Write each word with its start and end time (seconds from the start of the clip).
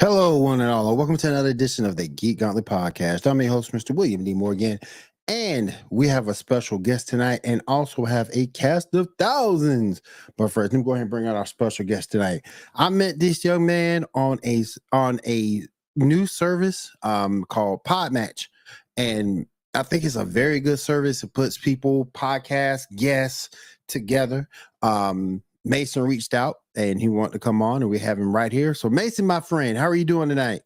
Hello, 0.00 0.36
one 0.36 0.60
and 0.60 0.72
all, 0.72 0.88
and 0.88 0.98
welcome 0.98 1.16
to 1.16 1.28
another 1.28 1.50
edition 1.50 1.84
of 1.84 1.94
the 1.94 2.08
Geek 2.08 2.40
Gauntlet 2.40 2.66
Podcast. 2.66 3.30
I'm 3.30 3.40
your 3.40 3.52
host, 3.52 3.70
Mr. 3.70 3.94
William 3.94 4.24
D. 4.24 4.34
Morgan, 4.34 4.80
and 5.28 5.72
we 5.88 6.08
have 6.08 6.26
a 6.26 6.34
special 6.34 6.78
guest 6.78 7.08
tonight 7.08 7.38
and 7.44 7.62
also 7.68 8.04
have 8.04 8.28
a 8.32 8.48
cast 8.48 8.92
of 8.96 9.08
thousands. 9.20 10.02
But 10.36 10.48
first, 10.48 10.72
let 10.72 10.78
me 10.78 10.84
go 10.84 10.94
ahead 10.94 11.02
and 11.02 11.10
bring 11.10 11.28
out 11.28 11.36
our 11.36 11.46
special 11.46 11.84
guest 11.84 12.10
tonight. 12.10 12.44
I 12.74 12.88
met 12.88 13.20
this 13.20 13.44
young 13.44 13.66
man 13.66 14.04
on 14.14 14.40
a 14.44 14.64
on 14.90 15.20
a 15.24 15.62
new 15.94 16.26
service 16.26 16.90
um, 17.04 17.44
called 17.44 17.84
Podmatch, 17.84 18.48
and 18.96 19.46
I 19.74 19.84
think 19.84 20.02
it's 20.02 20.16
a 20.16 20.24
very 20.24 20.58
good 20.58 20.80
service. 20.80 21.22
It 21.22 21.32
puts 21.34 21.56
people, 21.56 22.06
podcasts, 22.06 22.90
guests 22.96 23.56
together. 23.86 24.48
Um, 24.82 25.44
Maison 25.64 26.02
reached 26.02 26.34
out 26.34 26.56
and 26.76 27.00
he 27.00 27.08
wanted 27.08 27.32
to 27.32 27.38
come 27.38 27.62
on, 27.62 27.82
and 27.82 27.90
we 27.90 27.98
have 27.98 28.18
him 28.18 28.34
right 28.34 28.52
here. 28.52 28.74
So, 28.74 28.90
Maison, 28.90 29.26
my 29.26 29.40
friend, 29.40 29.78
how 29.78 29.88
are 29.88 29.94
you 29.94 30.04
doing 30.04 30.28
tonight? 30.28 30.62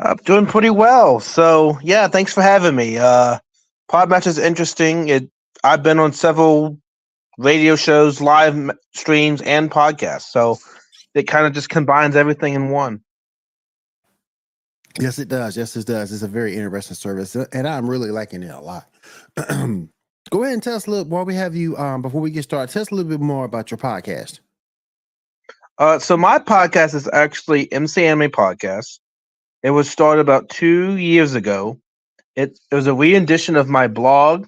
I'm 0.00 0.16
doing 0.24 0.46
pretty 0.46 0.70
well. 0.70 1.20
So 1.20 1.78
yeah, 1.82 2.08
thanks 2.08 2.32
for 2.32 2.42
having 2.42 2.74
me. 2.74 2.98
Uh 2.98 3.38
Podmatch 3.90 4.26
is 4.26 4.38
interesting. 4.38 5.08
It 5.08 5.30
I've 5.64 5.82
been 5.82 5.98
on 5.98 6.12
several 6.12 6.78
radio 7.38 7.76
shows, 7.76 8.20
live 8.20 8.70
streams, 8.94 9.42
and 9.42 9.70
podcasts. 9.70 10.30
So 10.30 10.58
it 11.14 11.24
kind 11.24 11.46
of 11.46 11.52
just 11.52 11.68
combines 11.68 12.16
everything 12.16 12.54
in 12.54 12.70
one. 12.70 13.02
Yes, 14.98 15.18
it 15.18 15.28
does. 15.28 15.56
Yes, 15.56 15.76
it 15.76 15.86
does. 15.86 16.12
It's 16.12 16.22
a 16.22 16.28
very 16.28 16.56
interesting 16.56 16.96
service, 16.96 17.36
uh, 17.36 17.46
and 17.52 17.66
I'm 17.68 17.88
really 17.88 18.10
liking 18.10 18.42
it 18.42 18.50
a 18.50 18.60
lot. 18.60 18.88
Go 20.28 20.42
ahead 20.42 20.54
and 20.54 20.62
tell 20.62 20.76
us 20.76 20.86
a 20.86 20.90
little 20.90 21.06
while 21.06 21.24
we 21.24 21.34
have 21.34 21.56
you. 21.56 21.76
Um, 21.76 22.02
before 22.02 22.20
we 22.20 22.30
get 22.30 22.44
started, 22.44 22.72
tell 22.72 22.82
us 22.82 22.90
a 22.90 22.94
little 22.94 23.10
bit 23.10 23.20
more 23.20 23.44
about 23.44 23.70
your 23.70 23.78
podcast. 23.78 24.40
Uh, 25.78 25.98
so 25.98 26.16
my 26.16 26.38
podcast 26.38 26.94
is 26.94 27.08
actually 27.12 27.72
MC 27.72 28.04
Anime 28.04 28.30
Podcast. 28.30 28.98
It 29.62 29.70
was 29.70 29.90
started 29.90 30.20
about 30.20 30.50
two 30.50 30.96
years 30.98 31.34
ago. 31.34 31.80
It, 32.36 32.58
it 32.70 32.74
was 32.74 32.86
a 32.86 32.94
re-edition 32.94 33.56
of 33.56 33.68
my 33.68 33.88
blog, 33.88 34.46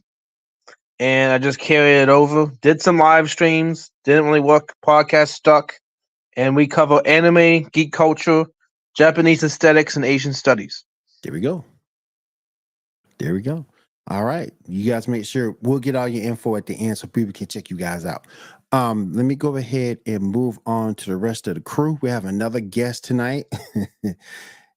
and 0.98 1.32
I 1.32 1.38
just 1.38 1.58
carried 1.58 2.02
it 2.02 2.08
over. 2.10 2.52
Did 2.60 2.82
some 2.82 2.98
live 2.98 3.30
streams. 3.30 3.90
Didn't 4.04 4.26
really 4.26 4.40
work. 4.40 4.74
Podcast 4.84 5.28
stuck, 5.28 5.74
and 6.36 6.54
we 6.54 6.66
cover 6.66 7.00
anime, 7.06 7.64
geek 7.72 7.92
culture, 7.92 8.44
Japanese 8.94 9.42
aesthetics, 9.42 9.96
and 9.96 10.04
Asian 10.04 10.34
studies. 10.34 10.84
There 11.22 11.32
we 11.32 11.40
go. 11.40 11.64
There 13.18 13.32
we 13.32 13.40
go. 13.40 13.64
All 14.08 14.24
right, 14.24 14.52
you 14.66 14.90
guys 14.90 15.06
make 15.06 15.24
sure 15.24 15.56
we'll 15.62 15.78
get 15.78 15.94
all 15.94 16.08
your 16.08 16.24
info 16.24 16.56
at 16.56 16.66
the 16.66 16.74
end 16.74 16.98
so 16.98 17.06
people 17.06 17.32
can 17.32 17.46
check 17.46 17.70
you 17.70 17.76
guys 17.76 18.04
out. 18.04 18.26
Um, 18.72 19.12
let 19.12 19.24
me 19.24 19.36
go 19.36 19.56
ahead 19.56 20.00
and 20.06 20.22
move 20.22 20.58
on 20.66 20.94
to 20.96 21.10
the 21.10 21.16
rest 21.16 21.46
of 21.46 21.54
the 21.54 21.60
crew. 21.60 21.98
We 22.00 22.08
have 22.08 22.24
another 22.24 22.60
guest 22.60 23.04
tonight. 23.04 23.46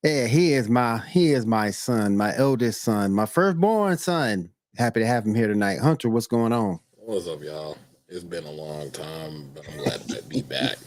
yeah, 0.04 0.28
he 0.28 0.54
is 0.54 0.70
my 0.70 1.00
he 1.00 1.32
is 1.32 1.46
my 1.46 1.72
son, 1.72 2.18
my 2.18 2.36
eldest 2.36 2.84
son, 2.84 3.14
my 3.14 3.26
firstborn 3.26 3.98
son. 3.98 4.52
Happy 4.78 5.00
to 5.00 5.08
have 5.08 5.26
him 5.26 5.34
here 5.34 5.48
tonight. 5.48 5.80
Hunter, 5.80 6.10
what's 6.10 6.28
going 6.28 6.54
on? 6.54 6.80
What's 6.98 7.28
up, 7.28 7.42
y'all? 7.42 7.78
It's 8.10 8.24
been 8.24 8.44
a 8.44 8.52
long 8.52 8.92
time, 8.92 9.50
but 9.56 9.68
I'm 9.70 9.78
glad 9.78 10.08
to 10.10 10.22
be 10.24 10.42
back. 10.42 10.78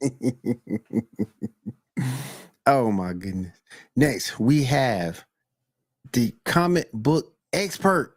oh 2.66 2.90
my 2.90 3.12
goodness. 3.12 3.52
Next, 3.96 4.40
we 4.40 4.64
have 4.64 5.24
the 6.12 6.32
comic 6.44 6.90
book 6.92 7.35
expert. 7.56 8.16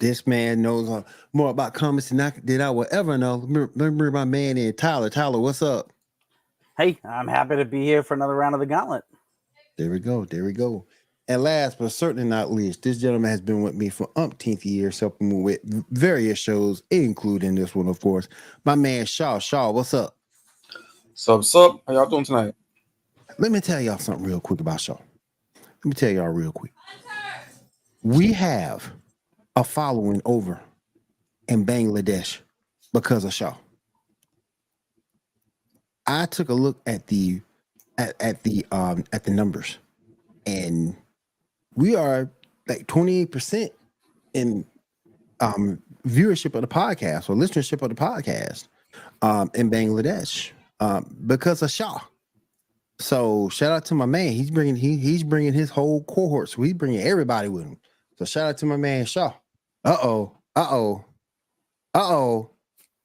This 0.00 0.26
man 0.26 0.62
knows 0.62 0.90
uh, 0.90 1.04
more 1.32 1.50
about 1.50 1.74
comics 1.74 2.10
than 2.10 2.20
I, 2.20 2.32
than 2.44 2.60
I 2.62 2.70
will 2.70 2.86
ever 2.92 3.18
know. 3.18 3.38
Remember, 3.38 3.72
remember 3.76 4.10
my 4.12 4.24
man 4.26 4.58
in 4.58 4.74
Tyler. 4.76 5.10
Tyler, 5.10 5.40
what's 5.40 5.62
up? 5.62 5.92
Hey, 6.78 6.98
I'm 7.04 7.28
happy 7.28 7.56
to 7.56 7.64
be 7.64 7.84
here 7.84 8.02
for 8.02 8.14
another 8.14 8.34
round 8.34 8.54
of 8.54 8.60
the 8.60 8.66
gauntlet. 8.66 9.04
There 9.78 9.90
we 9.90 10.00
go. 10.00 10.24
There 10.26 10.44
we 10.44 10.54
go. 10.54 10.86
And 11.28 11.42
last 11.42 11.78
but 11.80 11.90
certainly 11.92 12.28
not 12.28 12.52
least, 12.52 12.82
this 12.84 12.98
gentleman 12.98 13.30
has 13.32 13.40
been 13.42 13.62
with 13.62 13.74
me 13.74 13.90
for 13.90 14.10
umpteenth 14.16 14.66
years, 14.66 15.00
helping 15.00 15.30
me 15.30 15.42
with 15.42 15.60
various 15.90 16.38
shows, 16.38 16.82
including 16.90 17.56
this 17.56 17.74
one, 17.74 17.88
of 17.88 18.00
course. 18.00 18.28
My 18.64 18.76
man 18.76 19.06
Shaw. 19.06 19.40
Shaw, 19.40 19.72
what's 19.72 19.94
up? 19.94 20.16
Sup, 21.14 21.44
sup? 21.44 21.82
How 21.86 21.94
y'all 21.94 22.06
doing 22.08 22.24
tonight? 22.24 22.54
Let 23.38 23.52
me 23.52 23.60
tell 23.60 23.80
y'all 23.80 23.98
something 23.98 24.24
real 24.26 24.40
quick 24.40 24.60
about 24.60 24.80
Shaw. 24.80 24.98
Let 25.68 25.86
me 25.86 25.92
tell 25.94 26.10
y'all 26.10 26.28
real 26.28 26.52
quick. 26.52 26.72
We 28.02 28.32
have 28.32 28.92
a 29.56 29.64
following 29.64 30.22
over 30.24 30.60
in 31.48 31.66
Bangladesh 31.66 32.38
because 32.92 33.24
of 33.24 33.34
Shaw. 33.34 33.56
I 36.06 36.26
took 36.26 36.48
a 36.48 36.54
look 36.54 36.80
at 36.86 37.06
the 37.08 37.40
at, 37.98 38.20
at 38.20 38.42
the 38.42 38.64
um 38.72 39.04
at 39.12 39.24
the 39.24 39.30
numbers 39.30 39.78
and 40.46 40.96
we 41.74 41.94
are 41.94 42.30
like 42.66 42.86
28% 42.86 43.70
in 44.34 44.64
um 45.40 45.82
viewership 46.06 46.54
of 46.54 46.62
the 46.62 46.68
podcast 46.68 47.28
or 47.28 47.34
listenership 47.34 47.82
of 47.82 47.90
the 47.90 47.94
podcast 47.94 48.68
um 49.22 49.50
in 49.54 49.70
Bangladesh 49.70 50.52
um 50.80 51.14
because 51.26 51.60
of 51.62 51.70
Shaw. 51.70 52.00
So 52.98 53.48
shout 53.50 53.72
out 53.72 53.84
to 53.86 53.94
my 53.94 54.06
man. 54.06 54.32
He's 54.32 54.50
bringing 54.50 54.76
he 54.76 54.96
he's 54.96 55.22
bringing 55.22 55.52
his 55.52 55.70
whole 55.70 56.02
cohort. 56.04 56.48
So 56.48 56.62
he's 56.62 56.74
bringing 56.74 57.00
everybody 57.00 57.48
with 57.48 57.64
him. 57.64 57.78
So 58.20 58.26
shout 58.26 58.48
out 58.50 58.58
to 58.58 58.66
my 58.66 58.76
man 58.76 59.06
Shaw. 59.06 59.32
Uh 59.82 59.96
oh. 60.02 60.32
Uh 60.54 60.66
oh. 60.70 61.04
Uh 61.94 62.02
oh. 62.02 62.50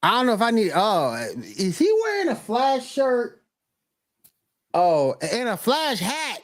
I 0.02 0.10
don't 0.10 0.26
know 0.26 0.34
if 0.34 0.42
I 0.42 0.50
need. 0.50 0.72
Oh, 0.74 1.14
is 1.56 1.78
he 1.78 1.90
wearing 2.02 2.28
a 2.28 2.36
flash 2.36 2.86
shirt? 2.86 3.42
Oh, 4.74 5.14
and 5.22 5.48
a 5.48 5.56
flash 5.56 6.00
hat. 6.00 6.42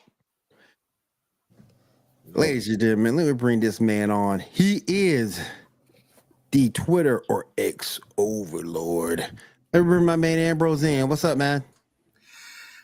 Ladies 2.33 2.67
and 2.67 2.81
gentlemen, 2.81 3.15
let 3.17 3.27
me 3.27 3.35
bring 3.35 3.61
this 3.61 3.79
man 3.79 4.11
on. 4.11 4.39
He 4.39 4.83
is 4.87 5.39
the 6.51 6.71
Twitter 6.71 7.23
or 7.29 7.49
X 7.59 8.01
overlord. 8.17 9.21
Let 9.75 9.81
me 9.81 9.87
bring 9.87 10.07
my 10.07 10.17
man 10.17 10.39
Ambrose 10.39 10.83
in. 10.83 11.11
What's 11.11 11.27
up, 11.27 11.37
man? 11.37 11.63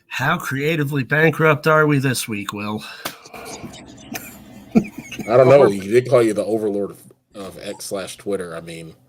How 0.07 0.37
creatively 0.37 1.03
bankrupt 1.03 1.67
are 1.67 1.87
we 1.87 1.99
this 1.99 2.29
week, 2.29 2.53
Will? 2.53 2.85
I 5.29 5.37
don't 5.37 5.49
know. 5.49 5.67
You 5.67 5.91
did 5.91 6.09
call 6.09 6.23
you 6.23 6.33
the 6.33 6.45
overlord 6.45 6.91
of, 6.93 7.03
of 7.35 7.59
X 7.61 7.85
slash 7.87 8.17
Twitter. 8.17 8.57
I 8.57 8.61
mean, 8.61 8.95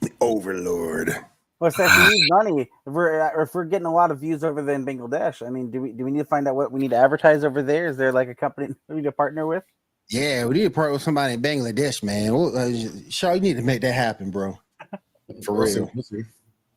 The 0.00 0.10
overlord. 0.20 1.14
What's 1.58 1.76
that? 1.76 2.08
We 2.08 2.14
need 2.14 2.28
money. 2.30 2.60
If 2.86 2.92
we're 2.92 3.20
uh, 3.20 3.42
if 3.42 3.52
we're 3.52 3.64
getting 3.64 3.86
a 3.86 3.92
lot 3.92 4.12
of 4.12 4.20
views 4.20 4.44
over 4.44 4.62
there 4.62 4.76
in 4.76 4.86
Bangladesh, 4.86 5.44
I 5.44 5.50
mean, 5.50 5.70
do 5.72 5.80
we 5.80 5.92
do 5.92 6.04
we 6.04 6.12
need 6.12 6.20
to 6.20 6.24
find 6.24 6.46
out 6.46 6.54
what 6.54 6.70
we 6.70 6.78
need 6.78 6.90
to 6.90 6.96
advertise 6.96 7.42
over 7.42 7.62
there? 7.62 7.88
Is 7.88 7.96
there 7.96 8.12
like 8.12 8.28
a 8.28 8.34
company 8.34 8.68
we 8.88 8.96
need 8.96 9.04
to 9.04 9.12
partner 9.12 9.46
with? 9.46 9.64
Yeah, 10.08 10.46
we 10.46 10.54
need 10.54 10.62
to 10.64 10.70
partner 10.70 10.92
with 10.92 11.02
somebody 11.02 11.34
in 11.34 11.42
Bangladesh, 11.42 12.02
man. 12.02 12.32
Well, 12.32 12.56
uh, 12.56 12.70
Shaw, 13.10 13.32
you 13.32 13.40
need 13.40 13.56
to 13.56 13.62
make 13.62 13.80
that 13.82 13.92
happen, 13.92 14.30
bro. 14.30 14.56
For 15.44 15.52
We'll 15.54 15.66
see, 15.66 15.80
real. 15.80 15.90
we'll 15.94 16.02
see. 16.04 16.22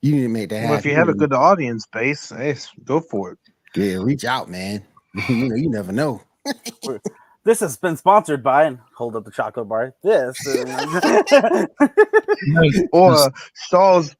You 0.01 0.15
need 0.15 0.21
to 0.23 0.27
make 0.29 0.49
that 0.49 0.55
happen. 0.55 0.69
Well, 0.71 0.79
if 0.79 0.85
you 0.85 0.95
have 0.95 1.09
a 1.09 1.13
good 1.13 1.31
audience 1.31 1.85
base, 1.93 2.29
hey, 2.29 2.55
go 2.83 2.99
for 2.99 3.33
it. 3.33 3.37
yeah, 3.75 3.97
reach 4.01 4.25
out, 4.25 4.49
man. 4.49 4.83
you 5.29 5.47
know, 5.49 5.55
you 5.55 5.69
never 5.69 5.91
know. 5.91 6.21
This 7.43 7.59
has 7.61 7.75
been 7.77 7.97
sponsored 7.97 8.43
by 8.43 8.65
and 8.65 8.77
hold 8.95 9.15
up 9.15 9.25
the 9.25 9.31
chocolate 9.31 9.67
bar. 9.67 9.95
This 10.03 10.37
is- 10.45 11.67
Or 12.91 13.13
uh, 13.13 13.29
Shaw's 13.69 14.15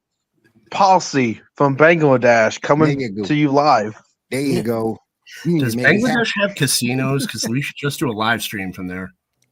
policy 0.71 1.41
from 1.55 1.77
Bangladesh 1.77 2.59
coming 2.61 2.99
you 2.99 3.23
to 3.23 3.35
you 3.35 3.51
live. 3.51 3.95
There 4.31 4.41
you 4.41 4.63
go. 4.63 4.97
You 5.45 5.59
Does 5.59 5.75
make. 5.75 5.85
Bangladesh 5.85 6.31
have 6.41 6.55
casinos? 6.55 7.25
Because 7.25 7.47
we 7.47 7.61
should 7.61 7.75
just 7.77 7.99
do 7.99 8.09
a 8.09 8.13
live 8.13 8.41
stream 8.41 8.73
from 8.73 8.87
there. 8.87 9.11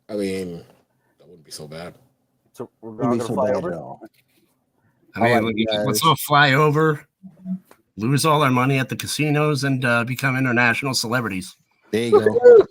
I 0.09 0.15
mean, 0.15 0.63
that 1.19 1.27
wouldn't 1.27 1.45
be 1.45 1.51
so 1.51 1.67
bad. 1.67 1.93
so 2.53 2.69
we're 2.81 2.91
Wouldn't 2.91 3.05
all 3.05 3.11
be 3.13 3.17
gonna 3.19 3.27
so 3.27 3.33
fly 3.35 3.51
over. 3.51 3.73
at. 3.73 5.21
I 5.21 5.33
I 5.33 5.41
mean, 5.41 5.45
like 5.45 5.77
like, 5.77 5.87
let's 5.87 6.03
all 6.03 6.15
fly 6.15 6.53
over, 6.53 7.05
lose 7.97 8.25
all 8.25 8.41
our 8.41 8.51
money 8.51 8.77
at 8.79 8.89
the 8.89 8.95
casinos, 8.95 9.63
and 9.63 9.83
uh, 9.85 10.03
become 10.03 10.35
international 10.37 10.93
celebrities. 10.93 11.55
There 11.91 12.03
you 12.03 12.11
go. 12.11 12.67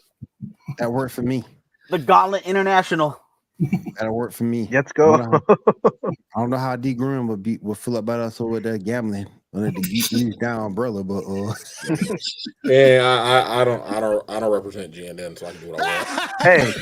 that 0.79 0.91
worked 0.91 1.15
for 1.15 1.23
me. 1.23 1.44
The 1.91 1.99
Gauntlet 1.99 2.47
International. 2.47 3.20
That'll 3.97 4.15
work 4.15 4.32
for 4.32 4.44
me. 4.44 4.69
Let's 4.70 4.93
I 4.93 4.94
go. 4.97 5.17
don't 5.17 5.31
know 5.31 5.41
how, 5.49 6.12
I 6.37 6.41
don't 6.41 6.50
know 6.50 6.59
how 6.59 6.76
D 6.76 6.94
Green 6.94 7.26
will 7.26 7.37
be 7.37 7.59
will 7.61 7.75
feel 7.75 7.97
about 7.97 8.20
us 8.20 8.41
over 8.41 8.61
there 8.61 8.79
gambling 8.79 9.26
under 9.53 9.70
the 9.70 9.81
Geek 9.81 10.12
News 10.12 10.37
Now 10.41 10.67
umbrella, 10.67 11.03
but 11.03 11.25
uh 11.25 11.55
Yeah, 12.65 13.03
I, 13.03 13.41
I, 13.41 13.61
I 13.61 13.65
don't, 13.65 13.82
I 13.82 14.00
don't, 14.00 14.31
I 14.31 14.41
don't 14.41 14.53
represent 14.53 14.94
GNN, 14.94 15.38
so 15.38 15.47
I 15.47 15.53
can 15.53 15.61
do 15.61 15.70
what 15.70 15.81
I 15.81 15.85
want. 15.85 16.31
hey, 16.43 16.73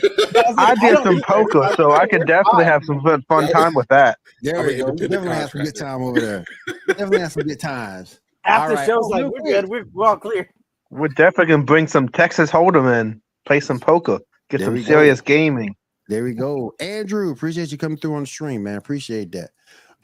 I 0.59 0.75
did 0.75 0.99
some 1.03 1.23
poker, 1.23 1.73
so 1.77 1.93
I 1.93 2.07
could 2.07 2.27
definitely 2.27 2.65
have 2.65 2.85
some 2.85 3.01
fun, 3.03 3.23
fun 3.29 3.49
time 3.49 3.75
with 3.75 3.89
that. 3.89 4.19
there 4.43 4.63
we 4.67 4.75
an 4.75 4.81
go. 4.81 4.93
We 4.93 4.99
definitely 4.99 5.29
have 5.31 5.51
some 5.51 5.63
good 5.63 5.77
time 5.77 6.03
over 6.03 6.21
there. 6.21 6.45
Definitely 6.89 7.21
have 7.21 7.33
some 7.33 7.45
good 7.45 7.61
times. 7.61 8.21
After 8.45 8.71
All 8.71 8.77
right. 8.77 8.87
show's 8.87 9.09
like 9.09 9.25
we're 9.27 9.43
good. 9.43 9.69
We're, 9.69 9.85
we're 9.93 10.07
all 10.07 10.17
clear. 10.17 10.49
We're 10.91 11.09
definitely 11.09 11.47
gonna 11.47 11.65
bring 11.65 11.89
some 11.89 12.09
Texas 12.09 12.51
Hold'em 12.51 13.01
in, 13.01 13.21
play 13.47 13.61
some 13.61 13.81
poker, 13.81 14.21
get 14.51 14.59
There 14.59 14.67
some 14.67 14.83
serious 14.83 15.21
gaming. 15.21 15.75
There 16.09 16.23
we 16.23 16.35
go. 16.35 16.73
Andrew, 16.79 17.31
appreciate 17.33 17.73
you 17.73 17.79
coming 17.79 17.99
through 17.99 18.15
on 18.15 18.21
the 18.21 18.27
stream, 18.27 18.63
man. 18.63 18.77
Appreciate 18.77 19.33
that. 19.33 19.51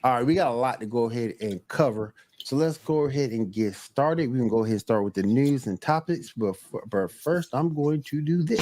All 0.02 0.14
right, 0.14 0.26
we 0.26 0.34
got 0.34 0.50
a 0.50 0.54
lot 0.54 0.80
to 0.80 0.86
go 0.86 1.04
ahead 1.08 1.34
and 1.40 1.60
cover. 1.68 2.12
So 2.44 2.56
let's 2.56 2.76
go 2.78 3.04
ahead 3.04 3.30
and 3.30 3.52
get 3.52 3.76
started. 3.76 4.32
We 4.32 4.38
can 4.38 4.48
go 4.48 4.64
ahead 4.64 4.72
and 4.72 4.80
start 4.80 5.04
with 5.04 5.14
the 5.14 5.22
news 5.22 5.68
and 5.68 5.80
topics. 5.80 6.32
But, 6.36 6.56
but 6.90 7.12
first, 7.12 7.50
I'm 7.52 7.72
going 7.72 8.02
to 8.08 8.20
do 8.20 8.42
this. 8.42 8.58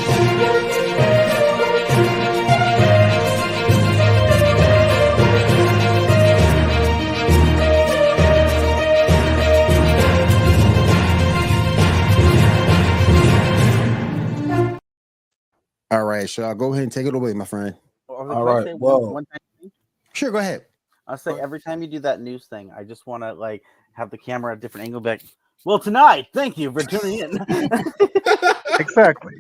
All 15.90 16.04
right, 16.04 16.28
so 16.28 16.44
I'll 16.44 16.54
go 16.54 16.72
ahead 16.72 16.84
and 16.84 16.92
take 16.92 17.06
it 17.06 17.14
away, 17.14 17.32
my 17.34 17.44
friend. 17.44 17.74
All 18.08 18.30
All 18.32 18.44
right, 18.44 18.78
well- 18.78 19.12
time, 19.14 19.72
Sure, 20.12 20.30
go 20.30 20.38
ahead. 20.38 20.66
I'll 21.06 21.16
say 21.16 21.32
every 21.40 21.60
time 21.60 21.82
you 21.82 21.88
do 21.88 21.98
that 22.00 22.20
news 22.20 22.46
thing, 22.46 22.70
I 22.76 22.84
just 22.84 23.06
want 23.06 23.22
to 23.24 23.32
like 23.32 23.62
have 23.94 24.10
the 24.10 24.18
camera 24.18 24.52
at 24.52 24.58
a 24.58 24.60
different 24.60 24.84
angle. 24.86 25.00
Be 25.00 25.10
like, 25.10 25.22
well, 25.64 25.78
tonight, 25.80 26.26
thank 26.32 26.56
you 26.56 26.70
for 26.72 26.82
tuning 26.82 27.18
in. 27.20 27.38
Exactly. 28.78 29.34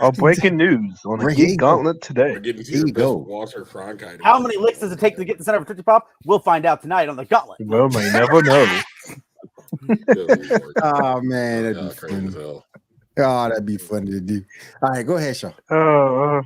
Oh, 0.00 0.10
breaking 0.10 0.56
news 0.56 1.00
on 1.06 1.18
the 1.18 1.24
Breaking 1.24 1.46
Geek 1.50 1.60
Gauntlet 1.60 2.02
today. 2.02 2.32
We're 2.32 2.40
getting 2.40 2.64
to 2.64 2.68
There 2.72 2.78
your 2.80 2.88
you 2.88 2.92
best 2.92 3.04
go. 3.04 3.16
Walter 3.18 3.64
Cronkite. 3.64 4.20
How 4.24 4.40
many 4.40 4.56
licks 4.56 4.80
does 4.80 4.90
it 4.90 4.98
take 4.98 5.14
to 5.16 5.24
get 5.24 5.38
the 5.38 5.44
center 5.44 5.58
of 5.58 5.62
a 5.62 5.66
Tootsie 5.66 5.84
Pop? 5.84 6.08
We'll 6.24 6.40
find 6.40 6.66
out 6.66 6.82
tonight 6.82 7.08
on 7.08 7.14
the 7.14 7.24
Gauntlet. 7.26 7.60
Well, 7.60 7.88
may 7.90 8.10
never 8.12 8.42
know. 8.42 8.80
Oh 10.82 11.20
man, 11.20 11.62
that'd 11.62 11.76
Yeah, 11.76 11.88
be 11.90 11.94
crazy 11.94 12.26
as 12.26 12.34
hell. 12.34 12.66
Oh, 13.16 13.48
that'd 13.48 13.64
be 13.66 13.76
funny 13.76 14.10
to 14.12 14.20
do. 14.20 14.44
All 14.82 14.90
right, 14.90 15.06
go 15.06 15.16
ahead, 15.16 15.36
Shaw. 15.36 15.52
Oh, 15.70 16.38
uh, 16.38 16.42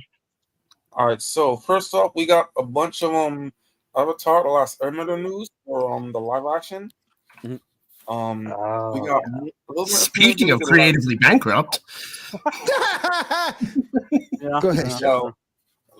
All 0.93 1.07
right, 1.07 1.21
so 1.21 1.57
first 1.57 1.93
off, 1.93 2.11
we 2.15 2.25
got 2.25 2.49
a 2.57 2.63
bunch 2.63 3.01
of 3.01 3.13
um 3.13 3.51
Avatar: 3.97 4.43
The 4.43 4.49
Last 4.49 4.79
Airbender 4.79 5.21
news 5.21 5.49
for 5.65 5.91
um 5.93 6.11
the 6.11 6.19
live 6.19 6.43
action. 6.55 6.91
Mhm. 7.43 7.59
Um, 8.07 8.43
we 8.45 8.51
oh, 8.53 9.05
got 9.05 9.23
a 9.23 9.29
little 9.69 9.85
more 9.85 9.85
Speaking 9.85 10.51
of 10.51 10.59
to 10.59 10.65
the- 10.65 10.71
creatively 10.71 11.15
bankrupt, 11.15 11.81
Yeah. 14.41 14.59
Go 14.61 14.69
ahead, 14.69 14.87
yeah. 14.87 14.97
So, 14.97 15.35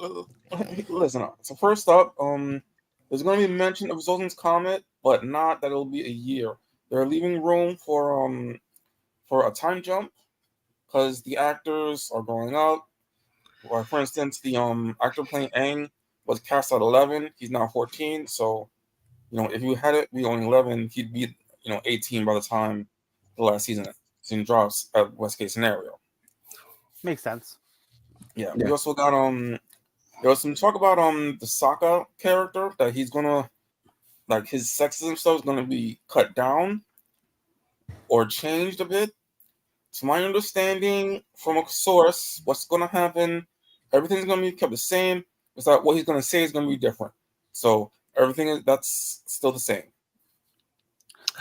uh, 0.01 0.23
listen 0.89 1.21
up. 1.21 1.37
So 1.41 1.55
first 1.55 1.87
up, 1.89 2.15
um, 2.19 2.61
there's 3.09 3.23
going 3.23 3.41
to 3.41 3.47
be 3.47 3.53
mention 3.53 3.91
of 3.91 3.97
Sozin's 3.97 4.33
comet, 4.33 4.83
but 5.03 5.23
not 5.25 5.61
that 5.61 5.67
it'll 5.67 5.85
be 5.85 6.05
a 6.05 6.09
year. 6.09 6.55
They're 6.89 7.05
leaving 7.05 7.41
room 7.43 7.75
for 7.77 8.25
um 8.25 8.59
for 9.27 9.47
a 9.47 9.51
time 9.51 9.83
jump 9.83 10.11
because 10.89 11.21
the 11.21 11.37
actors 11.37 12.11
are 12.13 12.21
growing 12.23 12.55
up. 12.55 12.85
Or 13.69 13.83
for 13.83 13.99
instance, 13.99 14.39
the 14.39 14.57
um 14.57 14.95
actor 15.01 15.23
playing 15.23 15.49
Aang 15.55 15.89
was 16.25 16.39
cast 16.39 16.71
at 16.71 16.81
11. 16.81 17.31
He's 17.37 17.51
now 17.51 17.67
14. 17.67 18.27
So, 18.27 18.69
you 19.31 19.37
know, 19.41 19.49
if 19.49 19.61
you 19.61 19.75
had 19.75 19.95
it 19.95 20.13
be 20.13 20.25
only 20.25 20.45
11, 20.45 20.89
he'd 20.93 21.13
be 21.13 21.35
you 21.63 21.73
know 21.73 21.81
18 21.85 22.25
by 22.25 22.33
the 22.33 22.41
time 22.41 22.87
the 23.37 23.43
last 23.43 23.65
season 23.65 23.85
season 24.21 24.45
drops 24.45 24.89
at 24.95 25.13
worst 25.13 25.37
case 25.37 25.53
scenario. 25.53 25.99
Makes 27.03 27.23
sense. 27.23 27.57
Yeah, 28.35 28.53
Yeah. 28.55 28.65
we 28.65 28.71
also 28.71 28.93
got 28.93 29.13
um 29.13 29.59
there 30.21 30.29
was 30.29 30.41
some 30.41 30.55
talk 30.55 30.75
about 30.75 30.97
um 30.99 31.37
the 31.39 31.45
Sokka 31.45 32.05
character 32.17 32.71
that 32.77 32.93
he's 32.93 33.09
gonna 33.09 33.49
like 34.27 34.47
his 34.47 34.67
sexism 34.69 35.17
stuff 35.17 35.39
is 35.39 35.41
gonna 35.45 35.65
be 35.65 35.99
cut 36.07 36.33
down 36.33 36.83
or 38.07 38.25
changed 38.25 38.79
a 38.81 38.85
bit. 38.85 39.11
To 39.95 40.05
my 40.05 40.23
understanding 40.23 41.23
from 41.37 41.57
a 41.57 41.67
source, 41.67 42.41
what's 42.45 42.65
gonna 42.65 42.87
happen, 42.87 43.47
everything's 43.93 44.25
gonna 44.25 44.41
be 44.41 44.51
kept 44.51 44.71
the 44.71 44.77
same. 44.77 45.25
It's 45.55 45.65
that 45.65 45.83
what 45.83 45.95
he's 45.95 46.05
gonna 46.05 46.21
say 46.21 46.43
is 46.43 46.51
gonna 46.51 46.67
be 46.67 46.77
different. 46.77 47.13
So 47.53 47.91
everything 48.17 48.49
is 48.49 48.63
that's 48.65 49.23
still 49.27 49.51
the 49.51 49.59
same. 49.59 49.83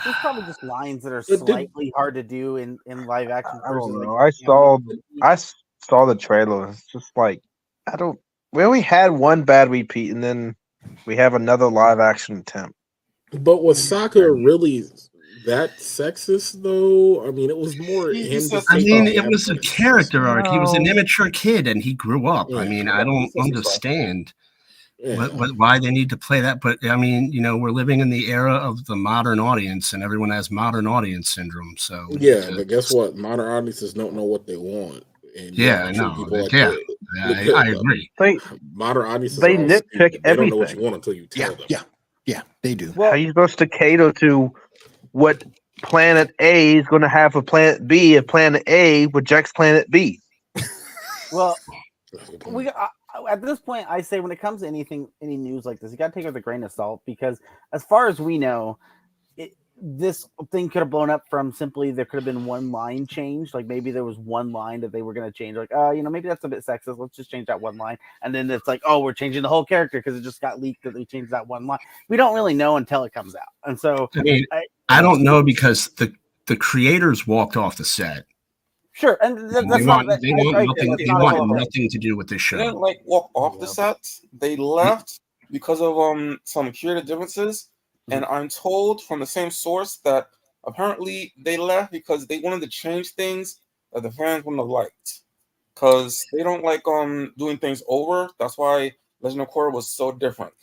There's 0.03 0.17
probably 0.17 0.43
just 0.43 0.63
lines 0.63 1.03
that 1.03 1.13
are 1.13 1.21
slightly 1.23 1.93
hard 1.95 2.15
to 2.15 2.23
do 2.23 2.57
in, 2.57 2.79
in 2.85 3.05
live 3.05 3.29
action. 3.29 3.61
I 3.65 3.69
versus, 3.69 3.93
don't 3.93 3.99
like, 3.99 4.09
know. 4.09 4.17
I 4.17 4.31
you 4.39 4.47
saw, 4.47 4.79
I 5.21 5.33
s- 5.33 5.55
saw 5.83 6.05
the 6.05 6.15
trailer. 6.15 6.69
It's 6.69 6.85
just 6.87 7.11
like 7.15 7.41
I 7.91 7.97
don't. 7.97 8.19
We 8.53 8.63
only 8.63 8.81
had 8.81 9.11
one 9.11 9.43
bad 9.43 9.69
repeat, 9.69 10.11
and 10.11 10.23
then 10.23 10.55
we 11.05 11.17
have 11.17 11.35
another 11.35 11.69
live 11.69 11.99
action 11.99 12.37
attempt. 12.37 12.75
But 13.31 13.63
was 13.63 13.79
Sokka 13.79 14.33
really 14.45 14.83
that 15.49 15.77
sexist 15.79 16.61
though? 16.61 17.27
I 17.27 17.31
mean, 17.31 17.49
it 17.49 17.57
was 17.57 17.77
more 17.77 18.11
He- 18.11 18.23
he 18.23 18.35
him. 18.35 18.41
said 18.41 18.63
I 18.69 18.77
mean, 18.77 19.07
it 19.07 19.25
was 19.25 19.49
a 19.49 19.57
character 19.59 20.27
arc. 20.27 20.47
He 20.47 20.59
was 20.59 20.73
an 20.73 20.87
immature 20.87 21.29
kid, 21.29 21.67
and 21.67 21.81
he 21.81 21.93
grew 21.93 22.27
up. 22.27 22.49
I 22.55 22.65
mean, 22.65 22.87
I 22.87 23.03
don't 23.03 23.23
he 23.23 23.27
said 23.29 23.31
some 23.31 23.63
stuff. 23.63 23.73
understand 23.75 24.33
Yeah. 24.99 25.15
what, 25.15 25.33
what, 25.35 25.57
why 25.57 25.79
they 25.79 25.91
need 25.91 26.09
to 26.09 26.17
play 26.17 26.41
that. 26.41 26.61
But 26.61 26.85
I 26.85 26.95
mean, 26.95 27.31
you 27.31 27.41
know, 27.41 27.57
we're 27.57 27.71
living 27.71 27.99
in 27.99 28.09
the 28.09 28.31
era 28.31 28.53
of 28.53 28.85
the 28.85 28.95
modern 28.95 29.39
audience, 29.39 29.93
and 29.93 30.03
everyone 30.03 30.29
has 30.31 30.51
modern 30.51 30.87
audience 30.87 31.33
syndrome. 31.33 31.75
So 31.77 32.07
Yeah, 32.19 32.51
but 32.55 32.67
guess 32.67 32.93
what? 32.93 33.15
Modern 33.15 33.47
audiences 33.49 33.93
don't 33.93 34.13
know 34.13 34.23
what 34.23 34.45
they 34.45 34.57
want. 34.57 35.03
And 35.37 35.55
Yeah, 35.55 35.83
have 35.83 35.87
I 35.87 35.91
to 35.91 35.99
treat 35.99 36.17
know. 36.17 36.25
like 36.29 36.51
Yeah. 36.51 36.71
that. 36.71 36.95
I, 37.23 37.49
I 37.55 37.67
agree. 37.69 38.11
They, 38.19 38.37
Modern 38.73 39.05
audiences 39.05 39.39
They 39.39 39.55
are 39.55 39.61
all 39.61 39.69
nitpick 39.69 39.83
stupid. 39.91 40.23
They 40.23 40.35
don't 40.35 40.49
know 40.49 40.57
what 40.57 40.67
everything. 40.67 40.77
you 40.79 40.83
want 40.83 40.95
until 40.95 41.13
you 41.13 41.27
tell 41.27 41.55
Yeah, 41.55 41.55
them. 41.55 41.65
yeah, 41.69 41.81
yeah, 42.25 42.41
they 42.61 42.75
do. 42.75 42.91
how 42.93 43.03
are 43.03 43.17
you 43.17 43.29
supposed 43.29 43.57
to 43.59 43.67
cater 43.67 44.11
to 44.13 44.51
what 45.11 45.43
Planet 45.81 46.33
A 46.39 46.77
is 46.77 46.87
going 46.87 47.01
to 47.01 47.09
have 47.09 47.33
for 47.33 47.41
Planet 47.41 47.87
B 47.87 48.15
if 48.15 48.27
Planet 48.27 48.63
A 48.67 49.07
rejects 49.07 49.51
Planet 49.51 49.89
B? 49.89 50.21
Well, 51.31 51.55
we 52.47 52.69
I, 52.69 52.87
I- 53.13 53.31
at 53.31 53.41
this 53.41 53.59
point, 53.59 53.85
I 53.89 54.01
say 54.01 54.19
when 54.19 54.31
it 54.31 54.39
comes 54.39 54.61
to 54.61 54.67
anything, 54.67 55.07
any 55.21 55.37
news 55.37 55.65
like 55.65 55.79
this, 55.79 55.91
you 55.91 55.97
got 55.97 56.07
to 56.07 56.13
take 56.13 56.23
it 56.23 56.27
with 56.27 56.37
a 56.37 56.41
grain 56.41 56.63
of 56.63 56.71
salt 56.71 57.01
because, 57.05 57.39
as 57.71 57.83
far 57.83 58.07
as 58.07 58.19
we 58.19 58.37
know, 58.39 58.79
this 59.81 60.27
thing 60.51 60.69
could 60.69 60.79
have 60.79 60.89
blown 60.89 61.09
up 61.09 61.23
from 61.29 61.51
simply 61.51 61.91
there 61.91 62.05
could 62.05 62.17
have 62.17 62.25
been 62.25 62.45
one 62.45 62.71
line 62.71 63.07
change. 63.07 63.53
Like 63.53 63.65
maybe 63.65 63.91
there 63.91 64.03
was 64.03 64.17
one 64.17 64.51
line 64.51 64.81
that 64.81 64.91
they 64.91 65.01
were 65.01 65.13
going 65.13 65.25
to 65.29 65.31
change. 65.35 65.57
Like, 65.57 65.71
uh, 65.73 65.91
you 65.91 66.03
know, 66.03 66.09
maybe 66.09 66.27
that's 66.27 66.43
a 66.43 66.47
bit 66.47 66.65
sexist. 66.65 66.97
Let's 66.97 67.15
just 67.15 67.31
change 67.31 67.47
that 67.47 67.59
one 67.61 67.77
line. 67.77 67.97
And 68.21 68.33
then 68.35 68.49
it's 68.51 68.67
like, 68.67 68.81
oh, 68.85 68.99
we're 68.99 69.13
changing 69.13 69.41
the 69.43 69.49
whole 69.49 69.65
character 69.65 69.99
because 69.99 70.15
it 70.17 70.21
just 70.21 70.41
got 70.41 70.61
leaked 70.61 70.83
that 70.83 70.93
they 70.93 71.05
changed 71.05 71.31
that 71.31 71.47
one 71.47 71.65
line. 71.67 71.79
We 72.07 72.17
don't 72.17 72.33
really 72.35 72.53
know 72.53 72.77
until 72.77 73.03
it 73.05 73.13
comes 73.13 73.35
out. 73.35 73.47
And 73.65 73.79
so, 73.79 74.09
I 74.15 74.21
mean, 74.21 74.45
I- 74.51 74.65
I 74.89 75.01
don't 75.01 75.23
know 75.23 75.43
because 75.43 75.89
the 75.97 76.11
the 76.47 76.55
creators 76.55 77.27
walked 77.27 77.55
off 77.55 77.77
the 77.77 77.85
set. 77.85 78.25
sure. 78.91 79.17
And 79.21 79.37
th- 79.37 79.51
that's 79.51 79.67
they 79.79 79.85
not, 79.85 79.97
want, 79.97 80.09
that, 80.09 80.21
they 80.21 80.31
want 80.33 80.55
I 80.57 80.61
agree, 80.63 80.67
nothing. 80.67 80.89
that's 80.89 80.97
They 81.03 81.05
not 81.13 81.21
want 81.21 81.37
all 81.37 81.43
of 81.51 81.51
it. 81.57 81.59
nothing 81.59 81.89
to 81.89 81.97
do 81.99 82.17
with 82.17 82.27
this 82.27 82.49
They 82.49 82.57
didn't 82.57 82.73
show. 82.73 82.79
like 82.79 82.99
walk 83.05 83.29
off 83.35 83.59
the 83.59 83.67
set. 83.67 83.97
They 84.33 84.55
left 84.55 85.19
because 85.51 85.79
of 85.79 85.97
um 85.99 86.39
some 86.43 86.71
creative 86.73 87.05
differences, 87.05 87.69
and 88.11 88.25
I'm 88.25 88.49
told 88.49 89.03
from 89.03 89.19
the 89.19 89.25
same 89.25 89.51
source 89.51 89.97
that 89.97 90.27
apparently 90.65 91.33
they 91.37 91.57
left 91.57 91.91
because 91.91 92.27
they 92.27 92.39
wanted 92.39 92.61
to 92.61 92.67
change 92.67 93.11
things 93.11 93.61
that 93.93 94.03
the 94.03 94.11
fans 94.11 94.45
wouldn't 94.45 94.61
have 94.61 94.69
liked. 94.69 95.21
Because 95.73 96.25
they 96.33 96.43
don't 96.43 96.63
like 96.63 96.85
um 96.87 97.33
doing 97.37 97.57
things 97.57 97.81
over. 97.87 98.29
That's 98.39 98.57
why 98.57 98.93
Legend 99.21 99.41
of 99.41 99.49
Korra 99.49 99.71
was 99.73 99.89
so 99.89 100.11
different. 100.11 100.53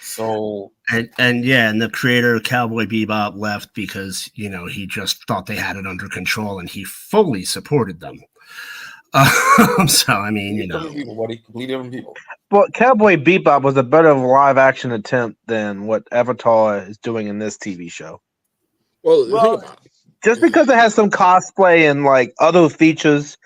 So 0.00 0.72
And 0.90 1.10
and 1.18 1.44
yeah, 1.44 1.68
and 1.70 1.80
the 1.80 1.88
creator 1.88 2.34
of 2.34 2.42
Cowboy 2.42 2.84
Bebop 2.84 3.36
left 3.36 3.74
because 3.74 4.30
you 4.34 4.48
know 4.48 4.66
he 4.66 4.86
just 4.86 5.26
thought 5.26 5.46
they 5.46 5.56
had 5.56 5.76
it 5.76 5.86
under 5.86 6.08
control, 6.08 6.58
and 6.58 6.68
he 6.68 6.84
fully 6.84 7.44
supported 7.44 8.00
them. 8.00 8.20
Um, 9.78 9.88
so 9.88 10.12
I 10.14 10.30
mean, 10.30 10.54
you 10.56 10.66
know, 10.68 10.78
different 10.78 10.96
people, 10.96 11.14
buddy, 11.16 11.36
completely 11.38 11.74
different 11.74 11.92
people. 11.92 12.16
But 12.48 12.72
Cowboy 12.72 13.16
Bebop 13.16 13.62
was 13.62 13.76
a 13.76 13.82
better 13.82 14.14
live 14.14 14.56
action 14.56 14.92
attempt 14.92 15.38
than 15.46 15.86
what 15.86 16.04
Avatar 16.12 16.78
is 16.78 16.96
doing 16.98 17.26
in 17.26 17.38
this 17.38 17.58
TV 17.58 17.90
show. 17.90 18.20
Well, 19.02 19.30
Well, 19.30 19.58
think 19.58 19.64
about 19.64 19.84
it. 19.86 19.92
Just 20.24 20.40
because 20.40 20.68
it 20.68 20.76
has 20.76 20.94
some 20.94 21.10
cosplay 21.10 21.90
and 21.90 22.04
like 22.04 22.32
other 22.40 22.68
features, 22.68 23.36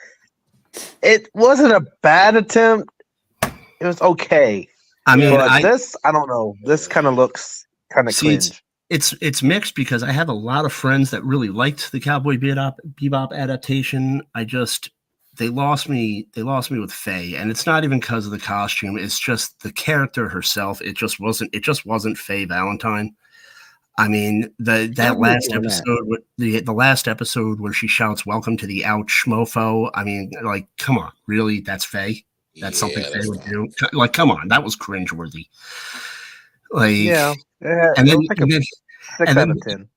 it 1.03 1.29
wasn't 1.35 1.73
a 1.73 1.81
bad 2.03 2.37
attempt. 2.37 2.91
It 3.43 3.87
was 3.87 4.01
okay. 4.03 4.69
I 5.07 5.17
mean, 5.17 5.31
but 5.31 5.41
I, 5.49 5.63
this, 5.63 5.97
I 6.05 6.13
don't 6.13 6.29
know. 6.29 6.55
This 6.65 6.87
kind 6.87 7.07
of 7.07 7.15
looks 7.15 7.67
kind 7.91 8.07
of 8.09 8.15
See, 8.15 8.29
it's- 8.29 8.49
cringe. 8.49 8.63
it's 8.91 9.15
it's 9.21 9.43
mixed 9.43 9.75
because 9.75 10.03
I 10.03 10.13
have 10.13 10.29
a 10.29 10.33
lot 10.35 10.65
of 10.65 10.73
friends 10.73 11.11
that 11.11 11.25
really 11.25 11.49
liked 11.49 11.91
the 11.93 12.01
Cowboy 12.01 12.37
Bebop, 12.37 12.75
Bebop 13.01 13.33
adaptation. 13.33 14.23
I 14.35 14.45
just 14.45 14.91
they 15.37 15.49
lost 15.49 15.89
me. 15.89 16.29
They 16.35 16.43
lost 16.43 16.71
me 16.71 16.79
with 16.79 16.93
Faye, 16.93 17.35
and 17.35 17.51
it's 17.51 17.67
not 17.67 17.85
even 17.85 18.01
because 18.01 18.27
of 18.27 18.33
the 18.33 18.39
costume. 18.39 18.99
It's 18.99 19.19
just 19.19 19.61
the 19.63 19.73
character 19.73 20.29
herself. 20.29 20.81
It 20.83 20.97
just 20.97 21.21
wasn't. 21.21 21.55
It 21.55 21.63
just 21.63 21.87
wasn't 21.87 22.19
Faye 22.19 22.45
Valentine. 22.45 23.15
I 23.97 24.09
mean, 24.09 24.53
the 24.59 24.93
that 24.97 25.21
last 25.21 25.53
on 25.53 25.63
that. 25.63 25.73
episode, 25.73 26.23
the 26.39 26.61
the 26.61 26.73
last 26.73 27.07
episode 27.07 27.61
where 27.61 27.73
she 27.73 27.87
shouts 27.87 28.27
"Welcome 28.27 28.57
to 28.59 28.67
the 28.67 28.85
ouch 28.85 29.25
mofo." 29.27 29.91
I 29.95 30.05
mean, 30.05 30.31
like, 30.43 30.67
come 30.79 30.99
on, 30.99 31.13
really? 31.27 31.61
That's 31.61 31.85
Faye. 31.85 32.25
That's 32.61 32.79
something 32.79 33.03
Yeah, 33.03 33.21
Faye 33.21 33.29
would 33.29 33.45
do. 33.45 33.69
Like, 33.93 34.13
come 34.13 34.31
on, 34.31 34.49
that 34.49 34.65
was 34.65 34.77
cringeworthy. 34.77 35.47
Like, 36.71 36.97
Yeah, 36.97 37.35
and 37.61 38.09
then, 38.09 38.19
like 38.29 38.41
and 38.41 38.51
then 38.51 38.63
and 39.21 39.63
then-. 39.65 39.89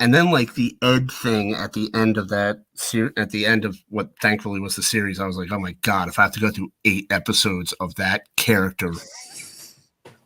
And 0.00 0.14
then 0.14 0.30
like 0.30 0.54
the 0.54 0.76
Ed 0.82 1.10
thing 1.10 1.54
at 1.54 1.72
the 1.72 1.90
end 1.94 2.18
of 2.18 2.28
that 2.28 2.62
ser- 2.74 3.12
at 3.16 3.30
the 3.30 3.46
end 3.46 3.64
of 3.64 3.76
what 3.88 4.10
thankfully 4.20 4.60
was 4.60 4.76
the 4.76 4.82
series, 4.82 5.20
I 5.20 5.26
was 5.26 5.36
like, 5.36 5.52
oh 5.52 5.58
my 5.58 5.72
god, 5.82 6.08
if 6.08 6.18
I 6.18 6.22
have 6.22 6.32
to 6.32 6.40
go 6.40 6.50
through 6.50 6.72
eight 6.84 7.06
episodes 7.10 7.72
of 7.74 7.94
that 7.96 8.28
character, 8.36 8.92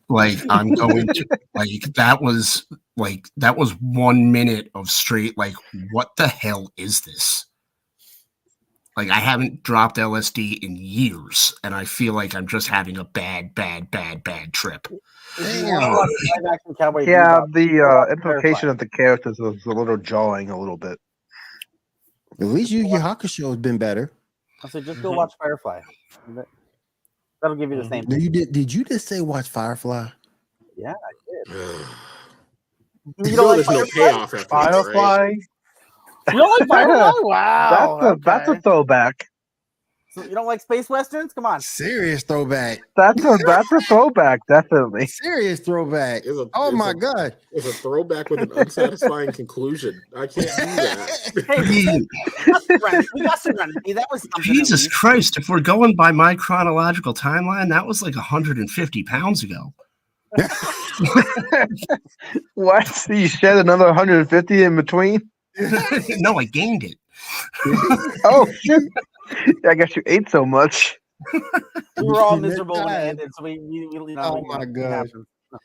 like 0.08 0.38
I'm 0.48 0.74
going 0.74 1.06
to 1.06 1.26
like 1.54 1.82
that 1.94 2.22
was 2.22 2.66
like 2.96 3.28
that 3.36 3.56
was 3.56 3.72
one 3.80 4.32
minute 4.32 4.70
of 4.74 4.90
straight 4.90 5.36
like 5.36 5.54
what 5.92 6.16
the 6.16 6.28
hell 6.28 6.72
is 6.76 7.02
this? 7.02 7.46
Like 8.98 9.10
I 9.10 9.20
haven't 9.20 9.62
dropped 9.62 9.96
LSD 9.96 10.64
in 10.64 10.74
years, 10.74 11.54
and 11.62 11.72
I 11.72 11.84
feel 11.84 12.14
like 12.14 12.34
I'm 12.34 12.48
just 12.48 12.66
having 12.66 12.96
a 12.96 13.04
bad, 13.04 13.54
bad, 13.54 13.92
bad, 13.92 14.24
bad 14.24 14.52
trip. 14.52 14.88
If 15.36 15.56
you 15.56 15.66
wanna 15.66 15.88
watch 15.90 16.08
live 16.36 16.52
action 16.54 16.74
Cowboy 16.78 17.04
Yeah, 17.06 17.40
the 17.52 17.66
go 17.68 18.02
uh, 18.02 18.06
implication 18.12 18.68
of 18.68 18.78
the 18.78 18.88
characters 18.88 19.38
was 19.38 19.64
a 19.66 19.70
little 19.70 19.96
jarring, 19.96 20.50
a 20.50 20.58
little 20.58 20.76
bit. 20.76 20.98
At 22.40 22.46
least 22.46 22.70
Yu 22.70 22.84
Yu 22.86 22.98
Hakusho 22.98 23.48
has 23.48 23.56
been 23.56 23.78
better. 23.78 24.10
I 24.64 24.68
said 24.68 24.84
just 24.84 25.02
go 25.02 25.10
Mhm. 25.12 25.16
watch 25.16 25.32
Firefly. 25.40 25.80
That- 26.28 26.46
That'll 27.42 27.56
give 27.56 27.70
you 27.70 27.80
the 27.80 27.88
same. 27.88 28.04
No, 28.08 28.16
you 28.16 28.30
did. 28.30 28.50
Did 28.50 28.72
you 28.74 28.82
just 28.84 29.06
say 29.06 29.20
watch 29.20 29.48
Firefly? 29.48 30.08
You 33.16 33.30
You 33.30 33.36
don't 33.36 33.36
know, 33.36 33.44
like 33.46 33.56
there's 33.66 33.68
no 33.68 33.74
Firefly? 33.86 33.94
payoff 33.94 34.22
after 34.22 34.36
this, 34.36 34.46
right? 34.52 34.72
Firefly. 34.72 35.32
You 36.32 36.38
don't 36.38 36.60
like 36.60 36.68
Firefly? 36.88 37.12
Wow. 37.22 37.98
that's 38.00 38.12
a 38.12 38.20
that's 38.22 38.48
a 38.50 38.60
throwback. 38.60 39.27
So 40.10 40.22
you 40.24 40.30
don't 40.30 40.46
like 40.46 40.60
space 40.62 40.88
westerns? 40.88 41.32
Come 41.34 41.44
on. 41.44 41.60
Serious 41.60 42.22
throwback. 42.22 42.80
That's 42.96 43.22
a 43.24 43.38
that's 43.44 43.70
a 43.72 43.80
throwback, 43.82 44.40
definitely. 44.48 45.06
Serious 45.06 45.60
throwback. 45.60 46.24
A- 46.24 46.48
Oh 46.54 46.70
my 46.70 46.90
a- 46.92 46.94
god. 46.94 47.36
It's 47.52 47.66
a 47.66 47.72
throwback 47.74 48.30
with 48.30 48.40
an 48.40 48.50
unsatisfying 48.52 49.32
conclusion. 49.32 50.00
I 50.16 50.26
can't 50.26 50.34
do 50.34 50.42
that. 50.42 51.44
Hey, 51.46 51.62
we 51.62 51.84
got 52.52 52.62
Serenity. 52.62 53.08
We 53.14 53.22
got 53.22 53.38
Serenity. 53.40 53.92
That 53.92 54.08
was 54.10 54.26
Jesus 54.40 54.84
least. 54.84 54.92
Christ, 54.92 55.36
if 55.36 55.48
we're 55.48 55.60
going 55.60 55.94
by 55.94 56.10
my 56.10 56.34
chronological 56.34 57.12
timeline, 57.12 57.68
that 57.68 57.86
was 57.86 58.00
like 58.02 58.16
150 58.16 59.02
pounds 59.04 59.42
ago. 59.42 59.72
What? 62.54 63.06
You 63.08 63.28
shed 63.28 63.56
another 63.58 63.86
150 63.86 64.62
in 64.64 64.76
between? 64.76 65.30
no, 66.18 66.38
I 66.38 66.44
gained 66.44 66.84
it. 66.84 66.96
Oh 68.24 68.46
shit! 68.60 68.82
I 69.68 69.74
guess 69.74 69.94
you 69.96 70.02
ate 70.06 70.28
so 70.30 70.44
much. 70.44 70.98
We 71.96 72.02
were 72.06 72.22
all 72.22 72.36
miserable 72.36 72.84
when 72.84 72.94
it 72.94 73.08
ended, 73.08 73.30
so 73.34 73.42
we, 73.44 73.58
we, 73.58 73.86
we 73.88 74.10
you 74.10 74.16
know, 74.16 74.34
Oh 74.34 74.40
we- 74.42 74.48
my 74.48 74.62
it 74.62 74.72
gosh. 74.72 75.06
happens. 75.08 75.26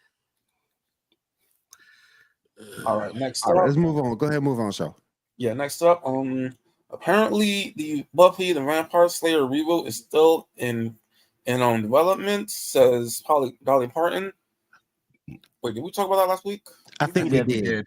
All 2.86 3.00
right, 3.00 3.16
next 3.16 3.46
All 3.46 3.54
right, 3.54 3.62
up. 3.62 3.68
let's 3.68 3.78
move 3.78 3.98
on. 3.98 4.18
Go 4.18 4.28
ahead, 4.28 4.44
move 4.44 4.60
on, 4.60 4.72
show. 4.72 4.96
Yeah, 5.38 5.54
next 5.54 5.82
up. 5.82 6.02
Um, 6.06 6.56
apparently 6.90 7.74
the 7.78 8.06
Buffy 8.14 8.52
the 8.54 8.62
Vampire 8.62 9.10
Slayer 9.10 9.42
reboot 9.42 9.88
is 9.88 9.98
still 9.98 10.48
in 10.58 10.96
in 11.46 11.62
um 11.62 11.82
development. 11.84 12.52
Says 12.52 13.22
Polly 13.26 13.56
Dolly 13.64 13.88
Parton. 13.88 14.32
Wait, 15.62 15.76
did 15.76 15.84
we 15.84 15.92
talk 15.92 16.08
about 16.08 16.18
that 16.18 16.30
last 16.30 16.46
week? 16.46 16.62
I 17.00 17.06
think 17.08 17.32
We 17.32 17.40
we 17.40 17.46
did. 17.46 17.64
did. 17.66 17.86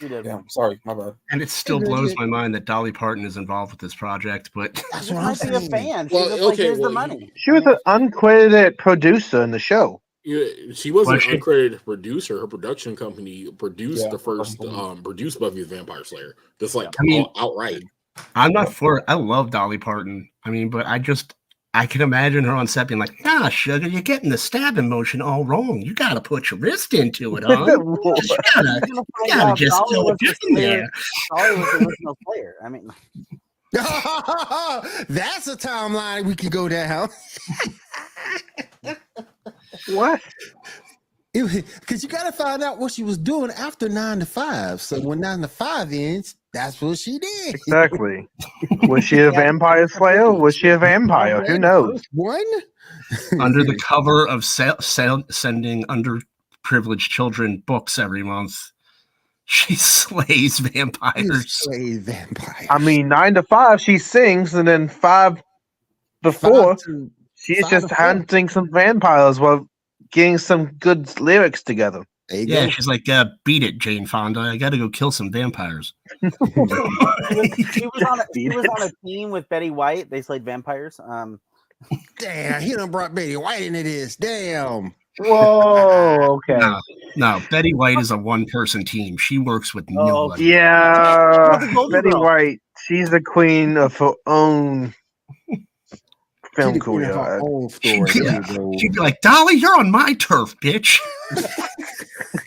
We 0.00 0.08
did. 0.08 0.24
Yeah, 0.24 0.40
sorry, 0.48 0.80
my 0.84 0.94
bad. 0.94 1.14
And 1.30 1.40
it 1.42 1.48
still 1.50 1.78
good, 1.78 1.88
blows 1.88 2.14
my 2.16 2.26
mind 2.26 2.54
that 2.54 2.64
Dolly 2.64 2.92
Parton 2.92 3.24
is 3.24 3.36
involved 3.36 3.72
with 3.72 3.80
this 3.80 3.94
project, 3.94 4.50
but 4.54 4.82
That's 4.92 5.08
She 5.08 5.14
what 5.14 5.24
I'm 5.24 5.50
might 5.50 5.60
be 5.60 5.66
a 5.66 5.68
fan. 5.68 6.08
She's 6.08 6.12
Well, 6.14 6.28
just 6.28 6.42
like, 6.42 6.52
okay, 6.54 6.62
here's 6.64 6.78
well, 6.78 6.88
the 6.90 6.94
money. 6.94 7.32
She 7.36 7.50
was 7.52 7.62
an 7.66 7.76
uncredited 7.86 8.78
producer 8.78 9.42
in 9.42 9.50
the 9.50 9.58
show. 9.58 10.00
Yeah, 10.24 10.72
she 10.74 10.90
wasn't 10.90 11.16
Was 11.16 11.24
an 11.24 11.30
she? 11.30 11.38
uncredited 11.38 11.84
producer. 11.84 12.40
Her 12.40 12.48
production 12.48 12.96
company 12.96 13.50
produced 13.52 14.04
Yeah, 14.04 14.10
the 14.10 14.18
first 14.18 14.58
that's 14.58 14.70
the 14.70 14.76
one. 14.76 14.90
um 14.98 15.02
produced 15.02 15.38
Buffy 15.38 15.62
the 15.62 15.76
Vampire 15.76 16.02
Slayer. 16.04 16.34
Just 16.58 16.74
like 16.74 16.88
I 16.88 17.02
mean, 17.04 17.26
outright. 17.36 17.82
I'm 18.34 18.52
not 18.52 18.72
for 18.72 18.98
it. 18.98 19.04
I 19.08 19.14
love 19.14 19.50
Dolly 19.50 19.78
Parton. 19.78 20.28
I 20.44 20.50
mean, 20.50 20.68
but 20.68 20.86
I 20.86 20.98
just 20.98 21.34
I 21.76 21.86
can 21.86 22.00
imagine 22.00 22.44
her 22.44 22.54
on 22.54 22.66
set 22.66 22.88
being 22.88 22.98
like, 22.98 23.20
"Ah, 23.26 23.50
sugar, 23.50 23.86
you're 23.86 24.00
getting 24.00 24.30
the 24.30 24.38
stabbing 24.38 24.88
motion 24.88 25.20
all 25.20 25.44
wrong. 25.44 25.82
You 25.82 25.92
gotta 25.92 26.22
put 26.22 26.50
your 26.50 26.58
wrist 26.58 26.94
into 26.94 27.36
it, 27.36 27.44
huh? 27.44 27.66
You 27.66 28.36
gotta, 28.54 28.80
You're 28.80 28.80
gonna 28.80 28.80
you 28.88 29.04
find 29.18 29.28
gotta 29.28 29.54
just 29.54 29.76
Dolly 29.76 29.94
throw 29.94 30.08
it 30.08 30.38
in 30.48 30.54
there. 30.54 30.90
Dolly 31.36 31.56
was 31.56 31.70
the 31.72 31.86
original 31.86 32.18
player. 32.24 32.54
I 32.64 32.68
mean, 32.70 32.90
That's 33.72 35.48
a 35.48 35.56
timeline 35.56 36.24
we 36.24 36.34
can 36.34 36.48
go 36.48 36.66
down. 36.66 37.10
What? 39.88 40.22
Because 41.34 42.02
you 42.02 42.08
got 42.08 42.24
to 42.24 42.32
find 42.32 42.62
out 42.62 42.78
what 42.78 42.92
she 42.92 43.02
was 43.02 43.18
doing 43.18 43.50
after 43.50 43.90
nine 43.90 44.20
to 44.20 44.26
five. 44.26 44.80
So 44.80 44.98
when 45.00 45.20
nine 45.20 45.42
to 45.42 45.48
five 45.48 45.92
ends, 45.92 46.36
that's 46.56 46.80
what 46.80 46.98
she 46.98 47.18
did. 47.18 47.54
Exactly. 47.54 48.26
Was 48.88 49.04
she 49.04 49.18
a 49.20 49.30
vampire 49.30 49.88
slayer? 49.88 50.32
Was 50.32 50.56
she 50.56 50.68
a 50.68 50.78
vampire? 50.78 51.44
Who 51.44 51.58
knows? 51.58 52.02
One? 52.12 52.44
Under 53.40 53.62
the 53.62 53.76
cover 53.76 54.26
of 54.26 54.44
sel- 54.44 54.80
sel- 54.80 55.24
sending 55.30 55.84
underprivileged 55.84 57.08
children 57.10 57.62
books 57.66 57.98
every 57.98 58.22
month, 58.22 58.56
she 59.44 59.76
slays 59.76 60.58
You 60.60 60.68
vampires. 60.70 61.52
slay 61.52 61.98
vampire. 61.98 62.66
I 62.70 62.78
mean, 62.78 63.08
nine 63.08 63.34
to 63.34 63.42
five, 63.42 63.80
she 63.80 63.98
sings, 63.98 64.54
and 64.54 64.66
then 64.66 64.88
five 64.88 65.42
before, 66.22 66.76
she's 67.36 67.60
five 67.60 67.70
just 67.70 67.88
to 67.90 67.94
four. 67.94 68.04
hunting 68.04 68.48
some 68.48 68.70
vampires 68.72 69.38
while 69.38 69.68
getting 70.10 70.38
some 70.38 70.66
good 70.80 71.20
lyrics 71.20 71.62
together. 71.62 72.02
There 72.28 72.40
you 72.40 72.46
Yeah, 72.46 72.64
go. 72.66 72.70
she's 72.70 72.86
like, 72.88 73.08
uh, 73.08 73.26
beat 73.44 73.62
it, 73.62 73.78
Jane 73.78 74.06
Fonda. 74.06 74.40
I 74.40 74.56
gotta 74.56 74.76
go 74.78 74.88
kill 74.88 75.10
some 75.12 75.30
vampires. 75.30 75.94
she 76.22 76.28
was, 76.30 77.54
she 77.72 77.86
was 77.86 78.02
on 78.02 78.20
a, 78.20 78.24
she 78.34 78.48
was 78.48 78.66
on 78.66 78.88
a 78.88 79.06
team 79.06 79.30
with 79.30 79.48
Betty 79.48 79.70
White. 79.70 80.10
They 80.10 80.22
slayed 80.22 80.44
vampires. 80.44 80.98
Um, 81.02 81.40
Damn, 82.18 82.62
he 82.62 82.72
done 82.74 82.90
brought 82.90 83.14
Betty 83.14 83.36
White 83.36 83.62
into 83.62 83.82
this. 83.82 84.16
Damn. 84.16 84.94
Whoa, 85.18 86.40
okay. 86.50 86.58
No, 86.58 86.80
no, 87.16 87.40
Betty 87.50 87.72
White 87.74 87.98
is 87.98 88.10
a 88.10 88.18
one 88.18 88.44
person 88.46 88.84
team. 88.84 89.16
She 89.18 89.38
works 89.38 89.74
with 89.74 89.86
Oh, 89.90 90.06
nobody. 90.06 90.44
Yeah, 90.46 91.58
She's 91.60 91.68
the 91.68 91.74
Golden 91.74 92.02
Betty 92.02 92.14
White. 92.16 92.60
She's 92.86 93.10
the 93.10 93.20
queen 93.22 93.76
of 93.76 93.96
her 93.98 94.12
own 94.26 94.94
film 96.56 96.74
She 96.74 96.78
the 96.78 96.84
queen 96.84 97.02
of 97.04 97.14
her 97.14 97.14
career. 97.14 97.40
own 97.42 97.68
story. 97.68 98.10
Yeah. 98.14 98.22
There 98.22 98.42
you 98.42 98.56
go. 98.72 98.78
She'd 98.80 98.92
be 98.92 98.98
like, 99.00 99.20
Dolly, 99.20 99.54
you're 99.54 99.78
on 99.78 99.90
my 99.90 100.14
turf, 100.14 100.54
bitch. 100.60 100.98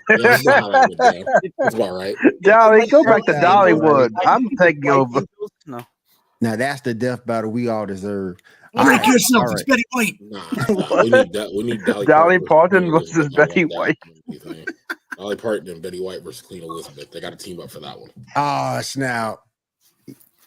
Yeah, 0.10 0.30
that's 0.30 0.44
not 0.44 0.60
how 0.60 0.70
that 0.70 0.90
went 0.90 0.98
down. 1.00 1.52
That's 1.60 1.76
about 1.76 1.94
right. 1.94 2.16
Dolly, 2.42 2.88
go 2.88 3.04
back 3.04 3.26
to 3.26 3.34
Dollywood. 3.34 4.10
I'm 4.26 4.50
taking 4.58 4.90
over. 4.90 5.22
No. 5.68 5.86
Now 6.42 6.56
that's 6.56 6.82
the 6.82 6.94
death 6.96 7.26
battle 7.28 7.52
we 7.52 7.70
all 7.70 7.86
deserve. 7.86 8.38
Break 8.74 8.86
All 8.86 8.86
right, 8.88 9.08
yourself. 9.08 9.44
all 9.48 9.54
It's. 9.54 9.64
Betty 9.64 9.84
White. 9.92 10.18
Nah, 10.20 10.42
nah, 10.70 11.04
we 11.04 11.10
need 11.10 11.34
that. 11.34 11.52
We 11.54 11.64
need 11.64 11.86
Dolly, 11.86 12.06
Dolly 12.08 12.40
Parton 12.40 12.90
Parton 12.90 12.92
versus 12.92 13.12
versus 13.14 13.36
Betty 13.36 13.66
White. 13.66 13.98
That 14.04 14.14
would 14.14 14.26
be 14.28 14.38
the 14.38 14.54
thing. 14.66 14.66
Dolly 15.18 15.36
Parton 15.36 15.70
and 15.70 15.82
Betty 15.82 16.00
White 16.02 16.22
versus 16.24 16.42
Queen 16.42 16.64
Elizabeth. 16.64 17.12
They 17.12 17.20
got 17.22 17.32
to 17.32 17.36
team 17.36 17.60
up 17.60 17.70
for 17.70 17.80
that 17.82 18.00
one. 18.00 18.10
Oh, 18.36 18.80
snap. 18.82 19.40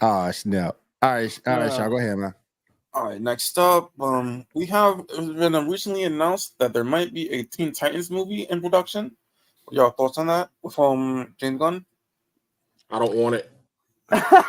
Oh, 0.00 0.30
snap. 0.30 0.76
All 1.02 1.12
right, 1.14 1.40
all 1.46 1.56
right, 1.58 1.66
Yeah. 1.70 1.76
Shaw, 1.76 1.88
go 1.88 1.98
ahead, 1.98 2.18
man. 2.18 2.34
All 2.94 3.04
right, 3.04 3.20
next 3.20 3.58
up, 3.58 3.90
um, 4.00 4.44
we 4.54 4.66
have 4.66 5.06
been 5.08 5.54
uh, 5.54 5.62
recently 5.62 6.02
announced 6.02 6.58
that 6.58 6.74
there 6.74 6.84
might 6.84 7.14
be 7.14 7.30
a 7.32 7.42
Teen 7.42 7.72
Titans 7.72 8.10
movie 8.10 8.42
in 8.42 8.60
production. 8.60 9.16
What 9.64 9.76
y'all 9.76 9.90
thoughts 9.90 10.18
on 10.18 10.26
that? 10.26 10.50
With 10.62 10.78
um 10.78 11.34
James 11.38 11.58
Gunn? 11.58 11.86
I 12.90 12.98
don't 12.98 13.14
want 13.14 13.36
it. 13.36 13.50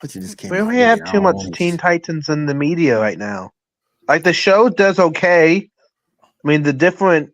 But 0.00 0.14
you 0.14 0.22
just 0.22 0.38
can't 0.38 0.50
We 0.50 0.58
only 0.60 0.78
have 0.78 1.04
too 1.04 1.20
much 1.20 1.36
Teen 1.52 1.76
Titans 1.76 2.28
in 2.28 2.46
the 2.46 2.54
media 2.54 2.98
right 2.98 3.18
now. 3.18 3.50
Like 4.08 4.24
the 4.24 4.32
show 4.32 4.68
does 4.68 4.98
okay. 4.98 5.68
I 6.22 6.48
mean, 6.48 6.62
the 6.62 6.72
different 6.72 7.32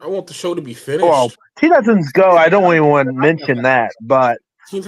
I 0.00 0.06
want 0.06 0.26
the 0.26 0.34
show 0.34 0.54
to 0.54 0.62
be 0.62 0.74
finished. 0.74 1.04
well, 1.04 1.32
Teen 1.58 1.70
Titans 1.70 2.12
Go. 2.12 2.30
I 2.30 2.48
don't 2.48 2.72
even 2.72 2.88
want 2.88 3.08
to 3.08 3.12
mention 3.12 3.62
that, 3.62 3.92
but 4.00 4.38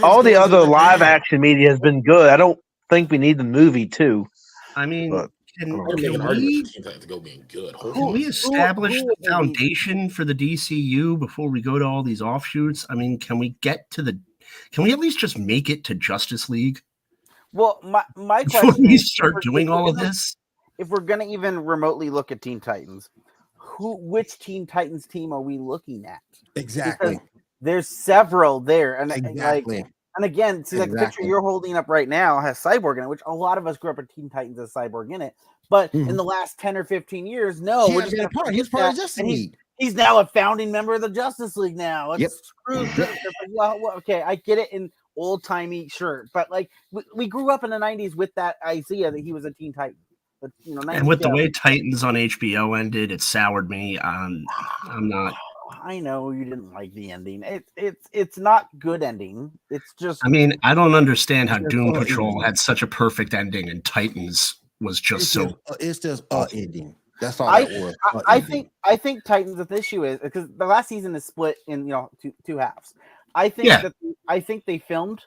all 0.02 0.22
the 0.22 0.36
other 0.36 0.60
live 0.60 1.02
action 1.02 1.40
media 1.40 1.70
has 1.70 1.80
been 1.80 2.02
good. 2.02 2.30
I 2.30 2.36
don't 2.36 2.58
think 2.94 3.10
we 3.10 3.18
need 3.18 3.38
the 3.38 3.44
movie 3.44 3.86
too. 3.86 4.26
I 4.76 4.86
mean, 4.86 5.10
But- 5.10 5.30
can, 5.58 5.70
I 5.72 5.84
can 5.94 5.96
can 5.98 6.26
we, 6.36 6.64
for 6.64 6.90
Teen 6.92 7.08
Go 7.08 7.20
being 7.20 7.44
good. 7.48 7.74
Hold 7.76 7.94
can 7.94 8.02
on. 8.02 8.12
we 8.12 8.24
establish 8.26 8.94
who 8.94 9.06
the 9.22 9.28
foundation 9.30 10.10
for 10.10 10.24
the 10.24 10.34
DCU 10.34 11.16
before 11.16 11.48
we 11.48 11.62
go 11.62 11.78
to 11.78 11.84
all 11.84 12.02
these 12.02 12.20
offshoots? 12.20 12.84
I 12.90 12.94
mean, 12.96 13.18
can 13.20 13.38
we 13.38 13.50
get 13.60 13.88
to 13.92 14.02
the, 14.02 14.18
can 14.72 14.82
we 14.82 14.92
at 14.92 14.98
least 14.98 15.20
just 15.20 15.38
make 15.38 15.70
it 15.70 15.84
to 15.84 15.94
Justice 15.94 16.48
League? 16.50 16.80
Well, 17.52 17.78
my 17.84 18.02
my 18.16 18.42
Before 18.52 18.72
we 18.78 18.94
is, 18.94 19.12
start 19.12 19.34
we're- 19.34 19.42
doing 19.42 19.68
all 19.68 19.88
of 19.88 19.96
this, 19.96 20.34
if 20.78 20.88
we're 20.88 21.00
gonna 21.02 21.26
even 21.26 21.64
remotely 21.64 22.10
look 22.10 22.32
at 22.32 22.42
Teen 22.42 22.58
Titans, 22.58 23.08
who 23.56 23.96
which 24.00 24.40
Teen 24.40 24.66
Titans 24.66 25.06
team 25.06 25.32
are 25.32 25.40
we 25.40 25.58
looking 25.58 26.04
at? 26.04 26.18
Exactly. 26.56 27.20
There's 27.60 27.86
several 27.86 28.58
there, 28.58 28.94
and 28.96 29.12
and, 29.12 29.22
like 29.22 29.32
Exactly. 29.34 29.84
And 30.16 30.24
again, 30.24 30.64
see 30.64 30.78
like 30.78 30.90
the 30.90 30.98
picture 30.98 31.22
you're 31.22 31.40
holding 31.40 31.76
up 31.76 31.88
right 31.88 32.08
now 32.08 32.40
has 32.40 32.58
Cyborg 32.58 32.98
in 32.98 33.04
it, 33.04 33.08
which 33.08 33.22
a 33.26 33.34
lot 33.34 33.58
of 33.58 33.66
us 33.66 33.76
grew 33.76 33.90
up 33.90 33.96
with 33.96 34.14
Teen 34.14 34.30
Titans 34.30 34.58
as 34.58 34.72
Cyborg 34.72 35.12
in 35.14 35.22
it. 35.22 35.34
But 35.70 35.92
in 35.94 36.06
Mhm. 36.06 36.16
the 36.16 36.24
last 36.24 36.58
ten 36.58 36.76
or 36.76 36.84
fifteen 36.84 37.26
years, 37.26 37.60
no, 37.60 37.88
he 37.88 37.96
we're 37.96 38.02
just 38.08 38.32
part. 38.32 38.52
He 38.52 38.60
was 38.60 38.68
part 38.68 38.84
of 38.90 38.96
Justice 38.96 39.18
and 39.18 39.28
he's- 39.28 39.40
League. 39.40 39.56
He's 39.78 39.94
now 39.96 40.18
a 40.20 40.26
founding 40.26 40.70
member 40.70 40.94
of 40.94 41.00
the 41.00 41.08
Justice 41.08 41.56
League. 41.56 41.76
Now, 41.76 42.14
Yep. 42.14 42.30
well, 43.50 43.80
okay, 43.96 44.22
I 44.22 44.36
get 44.36 44.58
it 44.58 44.72
in 44.72 44.90
old 45.16 45.42
timey 45.42 45.88
shirt, 45.88 46.28
but 46.32 46.50
like 46.50 46.70
we, 46.92 47.02
we 47.14 47.26
grew 47.26 47.50
up 47.50 47.64
in 47.64 47.70
the 47.70 47.78
'90s 47.78 48.14
with 48.14 48.32
that 48.36 48.56
idea 48.64 49.10
that 49.10 49.20
he 49.20 49.32
was 49.32 49.44
a 49.44 49.50
Teen 49.52 49.72
Titan. 49.72 49.96
But 50.40 50.50
you 50.60 50.74
know, 50.74 50.82
and 50.92 51.08
with 51.08 51.20
the 51.22 51.30
way 51.30 51.50
Titans 51.50 52.04
on 52.04 52.14
HBO 52.14 52.78
ended, 52.78 53.10
it 53.10 53.20
soured 53.22 53.68
me. 53.70 53.98
Um, 53.98 54.44
I'm 54.84 55.08
not. 55.08 55.34
I 55.82 56.00
know 56.00 56.30
you 56.30 56.44
didn't 56.44 56.72
like 56.72 56.92
the 56.94 57.10
ending. 57.10 57.42
It, 57.42 57.64
it's 57.76 58.08
it's 58.12 58.38
not 58.38 58.68
good 58.78 59.02
ending. 59.02 59.50
It's 59.70 59.92
just 59.98 60.20
I 60.24 60.28
mean, 60.28 60.54
I 60.62 60.74
don't 60.74 60.94
understand 60.94 61.48
how 61.50 61.58
Doom 61.58 61.94
just 61.94 62.08
Patrol 62.08 62.28
ending. 62.28 62.42
had 62.42 62.58
such 62.58 62.82
a 62.82 62.86
perfect 62.86 63.34
ending, 63.34 63.68
and 63.70 63.84
Titans 63.84 64.56
was 64.80 65.00
just 65.00 65.22
It's 65.22 65.30
so. 65.32 65.44
just, 65.44 65.56
uh, 65.70 65.74
it's 65.80 65.98
just 65.98 66.24
a 66.30 66.46
ending. 66.52 66.94
That's 67.20 67.40
all 67.40 67.48
I- 67.48 67.64
that 67.64 67.80
was. 67.80 67.96
I, 68.04 68.18
a 68.18 68.22
I 68.26 68.34
ending. 68.36 68.50
think 68.50 68.70
I 68.84 68.96
think 68.96 69.24
Titans. 69.24 69.56
The 69.66 69.74
issue 69.76 70.04
is 70.04 70.18
because 70.20 70.48
the 70.56 70.66
last 70.66 70.88
season 70.88 71.14
is 71.14 71.24
split 71.24 71.56
in 71.66 71.80
you 71.86 71.92
know 71.92 72.10
two 72.20 72.32
two 72.44 72.58
halves. 72.58 72.94
I 73.34 73.48
think 73.48 73.66
Yeah. 73.68 73.82
that 73.82 73.94
I 74.28 74.40
think 74.40 74.64
they 74.66 74.78
filmed 74.78 75.22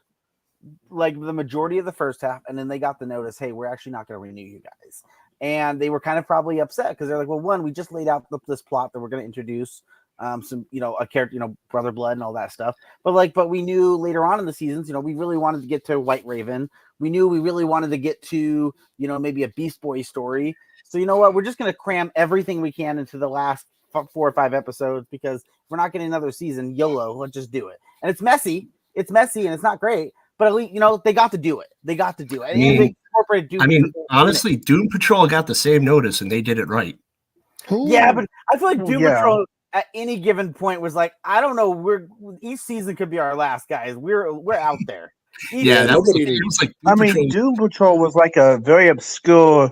like 0.89 1.19
the 1.19 1.33
majority 1.33 1.77
of 1.77 1.85
the 1.85 1.91
first 1.91 2.21
half, 2.21 2.41
and 2.47 2.57
then 2.57 2.67
they 2.67 2.79
got 2.79 2.99
the 2.99 3.05
notice, 3.05 3.37
hey, 3.37 3.51
we're 3.51 3.67
actually 3.67 3.91
not 3.91 4.07
going 4.07 4.15
to 4.15 4.19
renew 4.19 4.43
you 4.43 4.59
guys, 4.59 5.03
and 5.39 5.79
they 5.79 5.89
were 5.89 5.99
kind 5.99 6.17
of 6.17 6.25
probably 6.25 6.59
upset 6.59 6.89
because 6.89 7.07
they're 7.07 7.17
like, 7.17 7.27
well, 7.27 7.39
one, 7.39 7.63
we 7.63 7.71
just 7.71 7.91
laid 7.91 8.07
out 8.07 8.29
the, 8.31 8.39
this 8.47 8.61
plot 8.61 8.91
that 8.93 8.99
we're 8.99 9.07
going 9.07 9.21
to 9.21 9.25
introduce. 9.25 9.81
Um, 10.19 10.41
some 10.41 10.65
you 10.71 10.79
know 10.79 10.95
a 10.95 11.05
character, 11.05 11.36
you 11.36 11.39
know, 11.39 11.55
brother 11.69 11.91
blood 11.91 12.13
and 12.13 12.24
all 12.24 12.33
that 12.33 12.51
stuff. 12.51 12.75
But 13.03 13.13
like, 13.13 13.33
but 13.33 13.50
we 13.50 13.62
knew 13.62 13.95
later 13.95 14.25
on 14.25 14.39
in 14.39 14.45
the 14.45 14.53
seasons, 14.53 14.88
you 14.88 14.93
know, 14.93 15.00
we 15.00 15.13
really 15.13 15.38
wanted 15.38 15.62
to 15.62 15.67
get 15.67 15.86
to 15.86 16.00
White 16.00 16.25
Raven. 16.25 16.69
We 17.00 17.09
knew 17.09 17.27
we 17.27 17.39
really 17.39 17.65
wanted 17.65 17.91
to 17.91 17.97
get 17.97 18.21
to, 18.24 18.74
you 18.97 19.07
know, 19.07 19.19
maybe 19.19 19.43
a 19.43 19.50
Beast 19.50 19.79
Boy 19.81 20.01
story. 20.01 20.55
So 20.83 20.97
you 20.97 21.05
know 21.05 21.17
what? 21.17 21.33
We're 21.33 21.43
just 21.43 21.57
going 21.57 21.71
to 21.71 21.77
cram 21.77 22.12
everything 22.15 22.62
we 22.62 22.71
can 22.71 22.97
into 22.97 23.17
the 23.17 23.29
last 23.29 23.67
four 23.91 24.27
or 24.27 24.31
five 24.31 24.53
episodes 24.53 25.07
because 25.12 25.43
we're 25.69 25.77
not 25.77 25.91
getting 25.91 26.07
another 26.07 26.31
season. 26.31 26.75
YOLO, 26.75 27.13
let's 27.13 27.33
just 27.33 27.51
do 27.51 27.67
it. 27.67 27.77
And 28.01 28.09
it's 28.09 28.21
messy. 28.21 28.69
It's 28.95 29.12
messy 29.12 29.45
and 29.45 29.53
it's 29.53 29.63
not 29.63 29.79
great. 29.79 30.13
But 30.38 30.47
at 30.47 30.53
least 30.53 30.74
you 30.74 30.79
know 30.79 31.01
they 31.03 31.13
got 31.13 31.31
to 31.31 31.38
do 31.38 31.59
it. 31.62 31.67
They 31.83 31.95
got 31.95 32.17
to 32.19 32.25
do 32.25 32.43
it. 32.43 32.51
And 32.51 32.59
mean- 32.59 32.79
they 32.79 32.95
incorporated 33.12 33.50
Doom 33.50 33.62
I 33.62 33.67
mean, 33.67 33.86
Patrol 33.86 34.05
in 34.09 34.17
it. 34.17 34.21
honestly, 34.21 34.55
Doom 34.55 34.88
Patrol 34.91 35.27
got 35.27 35.47
the 35.47 35.55
same 35.55 35.83
notice, 35.83 36.21
and 36.21 36.31
they 36.31 36.41
did 36.41 36.59
it 36.59 36.67
right. 36.67 36.97
Who? 37.67 37.89
yeah. 37.91 38.12
But 38.12 38.25
I 38.53 38.57
feel 38.57 38.67
like 38.67 38.86
Doom 38.86 39.01
yeah. 39.01 39.15
Patrol 39.15 39.45
at 39.77 39.86
any 39.93 40.19
given 40.19 40.53
point 40.53 40.81
was 40.81 40.96
like, 40.96 41.13
I 41.24 41.39
don't 41.39 41.55
know. 41.55 41.69
We're 41.69 42.07
each 42.41 42.60
season 42.60 42.96
could 42.96 43.12
be 43.12 43.19
our 43.19 43.36
last, 43.36 43.69
guys. 43.69 43.96
We're 43.96 44.34
we're 44.34 44.55
out 44.55 44.79
there. 44.88 45.13
Each 45.53 45.65
Yeah, 45.65 45.86
that 45.86 46.00
was, 46.00 46.10
nobody- 46.10 46.36
it 46.36 46.41
was 46.43 46.60
like. 46.62 46.74
I 46.88 46.96
Doom 46.96 47.13
mean, 47.15 47.29
Doom 47.29 47.55
Patrol 47.55 48.00
was 48.00 48.15
like 48.15 48.36
a 48.38 48.57
very 48.57 48.88
obscure 48.88 49.72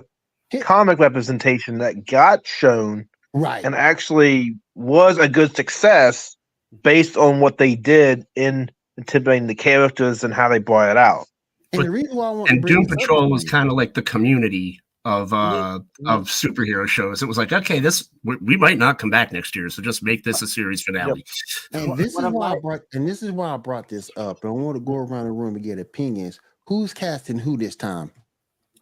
comic 0.60 1.00
representation 1.00 1.78
that 1.78 2.06
got 2.06 2.46
shown 2.46 3.08
right. 3.34 3.64
and 3.64 3.74
actually 3.74 4.54
was 4.76 5.18
a 5.18 5.28
good 5.28 5.56
success 5.56 6.36
based 6.84 7.16
on 7.16 7.40
what 7.40 7.58
they 7.58 7.74
did 7.74 8.24
in 8.36 8.70
intimidating 8.96 9.48
the 9.48 9.56
characters 9.56 10.22
and 10.22 10.32
how 10.32 10.48
they 10.48 10.60
brought 10.60 10.88
it 10.90 10.96
out. 10.96 11.26
and 11.72 11.82
the 11.82 11.90
reason 11.90 12.14
why 12.14 12.28
I 12.28 12.30
want 12.30 12.48
to 12.48 12.54
and 12.54 12.64
Doom 12.64 12.86
Patrol 12.86 13.28
was 13.28 13.42
kind 13.42 13.68
of 13.68 13.76
like 13.76 13.94
the 13.94 14.02
community 14.02 14.80
of 15.06 15.32
uh 15.32 15.78
of 16.04 16.24
superhero 16.24 16.86
shows. 16.88 17.22
It 17.22 17.26
was 17.26 17.38
like, 17.38 17.52
okay, 17.52 17.78
this 17.78 18.10
we, 18.24 18.36
we 18.38 18.56
might 18.56 18.76
not 18.76 18.98
come 18.98 19.08
back 19.08 19.30
next 19.30 19.54
year, 19.54 19.70
so 19.70 19.80
just 19.80 20.02
make 20.02 20.24
this 20.24 20.42
a 20.42 20.48
series 20.48 20.82
finale. 20.82 21.24
And 21.72 21.96
this 21.96 22.12
what 22.14 22.22
is 22.22 22.26
I'm 22.26 22.32
why 22.32 22.52
I 22.52 22.58
brought 22.58 22.80
and 22.92 23.08
this 23.08 23.22
is 23.22 23.30
why 23.30 23.54
I 23.54 23.56
brought 23.56 23.88
this 23.88 24.10
up. 24.16 24.44
I 24.44 24.48
want 24.48 24.74
to 24.74 24.80
go 24.80 24.96
around 24.96 25.26
the 25.26 25.30
room 25.30 25.54
and 25.54 25.64
get 25.64 25.78
opinions. 25.78 26.40
Who's 26.66 26.92
casting 26.92 27.38
who 27.38 27.56
this 27.56 27.76
time? 27.76 28.10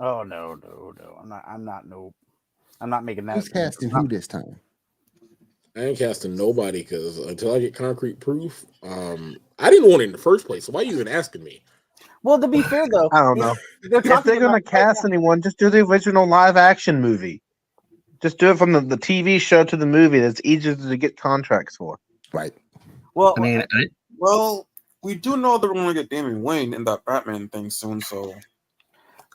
Oh 0.01 0.23
no, 0.23 0.55
no, 0.55 0.95
no. 0.99 1.19
I'm 1.21 1.29
not. 1.29 1.45
I'm 1.47 1.65
not. 1.65 1.87
No. 1.87 2.15
I'm 2.81 2.89
not 2.89 3.05
making 3.05 3.27
that. 3.27 3.37
Who's 3.37 3.51
casting 3.51 3.95
I'm 3.95 4.03
who 4.03 4.09
this 4.09 4.27
time? 4.27 4.59
I 5.77 5.81
ain't 5.81 5.99
casting 5.99 6.37
nobody 6.37 6.81
because 6.81 7.19
until 7.19 7.55
I 7.55 7.59
get 7.59 7.75
concrete 7.75 8.19
proof, 8.19 8.65
um, 8.83 9.37
I 9.59 9.69
didn't 9.69 9.91
want 9.91 10.01
it 10.01 10.07
in 10.07 10.13
the 10.13 10.19
first 10.19 10.47
place. 10.47 10.65
So 10.65 10.73
why 10.73 10.81
are 10.81 10.85
you 10.85 10.95
even 10.95 11.09
asking 11.09 11.45
me? 11.45 11.63
Well, 12.25 12.41
to 12.41 12.49
be 12.49 12.63
fair 12.73 12.87
though, 12.91 13.09
I 13.13 13.21
don't 13.21 13.39
know. 13.39 13.55
They're 13.83 14.01
If 14.01 14.25
they're 14.25 14.41
gonna 14.41 14.49
about- 14.57 14.65
cast 14.65 15.05
anyone, 15.05 15.41
just 15.43 15.59
do 15.59 15.71
the 15.71 15.81
original 15.85 16.27
live 16.27 16.57
action 16.57 17.01
movie. 17.01 17.41
Just 18.21 18.39
do 18.39 18.51
it 18.51 18.59
from 18.59 18.73
the, 18.73 18.81
the 18.81 18.97
TV 18.97 19.39
show 19.41 19.63
to 19.65 19.77
the 19.77 19.87
movie. 19.87 20.19
That's 20.19 20.41
easier 20.45 20.75
to 20.75 20.97
get 20.97 21.17
contracts 21.19 21.77
for. 21.77 21.99
Right. 22.33 22.53
Well, 23.15 23.35
I 23.37 23.41
mean, 23.43 23.61
I, 23.61 23.85
Well, 24.19 24.67
we 25.03 25.15
do 25.15 25.37
know 25.37 25.59
they're 25.59 25.73
going 25.75 25.89
to 25.89 25.95
get 25.95 26.09
Damian 26.09 26.43
Wayne 26.43 26.73
in 26.73 26.85
that 26.85 27.05
Batman 27.05 27.49
thing 27.49 27.69
soon, 27.69 28.01
so 28.01 28.35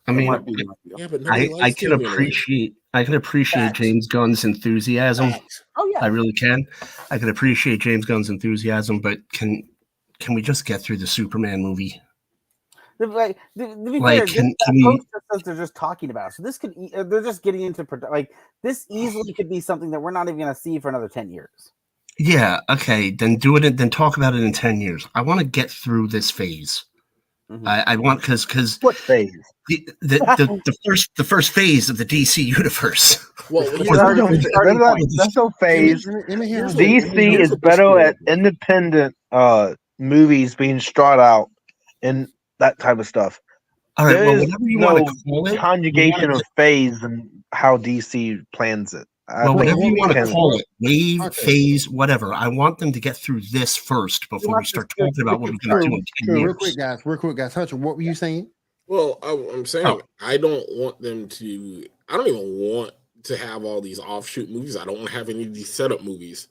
I 0.07 0.11
mean, 0.11 0.25
might 0.25 0.43
be 0.43 0.53
an. 0.59 0.69
Yeah, 0.97 1.05
but 1.07 1.21
I, 1.29 1.49
I 1.61 1.71
can 1.71 1.91
Damian 1.91 2.11
appreciate 2.11 2.73
I 2.95 3.03
can 3.03 3.13
appreciate 3.13 3.61
Facts. 3.67 3.79
James 3.79 4.07
Gunn's 4.07 4.43
enthusiasm. 4.43 5.29
Facts. 5.31 5.63
oh 5.77 5.87
yeah. 5.93 5.99
I 6.03 6.07
really 6.07 6.33
can. 6.33 6.65
I 7.11 7.19
can 7.19 7.29
appreciate 7.29 7.81
James 7.81 8.05
Gunn's 8.05 8.29
enthusiasm, 8.31 8.99
but 8.99 9.19
can 9.31 9.61
can 10.19 10.33
we 10.33 10.41
just 10.41 10.65
get 10.65 10.81
through 10.81 10.97
the 10.97 11.05
Superman 11.07 11.61
movie? 11.61 12.01
To 13.01 13.07
be- 13.07 13.13
Like, 13.13 13.37
to, 13.57 13.67
to 13.67 13.91
be 13.91 13.99
Like, 13.99 14.17
fair, 14.19 14.25
can- 14.27 14.45
this, 14.47 14.55
that 14.59 14.65
can 14.73 14.75
we- 14.75 15.01
says 15.31 15.41
they're 15.43 15.55
just 15.55 15.75
talking 15.75 16.09
about. 16.09 16.33
So 16.33 16.43
this 16.43 16.57
could 16.57 16.73
uh, 16.95 17.03
they're 17.03 17.21
just 17.23 17.43
getting 17.43 17.61
into 17.61 17.83
produ- 17.85 18.11
like 18.11 18.31
this 18.63 18.85
easily 18.91 19.33
could 19.33 19.49
be 19.49 19.59
something 19.59 19.91
that 19.91 19.99
we're 20.01 20.11
not 20.11 20.27
even 20.27 20.37
going 20.39 20.53
to 20.53 20.59
see 20.59 20.79
for 20.79 20.89
another 20.89 21.07
ten 21.09 21.29
years. 21.31 21.71
Yeah, 22.17 22.59
okay, 22.69 23.11
then 23.11 23.37
do 23.37 23.55
it. 23.55 23.77
Then 23.77 23.89
talk 23.89 24.17
about 24.17 24.35
it 24.35 24.43
in 24.43 24.51
ten 24.51 24.81
years. 24.81 25.07
I 25.15 25.21
want 25.21 25.39
to 25.39 25.45
get 25.45 25.71
through 25.71 26.07
this 26.09 26.29
phase. 26.29 26.83
Mhm. 27.49 27.65
I, 27.65 27.83
I 27.87 27.95
want 27.95 28.19
because 28.21 28.45
because 28.45 28.77
What 28.81 28.95
phase? 28.95 29.31
the, 29.69 29.87
the, 30.01 30.17
the, 30.37 30.61
the 30.65 30.73
first 30.85 31.09
the 31.15 31.23
first 31.23 31.51
phase 31.51 31.89
of 31.89 31.97
the 31.97 32.05
DC 32.05 32.43
universe. 32.45 33.25
Well, 33.49 33.63
It's 33.67 33.77
here's 33.87 33.97
already 33.97 34.21
the 34.21 34.27
been 34.27 34.77
thing. 34.77 35.17
That's 35.17 35.35
no 35.35 35.49
phase. 35.59 36.05
Let 36.05 36.15
me- 36.15 36.23
let 36.27 36.37
me 36.39 36.47
hear 36.47 36.57
Here's 36.67 36.73
him. 36.79 36.93
what- 36.93 37.15
DC 37.15 37.39
is 37.39 37.55
better 37.55 37.97
at 37.97 38.15
independent 38.27 39.15
uh 39.31 39.73
movies 39.97 40.53
being 40.53 40.79
strung 40.79 41.19
out 41.19 41.49
and 42.03 42.27
that 42.59 42.79
type 42.79 42.99
of 42.99 43.07
stuff. 43.07 43.41
All 43.97 44.05
right, 44.05 44.15
well, 44.15 44.25
There's 44.37 44.45
whatever 44.45 44.69
you 44.69 44.77
no 44.79 44.93
want 44.93 45.07
to 45.07 45.23
call 45.25 45.47
it, 45.47 45.57
Conjugation 45.57 46.31
of 46.31 46.41
phase 46.55 47.01
and 47.03 47.29
how 47.51 47.77
DC 47.77 48.45
plans 48.53 48.93
it. 48.93 49.07
I 49.27 49.43
well, 49.43 49.55
whatever 49.55 49.79
you 49.81 49.95
want 49.95 50.13
to 50.13 50.25
call 50.25 50.57
it, 50.57 50.65
wave, 50.79 51.21
Okay. 51.21 51.41
phase, 51.45 51.87
whatever. 51.89 52.33
I 52.33 52.47
want 52.47 52.79
them 52.79 52.91
to 52.93 52.99
get 52.99 53.15
through 53.17 53.41
this 53.51 53.75
first 53.75 54.29
before 54.29 54.57
we 54.57 54.65
start 54.65 54.91
this 54.97 55.05
to- 55.05 55.11
talking 55.11 55.21
about 55.21 55.41
what 55.41 55.51
we're 55.51 55.69
going 55.69 55.83
to 55.83 55.89
do 55.89 55.95
in 55.95 56.03
ten 56.17 56.25
True, 56.25 56.33
real 56.35 56.41
years. 56.43 56.55
quick, 56.57 56.77
guys. 56.77 57.05
Real 57.05 57.17
quick, 57.17 57.37
guys. 57.37 57.53
Hunter, 57.53 57.75
what 57.75 57.95
were 57.95 58.01
you 58.01 58.15
saying? 58.15 58.49
Well, 58.87 59.19
I, 59.21 59.33
I'm 59.53 59.65
saying 59.67 59.85
Oh. 59.85 60.01
I 60.21 60.37
don't 60.37 60.65
want 60.71 60.99
them 60.99 61.27
to. 61.29 61.85
I 62.07 62.17
don't 62.17 62.27
even 62.27 62.57
want 62.59 62.91
to 63.23 63.37
have 63.37 63.63
all 63.65 63.81
these 63.81 63.99
offshoot 63.99 64.49
movies. 64.49 64.75
I 64.77 64.85
don't 64.85 64.95
want 64.97 65.09
to 65.09 65.13
have 65.13 65.29
any 65.29 65.43
of 65.43 65.53
these 65.53 65.71
setup 65.71 66.03
movies. 66.03 66.47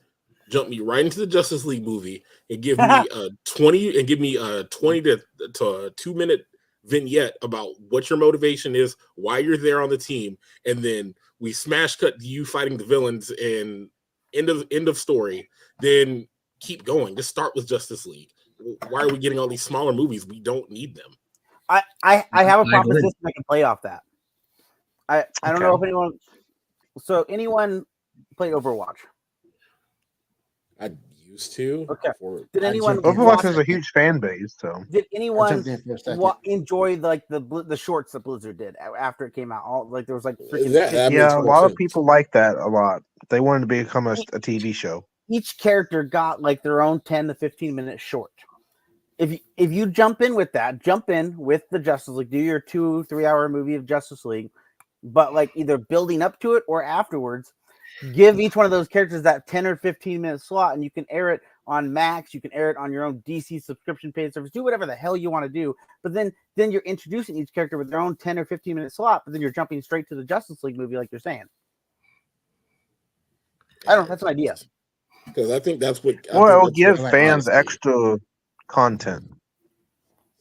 Jump 0.50 0.68
me 0.68 0.80
right 0.80 1.04
into 1.04 1.18
the 1.18 1.26
Justice 1.26 1.64
League 1.64 1.84
movie 1.84 2.24
and 2.50 2.62
give 2.62 2.78
me 2.78 2.84
a 3.14 3.28
twenty 3.44 3.98
and 3.98 4.08
give 4.08 4.20
me 4.20 4.36
a 4.36 4.64
twenty 4.64 5.02
to 5.02 5.20
to 5.54 5.86
a 5.86 5.90
two 5.90 6.14
minute 6.14 6.46
vignette 6.84 7.36
about 7.42 7.68
what 7.90 8.08
your 8.08 8.18
motivation 8.18 8.74
is, 8.74 8.96
why 9.16 9.38
you're 9.38 9.56
there 9.56 9.82
on 9.82 9.90
the 9.90 9.98
team, 9.98 10.38
and 10.64 10.78
then 10.78 11.14
we 11.38 11.52
smash 11.52 11.96
cut 11.96 12.18
to 12.18 12.26
you 12.26 12.44
fighting 12.44 12.76
the 12.76 12.84
villains 12.84 13.30
and 13.30 13.88
end 14.32 14.48
of 14.48 14.66
end 14.70 14.88
of 14.88 14.98
story. 14.98 15.48
Then 15.80 16.26
keep 16.60 16.84
going. 16.84 17.16
Just 17.16 17.28
start 17.28 17.52
with 17.54 17.68
Justice 17.68 18.06
League. 18.06 18.30
Why 18.88 19.02
are 19.02 19.08
we 19.08 19.18
getting 19.18 19.38
all 19.38 19.48
these 19.48 19.62
smaller 19.62 19.92
movies? 19.92 20.26
We 20.26 20.40
don't 20.40 20.68
need 20.70 20.94
them. 20.94 21.12
I, 21.68 21.82
I, 22.02 22.24
I 22.32 22.44
have 22.44 22.60
a 22.60 22.62
agree. 22.62 22.74
proposition 22.74 23.12
I 23.26 23.32
can 23.32 23.44
play 23.48 23.62
off 23.62 23.82
that. 23.82 24.02
I, 25.08 25.24
I 25.42 25.52
don't 25.52 25.60
know 25.60 25.76
if 25.76 25.82
anyone. 25.82 26.12
So 26.98 27.24
anyone 27.28 27.84
played 28.36 28.52
Overwatch? 28.52 28.96
I 30.80 30.90
used 31.26 31.52
to. 31.54 31.86
Okay. 31.90 32.10
Did 32.52 32.64
anyone. 32.64 32.98
Overwatch 33.02 33.16
watch- 33.24 33.42
has 33.42 33.58
a 33.58 33.64
huge 33.64 33.90
fan 33.90 34.18
base, 34.20 34.54
so 34.58 34.84
Did 34.90 35.06
anyone 35.14 35.50
jumped 35.64 35.68
in 35.68 35.82
for 35.82 35.94
a 35.94 35.98
second. 35.98 36.20
wa- 36.20 36.36
enjoy 36.44 36.96
like 36.96 37.26
the 37.28 37.40
the 37.66 37.76
shorts 37.76 38.12
that 38.12 38.20
Blizzard 38.20 38.56
did 38.58 38.76
after 38.76 39.26
it 39.26 39.34
came 39.34 39.52
out? 39.52 39.64
All 39.64 39.88
like 39.88 40.06
there 40.06 40.14
was 40.14 40.24
like 40.24 40.36
freaking 40.52 40.72
That- 40.72 40.92
that 40.92 41.12
yeah, 41.12 41.32
a 41.32 41.36
more 41.36 41.44
lot 41.44 41.64
of 41.64 41.74
people 41.76 42.04
like 42.04 42.30
that 42.32 42.56
a 42.56 42.66
lot. 42.68 43.02
They 43.28 43.40
wanted 43.40 43.60
to 43.60 43.66
become 43.66 44.06
a, 44.06 44.12
a 44.32 44.40
TV 44.40 44.74
show. 44.74 45.04
each 45.28 45.58
character 45.58 46.02
got 46.02 46.40
like 46.40 46.62
their 46.62 46.80
own 46.80 47.00
10 47.00 47.28
to 47.28 47.34
15 47.34 47.74
minute 47.74 48.00
short. 48.00 48.30
If 49.18 49.32
you, 49.32 49.38
if 49.56 49.72
you 49.72 49.86
jump 49.86 50.22
in 50.22 50.34
with 50.36 50.52
that, 50.52 50.80
jump 50.82 51.10
in 51.10 51.36
with 51.36 51.64
the 51.70 51.78
Justice 51.80 52.14
League, 52.14 52.30
do 52.30 52.38
your 52.38 52.60
two, 52.60 53.02
three 53.04 53.26
hour 53.26 53.48
movie 53.48 53.74
of 53.74 53.84
Justice 53.84 54.24
League, 54.24 54.50
but 55.02 55.34
like 55.34 55.50
either 55.56 55.76
building 55.76 56.22
up 56.22 56.38
to 56.40 56.54
it 56.54 56.62
or 56.68 56.84
afterwards, 56.84 57.52
give 58.12 58.38
each 58.40 58.56
one 58.56 58.64
of 58.64 58.70
those 58.70 58.88
characters 58.88 59.22
that 59.22 59.46
10 59.46 59.66
or 59.66 59.76
15 59.76 60.20
minute 60.20 60.40
slot 60.40 60.74
and 60.74 60.84
you 60.84 60.90
can 60.90 61.04
air 61.10 61.30
it 61.30 61.40
on 61.66 61.92
max 61.92 62.32
you 62.32 62.40
can 62.40 62.52
air 62.52 62.70
it 62.70 62.76
on 62.76 62.90
your 62.92 63.04
own 63.04 63.22
dc 63.26 63.62
subscription 63.62 64.12
paid 64.12 64.32
service 64.32 64.50
do 64.50 64.62
whatever 64.64 64.86
the 64.86 64.94
hell 64.94 65.16
you 65.16 65.30
want 65.30 65.44
to 65.44 65.48
do 65.48 65.74
but 66.02 66.12
then 66.14 66.32
then 66.56 66.70
you're 66.70 66.80
introducing 66.82 67.36
each 67.36 67.52
character 67.52 67.76
with 67.76 67.90
their 67.90 68.00
own 68.00 68.16
10 68.16 68.38
or 68.38 68.44
15 68.44 68.74
minute 68.74 68.92
slot 68.92 69.22
but 69.24 69.32
then 69.32 69.42
you're 69.42 69.50
jumping 69.50 69.82
straight 69.82 70.08
to 70.08 70.14
the 70.14 70.24
justice 70.24 70.62
league 70.62 70.76
movie 70.78 70.96
like 70.96 71.08
you're 71.12 71.18
saying 71.20 71.44
i 73.86 73.94
don't 73.94 74.04
know 74.04 74.08
that's 74.08 74.22
an 74.22 74.28
idea 74.28 74.54
because 75.26 75.50
I 75.50 75.60
think 75.60 75.78
that's 75.78 76.02
what. 76.02 76.14
I 76.32 76.38
Well, 76.38 76.64
think 76.64 76.78
it'll 76.78 76.94
give 76.94 77.02
what- 77.02 77.10
fans 77.10 77.48
honestly, 77.48 77.52
extra 77.52 78.18
content. 78.66 79.30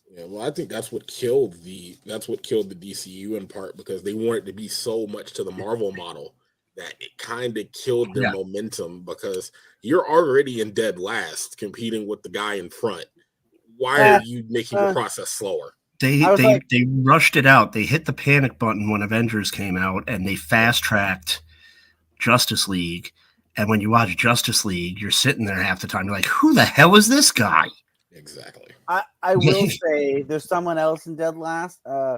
Yeah, 0.10 0.24
well, 0.30 0.48
I 0.48 0.50
think 0.50 0.70
that's 0.70 0.94
what 0.94 1.06
killed 1.08 1.62
the 1.64 1.98
that's 2.06 2.30
what 2.30 2.42
killed 2.42 2.70
the 2.70 2.76
DCU 2.76 3.36
in 3.36 3.48
part 3.48 3.76
because 3.76 4.02
they 4.02 4.14
wanted 4.14 4.46
to 4.46 4.54
be 4.54 4.70
so 4.70 5.06
much 5.06 5.34
to 5.34 5.44
the 5.44 5.52
Marvel 5.52 5.92
model 5.92 6.36
that 6.78 6.94
it 7.00 7.18
kind 7.18 7.58
of 7.58 7.72
killed 7.72 8.14
their 8.14 8.24
Yeah. 8.24 8.32
momentum 8.32 9.04
because 9.04 9.52
you're 9.82 10.08
already 10.10 10.62
in 10.62 10.72
dead 10.74 10.98
last 11.00 11.58
competing 11.58 12.08
with 12.08 12.24
the 12.24 12.30
guy 12.30 12.56
in 12.56 12.70
front. 12.70 13.06
Why 13.78 14.00
Uh, 14.00 14.14
are 14.20 14.22
you 14.24 14.44
making 14.50 14.78
uh, 14.78 14.88
the 14.88 14.94
process 14.94 15.30
slower? 15.30 15.74
They 16.00 16.20
they 16.20 16.44
like- 16.44 16.70
they 16.70 16.86
rushed 17.02 17.36
it 17.36 17.46
out. 17.46 17.74
They 17.74 17.84
hit 17.84 18.06
the 18.06 18.14
panic 18.14 18.60
button 18.60 18.90
when 18.90 19.02
Avengers 19.02 19.50
came 19.52 19.76
out, 19.78 20.04
and 20.08 20.28
they 20.28 20.36
fast 20.36 20.84
tracked 20.84 21.42
Justice 22.20 22.68
League. 22.68 23.12
And 23.56 23.68
when 23.70 23.82
you 23.82 23.90
watch 23.90 24.16
Justice 24.16 24.64
League, 24.66 25.00
you're 25.02 25.10
sitting 25.10 25.46
there 25.46 25.62
half 25.62 25.82
the 25.82 25.88
time. 25.88 26.06
You're 26.06 26.16
like, 26.16 26.26
"Who 26.26 26.54
the 26.54 26.66
hell 26.66 26.96
is 26.96 27.08
this 27.08 27.32
guy?" 27.32 27.68
Exactly. 28.12 28.66
i 28.88 29.04
i 29.22 29.36
will 29.36 29.70
say 29.84 30.22
there's 30.24 30.48
someone 30.48 30.78
else 30.80 31.06
in 31.08 31.16
dead 31.16 31.38
last 31.38 31.80
uh 31.86 32.18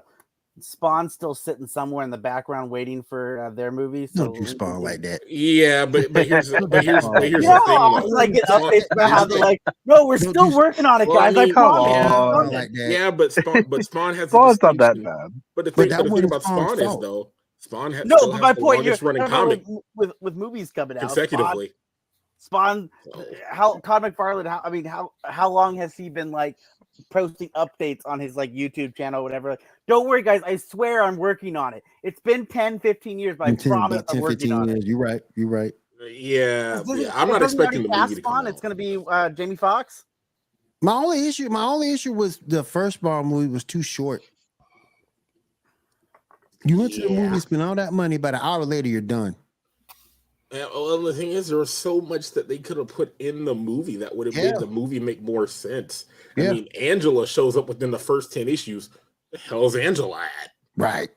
spawn's 0.64 1.14
still 1.14 1.34
sitting 1.36 1.68
somewhere 1.68 2.04
in 2.04 2.10
the 2.12 2.18
background 2.18 2.70
waiting 2.70 3.04
for 3.04 3.40
uh, 3.46 3.50
their 3.50 3.72
movie 3.72 4.08
so 4.08 4.26
Don't 4.26 4.36
you 4.36 4.46
spawn 4.46 4.82
like 4.82 5.02
that. 5.04 5.22
Yeah, 5.28 5.86
but 5.86 6.12
but 6.14 6.28
here's 6.28 6.50
the, 6.52 6.68
but 6.68 6.84
here's, 6.84 7.06
but 7.08 7.24
here's 7.24 7.44
yeah, 7.44 7.60
the 7.60 7.66
thing. 7.66 7.78
Though. 7.80 8.08
like, 8.16 8.34
get 8.34 8.46
Spawn- 8.48 8.62
updates 8.64 8.86
about 8.92 9.10
how 9.10 9.26
they're 9.26 9.40
like, 9.40 9.62
no, 9.86 10.06
we're 10.06 10.18
Don't 10.18 10.30
still 10.32 10.56
working 10.56 10.86
on 10.86 11.02
it, 11.02 11.08
Well, 11.08 11.18
guys. 11.20 11.36
I, 11.36 11.46
mean, 11.46 11.54
promise. 11.54 11.94
come 11.94 12.04
It's 12.04 12.12
on. 12.12 12.52
like. 12.52 12.70
Yeah, 12.74 13.12
but 13.12 13.32
Spawn, 13.34 13.64
but 13.70 13.84
Spawn 13.84 14.16
has. 14.16 14.34
a 14.34 14.38
Spawn's 14.38 14.62
not 14.62 14.78
that 14.78 14.96
distinction. 14.96 15.04
bad. 15.04 15.42
But 15.56 15.66
the 15.66 15.72
thing, 15.72 15.90
that 15.90 15.98
but 15.98 16.10
the 16.10 16.16
thing 16.16 16.24
about 16.26 16.44
Spawn's 16.44 16.80
Spawn 16.80 16.96
is 16.96 17.00
though, 17.00 17.32
Spawn 17.60 17.92
has 17.94 18.06
No, 18.06 18.18
still 18.18 18.32
but 18.34 18.42
my 18.42 18.54
the 18.54 18.62
point, 18.62 18.84
you're, 18.84 18.98
longest 18.98 19.02
running 19.04 19.22
no, 19.24 19.28
no, 19.28 19.36
comic 19.36 19.64
with, 19.68 19.84
with 19.96 20.12
with 20.22 20.36
movies 20.36 20.72
coming 20.72 20.98
out, 20.98 21.12
Spawn, 21.12 21.28
consecutively. 21.28 21.74
Spawn, 22.38 22.90
So, 23.04 23.26
how 23.50 23.80
Todd 23.80 24.04
McFarlane, 24.04 24.48
how 24.48 24.62
I 24.64 24.70
mean, 24.70 24.86
how 24.86 25.12
how 25.26 25.50
long 25.50 25.76
has 25.78 25.94
he 25.96 26.10
been 26.10 26.32
like 26.32 26.56
posting 27.10 27.50
updates 27.50 28.02
on 28.06 28.20
his 28.20 28.36
like 28.36 28.54
YouTube 28.54 28.96
channel, 28.96 29.22
or 29.22 29.24
whatever? 29.24 29.52
Like, 29.52 29.62
Don't 29.88 30.08
worry, 30.08 30.22
guys. 30.22 30.42
I 30.46 30.56
swear 30.58 31.04
I'm 31.04 31.18
working 31.18 31.56
on 31.56 31.74
it. 31.74 31.84
It's 32.04 32.20
been 32.20 32.46
10, 32.46 32.80
15 32.80 33.20
years, 33.20 33.36
but 33.38 33.48
I 33.48 33.56
10, 33.56 33.72
promise 33.72 33.98
about 34.02 34.10
I'm 34.10 34.16
10, 34.16 34.22
working 34.22 34.38
15 34.40 34.52
on 34.54 34.70
it. 34.70 34.72
years. 34.74 34.86
You're 34.86 34.98
right. 34.98 35.22
You're 35.36 35.48
right. 35.48 35.74
yeah, 36.12 36.76
Doesn't- 36.86 37.02
yeah, 37.02 37.12
I'm 37.14 37.28
not 37.28 37.42
expecting 37.42 37.84
the 37.84 37.90
already 37.90 38.02
movie 38.12 38.16
to 38.16 38.22
cast 38.22 38.24
come 38.24 38.34
Spawn? 38.34 38.48
out. 38.48 38.50
It's 38.54 38.62
going 38.62 38.70
to 38.72 38.76
be 38.76 39.04
uh, 39.08 39.30
Jamie 39.30 39.56
Foxx. 39.56 40.06
My 40.82 40.94
only 40.94 41.28
issue, 41.28 41.50
my 41.50 41.64
only 41.66 41.92
issue 41.92 42.14
was 42.14 42.38
the 42.38 42.64
first 42.64 43.02
Bond 43.02 43.28
movie 43.28 43.48
was 43.50 43.66
too 43.66 43.82
short. 43.82 44.22
You 46.66 46.78
went 46.78 46.94
to 46.94 47.02
the 47.02 47.10
movie, 47.10 47.40
spent 47.40 47.62
all 47.62 47.76
that 47.76 47.94
money, 47.94 48.18
but 48.18 48.34
an 48.34 48.42
hour 48.42 48.66
later 48.66 48.88
you're 48.90 49.02
done. 49.02 49.36
Yeah, 50.52 50.66
well, 50.74 51.02
the 51.02 51.14
thing 51.14 51.32
is, 51.32 51.48
there 51.48 51.58
was 51.60 51.72
so 51.72 52.02
much 52.02 52.32
that 52.32 52.48
they 52.48 52.58
could 52.58 52.78
have 52.78 52.88
put 52.88 53.14
in 53.20 53.46
the 53.46 53.54
movie 53.54 53.98
that 53.98 54.16
would 54.16 54.28
have 54.28 54.36
Yeah. 54.36 54.52
made 54.52 54.60
the 54.60 54.66
movie 54.68 55.00
make 55.00 55.22
more 55.22 55.48
sense. 55.48 56.06
Yeah. 56.38 56.50
I 56.50 56.54
mean, 56.54 56.68
Angela 56.80 57.28
shows 57.28 57.58
up 57.58 57.68
within 57.68 57.92
the 57.92 58.00
first 58.00 58.32
ten 58.34 58.48
issues. 58.48 58.90
The 59.32 59.38
hell's 59.38 59.76
Angela 59.76 60.22
at? 60.24 60.52
Right. 60.78 61.10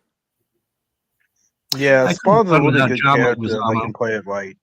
Yeah, 1.77 2.05
I 2.05 2.13
Spawn's 2.13 2.51
a 2.51 2.55
couldn't 2.55 2.67
really 2.67 2.81
put 2.81 2.89
good 2.89 2.99
John 3.03 3.17
character. 3.17 3.41
Leguizamo. 3.43 3.77
if 3.77 3.83
can 3.83 3.93
play 3.95 4.15
it 4.15 4.27
right. 4.27 4.57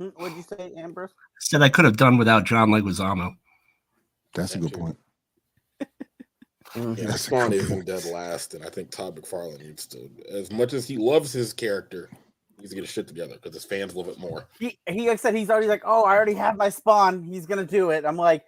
Hmm, 0.00 0.08
What'd 0.16 0.36
you 0.36 0.42
say, 0.42 0.72
Ambrose? 0.76 1.12
Said 1.40 1.62
I 1.62 1.68
could 1.68 1.84
have 1.84 1.96
done 1.96 2.18
without 2.18 2.44
John 2.44 2.70
Leguizamo. 2.70 3.34
That's 4.34 4.54
a 4.54 4.58
good 4.58 4.72
Gotcha. 4.72 4.80
point. 4.84 4.96
Yeah, 6.76 7.06
That's 7.06 7.22
Spawn 7.22 7.52
is 7.54 7.70
in 7.70 7.76
point. 7.76 7.86
dead 7.86 8.04
last, 8.04 8.52
and 8.52 8.62
I 8.62 8.68
think 8.68 8.90
Todd 8.90 9.16
McFarlane 9.16 9.58
needs 9.60 9.86
to, 9.86 10.10
as 10.30 10.52
much 10.52 10.74
as 10.74 10.86
he 10.86 10.98
loves 10.98 11.32
his 11.32 11.54
character, 11.54 12.10
he 12.56 12.58
needs 12.58 12.70
to 12.70 12.74
get 12.74 12.84
his 12.84 12.90
shit 12.90 13.08
together 13.08 13.34
because 13.34 13.54
his 13.54 13.64
fans 13.64 13.94
love 13.96 14.08
it 14.08 14.18
more. 14.18 14.46
He 14.60 14.78
he 14.86 15.08
like 15.08 15.18
said 15.18 15.34
he's 15.34 15.48
already 15.48 15.66
like, 15.66 15.82
oh, 15.86 16.04
I 16.04 16.14
already 16.14 16.34
have 16.34 16.56
my 16.58 16.68
Spawn. 16.68 17.22
He's 17.24 17.46
gonna 17.46 17.64
do 17.64 17.88
it. 17.90 18.04
I'm 18.04 18.18
like, 18.18 18.44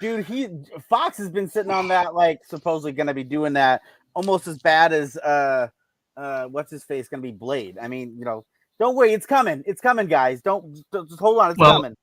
dude, 0.00 0.24
he 0.24 0.48
Fox 0.88 1.18
has 1.18 1.30
been 1.30 1.48
sitting 1.48 1.72
on 1.72 1.88
that, 1.88 2.14
like 2.14 2.44
supposedly 2.44 2.92
gonna 2.92 3.14
be 3.14 3.24
doing 3.24 3.52
that 3.54 3.82
almost 4.14 4.46
as 4.46 4.58
bad 4.58 4.92
as 4.92 5.16
uh 5.18 5.68
uh 6.16 6.44
what's 6.46 6.70
his 6.70 6.84
face 6.84 7.08
gonna 7.08 7.22
be 7.22 7.32
Blade. 7.32 7.78
I 7.80 7.88
mean, 7.88 8.16
you 8.18 8.24
know, 8.24 8.44
don't 8.78 8.94
worry, 8.94 9.12
it's 9.12 9.26
coming. 9.26 9.62
It's 9.66 9.80
coming, 9.80 10.06
guys. 10.06 10.40
Don't 10.40 10.74
just 10.74 11.18
hold 11.18 11.38
on, 11.38 11.50
it's 11.50 11.58
Well, 11.58 11.72
coming. 11.72 11.96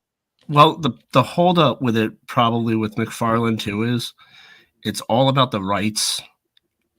Well, 0.48 0.78
the 0.78 0.92
the 1.12 1.24
holdup 1.24 1.82
with 1.82 1.98
it 1.98 2.14
probably 2.28 2.76
with 2.76 2.96
McFarlane 2.96 3.60
too 3.60 3.84
is 3.84 4.14
it's 4.84 5.02
all 5.02 5.30
about 5.30 5.52
the 5.52 5.62
rights, 5.62 6.22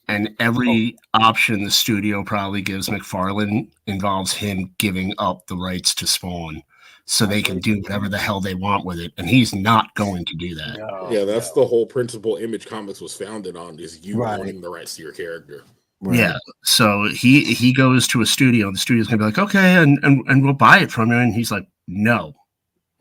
and 0.09 0.35
every 0.41 0.97
option 1.15 1.63
the 1.63 1.71
studio 1.71 2.25
probably 2.25 2.63
gives 2.63 2.89
McFarlane 2.89 3.71
involves 3.87 4.33
him 4.33 4.75
giving 4.79 5.15
up 5.19 5.47
the 5.47 5.57
rights 5.57 5.95
to 5.97 6.07
Spawn, 6.07 6.63
so 7.07 7.25
they 7.25 7.41
can 7.41 7.61
do 7.61 7.81
whatever 7.81 8.09
the 8.09 8.19
hell 8.19 8.41
they 8.41 8.55
want 8.55 8.85
with 8.85 8.99
it, 8.99 9.13
and 9.17 9.29
he's 9.29 9.55
not 9.55 9.95
going 9.95 10.25
to 10.25 10.35
do 10.35 10.55
that. 10.57 10.77
No, 10.79 11.09
yeah, 11.11 11.25
that's 11.25 11.53
the 11.53 11.65
whole 11.65 11.87
principle 11.87 12.37
Image 12.37 12.67
Comics 12.67 13.01
was 13.01 13.15
founded 13.15 13.57
on: 13.57 13.79
is 13.79 14.05
you 14.05 14.19
Right. 14.19 14.39
owning 14.39 14.61
the 14.61 14.69
rights 14.69 14.97
to 14.97 15.03
your 15.03 15.13
character. 15.13 15.63
Right. 16.01 16.19
Yeah, 16.19 16.37
so 16.65 17.05
he 17.05 17.45
he 17.55 17.73
goes 17.73 18.07
to 18.09 18.21
a 18.23 18.27
studio, 18.27 18.67
and 18.67 18.77
the 18.77 18.81
studio's 18.81 19.07
gonna 19.07 19.19
be 19.19 19.25
like, 19.25 19.39
okay, 19.39 19.77
and 19.77 19.99
and, 20.03 20.23
and 20.29 20.45
we'll 20.45 20.53
buy 20.53 20.79
it 20.81 20.91
from 20.93 21.11
you, 21.11 21.17
and 21.17 21.33
he's 21.33 21.51
like, 21.51 21.67
no. 21.87 22.35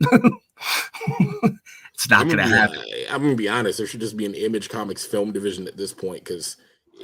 it's 0.00 2.08
not 2.08 2.22
I'm 2.22 2.28
gonna 2.28 2.44
be, 2.44 2.50
happen. 2.50 2.78
I'm 3.10 3.22
gonna 3.22 3.34
be 3.34 3.48
honest. 3.48 3.78
There 3.78 3.86
should 3.86 4.00
just 4.00 4.16
be 4.16 4.26
an 4.26 4.34
Image 4.34 4.68
Comics 4.68 5.04
film 5.04 5.32
division 5.32 5.66
at 5.66 5.76
this 5.76 5.92
point 5.92 6.24
because 6.24 6.56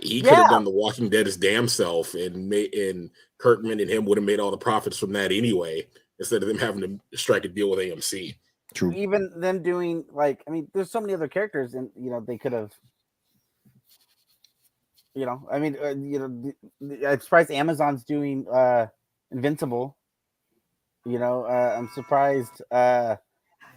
he 0.02 0.20
could 0.22 0.30
Yeah. 0.30 0.42
have 0.42 0.50
done 0.50 0.64
The 0.64 0.70
Walking 0.70 1.08
Dead 1.08 1.26
his 1.26 1.36
damn 1.36 1.68
self, 1.68 2.14
and 2.14 2.48
made 2.48 2.74
and 2.74 3.10
Kirkman 3.38 3.80
and 3.80 3.90
him 3.90 4.04
would 4.06 4.18
have 4.18 4.24
made 4.24 4.40
all 4.40 4.50
the 4.50 4.56
profits 4.56 4.98
from 4.98 5.12
that 5.12 5.32
anyway, 5.32 5.86
instead 6.18 6.42
of 6.42 6.48
them 6.48 6.58
having 6.58 6.80
to 7.10 7.16
strike 7.18 7.44
a 7.44 7.48
deal 7.48 7.70
with 7.70 7.78
AMC. 7.80 8.34
True. 8.74 8.90
even 8.92 9.30
them 9.38 9.62
doing 9.62 10.04
like 10.10 10.42
I 10.48 10.50
mean, 10.50 10.66
there's 10.72 10.90
so 10.90 11.00
many 11.00 11.12
other 11.12 11.28
characters, 11.28 11.74
and 11.74 11.90
you 11.94 12.10
know 12.10 12.20
they 12.26 12.38
could 12.38 12.52
have. 12.52 12.72
You 15.14 15.26
know, 15.26 15.46
I 15.52 15.58
mean, 15.58 15.76
uh, 15.82 15.88
you 15.88 16.18
know, 16.18 16.28
the- 16.28 16.54
the- 16.80 17.06
I'm 17.10 17.20
surprised 17.20 17.50
Amazon's 17.50 18.02
doing 18.04 18.46
uh 18.50 18.86
Invincible. 19.30 19.96
You 21.04 21.18
know, 21.18 21.44
uh, 21.44 21.74
I'm 21.76 21.88
surprised 21.94 22.62
uh 22.70 23.16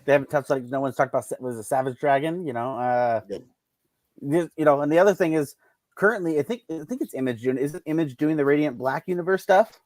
they 0.06 0.14
haven't 0.14 0.30
touched 0.30 0.50
like 0.50 0.64
no 0.64 0.80
one's 0.80 0.96
talked 0.96 1.10
about 1.14 1.26
was 1.42 1.58
a 1.58 1.64
Savage 1.64 2.00
Dragon. 2.00 2.46
You 2.46 2.54
know, 2.54 2.78
uh, 2.78 3.22
Yep. 3.28 3.42
this- 4.22 4.50
you 4.56 4.64
know, 4.64 4.80
and 4.82 4.90
the 4.92 5.00
other 5.00 5.14
thing 5.14 5.34
is 5.34 5.56
currently 5.96 6.40
I 6.40 6.44
think 6.44 6.62
I 6.70 6.86
think 6.86 7.02
it's 7.02 7.14
Image 7.14 7.42
doing 7.42 7.58
isn't 7.58 7.84
Image 7.86 8.16
doing 8.16 8.38
the 8.38 8.46
Radiant 8.46 8.78
Black 8.78 9.04
universe 9.08 9.44
stuff. 9.44 9.82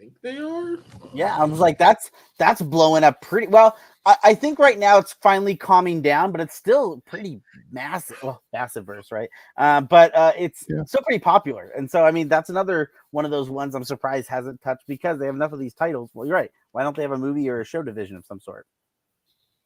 I 0.00 0.04
think 0.04 0.14
they 0.22 0.38
are. 0.38 0.78
Yeah, 1.12 1.36
I 1.36 1.44
was 1.44 1.60
like, 1.60 1.78
that's 1.78 2.10
that's 2.38 2.62
blowing 2.62 3.04
up 3.04 3.20
pretty 3.22 3.48
well. 3.48 3.76
I, 4.06 4.16
I 4.24 4.34
think 4.34 4.58
right 4.58 4.78
now 4.78 4.98
it's 4.98 5.14
finally 5.22 5.56
calming 5.56 6.02
down, 6.02 6.32
but 6.32 6.40
it's 6.40 6.54
still 6.56 7.02
pretty 7.06 7.42
massive. 7.72 8.16
Well, 8.22 8.42
massive 8.52 8.86
verse, 8.86 9.12
right? 9.12 9.30
Uh, 9.58 9.82
but 9.82 10.14
uh, 10.16 10.32
it's 10.38 10.68
Yeah. 10.68 10.84
still 10.84 11.02
pretty 11.02 11.20
popular, 11.20 11.72
and 11.76 11.90
so 11.90 12.04
I 12.06 12.12
mean 12.12 12.28
that's 12.28 12.50
another 12.50 12.90
one 13.12 13.24
of 13.26 13.30
those 13.32 13.50
ones 13.50 13.74
I'm 13.74 13.84
surprised 13.84 14.28
hasn't 14.28 14.62
touched 14.62 14.84
because 14.88 15.18
they 15.18 15.26
have 15.26 15.36
enough 15.36 15.52
of 15.52 15.60
these 15.60 15.74
titles. 15.74 16.10
Well, 16.14 16.26
you're 16.26 16.36
right. 16.36 16.52
Why 16.72 16.82
don't 16.84 16.96
they 16.96 17.02
have 17.02 17.12
a 17.12 17.18
movie 17.18 17.48
or 17.50 17.60
a 17.60 17.66
show 17.66 17.82
division 17.82 18.16
of 18.16 18.24
some 18.26 18.40
sort? 18.40 18.66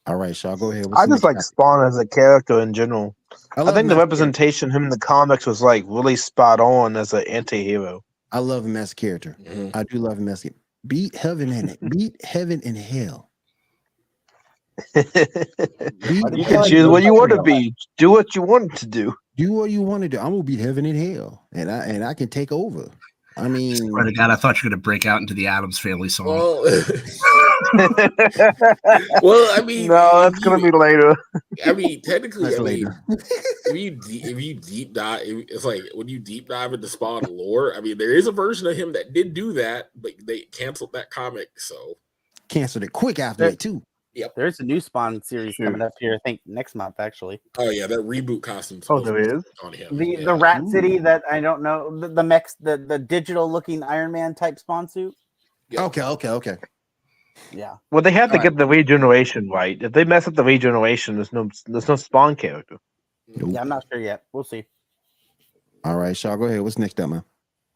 All 0.06 0.16
right, 0.16 0.36
Shaw, 0.36 0.56
go 0.56 0.72
ahead. 0.72 0.86
I 0.92 1.06
What's 1.06 1.06
the 1.06 1.08
just 1.08 1.24
like 1.24 1.40
topic? 1.40 1.42
Spawn 1.42 1.86
as 1.86 1.98
a 1.98 2.06
character 2.06 2.60
in 2.60 2.74
general. 2.74 3.16
I, 3.56 3.62
love 3.62 3.72
think 3.72 3.88
the 3.88 3.96
him 3.96 3.98
as 3.98 4.04
a 4.06 4.10
character. 4.10 4.38
representation 4.38 4.70
him 4.70 4.84
in 4.84 4.90
the 4.90 4.98
comics 4.98 5.46
was 5.46 5.62
like 5.62 5.84
really 5.88 6.16
spot 6.16 6.60
on 6.60 6.96
as 6.96 7.14
an 7.14 7.24
anti-hero. 7.28 8.03
I 8.34 8.40
love 8.40 8.66
him 8.66 8.76
as 8.76 8.90
a 8.90 8.94
character. 8.96 9.36
Mhm. 9.40 9.70
I 9.74 9.84
do 9.84 9.98
love 9.98 10.18
him 10.18 10.28
as 10.28 10.44
a 10.44 10.50
beat 10.86 11.14
heaven 11.14 11.52
in 11.52 11.68
it. 11.68 11.78
Beat 11.88 12.22
heaven 12.24 12.60
and 12.64 12.76
hell. 12.76 13.30
you 14.96 16.44
can 16.44 16.64
choose 16.64 16.88
what 16.88 17.04
you 17.04 17.14
want 17.14 17.30
to 17.30 17.42
be. 17.42 17.72
Do 17.96 18.10
what 18.10 18.34
you 18.34 18.42
want 18.42 18.74
to 18.76 18.86
do. 18.86 19.14
do 19.36 19.52
what 19.52 19.70
you 19.70 19.82
want 19.82 20.02
to 20.02 20.08
do. 20.08 20.18
I'm 20.18 20.32
gonna 20.32 20.42
beat 20.42 20.58
heaven 20.58 20.84
and 20.84 20.98
hell, 20.98 21.46
and 21.52 21.70
I 21.70 21.84
and 21.86 22.04
I 22.04 22.12
can 22.14 22.28
take 22.28 22.50
over. 22.50 22.90
I 23.36 23.48
mean, 23.48 23.76
Swear 23.76 24.04
to 24.04 24.12
God, 24.12 24.30
I 24.30 24.36
thought 24.36 24.62
you 24.62 24.66
were 24.68 24.70
gonna 24.70 24.82
break 24.82 25.06
out 25.06 25.20
into 25.20 25.34
the 25.34 25.46
Adams 25.48 25.78
Family 25.78 26.08
song. 26.08 26.26
Well, 26.26 26.62
well, 29.22 29.58
I 29.58 29.62
mean, 29.64 29.88
no, 29.88 30.22
that's 30.22 30.38
gonna 30.38 30.62
be 30.62 30.76
later. 30.76 31.16
I 31.64 31.72
mean, 31.72 32.00
technically, 32.02 32.44
that's 32.44 32.60
I 32.60 32.62
mean, 32.62 32.84
later. 32.84 33.02
if 33.08 33.76
you 33.76 33.90
de- 33.92 34.30
if 34.30 34.40
you 34.40 34.54
deep 34.54 34.92
dive, 34.92 35.22
it's 35.26 35.64
like 35.64 35.82
when 35.94 36.08
you 36.08 36.18
deep 36.18 36.48
dive 36.48 36.72
into 36.72 36.88
Spawn 36.88 37.22
lore. 37.28 37.74
I 37.76 37.80
mean, 37.80 37.98
there 37.98 38.14
is 38.14 38.26
a 38.26 38.32
version 38.32 38.66
of 38.66 38.76
him 38.76 38.92
that 38.92 39.12
did 39.12 39.34
do 39.34 39.52
that, 39.54 39.90
but 39.96 40.12
they 40.24 40.40
canceled 40.40 40.92
that 40.92 41.10
comic. 41.10 41.48
So 41.58 41.96
Canceled 42.48 42.84
it 42.84 42.92
quick 42.92 43.18
after 43.18 43.44
There- 43.44 43.52
it 43.52 43.58
too. 43.58 43.82
There's 44.36 44.60
a 44.60 44.62
new 44.62 44.80
Spawn 44.80 45.22
series 45.22 45.54
Shoot. 45.54 45.64
coming 45.64 45.82
up 45.82 45.92
here. 45.98 46.14
I 46.14 46.18
think 46.28 46.40
next 46.46 46.74
month 46.74 46.96
actually. 46.98 47.40
Oh 47.58 47.70
yeah, 47.70 47.86
that 47.86 48.00
reboot 48.00 48.42
costume. 48.42 48.80
Oh, 48.88 49.00
there 49.00 49.18
is? 49.18 49.44
on 49.62 49.72
him. 49.72 49.96
The 49.96 50.06
yeah. 50.06 50.24
the 50.24 50.34
Rat 50.34 50.66
City 50.68 50.98
that 50.98 51.22
I 51.30 51.40
don't 51.40 51.62
know 51.62 51.98
the 51.98 52.08
the 52.08 52.22
mech 52.22 52.46
the, 52.60 52.76
the 52.76 52.98
digital 52.98 53.50
looking 53.50 53.82
Iron 53.82 54.12
Man 54.12 54.34
type 54.34 54.58
Spawn 54.58 54.88
suit. 54.88 55.14
Yeah. 55.70 55.84
Okay, 55.84 56.02
okay, 56.02 56.28
okay. 56.28 56.56
Yeah. 57.52 57.76
Well, 57.90 58.02
they 58.02 58.12
have 58.12 58.30
to 58.30 58.36
All 58.36 58.42
get 58.42 58.56
the 58.56 58.66
regeneration 58.66 59.48
right. 59.48 59.80
If 59.80 59.92
they 59.92 60.04
mess 60.04 60.28
up 60.28 60.34
the 60.34 60.44
regeneration, 60.44 61.16
there's 61.16 61.32
no 61.32 61.48
there's 61.66 61.88
no 61.88 61.96
spawn 61.96 62.36
character. 62.36 62.78
Yeah, 63.26 63.60
I'm 63.60 63.68
not 63.68 63.84
sure 63.90 64.00
yet. 64.00 64.24
We'll 64.32 64.44
see. 64.44 64.64
All 65.84 65.96
right, 65.96 66.16
Shaw, 66.16 66.36
go 66.36 66.44
ahead. 66.44 66.60
What's 66.60 66.78
next 66.78 67.00
up, 67.00 67.10
man? 67.10 67.24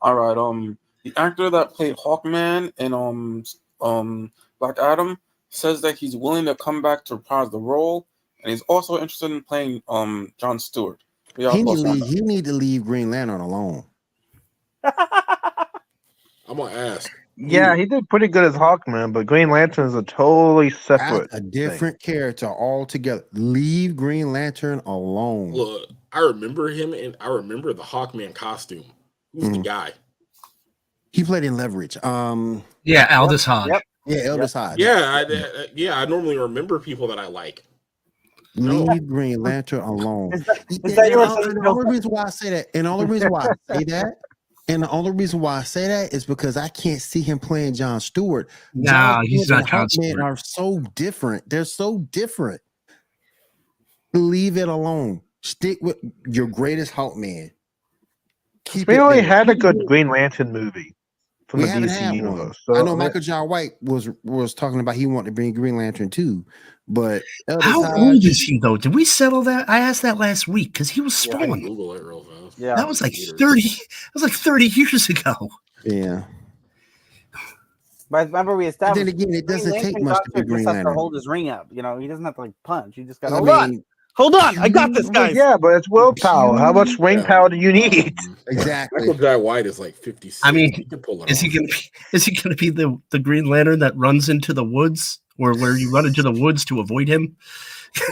All 0.01 0.15
right. 0.15 0.37
Um, 0.37 0.79
the 1.05 1.13
actor 1.17 1.51
that 1.51 1.75
played 1.75 1.97
Hawkman 1.97 2.73
in 2.79 2.95
um 2.95 3.45
um 3.81 4.33
Black 4.61 4.79
Adam 4.79 5.19
says 5.51 5.81
that 5.83 5.97
he's 5.99 6.17
willing 6.17 6.45
to 6.47 6.55
come 6.57 6.83
back 6.83 7.05
to 7.07 7.17
reprise 7.17 7.51
the 7.51 7.59
role, 7.59 8.07
and 8.43 8.51
he's 8.51 8.63
also 8.63 8.95
interested 9.01 9.31
in 9.31 9.43
playing 9.43 9.83
um 9.89 10.33
John 10.39 10.59
Stewart. 10.59 11.03
What 11.37 11.55
He 11.55 11.63
need, 11.63 11.77
to 11.77 11.83
leave, 11.83 12.01
that? 12.01 12.09
he 12.09 12.21
need 12.21 12.45
to 12.47 12.53
leave 12.53 12.85
Green 12.85 13.11
Lantern 13.11 13.41
alone. 13.41 13.85
I'm 14.85 16.57
gonna 16.57 16.73
ask. 16.75 17.11
Yeah, 17.37 17.77
he 17.77 17.87
did 17.87 18.09
pretty 18.09 18.27
good 18.27 18.45
as 18.45 18.55
Hawkman, 18.55 19.13
but 19.13 19.27
Green 19.27 19.49
Lantern 19.51 19.87
is 19.87 19.95
a 19.95 20.03
totally 20.03 20.71
That's 20.71 20.83
separate. 20.83 21.31
a 21.33 21.41
different 21.41 22.01
character 22.03 22.47
altogether. 22.47 23.25
Leave 23.33 23.95
Green 23.95 24.33
Lantern 24.33 24.81
alone. 24.87 25.53
Look, 25.53 25.89
I 26.13 26.19
remember 26.21 26.69
him, 26.69 26.95
and 26.95 27.17
I 27.21 27.29
remember 27.29 27.73
the 27.73 27.83
Hawkman 27.85 28.35
costume. 28.35 28.85
Who's 29.33 29.51
the 29.51 29.59
Mhm. 29.59 29.65
guy? 29.65 29.93
He 31.13 31.23
played 31.23 31.45
in 31.45 31.57
Leverage. 31.57 31.97
Um, 32.05 32.65
Yeah, 32.83 33.17
Aldis 33.21 33.45
Hodge. 33.45 33.69
Yep. 33.69 33.83
Yeah, 34.09 34.25
Elvis 34.27 34.55
Hodge. 34.55 34.79
Yeah, 34.79 35.03
I, 35.05 35.23
uh, 35.25 35.67
yeah. 35.75 35.99
I 35.99 36.05
normally 36.07 36.37
remember 36.37 36.79
people 36.79 37.07
that 37.09 37.19
I 37.19 37.27
like. 37.27 37.65
No. 38.57 38.83
Leave 38.85 39.07
Green 39.07 39.41
Lantern 39.43 39.81
alone. 39.81 40.33
Is 40.33 40.45
that, 40.45 40.65
is 40.69 40.97
that 40.97 41.11
your 41.11 41.27
the 41.27 41.33
only- 41.33 41.55
the 41.55 41.69
only 41.69 41.91
reason 41.91 42.11
why 42.11 42.25
I 42.25 42.31
say 42.31 42.51
that, 42.51 42.67
and 42.75 42.87
the 42.87 42.91
only 42.91 43.07
reason 43.07 43.31
why 43.31 43.47
I 43.47 43.77
say 43.77 43.85
that, 43.85 44.15
and 44.69 44.83
the 44.83 44.91
only 44.91 45.13
reason 45.13 45.41
why 45.41 45.59
I 45.59 45.63
say 45.63 45.87
that 45.87 46.13
is 46.13 46.25
because 46.27 46.57
I 46.57 46.69
can't 46.69 47.01
see 47.01 47.21
him 47.23 47.39
playing 47.39 47.75
John 47.75 48.01
Stewart. 48.01 48.51
Nah, 48.75 49.21
he's 49.23 49.45
Stewart 49.45 49.61
not 49.61 49.69
John 49.69 49.81
and 49.81 49.91
Hawkman 49.91 50.11
Stewart. 50.13 50.21
Are 50.23 50.37
so 50.37 50.81
different. 50.95 51.49
They're 51.49 51.65
so 51.65 51.99
different. 52.11 52.61
Leave 54.15 54.57
it 54.57 54.69
alone. 54.69 55.21
Stick 55.43 55.79
with 55.81 55.99
your 56.27 56.47
greatest 56.49 56.93
Hawkman. 56.93 57.53
Keep 58.65 58.89
We 58.89 58.95
it 58.97 58.99
only 58.99 59.21
there. 59.21 59.25
had 59.29 59.49
a 59.49 59.55
good 59.55 59.87
Green 59.87 60.09
Lantern 60.09 60.53
movie 60.53 60.95
from 61.49 61.61
We 61.61 61.67
the 61.67 61.73
haven't 61.73 61.89
DC 61.89 61.97
had 61.99 62.07
one. 62.11 62.17
universe. 62.17 62.61
So 62.65 62.77
I 62.77 62.83
know 62.83 62.95
Michael 62.97 63.21
John 63.21 63.49
White 63.49 63.73
was 63.83 64.09
was 64.25 64.55
talking 64.55 64.81
about 64.81 64.95
he 64.95 65.07
wanted 65.07 65.27
to 65.27 65.33
bring 65.33 65.53
Green 65.53 65.77
Lantern 65.77 66.09
too, 66.11 66.45
but 66.87 67.23
How 67.49 67.83
Hodge- 67.83 67.99
old 67.99 68.25
is 68.25 68.41
he 68.43 68.59
though? 68.59 68.77
Did 68.77 68.95
we 68.95 69.05
settle 69.05 69.43
that? 69.43 69.69
I 69.69 69.79
asked 69.81 70.03
that 70.03 70.19
last 70.19 70.47
week 70.47 70.73
because 70.73 70.91
he 70.91 71.01
was 71.01 71.27
Yeah, 71.27 71.35
I 71.35 71.39
can 71.39 71.47
spawned. 71.49 71.63
Google 71.65 71.95
it 71.95 72.03
real 72.05 72.25
fast. 72.25 72.59
Yeah. 72.59 72.75
that 72.77 72.87
was 72.87 73.01
like 73.01 73.15
thirty. 73.39 73.63
That 73.63 74.15
was 74.15 74.23
like 74.23 74.33
thirty 74.33 74.67
years 74.67 75.09
ago. 75.09 75.35
Yeah. 75.85 76.25
But 78.11 78.29
remember, 78.29 78.57
we 78.57 78.65
But 78.65 78.69
established. 78.71 79.05
then 79.07 79.09
again, 79.15 79.35
it 79.35 79.47
doesn't 79.47 79.73
take 79.73 79.83
Lantern 79.85 80.05
much 80.05 80.17
to 80.25 80.31
doctor 80.31 80.31
be 80.33 80.41
just 80.41 80.49
Green 80.49 80.59
has 80.65 80.73
to 80.73 80.77
Lantern. 80.77 80.95
hold 80.95 81.15
his 81.15 81.27
ring 81.27 81.49
up. 81.51 81.69
You 81.71 81.83
know, 81.83 81.99
he 81.99 82.07
doesn't 82.09 82.25
have 82.25 82.35
to 82.37 82.41
like 82.41 82.53
punch. 82.65 82.95
He 82.97 83.05
just 83.05 83.21
got 83.21 83.29
to 83.29 83.35
I 83.35 83.39
hold 83.39 83.49
on. 83.51 83.85
Mean, 84.19 84.33
Hold 84.33 84.35
on. 84.35 84.59
I 84.59 84.69
got 84.69 84.93
this, 84.95 85.05
Well, 85.05 85.13
guys. 85.29 85.37
yeah, 85.37 85.57
but 85.57 85.69
it's 85.77 85.89
willpower. 85.89 86.59
How 86.59 86.73
much 86.73 86.99
ring 86.99 87.19
Yeah. 87.19 87.27
power 87.27 87.49
do 87.49 87.57
you 87.57 87.73
need? 87.73 88.15
exactly. 88.49 89.01
Michael 89.01 89.15
Jai 89.15 89.37
White 89.37 89.67
is 89.67 89.79
like 89.79 89.95
fifty. 89.95 90.33
I 90.43 90.51
mean, 90.53 90.73
he 90.73 90.85
can 90.85 90.99
pull 90.99 91.23
it 91.25 91.31
Is 91.31 91.41
he 91.41 91.49
gonna 91.49 91.67
be? 91.69 91.91
Is 92.13 92.25
he 92.25 92.35
gonna 92.35 92.57
be 92.57 92.71
the 92.71 92.99
the 93.11 93.19
Green 93.19 93.47
Lantern 93.47 93.79
that 93.81 93.97
runs 93.97 94.29
into 94.29 94.53
the 94.53 94.65
woods, 94.65 95.21
or 95.39 95.53
where 95.55 95.77
you 95.77 95.91
run 95.93 96.07
into 96.07 96.23
the 96.23 96.33
woods 96.33 96.65
to 96.67 96.81
avoid 96.81 97.09
him? 97.09 97.37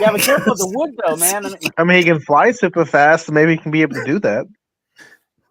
Yeah, 0.01 0.11
but 0.13 0.21
careful 0.23 0.53
with 0.53 0.59
the 0.61 0.73
wood 0.75 0.91
though, 1.07 1.17
man. 1.17 1.45
I 1.45 1.49
mean, 1.49 1.59
I 1.79 1.85
mean, 1.85 1.97
he 1.99 2.05
can 2.05 2.21
fly 2.21 2.51
super 2.53 2.85
fast, 2.85 3.27
so 3.27 3.33
maybe 3.33 3.53
he 3.53 3.59
can 3.59 3.71
be 3.73 3.83
able 3.83 3.95
to 3.97 4.05
do 4.05 4.19
that. 4.21 4.47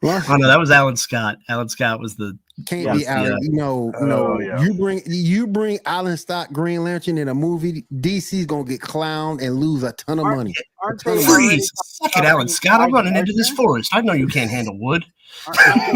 Well, 0.01 0.21
Oh 0.29 0.35
no, 0.35 0.47
that 0.47 0.59
was 0.59 0.71
Alan 0.71 0.95
Scott. 0.97 1.37
Alan 1.49 1.69
Scott 1.69 1.99
was 1.99 2.15
the 2.15 2.37
can't 2.65 2.83
Yeah. 2.83 2.93
be 2.95 3.05
Alan. 3.07 3.31
Yeah. 3.31 3.37
You 3.41 3.51
know, 3.51 3.91
no. 4.01 4.27
Oh, 4.35 4.39
yeah. 4.39 4.61
You 4.61 4.73
bring 4.75 5.01
you 5.05 5.45
bring 5.47 5.77
Alan 5.85 6.15
Scott 6.17 6.53
Green 6.53 6.83
Lantern 6.83 7.17
in 7.17 7.27
a 7.27 7.33
movie. 7.33 7.85
DC's 7.95 8.45
gonna 8.45 8.63
get 8.63 8.79
clowned 8.81 9.41
and 9.41 9.55
lose 9.59 9.83
a 9.83 9.91
ton 9.93 10.19
of 10.19 10.25
Aren't- 10.25 10.37
money. 10.37 10.53
aren't 10.81 11.01
Freeze. 11.01 11.25
they 11.25 11.31
already 11.31 11.47
freeze. 11.57 11.71
Suck 11.83 12.17
it, 12.17 12.23
Alan 12.23 12.47
Scott. 12.47 12.79
I'm 12.81 12.91
running 12.93 13.15
into 13.15 13.33
this 13.33 13.49
forest. 13.49 13.89
I 13.93 14.01
know 14.01 14.13
you 14.13 14.27
can't 14.27 14.49
handle 14.49 14.77
wood. 14.79 15.03
Aren't, 15.47 15.59
aren't, 15.67 15.77
I 15.79 15.89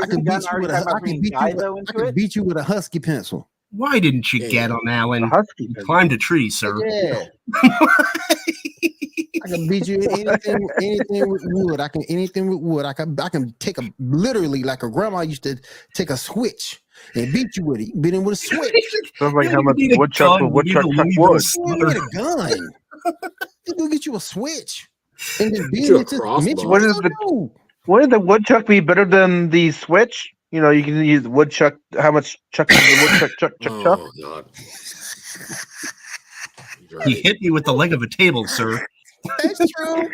aren't 0.00 0.10
can 0.10 0.24
beat 0.24 0.50
you 0.52 0.60
with 0.60 0.70
a 0.70 0.84
talking 0.84 1.12
can 1.14 1.20
beat 1.20 1.32
you 1.32 1.38
with, 1.38 1.62
I 1.64 1.68
into 1.78 1.92
can 1.92 2.14
beat 2.14 2.34
you 2.36 2.42
with 2.44 2.56
a 2.56 2.62
husky 2.62 2.98
pencil. 2.98 3.48
Why 3.72 3.98
didn't 3.98 4.32
you 4.32 4.38
Yeah. 4.40 4.48
get 4.48 4.70
on 4.70 4.88
Alan? 4.88 5.24
husky. 5.24 5.64
You 5.64 5.84
climbed 5.84 6.12
a 6.12 6.16
tree, 6.16 6.48
sir. 6.48 6.80
Yeah. 6.86 7.26
I 9.44 9.48
can 9.48 9.68
beat 9.68 9.86
you 9.88 9.96
anything, 10.10 10.68
anything 10.78 11.28
with 11.28 11.42
wood. 11.46 11.80
I 11.80 11.88
can 11.88 12.02
anything 12.08 12.48
with 12.48 12.60
wood. 12.60 12.84
I 12.84 12.92
can 12.92 13.18
I 13.20 13.28
can 13.28 13.52
take 13.58 13.78
a 13.78 13.82
literally 13.98 14.62
like 14.62 14.82
a 14.82 14.90
grandma 14.90 15.20
used 15.20 15.42
to 15.44 15.58
take 15.94 16.10
a 16.10 16.16
switch 16.16 16.82
and 17.14 17.32
beat 17.32 17.56
you 17.56 17.64
with 17.64 17.80
it. 17.80 18.00
Beat 18.00 18.14
him 18.14 18.24
with 18.24 18.34
a 18.34 18.36
switch. 18.36 18.74
Sounds 19.16 19.34
like 19.34 19.48
how 19.48 19.62
much 19.62 19.76
need 19.76 19.94
a 19.94 19.98
woodchuck 19.98 20.38
gun, 20.38 20.38
for 20.40 20.48
woodchuck 20.48 20.84
chuck 20.84 20.96
lever, 20.96 21.20
wood. 21.20 21.32
You 21.34 21.40
slugger. 21.40 21.86
get 21.86 21.96
a 21.96 22.08
gun. 22.14 22.70
You 23.66 23.74
go 23.74 23.88
get 23.88 24.06
you 24.06 24.16
a 24.16 24.20
switch 24.20 24.88
and 25.40 25.54
then 25.54 25.70
beat 25.70 25.84
you 25.84 25.98
him 25.98 26.06
a 26.20 26.38
into 26.46 26.68
What 26.68 26.82
is 26.82 26.96
the- 26.96 27.02
don't 27.02 27.32
know. 27.32 27.52
Wouldn't 27.86 28.10
the 28.10 28.18
woodchuck 28.20 28.66
be 28.66 28.80
better 28.80 29.04
than 29.04 29.50
the 29.50 29.70
switch? 29.70 30.32
You 30.50 30.60
know, 30.60 30.70
you 30.70 30.82
can 30.82 31.04
use 31.04 31.28
woodchuck. 31.28 31.74
How 31.98 32.10
much 32.10 32.38
chuck 32.52 32.70
is 32.72 32.76
the 32.76 33.02
woodchuck 33.02 33.30
chuck 33.38 33.52
chuck 33.60 33.72
oh, 33.72 33.82
chuck? 33.84 34.00
Oh 34.00 34.10
God. 34.22 34.44
He 37.04 37.20
hit 37.20 37.40
me 37.40 37.50
with 37.50 37.64
the 37.64 37.72
leg 37.72 37.92
of 37.92 38.02
a 38.02 38.08
table, 38.08 38.46
sir. 38.46 38.84
That's 39.42 39.60
true. 39.72 40.08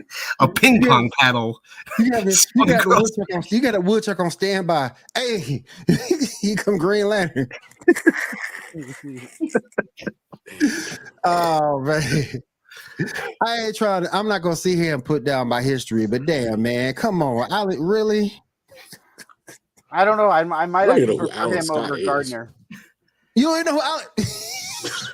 A 0.40 0.48
ping 0.48 0.82
pong 0.82 1.10
paddle. 1.18 1.60
You 1.98 2.10
got, 2.10 2.24
this, 2.24 2.46
you, 2.54 2.66
got 2.66 2.86
a 2.86 2.88
woodchuck 2.88 3.34
on, 3.34 3.42
you 3.50 3.60
got 3.60 3.74
a 3.74 3.80
woodchuck 3.80 4.20
on 4.20 4.30
standby. 4.30 4.92
Hey, 5.14 5.64
you 6.42 6.56
come 6.56 6.78
Green 6.78 7.08
Lantern. 7.08 7.48
Oh 11.24 11.80
man. 11.80 12.42
I 13.44 13.56
ain't 13.58 13.76
trying 13.76 14.04
to, 14.04 14.14
I'm 14.14 14.28
not 14.28 14.42
gonna 14.42 14.56
sit 14.56 14.78
here 14.78 14.94
and 14.94 15.04
put 15.04 15.24
down 15.24 15.48
my 15.48 15.62
history, 15.62 16.06
but 16.06 16.26
damn 16.26 16.62
man, 16.62 16.94
come 16.94 17.22
on. 17.22 17.50
I 17.52 17.64
really 17.64 18.42
I 19.90 20.04
don't 20.04 20.16
know. 20.16 20.28
I, 20.28 20.40
I 20.40 20.66
might 20.66 20.88
I 20.88 20.92
actually 20.92 21.02
even 21.02 21.16
know 21.16 21.22
who 21.22 21.28
prefer 21.28 21.54
him 21.54 21.62
Scott 21.62 21.78
over 21.78 21.96
is. 21.96 22.06
Gardner. 22.06 22.54
you 23.34 23.44
don't 23.44 23.64
know 23.64 23.72
who 23.72 23.80
Alex 23.80 25.12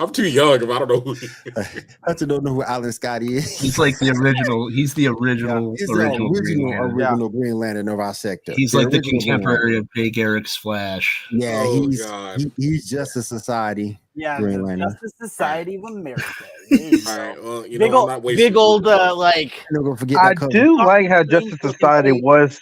I'm 0.00 0.10
too 0.12 0.26
young 0.26 0.54
if 0.62 0.68
I 0.70 0.78
don't 0.78 0.88
know 0.88 1.00
who 1.00 1.14
he 1.14 1.26
is. 1.26 1.84
I 2.04 2.14
still 2.14 2.28
don't 2.28 2.44
know 2.44 2.54
who 2.54 2.62
Alan 2.62 2.92
Scott 2.92 3.22
is. 3.22 3.58
He's 3.60 3.78
like 3.78 3.98
the 3.98 4.10
original. 4.10 4.68
He's 4.68 4.94
the 4.94 5.08
original. 5.08 5.74
He's 5.78 5.86
the 5.88 5.94
original, 5.94 6.30
Green 6.30 6.42
original, 6.42 6.70
Lantern. 6.70 7.00
original 7.00 7.28
Green 7.28 7.54
Lantern 7.54 7.88
of 7.88 8.00
our 8.00 8.14
sector. 8.14 8.52
He's 8.56 8.74
like 8.74 8.90
the 8.90 9.00
contemporary 9.00 9.76
of 9.76 9.88
Jay 9.94 10.10
Garrick's 10.10 10.56
Flash. 10.56 11.26
Yeah, 11.32 11.62
Oh, 11.66 11.88
he's 11.88 12.04
God. 12.04 12.40
he, 12.40 12.52
he's 12.56 12.88
Justice 12.88 13.28
Society. 13.28 13.98
Yeah, 14.14 14.38
Green 14.38 14.58
the 14.58 14.64
Lantern. 14.66 14.90
Justice 14.92 15.12
Society 15.18 15.76
of 15.76 15.84
America. 15.84 16.24
There 16.70 16.80
you 16.80 16.98
All 17.06 17.16
go. 17.16 17.22
right. 17.26 17.42
Well, 17.42 17.66
you 17.66 17.78
big 17.78 17.90
I'm 17.90 17.96
old, 17.96 18.08
not 18.08 18.22
big 18.22 18.56
old, 18.56 18.86
uh, 18.86 19.14
like 19.16 19.52
I'm 19.68 19.76
not 19.76 19.82
gonna 19.84 19.96
forget 19.96 20.18
I 20.18 20.28
that 20.30 20.36
cover. 20.38 20.52
do 20.52 20.78
like 20.78 21.08
how 21.08 21.22
Justice 21.22 21.58
Society 21.60 22.12
was 22.22 22.60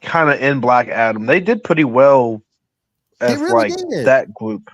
kind 0.00 0.30
of 0.30 0.40
in 0.40 0.60
Black 0.60 0.88
Adam. 0.88 1.26
They 1.26 1.40
did 1.40 1.62
pretty 1.62 1.84
well 1.84 2.40
as 3.20 3.38
really 3.38 3.52
like 3.70 3.76
did. 3.90 4.06
that 4.06 4.32
group. 4.32 4.70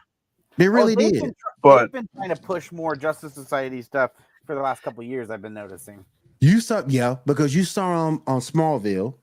They 0.57 0.69
oh, 0.69 0.73
really 0.73 0.93
oh, 0.93 0.97
they've 0.97 1.12
did. 1.12 1.23
Been, 1.23 1.35
But- 1.62 1.93
they've 1.93 1.93
been 1.93 2.09
trying 2.17 2.35
to 2.35 2.37
push 2.37 2.73
more 2.73 2.95
Justice 2.97 3.35
Society 3.35 3.83
stuff 3.83 4.12
for 4.47 4.55
the 4.55 4.61
last 4.61 4.83
couple 4.83 5.03
of 5.03 5.09
years. 5.09 5.31
I've 5.31 5.43
been 5.43 5.55
noticing. 5.55 6.05
You 6.40 6.61
saw 6.61 6.83
yeah, 6.87 7.17
because 7.27 7.55
you 7.55 7.64
saw 7.64 8.09
him 8.09 8.23
on 8.27 8.40
Smallville, 8.40 9.14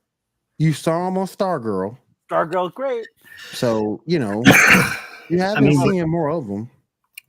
you 0.58 0.74
saw 0.74 1.08
him 1.08 1.18
on 1.18 1.28
Stargirl. 1.28 1.98
Stargirl, 2.32 2.74
great. 2.74 3.06
So 3.52 4.02
you 4.06 4.18
know 4.18 4.42
you 5.30 5.38
haven't 5.38 5.66
mean, 5.66 5.80
seen 5.80 6.10
more 6.10 6.32
of 6.32 6.48
them. 6.48 6.70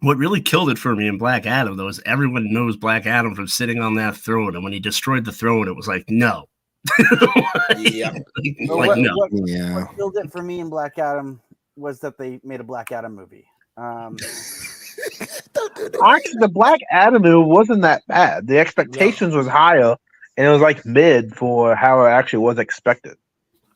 What 0.03 0.19
really 0.19 0.41
killed 0.41 0.69
it 0.69 0.79
for 0.79 0.97
me 0.97 1.07
in 1.07 1.17
Black 1.17 1.47
Adam, 1.47 1.77
though, 1.77 1.87
is 1.87 2.01
everyone 2.05 2.53
knows 2.53 2.77
Black 2.77 3.07
Adam 3.07 3.37
from 3.37 3.47
sitting 3.47 3.81
on 3.81 3.95
that 3.95 4.17
throne. 4.17 4.57
And 4.57 4.65
when 4.65 4.73
he 4.73 4.81
destroyed 4.81 5.25
the 5.25 5.31
throne, 5.31 5.69
it 5.69 5.77
was 5.77 5.87
like, 5.87 6.05
no. 6.09 6.47
Yeah. 7.79 8.13
But 8.67 8.77
like, 8.77 8.89
what, 8.89 8.99
no. 8.99 9.15
what, 9.15 9.31
Yeah. 9.49 9.77
what 9.77 9.97
killed 9.97 10.17
it 10.17 10.33
for 10.33 10.43
me 10.43 10.59
in 10.59 10.69
Black 10.71 10.99
Adam 10.99 11.41
was 11.77 12.01
that 12.01 12.19
they 12.19 12.41
made 12.43 12.59
a 12.59 12.65
Black 12.65 12.91
Adam 12.91 13.15
movie. 13.15 13.47
Um, 13.77 14.17
Actually, 16.05 16.39
the 16.41 16.51
Black 16.53 16.81
Adam 16.91 17.23
movie 17.23 17.49
wasn't 17.49 17.83
that 17.83 18.03
bad. 18.07 18.47
The 18.47 18.59
expectations 18.59 19.35
was 19.35 19.47
higher, 19.47 19.97
and 20.37 20.47
it 20.47 20.51
was 20.51 20.61
like 20.61 20.85
mid 20.85 21.35
for 21.35 21.75
how 21.75 22.05
it 22.05 22.11
actually 22.11 22.41
was 22.41 22.59
expected. 22.59 23.17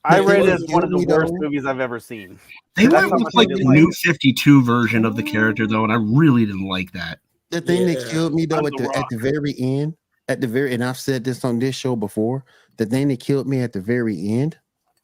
I 0.04 0.20
Yeah, 0.20 0.26
rate 0.28 0.40
it 0.40 0.48
it 0.48 0.52
as 0.52 0.64
one 0.68 0.84
of 0.84 0.90
the 0.90 1.04
worst 1.06 1.32
though. 1.32 1.38
movies 1.40 1.66
I've 1.66 1.80
ever 1.80 1.98
seen. 1.98 2.38
They 2.76 2.86
That's 2.86 3.10
went 3.10 3.24
with 3.24 3.34
like 3.34 3.48
the 3.48 3.56
like 3.64 3.74
new 3.74 3.90
52 3.90 4.62
version 4.62 5.04
of 5.04 5.16
the 5.16 5.22
character, 5.22 5.66
though, 5.66 5.84
and 5.84 5.92
I 5.92 5.96
really 5.96 6.44
didn't 6.44 6.68
like 6.68 6.92
that. 6.92 7.18
The 7.50 7.60
thing 7.60 7.86
that 7.86 8.08
killed 8.10 8.34
me 8.34 8.46
though 8.46 8.66
at 8.66 8.72
the 8.72 8.78
the 8.78 8.96
at 8.96 9.08
the 9.08 9.18
very 9.18 9.54
end, 9.58 9.96
at 10.28 10.40
the 10.40 10.46
very 10.46 10.74
and 10.74 10.84
I've 10.84 10.98
said 10.98 11.24
this 11.24 11.44
on 11.44 11.58
this 11.58 11.74
show 11.74 11.96
before, 11.96 12.44
the 12.76 12.86
thing 12.86 13.08
that 13.08 13.20
killed 13.20 13.48
me 13.48 13.60
at 13.60 13.72
the 13.72 13.80
very 13.80 14.28
end. 14.28 14.58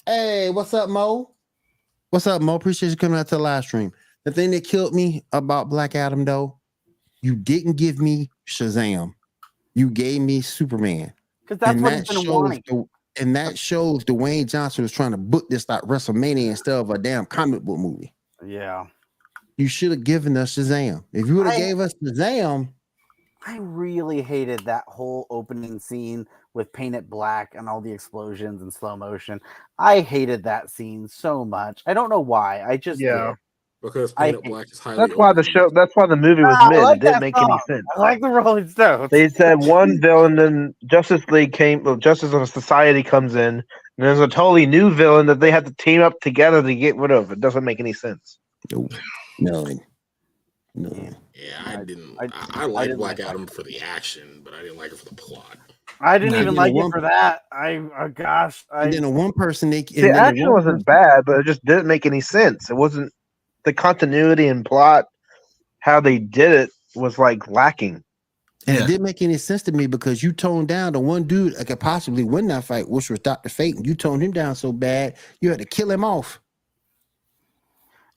Hey, 0.06 0.50
what's 0.50 0.74
up, 0.74 0.90
Mo? 0.90 1.30
What's 2.10 2.26
up, 2.26 2.42
Mo? 2.42 2.56
Appreciate 2.56 2.90
you 2.90 2.96
coming 2.96 3.18
out 3.18 3.28
to 3.28 3.36
the 3.36 3.42
live 3.42 3.64
stream. 3.64 3.92
The 4.24 4.32
thing 4.32 4.50
that 4.52 4.64
killed 4.64 4.94
me 4.94 5.24
about 5.32 5.68
Black 5.68 5.94
Adam 5.94 6.24
though, 6.24 6.58
you 7.22 7.34
didn't 7.34 7.76
give 7.76 7.98
me 7.98 8.30
Shazam. 8.46 9.12
You 9.74 9.90
gave 9.90 10.20
me 10.20 10.40
Superman. 10.40 11.12
Because 11.42 11.58
that's 11.58 11.72
and 11.72 11.82
what 11.82 11.90
that 11.90 12.08
been 12.08 12.30
wanting. 12.30 12.62
the, 12.66 12.84
and 13.20 13.36
that 13.36 13.58
shows 13.58 14.04
Dwayne 14.04 14.46
Johnson 14.46 14.82
was 14.82 14.92
trying 14.92 15.10
to 15.10 15.16
book 15.16 15.48
this 15.50 15.68
like 15.68 15.82
WrestleMania 15.82 16.50
instead 16.50 16.74
of 16.74 16.90
a 16.90 16.98
damn 16.98 17.26
comic 17.26 17.62
book 17.62 17.78
movie. 17.78 18.14
Yeah. 18.46 18.86
You 19.56 19.68
should 19.68 19.90
have 19.90 20.04
given 20.04 20.36
us 20.36 20.56
Shazam. 20.56 21.04
If 21.12 21.26
you 21.26 21.36
would 21.36 21.46
have 21.46 21.56
gave 21.56 21.78
us 21.80 21.94
Shazam, 22.02 22.72
I 23.46 23.58
really 23.58 24.22
hated 24.22 24.60
that 24.66 24.84
whole 24.86 25.26
opening 25.28 25.78
scene 25.80 26.26
with 26.54 26.72
painted 26.72 27.10
black 27.10 27.54
and 27.56 27.68
all 27.68 27.80
the 27.80 27.90
explosions 27.92 28.62
and 28.62 28.72
slow 28.72 28.96
motion. 28.96 29.40
I 29.78 30.00
hated 30.00 30.44
that 30.44 30.70
scene 30.70 31.08
so 31.08 31.44
much. 31.44 31.82
I 31.86 31.94
don't 31.94 32.08
know 32.08 32.20
why. 32.20 32.62
I 32.62 32.76
just 32.76 33.00
Yeah. 33.00 33.28
did. 33.28 33.36
Because 33.82 34.12
I 34.16 34.30
Planet 34.30 34.40
hate- 34.44 34.50
Black 34.50 34.72
is 34.72 34.78
highly. 34.78 34.96
That's 34.98 35.14
why 35.16 35.32
the 35.32 35.42
show. 35.42 35.70
That's 35.74 35.94
why 35.94 36.06
the 36.06 36.16
movie 36.16 36.42
was 36.42 36.56
oh, 36.58 36.64
I 36.64 36.68
mid. 36.70 36.82
like 36.82 36.96
it 36.96 37.00
didn't 37.00 37.12
that 37.14 37.20
make 37.20 37.36
any 37.38 37.58
sense. 37.66 37.84
I 37.96 38.00
like 38.00 38.20
the 38.20 38.28
Rolling 38.28 38.68
Stones. 38.68 39.10
They 39.10 39.28
said 39.28 39.54
one 39.66 40.00
villain, 40.00 40.36
then 40.36 40.74
Justice 40.86 41.24
League 41.28 41.52
came. 41.52 41.82
Well, 41.82 41.96
Justice 41.96 42.32
of 42.32 42.48
Society 42.48 43.02
comes 43.02 43.34
in, 43.34 43.56
and 43.56 43.62
there's 43.98 44.20
a 44.20 44.28
totally 44.28 44.66
new 44.66 44.90
villain 44.90 45.26
that 45.26 45.40
they 45.40 45.50
have 45.50 45.64
to 45.64 45.74
team 45.74 46.00
up 46.00 46.18
together 46.20 46.62
to 46.62 46.74
get 46.74 46.96
rid 46.96 47.10
of. 47.10 47.32
It 47.32 47.40
doesn't 47.40 47.64
make 47.64 47.80
any 47.80 47.92
sense. 47.92 48.38
no, 48.70 48.88
no, 49.40 49.64
no. 50.74 51.08
Yeah, 51.34 51.62
I 51.66 51.76
I- 51.80 51.84
didn't. 51.84 52.16
I- 52.20 52.24
I, 52.24 52.60
I, 52.60 52.62
I 52.62 52.64
like 52.66 52.94
Black 52.96 53.18
like 53.18 53.28
Adam 53.28 53.46
for 53.46 53.62
the 53.62 53.80
action, 53.80 54.42
but 54.44 54.54
I 54.54 54.62
didn't 54.62 54.76
like 54.78 54.92
it 54.92 54.98
for 54.98 55.06
the 55.06 55.14
plot. 55.16 55.56
I 56.00 56.18
didn't 56.18 56.34
Nah, 56.34 56.40
even 56.40 56.54
like 56.54 56.74
know 56.74 56.86
it 56.86 56.92
for 56.92 57.00
that. 57.00 57.42
I 57.52 57.76
oh 57.98 58.08
gosh, 58.08 58.64
I 58.74 58.84
And 58.84 58.92
then 58.92 59.02
the 59.02 59.10
one 59.10 59.32
person 59.32 59.70
they 59.70 59.82
The 59.82 60.10
action 60.10 60.50
wasn't 60.52 60.84
bad, 60.84 61.24
but 61.24 61.38
it 61.38 61.46
just 61.46 61.64
didn't 61.64 61.86
make 61.86 62.06
any 62.06 62.20
sense. 62.20 62.70
It 62.70 62.74
wasn't 62.74 63.12
the 63.64 63.72
continuity 63.72 64.48
and 64.48 64.64
plot. 64.64 65.06
How 65.80 66.00
they 66.00 66.18
did 66.18 66.52
it 66.52 66.70
was 66.94 67.18
like 67.18 67.48
lacking. 67.48 68.04
And 68.66 68.76
Yeah. 68.76 68.84
it 68.84 68.86
didn't 68.86 69.02
make 69.02 69.20
any 69.22 69.38
sense 69.38 69.62
to 69.64 69.72
me 69.72 69.88
because 69.88 70.22
you 70.22 70.32
toned 70.32 70.68
down 70.68 70.92
the 70.92 71.00
one 71.00 71.24
dude 71.24 71.56
that 71.56 71.66
could 71.66 71.80
possibly 71.80 72.22
win 72.22 72.46
that 72.48 72.64
fight, 72.64 72.88
which 72.88 73.10
was 73.10 73.18
Dr. 73.18 73.48
Fate, 73.48 73.74
and 73.74 73.84
you 73.84 73.94
toned 73.96 74.22
him 74.22 74.30
down 74.32 74.54
so 74.54 74.72
bad 74.72 75.16
you 75.40 75.50
had 75.50 75.58
to 75.58 75.64
kill 75.64 75.90
him 75.90 76.04
off. 76.04 76.40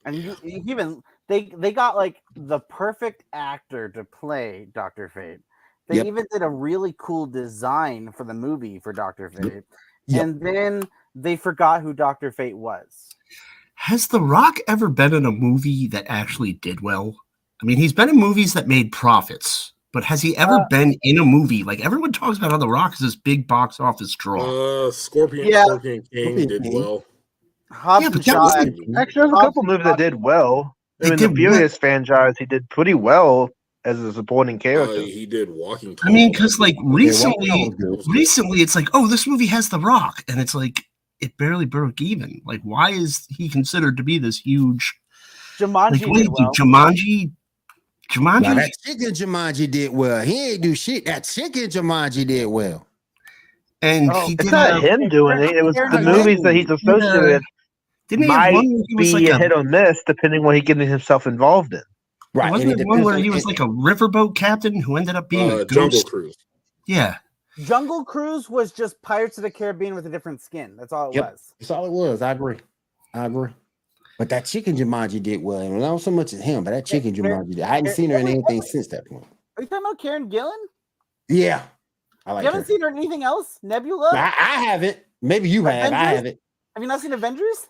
and 0.04 0.22
you, 0.22 0.36
you 0.42 0.62
even 0.66 1.02
they 1.28 1.52
they 1.56 1.72
got 1.72 1.96
like 1.96 2.22
the 2.36 2.60
perfect 2.60 3.24
actor 3.32 3.88
to 3.90 4.04
play 4.04 4.68
Doctor 4.72 5.10
Fate. 5.12 5.40
They 5.88 5.96
Yep. 5.96 6.06
even 6.06 6.26
did 6.32 6.42
a 6.42 6.48
really 6.48 6.94
cool 6.98 7.26
design 7.26 8.12
for 8.12 8.24
the 8.24 8.34
movie 8.34 8.78
for 8.78 8.92
Doctor 8.92 9.28
Fate, 9.30 9.64
Yep. 10.06 10.22
and 10.22 10.40
then 10.40 10.82
they 11.14 11.36
forgot 11.36 11.82
who 11.82 11.92
Doctor 11.92 12.30
Fate 12.32 12.56
was. 12.56 13.15
Has 13.76 14.06
The 14.08 14.20
Rock 14.20 14.56
ever 14.68 14.88
been 14.88 15.14
in 15.14 15.26
a 15.26 15.30
movie 15.30 15.86
that 15.88 16.04
actually 16.08 16.54
did 16.54 16.80
well? 16.80 17.14
I 17.62 17.66
mean, 17.66 17.76
he's 17.76 17.92
been 17.92 18.08
in 18.08 18.16
movies 18.16 18.52
that 18.54 18.68
made 18.68 18.90
profits, 18.92 19.72
but 19.92 20.02
has 20.04 20.20
he 20.22 20.36
ever 20.36 20.54
Uh, 20.54 20.64
been 20.70 20.94
in 21.02 21.18
a 21.18 21.24
movie? 21.24 21.62
Like 21.62 21.84
everyone 21.84 22.12
talks 22.12 22.38
about 22.38 22.50
how 22.50 22.58
The 22.58 22.68
Rock 22.68 22.94
is 22.94 22.98
this 23.00 23.16
big 23.16 23.46
box 23.46 23.78
office 23.80 24.14
draw. 24.16 24.86
Uh, 24.88 24.90
Scorpion, 24.90 25.46
Yeah. 25.46 25.64
Scorpion 25.66 26.02
King 26.12 26.24
Scorpion 26.24 26.48
did 26.48 26.62
King. 26.62 26.74
well. 26.74 27.04
Hobbs 27.70 28.02
Yeah, 28.04 28.08
but 28.10 28.24
that 28.24 28.36
wasn't- 28.38 28.96
Actually, 28.96 29.22
there's 29.28 29.32
a 29.32 29.42
couple 29.44 29.62
movies 29.64 29.84
that 29.84 29.98
did 29.98 30.14
well. 30.22 30.76
They 30.98 31.08
I 31.08 31.10
mean, 31.10 31.18
the 31.18 31.28
did 31.28 31.36
Furious 31.36 31.76
franchise, 31.76 32.34
he 32.38 32.46
did 32.46 32.68
pretty 32.70 32.94
well 32.94 33.50
as 33.84 33.98
a 34.00 34.12
supporting 34.12 34.56
Uh, 34.56 34.60
character. 34.60 35.00
he 35.02 35.26
did 35.26 35.50
Walking. 35.50 35.96
I 36.02 36.10
mean, 36.10 36.32
because 36.32 36.58
like 36.58 36.76
recently, 36.82 37.48
Tall 37.48 37.70
was 37.96 38.06
good. 38.06 38.14
recently 38.14 38.60
it's 38.62 38.74
like, 38.74 38.88
oh, 38.94 39.06
this 39.06 39.26
movie 39.26 39.46
has 39.46 39.68
The 39.68 39.78
Rock, 39.80 40.24
and 40.28 40.40
it's 40.40 40.54
like 40.54 40.82
it 41.20 41.36
barely 41.36 41.64
broke 41.64 42.00
even. 42.00 42.40
Like, 42.44 42.62
why 42.62 42.90
is 42.90 43.26
he 43.30 43.48
considered 43.48 43.96
to 43.96 44.02
be 44.02 44.18
this 44.18 44.38
huge? 44.38 44.94
Jumanji 45.58 45.90
Like, 46.02 46.06
wait, 46.06 46.22
did 46.24 46.28
well. 46.30 46.52
Jumanji, 46.52 47.30
Jumanji. 48.12 48.42
Now 48.42 48.54
that 48.54 48.72
chicken 48.84 49.10
Jumanji 49.12 49.70
did 49.70 49.92
well. 49.92 50.22
He 50.24 50.52
ain't 50.52 50.62
do 50.62 50.74
shit. 50.74 51.06
That 51.06 51.24
chicken 51.24 51.62
Jumanji 51.70 52.26
did 52.26 52.46
well. 52.46 52.86
and 53.82 54.10
Oh, 54.12 54.26
he 54.26 54.34
it's 54.34 54.44
did. 54.44 54.50
not 54.52 54.70
uh, 54.72 54.80
him 54.80 55.08
doing 55.08 55.38
it. 55.38 55.56
It 55.56 55.64
was 55.64 55.74
the 55.74 56.02
movies 56.02 56.40
that 56.42 56.54
he's 56.54 56.68
Rodgers. 56.68 56.82
associated 56.82 57.22
with 57.22 57.42
Didn't 58.08 58.22
he 58.24 58.28
might 58.28 58.52
he 58.60 58.68
was 58.94 58.96
be 58.96 59.12
like 59.12 59.28
a 59.28 59.38
hit 59.38 59.52
a, 59.52 59.56
or 59.56 59.64
miss 59.64 60.02
depending 60.06 60.42
what 60.44 60.54
he 60.54 60.60
getting 60.60 60.86
himself 60.86 61.26
involved 61.26 61.72
in. 61.72 61.82
Right. 62.34 62.50
wasn't 62.50 62.72
and 62.72 62.80
it 62.82 62.86
one 62.86 63.02
where 63.02 63.16
he 63.16 63.30
was 63.30 63.46
like 63.46 63.60
a 63.60 63.66
riverboat 63.66 64.36
captain 64.36 64.82
who 64.82 64.96
ended 64.98 65.16
up 65.16 65.30
being 65.30 65.50
uh, 65.50 65.56
a 65.56 65.64
Jungle 65.64 65.90
ghost? 65.90 66.06
Cruise. 66.10 66.36
Yeah, 66.86 67.16
Jungle 67.64 68.04
Cruise 68.04 68.50
was 68.50 68.72
just 68.72 69.00
Pirates 69.02 69.38
of 69.38 69.42
the 69.42 69.50
Caribbean 69.50 69.94
with 69.94 70.06
a 70.06 70.10
different 70.10 70.40
skin. 70.42 70.76
That's 70.76 70.92
all 70.92 71.10
it 71.10 71.16
Yep. 71.16 71.32
was. 71.32 71.54
That's 71.58 71.70
all 71.70 71.86
it 71.86 71.92
was. 71.92 72.22
I 72.22 72.32
agree. 72.32 72.58
I 73.14 73.26
agree. 73.26 73.50
But 74.18 74.28
that 74.30 74.44
chicken 74.44 74.76
Jumanji 74.76 75.22
did 75.22 75.42
well. 75.42 75.60
And 75.60 75.78
not 75.78 76.00
so 76.00 76.10
much 76.10 76.32
as 76.32 76.40
him, 76.42 76.64
but 76.64 76.70
that 76.72 76.86
chicken 76.86 77.14
Jumanji 77.14 77.56
did. 77.56 77.60
I 77.60 77.76
hadn't 77.76 77.92
seen 77.94 78.10
her 78.10 78.18
in 78.18 78.28
anything 78.28 78.62
since 78.62 78.88
that 78.88 79.06
point. 79.06 79.24
Are 79.56 79.62
you 79.62 79.68
talking 79.68 79.84
about 79.86 79.98
Karen 79.98 80.30
Gillan? 80.30 80.52
Yeah. 81.28 81.62
I 82.26 82.32
like 82.32 82.42
you 82.42 82.46
haven't 82.46 82.62
her. 82.62 82.66
seen 82.66 82.80
her 82.82 82.88
in 82.88 82.96
anything 82.96 83.22
else? 83.22 83.58
Nebula? 83.62 84.10
I, 84.12 84.26
I 84.38 84.64
haven't. 84.64 84.98
Maybe 85.22 85.48
you 85.48 85.64
have. 85.64 85.92
I 85.92 85.96
haven't. 86.14 86.38
Have 86.74 86.82
you 86.82 86.88
not 86.88 87.00
seen 87.00 87.12
Avengers? 87.12 87.68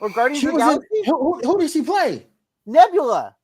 Or 0.00 0.10
Guardians 0.10 0.40
She 0.40 0.46
of 0.46 0.52
the 0.54 0.58
was 0.58 0.62
in, 0.62 0.68
Galaxy? 0.74 1.02
who, 1.06 1.40
who, 1.40 1.40
who 1.40 1.58
did 1.58 1.70
she 1.70 1.82
play? 1.82 2.26
Nebula. 2.66 3.34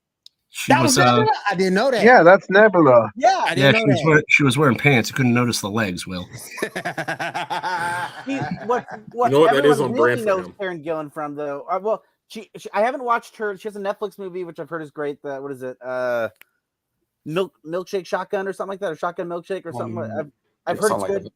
She 0.50 0.72
That 0.72 0.82
was. 0.82 0.96
was 0.96 0.98
uh, 0.98 1.16
Nebula? 1.16 1.32
I 1.50 1.54
didn't 1.54 1.74
know 1.74 1.90
that. 1.90 2.04
Yeah, 2.04 2.22
that's 2.22 2.48
Nebula. 2.50 3.11
Yeah. 3.16 3.28
I 3.46 3.54
yeah, 3.54 3.72
didn't 3.72 3.76
she 3.80 3.84
know 3.87 3.92
was, 3.94 4.02
wearing, 4.04 4.24
she 4.28 4.42
was 4.44 4.58
wearing 4.58 4.76
pants. 4.78 5.12
I 5.12 5.16
couldn't 5.16 5.34
notice 5.34 5.61
the 5.61 5.70
legs. 5.70 6.06
Will. 6.06 6.26
that. 6.74 8.12
He, 8.26 8.37
what 8.66 8.87
what, 9.12 9.30
know 9.32 9.40
what? 9.40 9.52
That 9.54 9.64
is 9.64 9.72
everyone 9.80 9.90
on 9.90 9.96
brand 9.96 10.20
really 10.20 10.20
for 10.22 10.26
knows 10.26 10.46
him. 10.46 10.54
Karen 10.58 10.82
Gillan 10.84 11.12
from 11.12 11.34
though. 11.34 11.66
Uh, 11.70 11.78
well, 11.82 12.02
she, 12.28 12.50
she 12.56 12.68
I 12.74 12.80
haven't 12.82 13.04
watched 13.04 13.37
her. 13.37 13.56
She 13.56 13.68
has 13.68 13.76
a 13.76 13.80
Netflix 13.80 14.18
movie 14.18 14.44
which 14.44 14.58
I've 14.58 14.68
heard 14.68 14.82
is 14.82 14.90
great. 14.90 15.22
The 15.22 15.40
what 15.40 15.52
is 15.52 15.62
it? 15.62 15.76
Uh, 15.82 16.28
milk 17.24 17.54
milkshake 17.64 18.06
shotgun 18.06 18.46
or 18.48 18.52
something 18.52 18.70
like 18.72 18.80
that, 18.80 18.92
or 18.92 18.96
shotgun 18.96 19.28
milkshake 19.28 19.64
or 19.64 19.72
something. 19.72 19.98
Um, 19.98 20.04
I've 20.04 20.11
I've 20.18 20.20
yeah, 20.20 20.30
heard 20.66 20.74
it's 20.74 20.88
something 20.88 21.00
like 21.14 21.22
good. 21.22 21.32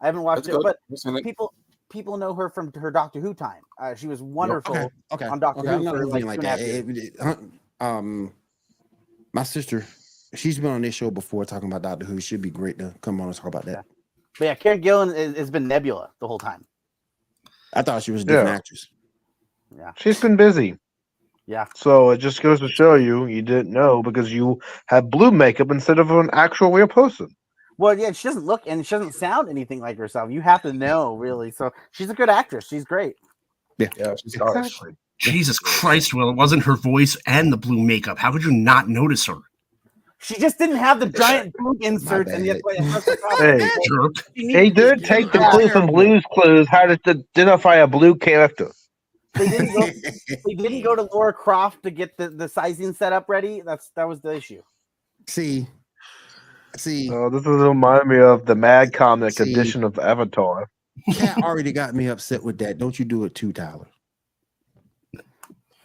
I 0.00 0.06
haven't 0.06 0.22
watched 0.22 0.38
It's 0.40 0.48
it, 0.48 0.52
good. 0.52 0.62
but 0.62 0.76
I've 0.90 0.98
seen 0.98 1.16
it. 1.16 1.24
people 1.24 1.52
people 1.90 2.16
know 2.16 2.34
her 2.34 2.48
from 2.48 2.72
her 2.74 2.90
Doctor 2.90 3.20
Who 3.20 3.32
time. 3.34 3.62
Uh, 3.80 3.94
she 3.94 4.06
was 4.06 4.22
wonderful. 4.22 4.76
okay. 4.76 4.88
Okay. 5.12 5.26
on 5.26 5.40
Doctor 5.40 5.60
okay. 5.60 5.82
Who 5.84 5.88
I'm 5.88 5.96
for, 5.96 6.06
like, 6.06 6.24
like 6.24 6.40
two 6.40 6.46
and 6.46 6.46
a 6.46 6.48
that. 6.48 6.60
half 6.60 7.30
It- 7.30 7.38
it- 7.38 7.38
um, 7.80 8.32
my 9.36 9.42
sister, 9.42 9.86
she's 10.34 10.58
been 10.58 10.70
on 10.70 10.80
this 10.80 10.94
show 10.94 11.10
before 11.10 11.44
talking 11.44 11.68
about 11.68 11.82
Doctor 11.82 12.06
Who. 12.06 12.18
She 12.20 12.28
should 12.28 12.42
be 12.42 12.48
great 12.50 12.78
to 12.78 12.94
come 13.02 13.20
on 13.20 13.26
and 13.28 13.36
talk 13.36 13.46
about 13.46 13.66
that. 13.66 13.84
But 14.38 14.44
yeah, 14.46 14.54
Karen 14.54 14.80
Gillan 14.80 15.14
is, 15.14 15.36
has 15.36 15.50
been 15.50 15.68
Nebula 15.68 16.10
the 16.20 16.26
whole 16.26 16.38
time. 16.38 16.64
I 17.74 17.82
thought 17.82 18.02
she 18.02 18.12
was 18.12 18.22
a 18.22 18.24
different 18.24 18.48
Yeah. 18.48 18.54
actress. 18.54 18.88
Yeah, 19.76 19.92
She's 19.98 20.18
been 20.20 20.36
busy. 20.36 20.78
yeah. 21.46 21.66
So 21.74 22.10
it 22.12 22.18
just 22.18 22.40
goes 22.40 22.60
to 22.60 22.68
show 22.68 22.94
you 22.94 23.26
you 23.26 23.42
didn't 23.42 23.70
know 23.70 24.02
because 24.02 24.32
you 24.32 24.58
have 24.86 25.10
blue 25.10 25.30
makeup 25.30 25.70
instead 25.70 25.98
of 25.98 26.10
an 26.10 26.30
actual 26.32 26.72
real 26.72 26.88
person. 26.88 27.28
Well, 27.76 27.98
yeah, 27.98 28.12
she 28.12 28.28
doesn't 28.28 28.46
look 28.46 28.62
and 28.66 28.86
she 28.86 28.94
doesn't 28.94 29.12
sound 29.12 29.50
anything 29.50 29.80
like 29.80 29.98
herself. 29.98 30.30
You 30.30 30.40
have 30.40 30.62
to 30.62 30.72
know, 30.72 31.14
really. 31.14 31.50
So 31.50 31.72
she's 31.90 32.08
a 32.08 32.14
good 32.14 32.30
actress. 32.30 32.68
She's 32.68 32.84
great. 32.84 33.16
Yeah, 33.78 34.14
she's 34.16 34.36
got 34.36 34.64
it. 34.64 34.96
Jesus 35.18 35.58
Christ, 35.58 36.12
Will! 36.14 36.30
It 36.30 36.36
wasn't 36.36 36.62
her 36.64 36.76
voice 36.76 37.16
and 37.26 37.52
the 37.52 37.56
blue 37.56 37.80
makeup. 37.80 38.18
How 38.18 38.32
could 38.32 38.44
you 38.44 38.52
not 38.52 38.88
notice 38.88 39.26
her? 39.26 39.36
She 40.18 40.38
just 40.38 40.58
didn't 40.58 40.76
have 40.76 40.98
the 41.00 41.06
giant 41.06 41.54
boob 41.56 41.82
inserts, 41.82 42.32
and 42.32 42.44
bad. 42.44 42.56
yet 42.56 42.62
it 42.64 42.84
has 42.84 43.04
to 43.04 43.16
come. 43.16 43.38
Hey, 43.38 43.70
Jerk. 43.86 44.12
They 44.36 44.70
did 44.70 45.04
take 45.04 45.30
the 45.32 45.38
Yeah. 45.40 45.50
clue 45.50 45.68
from 45.68 45.86
Blue's 45.86 46.24
Clues 46.32 46.66
how 46.68 46.86
to 46.86 46.98
identify 47.36 47.76
a 47.76 47.86
blue 47.86 48.14
character. 48.14 48.70
They 49.38 49.48
didn't 49.48 49.72
go. 49.74 49.88
They 50.46 50.54
didn't 50.54 50.82
go 50.82 50.94
to 50.94 51.02
Lara 51.02 51.32
Croft 51.32 51.82
to 51.82 51.90
get 51.90 52.16
the, 52.16 52.28
the 52.28 52.48
sizing 52.48 52.92
set 52.92 53.12
up 53.12 53.28
ready. 53.28 53.62
That's 53.66 53.90
that 53.96 54.06
was 54.06 54.20
the 54.20 54.32
issue. 54.34 54.62
see, 55.26 55.66
see, 56.76 57.10
Oh, 57.10 57.28
this 57.30 57.40
is 57.40 57.46
remind 57.48 58.08
me 58.08 58.18
of 58.18 58.46
the 58.46 58.54
Mad 58.54 58.92
Comic 58.92 59.32
See. 59.32 59.42
edition 59.42 59.82
of 59.82 59.98
Avatar. 59.98 60.68
Cat 61.12 61.38
already 61.42 61.72
got 61.72 61.94
me 61.96 62.06
upset 62.06 62.42
with 62.44 62.58
that. 62.58 62.78
Don't 62.78 62.96
you 62.98 63.04
do 63.04 63.24
it 63.24 63.34
too, 63.34 63.52
Tyler? 63.52 63.88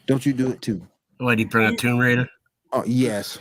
Don't 0.07 0.25
you 0.25 0.33
do 0.33 0.49
it 0.49 0.61
too? 0.61 0.85
Why 1.17 1.31
did 1.35 1.39
he 1.39 1.45
bring 1.45 1.67
up 1.71 1.77
Tomb 1.77 1.97
Raider? 1.97 2.27
Oh 2.73 2.83
yes, 2.85 3.37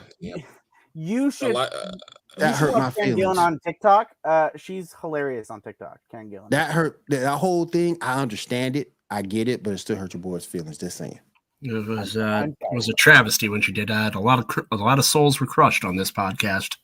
You 0.92 1.30
should. 1.30 1.54
li- 1.54 1.68
uh, 1.72 1.92
that 2.36 2.56
hurt 2.56 2.72
my 2.74 2.90
Karen 2.90 3.16
feelings. 3.16 3.38
Gillan 3.38 3.38
on 3.38 3.58
TikTok. 3.64 4.08
Uh, 4.24 4.50
she's 4.56 4.94
hilarious 5.00 5.50
on 5.50 5.60
TikTok. 5.60 5.98
Karen 6.10 6.30
Gillan. 6.30 6.50
That 6.50 6.70
hurt. 6.70 7.02
That, 7.08 7.20
that 7.20 7.38
whole 7.38 7.64
thing. 7.64 7.96
I 8.02 8.20
understand 8.20 8.76
it. 8.76 8.92
I 9.10 9.22
get 9.22 9.48
it, 9.48 9.62
but 9.62 9.72
it 9.72 9.78
still 9.78 9.96
hurt 9.96 10.14
your 10.14 10.22
boy's 10.22 10.44
feelings. 10.44 10.78
Just 10.78 10.96
saying. 10.96 11.18
It 11.62 11.72
was 11.72 12.16
uh, 12.16 12.46
it 12.48 12.74
was 12.74 12.88
a 12.88 12.94
travesty 12.94 13.48
when 13.48 13.60
she 13.60 13.72
did 13.72 13.88
that. 13.88 14.14
A 14.14 14.20
lot 14.20 14.38
of 14.38 14.66
a 14.72 14.76
lot 14.76 14.98
of 14.98 15.04
souls 15.04 15.40
were 15.40 15.46
crushed 15.46 15.84
on 15.84 15.96
this 15.96 16.10
podcast. 16.10 16.76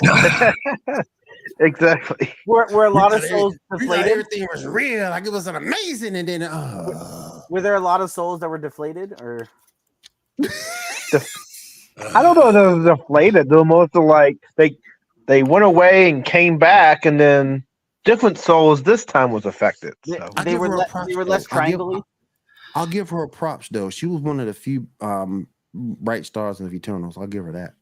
Exactly. 1.60 2.34
were, 2.46 2.66
were 2.72 2.86
a 2.86 2.90
lot 2.90 3.14
of 3.14 3.22
souls 3.24 3.56
every- 3.72 3.86
deflated? 3.86 4.12
Everything 4.12 4.46
was 4.52 4.66
real. 4.66 5.10
Like 5.10 5.26
it 5.26 5.32
was 5.32 5.46
an 5.46 5.56
amazing, 5.56 6.16
and 6.16 6.28
then 6.28 6.42
uh, 6.42 7.40
Were 7.50 7.60
there 7.60 7.74
a 7.74 7.80
lot 7.80 8.00
of 8.00 8.10
souls 8.10 8.40
that 8.40 8.48
were 8.48 8.58
deflated, 8.58 9.20
or 9.20 9.48
I 10.40 12.22
don't 12.22 12.36
know 12.36 12.48
if 12.48 12.54
they 12.54 12.60
were 12.90 12.96
deflated. 12.96 13.48
They're 13.48 13.64
most 13.64 13.94
of 13.96 14.04
like 14.04 14.38
they 14.56 14.76
they 15.26 15.42
went 15.42 15.64
away 15.64 16.10
and 16.10 16.24
came 16.24 16.58
back, 16.58 17.04
and 17.04 17.18
then 17.20 17.64
different 18.04 18.38
souls 18.38 18.82
this 18.82 19.04
time 19.04 19.32
was 19.32 19.44
affected. 19.44 19.94
they, 20.06 20.16
So. 20.18 20.28
They, 20.44 20.56
were 20.56 20.68
le- 20.68 20.86
props, 20.86 21.08
they 21.08 21.16
were 21.16 21.24
less 21.24 21.46
triangly. 21.46 22.02
I'll 22.74 22.86
give 22.86 23.10
her 23.10 23.26
props 23.26 23.68
though. 23.68 23.90
She 23.90 24.06
was 24.06 24.20
one 24.20 24.40
of 24.40 24.46
the 24.46 24.54
few 24.54 24.86
um 25.00 25.48
bright 25.74 26.24
stars 26.26 26.60
of 26.60 26.72
Eternals. 26.72 27.18
I'll 27.18 27.26
give 27.26 27.44
her 27.44 27.52
that. 27.52 27.74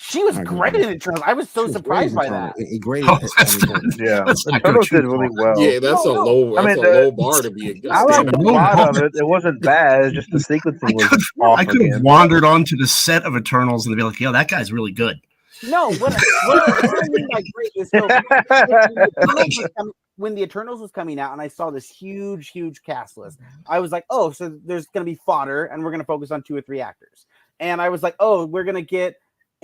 She 0.00 0.22
was 0.22 0.38
great 0.38 0.74
with 0.74 0.82
in 0.86 0.90
Eternals. 0.92 1.22
I 1.26 1.32
was 1.32 1.50
so 1.50 1.62
She 1.62 1.64
was 1.66 1.72
surprised 1.74 2.14
by 2.14 2.28
that. 2.28 2.54
Eternal. 2.56 2.74
A 2.74 2.78
great. 2.78 3.04
Oh, 3.06 3.18
that's 3.36 3.66
not- 3.66 3.82
Yeah, 3.98 4.20
Let's 4.24 4.44
the 4.44 4.52
not 4.52 4.62
go 4.62 4.68
Turtles 4.70 4.88
too 4.88 4.96
did 4.96 5.04
really 5.06 5.28
well. 5.32 5.60
Yeah, 5.60 5.80
that's 5.80 6.04
No, 6.04 6.10
a 6.12 6.14
no. 6.14 6.24
low. 6.24 6.56
I 6.58 6.62
mean, 6.66 6.78
a 6.78 6.82
the- 6.82 6.88
low 6.88 7.10
bar 7.10 7.42
to 7.42 7.50
be. 7.50 7.70
A 7.84 7.90
I 7.90 8.02
like 8.04 8.14
stand-up 8.14 8.34
the 8.36 8.42
no, 8.44 8.50
plot 8.52 8.96
of 8.96 9.02
it. 9.02 9.12
It 9.16 9.26
wasn't 9.26 9.60
bad. 9.60 10.04
It's 10.04 10.14
just 10.14 10.30
the 10.30 10.38
sequencing 10.54 10.90
I 10.90 10.92
was 10.94 11.08
could, 11.08 11.20
off 11.44 11.58
I 11.58 11.64
could 11.64 11.80
have 11.80 11.90
again. 11.90 12.02
wandered 12.04 12.44
onto 12.44 12.76
the 12.76 12.86
set 12.86 13.24
of 13.24 13.36
Eternals 13.36 13.86
and 13.88 13.96
be 13.96 14.02
like, 14.04 14.20
"Yo, 14.20 14.30
that 14.30 14.48
guy's 14.48 14.72
really 14.72 14.92
good." 14.92 15.20
No, 15.68 15.88
what, 15.94 15.98
what, 16.00 16.14
what 16.46 17.04
I 17.04 17.08
mean 17.08 17.26
by 17.32 17.42
great 17.52 17.72
is 17.74 17.90
so 17.90 18.02
when 18.06 18.08
the 18.08 19.08
Eternals 19.18 19.56
was 19.58 19.70
coming- 19.76 19.92
when 20.16 20.34
the 20.36 20.42
Eternals 20.42 20.80
was 20.80 20.90
coming 20.92 21.18
out, 21.18 21.32
and 21.32 21.40
I 21.42 21.48
saw 21.48 21.70
this 21.70 21.88
huge, 21.88 22.50
huge 22.50 22.82
cast 22.84 23.18
list, 23.18 23.38
I 23.68 23.80
was 23.80 23.90
like, 23.92 24.04
oh, 24.10 24.30
so 24.30 24.56
there's 24.64 24.86
going 24.86 25.04
to 25.04 25.10
be 25.10 25.18
fodder, 25.26 25.64
and 25.66 25.82
we're 25.84 25.90
going 25.90 26.00
to 26.00 26.06
focus 26.06 26.30
on 26.30 26.42
two 26.44 26.56
or 26.56 26.60
three 26.60 26.80
actors. 26.80 27.26
And 27.60 27.80
I 27.82 27.88
was 27.88 28.02
like, 28.04 28.14
oh, 28.20 28.44
we're 28.46 28.64
going 28.64 28.76
to 28.76 28.82
get 28.82 29.16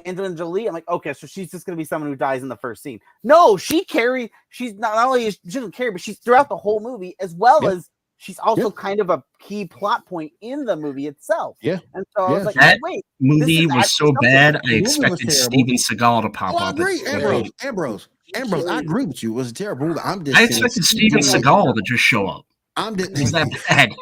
Angelina 0.05 0.35
Jolie. 0.35 0.67
I'm 0.67 0.75
like, 0.75 0.89
okay, 0.89 1.13
so 1.13 1.27
she's 1.27 1.51
just 1.51 1.67
going 1.67 1.77
to 1.77 1.81
be 1.81 1.85
someone 1.85 2.11
who 2.11 2.17
dies 2.17 2.43
in 2.43 2.49
the 2.49 2.57
first 2.57 2.83
scene. 2.83 3.01
No, 3.23 3.57
she 3.57 3.85
carried. 3.85 4.31
She's 4.51 4.75
not, 4.75 4.95
not 4.95 5.07
only 5.07 5.27
is 5.27 5.39
she 5.45 5.51
doesn't 5.51 5.73
carry, 5.73 5.91
but 5.91 6.01
she's 6.01 6.19
throughout 6.19 6.49
the 6.49 6.57
whole 6.57 6.81
movie 6.81 7.15
as 7.21 7.35
well 7.35 7.61
Yeah. 7.63 7.71
as 7.71 7.91
she's 8.17 8.39
also 8.41 8.65
Yeah. 8.71 8.75
kind 8.77 9.01
of 9.01 9.11
a 9.11 9.23
key 9.39 9.67
plot 9.67 10.05
point 10.07 10.33
in 10.41 10.65
the 10.65 10.75
movie 10.77 11.07
itself. 11.07 11.57
Yeah. 11.63 11.79
And 11.95 12.05
so 12.17 12.25
I 12.25 12.31
was 12.33 12.45
like, 12.45 12.55
That- 12.57 12.79
wait, 12.83 13.05
Movie 13.21 13.67
was 13.67 13.95
so 13.95 14.07
something. 14.07 14.17
bad, 14.23 14.61
I 14.69 14.75
expected. 14.75 15.31
Steven 15.33 15.77
Seagal 15.77 16.23
to 16.23 16.31
pop 16.31 16.55
Oh, 16.55 16.59
I 16.59 16.69
up. 16.71 16.79
agree, 16.79 17.01
Ambrose. 17.07 17.51
Ambrose. 17.63 18.09
Ambrose, 18.35 18.67
I 18.67 18.81
agree 18.81 19.07
with 19.07 19.23
you. 19.23 19.31
It 19.33 19.37
was 19.37 19.51
a 19.51 19.55
terrible 19.55 19.87
movie. 19.87 20.01
I'm 20.05 20.25
just 20.25 20.37
I 20.37 20.43
expected 20.45 20.85
Steven 20.85 21.21
Seagal 21.21 21.75
to 21.75 21.83
just 21.83 22.03
show 22.03 22.27
up. 22.27 22.47
I'm 22.77 22.97
just, 22.97 23.13
It 23.13 23.31
that 23.31 23.49
bad. 23.69 23.93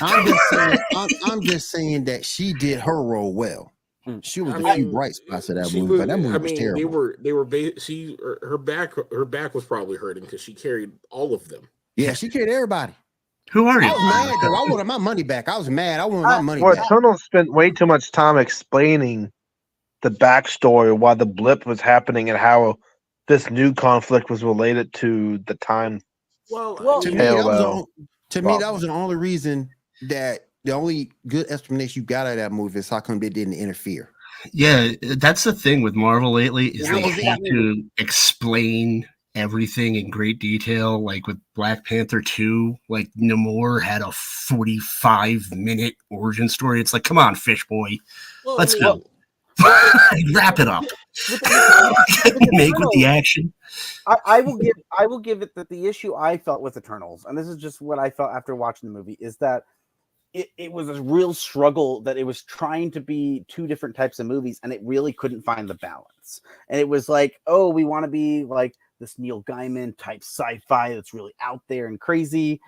I'm 0.00 0.26
just 0.26 0.40
saying. 0.50 0.78
I'm, 0.96 1.08
I'm 1.26 1.40
just 1.42 1.70
saying 1.70 2.04
that 2.06 2.24
she 2.24 2.52
did 2.54 2.80
her 2.80 3.00
role 3.00 3.32
well. 3.32 3.72
Mm. 4.06 4.24
She 4.24 4.40
was 4.40 4.54
I 4.54 4.58
the 4.62 4.72
few 4.74 4.90
bright 4.92 5.14
spots 5.14 5.48
of 5.48 5.56
that 5.56 5.64
movie, 5.72 5.82
was, 5.82 6.00
but 6.00 6.08
that 6.08 6.18
movie 6.18 6.34
I 6.34 6.38
was 6.38 6.52
mean, 6.52 6.58
terrible. 6.60 6.78
they 6.78 6.84
were 6.84 7.16
they 7.20 7.32
were 7.32 7.44
ba- 7.44 7.80
she 7.80 8.16
her 8.22 8.38
her 8.42 8.58
back 8.58 8.94
her 9.10 9.24
back 9.24 9.54
was 9.54 9.64
probably 9.64 9.96
hurting 9.96 10.24
because 10.24 10.40
she 10.40 10.54
carried 10.54 10.92
all 11.10 11.34
of 11.34 11.48
them. 11.48 11.68
yeah, 11.96 12.12
she 12.14 12.28
carried 12.28 12.48
everybody. 12.48 12.92
Who 13.52 13.66
are 13.66 13.80
you? 13.80 13.88
I 13.88 13.92
was 13.92 14.02
mad 14.02 14.36
though. 14.42 14.54
I 14.54 14.70
wanted 14.70 14.84
my 14.84 14.98
money 14.98 15.22
back. 15.22 15.48
I 15.48 15.56
was 15.56 15.70
mad. 15.70 16.00
I 16.00 16.04
wanted 16.04 16.22
my 16.22 16.40
money 16.40 16.62
Well, 16.62 16.74
back. 16.74 16.84
Eternals 16.86 17.22
spent 17.24 17.52
way 17.52 17.70
too 17.70 17.86
much 17.86 18.10
time 18.12 18.38
explaining 18.38 19.30
the 20.02 20.10
backstory, 20.10 20.96
why 20.96 21.14
the 21.14 21.26
blip 21.26 21.64
was 21.66 21.80
happening, 21.80 22.28
and 22.28 22.38
how 22.38 22.76
this 23.28 23.50
new 23.50 23.72
conflict 23.74 24.30
was 24.30 24.44
related 24.44 24.92
to 24.94 25.38
the 25.46 25.54
time. 25.56 26.00
Well, 26.50 26.78
Well, 26.80 27.00
To 27.02 27.10
me, 27.10 27.16
Hell 27.16 27.36
that 27.38 27.44
was 27.46 27.58
the, 27.58 27.64
well. 27.64 27.88
to 28.30 28.42
me 28.42 28.58
that 28.58 28.72
was 28.72 28.82
the 28.82 28.88
only 28.88 29.16
reason 29.16 29.70
that 30.08 30.45
the 30.66 30.72
only 30.72 31.10
good 31.26 31.46
explanation 31.48 32.02
you 32.02 32.06
got 32.06 32.26
out 32.26 32.32
of 32.32 32.36
that 32.38 32.52
movie 32.52 32.78
is 32.80 32.88
how 32.88 33.00
come 33.00 33.20
they 33.20 33.30
didn't 33.30 33.54
interfere. 33.54 34.10
Yeah, 34.52 34.92
that's 35.00 35.44
the 35.44 35.52
thing 35.52 35.82
with 35.82 35.94
Marvel 35.94 36.32
lately 36.32 36.68
is 36.68 36.88
Yeah, 36.88 36.94
they 36.94 37.02
well, 37.02 37.10
hate 37.12 37.24
yeah. 37.24 37.36
to 37.52 37.84
explain 37.98 39.08
everything 39.34 39.94
in 39.94 40.10
great 40.10 40.38
detail. 40.38 41.02
Like 41.02 41.26
with 41.26 41.38
Black 41.54 41.86
Panther 41.86 42.20
2, 42.20 42.76
like 42.88 43.08
Namor 43.18 43.80
had 43.82 44.02
a 44.02 44.10
45 44.12 45.52
minute 45.52 45.94
origin 46.10 46.48
story. 46.48 46.80
It's 46.80 46.92
like, 46.92 47.04
come 47.04 47.18
on, 47.18 47.34
fish 47.34 47.66
boy. 47.66 47.96
well, 48.44 48.56
Let's 48.56 48.74
I 48.74 48.80
go. 48.80 49.02
Wrap 50.34 50.58
it 50.58 50.68
up. 50.68 50.84
Make 52.52 52.78
with 52.78 52.90
the 52.92 53.06
action. 53.06 53.52
I, 54.06 54.16
I 54.26 54.40
will 54.42 54.58
give 54.58 54.74
I 54.98 55.06
will 55.06 55.18
give 55.18 55.40
it 55.40 55.54
that 55.54 55.70
the 55.70 55.86
issue 55.86 56.14
I 56.14 56.36
felt 56.36 56.60
with 56.60 56.76
Eternals, 56.76 57.24
and 57.24 57.38
this 57.38 57.46
is 57.46 57.56
just 57.56 57.80
what 57.80 57.98
I 57.98 58.10
felt 58.10 58.32
after 58.32 58.54
watching 58.54 58.92
the 58.92 58.98
movie, 58.98 59.16
is 59.18 59.38
that 59.38 59.64
it, 60.36 60.50
it 60.58 60.70
was 60.70 60.90
a 60.90 61.00
real 61.00 61.32
struggle 61.32 62.02
that 62.02 62.18
it 62.18 62.24
was 62.24 62.42
trying 62.42 62.90
to 62.90 63.00
be 63.00 63.46
two 63.48 63.66
different 63.66 63.96
types 63.96 64.18
of 64.18 64.26
movies, 64.26 64.60
and 64.62 64.70
it 64.70 64.82
really 64.84 65.10
couldn't 65.14 65.40
find 65.40 65.66
the 65.66 65.76
balance. 65.76 66.42
And 66.68 66.78
it 66.78 66.86
was 66.86 67.08
like, 67.08 67.40
oh, 67.46 67.70
we 67.70 67.84
want 67.84 68.04
to 68.04 68.10
be 68.10 68.44
like 68.44 68.74
this 69.00 69.18
Neil 69.18 69.42
Gaiman 69.44 69.96
type 69.96 70.22
sci-fi 70.22 70.92
that's 70.92 71.14
really 71.14 71.32
out 71.40 71.62
there 71.68 71.86
and 71.86 71.98
crazy. 71.98 72.60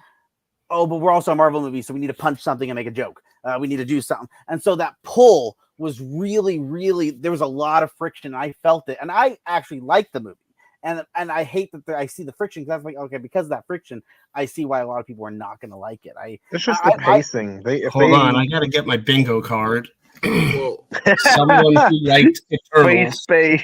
Oh, 0.71 0.87
but 0.87 0.97
we're 0.97 1.12
also 1.12 1.33
a 1.33 1.37
Marvel 1.37 1.61
movie, 1.61 1.83
so 1.83 1.93
we 1.93 2.01
need 2.01 2.07
to 2.07 2.14
punch 2.14 2.41
something 2.41 2.71
and 2.71 2.77
make 2.77 2.87
a 2.87 2.91
joke. 2.91 3.21
Uh, 3.45 3.59
we 3.61 3.69
need 3.69 3.77
to 3.77 3.85
do 3.85 4.01
something, 4.01 4.29
and 4.49 4.62
so 4.62 4.75
that 4.77 4.95
pull 5.05 5.59
was 5.77 6.01
really, 6.01 6.59
really 6.59 7.11
there 7.11 7.31
was 7.31 7.43
a 7.43 7.47
lot 7.47 7.83
of 7.83 7.93
friction. 7.93 8.35
I 8.35 8.53
felt 8.62 8.89
it, 8.89 8.97
and 9.03 9.12
I 9.12 9.37
actually 9.47 9.81
liked 9.81 10.14
the 10.14 10.21
movie 10.21 10.37
and 10.83 11.03
and 11.16 11.31
I 11.33 11.43
hate 11.45 11.72
that 11.72 11.85
the, 11.87 11.97
I 11.97 12.07
see 12.07 12.22
the 12.22 12.33
friction 12.33 12.62
because 12.62 12.70
that's 12.74 12.85
like 12.85 12.97
okay 12.97 13.16
because 13.18 13.47
of 13.47 13.51
that 13.51 13.66
friction 13.66 14.03
I 14.35 14.45
see 14.45 14.64
why 14.64 14.81
a 14.81 14.87
lot 14.87 15.01
of 15.01 15.07
people 15.07 15.26
are 15.26 15.31
not 15.31 15.61
going 15.61 15.70
to 15.70 15.76
like 15.76 16.07
it. 16.07 16.12
I 16.20 16.39
It's 16.53 16.64
just 16.64 16.81
I- 16.85 16.91
the 16.97 17.03
I- 17.03 17.05
pacing. 17.16 17.62
They, 17.64 17.83
if 17.83 17.93
Hold 17.93 18.11
they, 18.12 18.14
on, 18.16 18.37
I 18.37 18.47
got 18.47 18.61
to 18.61 18.68
get 18.68 18.87
my 18.87 18.97
bingo 18.97 19.41
card. 19.41 19.89
Someone 20.22 21.64
who 21.64 22.07
liked 22.07 22.37
Space, 22.39 22.61
Eternals. 22.74 23.22
space. 23.22 23.62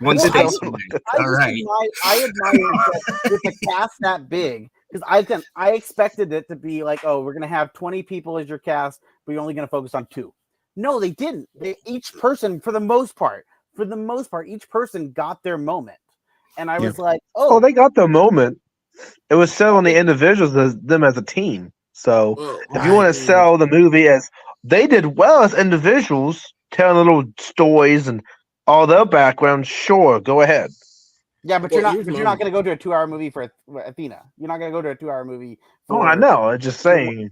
One 0.00 0.16
Well, 0.16 0.26
I 0.26 0.28
space. 0.28 0.42
just- 0.42 0.62
away. 0.62 0.78
I 0.92 1.16
All 1.18 1.36
admire, 1.40 1.88
I 2.04 2.24
admire 2.24 2.84
with 3.30 3.40
a 3.46 3.52
cast 3.66 3.94
that 4.00 4.28
big 4.28 4.68
because 4.90 5.06
I 5.08 5.22
can 5.22 5.42
I 5.56 5.72
expected 5.72 6.32
it 6.32 6.46
to 6.48 6.56
be 6.56 6.82
like 6.84 7.00
oh 7.04 7.20
we're 7.22 7.32
gonna 7.34 7.46
have 7.46 7.72
twenty 7.72 8.02
people 8.02 8.38
as 8.38 8.48
your 8.48 8.58
cast 8.58 9.00
but 9.24 9.32
you're 9.32 9.40
only 9.40 9.54
gonna 9.54 9.66
focus 9.68 9.94
on 9.94 10.06
two. 10.06 10.32
No, 10.76 10.98
they 11.00 11.10
didn't. 11.12 11.48
They 11.54 11.76
each 11.86 12.12
person 12.14 12.60
for 12.60 12.72
the 12.72 12.80
most 12.80 13.14
part 13.16 13.46
for 13.76 13.84
the 13.84 13.96
most 13.96 14.30
part 14.30 14.48
each 14.48 14.68
person 14.68 15.12
got 15.12 15.42
their 15.42 15.58
moment, 15.58 15.98
and 16.56 16.70
I 16.70 16.78
Yeah. 16.78 16.88
was 16.88 16.98
like 16.98 17.20
Oh, 17.36 17.56
oh 17.56 17.60
they 17.60 17.72
got 17.72 17.94
the 17.94 18.08
moment. 18.08 18.58
It 19.30 19.34
was 19.34 19.52
set 19.52 19.68
on 19.70 19.84
the 19.84 19.96
individuals 19.96 20.54
as 20.56 20.76
them 20.78 21.04
as 21.04 21.16
a 21.16 21.22
team. 21.22 21.72
So 21.92 22.36
well, 22.36 22.60
if 22.74 22.84
you 22.84 22.92
want 22.94 23.08
to 23.08 23.14
sell 23.14 23.58
the 23.58 23.66
movie 23.66 24.08
as 24.08 24.28
they 24.64 24.86
did 24.86 25.06
well 25.16 25.42
as 25.42 25.54
individuals, 25.54 26.42
telling 26.70 27.06
little 27.06 27.24
stories 27.38 28.08
and 28.08 28.22
all 28.66 28.86
their 28.86 29.04
background, 29.04 29.66
sure, 29.66 30.20
go 30.20 30.40
ahead. 30.40 30.70
yeah 31.44 31.58
but 31.58 31.70
Well, 31.70 31.80
you're 31.80 31.82
not 31.82 31.96
but 32.04 32.14
you're 32.14 32.24
not 32.24 32.38
gonna 32.38 32.50
go 32.50 32.62
to 32.62 32.72
a 32.72 32.76
two 32.76 32.92
hour 32.92 33.06
movie 33.06 33.30
for 33.30 33.50
Athena. 33.84 34.22
You're 34.38 34.48
not 34.48 34.58
gonna 34.58 34.72
go 34.72 34.82
to 34.82 34.90
a 34.90 34.94
two 34.94 35.10
hour 35.10 35.24
movie. 35.24 35.58
Oh, 35.90 36.00
I 36.02 36.14
know. 36.14 36.44
I'm 36.50 36.60
just 36.60 36.80
saying 36.80 37.30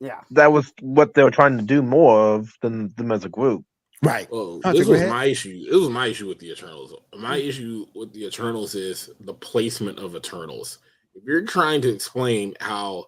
Yeah. 0.00 0.20
that 0.32 0.52
was 0.52 0.72
what 0.80 1.14
they 1.14 1.22
were 1.22 1.30
trying 1.30 1.58
to 1.58 1.64
do 1.64 1.82
more 1.82 2.34
of 2.34 2.52
than 2.60 2.92
them 2.96 3.12
as 3.12 3.24
a 3.24 3.28
group. 3.28 3.64
Right. 4.04 4.28
Oh, 4.30 4.36
well, 4.36 4.60
Hunter, 4.64 4.78
this 4.78 4.88
was 4.88 5.00
ahead. 5.00 5.10
my 5.10 5.24
issue. 5.26 5.64
This 5.64 5.80
was 5.80 5.90
my 5.90 6.06
issue 6.06 6.28
with 6.28 6.38
the 6.38 6.50
Eternals. 6.50 6.94
My 7.18 7.38
mm. 7.38 7.48
issue 7.48 7.86
with 7.94 8.12
the 8.12 8.26
Eternals 8.26 8.74
is 8.74 9.10
the 9.20 9.34
placement 9.34 9.98
of 9.98 10.16
Eternals. 10.16 10.78
If 11.14 11.24
you're 11.24 11.44
trying 11.44 11.80
to 11.82 11.92
explain 11.92 12.54
how 12.60 13.06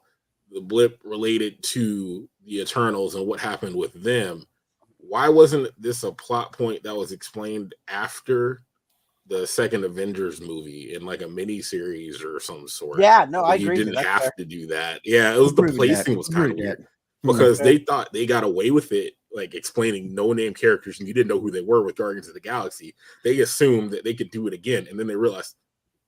the 0.53 0.61
blip 0.61 1.01
related 1.05 1.62
to 1.64 2.28
the 2.44 2.61
Eternals 2.61 3.14
and 3.14 3.26
what 3.26 3.40
happened 3.40 3.74
with 3.74 3.92
them, 3.94 4.47
why 4.99 5.28
wasn't 5.28 5.70
this 5.80 6.03
a 6.03 6.12
plot 6.12 6.53
point 6.53 6.82
that 6.82 6.94
was 6.94 7.12
explained 7.12 7.74
after 7.88 8.61
the 9.28 9.47
second 9.47 9.84
Avengers 9.84 10.40
movie 10.40 10.94
in 10.94 11.05
like 11.05 11.22
a 11.22 11.28
mini 11.28 11.61
series 11.62 12.22
or 12.22 12.38
some 12.40 12.68
sort? 12.68 13.01
Yeah, 13.01 13.26
no, 13.28 13.42
I 13.42 13.55
you 13.57 13.66
agree. 13.66 13.78
You 13.78 13.84
didn't 13.86 14.05
have 14.05 14.22
fair. 14.22 14.32
to 14.38 14.44
do 14.44 14.66
that. 14.68 15.01
Yeah, 15.05 15.34
it 15.34 15.38
was 15.38 15.55
the 15.55 15.62
Agree 15.62 15.90
with 15.90 16.05
that. 16.05 16.16
was 16.16 16.28
kind 16.28 16.53
of 16.53 16.59
weird 16.59 16.78
that. 16.78 16.86
because 17.22 17.61
Okay. 17.61 17.78
they 17.78 17.84
thought 17.84 18.12
they 18.12 18.26
got 18.26 18.44
away 18.44 18.70
with 18.70 18.92
it, 18.92 19.14
like 19.37 19.55
explaining 19.55 20.14
no 20.14 20.32
name 20.32 20.55
characters 20.55 20.99
and 20.99 21.07
you 21.07 21.14
didn't 21.14 21.28
know 21.28 21.39
who 21.39 21.51
they 21.53 21.61
were 21.61 21.82
with 21.82 21.95
Guardians 21.97 22.26
of 22.26 22.34
the 22.34 22.41
Galaxy. 22.41 22.95
They 23.22 23.41
assumed 23.41 23.91
that 23.93 24.03
they 24.03 24.14
could 24.14 24.30
do 24.30 24.47
it 24.49 24.55
again, 24.55 24.87
and 24.91 24.99
then 24.99 25.07
they 25.07 25.14
realized, 25.14 25.55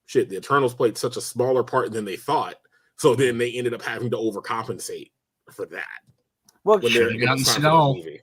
shit, 0.06 0.28
the 0.28 0.38
Eternals 0.38 0.74
played 0.74 0.96
such 0.98 1.16
a 1.16 1.20
smaller 1.20 1.62
part 1.62 1.92
than 1.92 2.04
they 2.04 2.16
thought. 2.16 2.56
So 2.96 3.14
then 3.14 3.38
they 3.38 3.52
ended 3.52 3.74
up 3.74 3.82
having 3.82 4.10
to 4.10 4.16
overcompensate 4.16 5.12
for 5.52 5.66
that. 5.66 5.86
Well, 6.64 6.80
When 6.80 6.90
Should've 6.90 7.08
they're 7.10 7.16
when 7.18 7.26
gotten 7.26 7.40
it's 7.42 7.54
time 7.54 7.62
for 7.62 7.68
the 7.68 7.94
movie. 7.94 8.20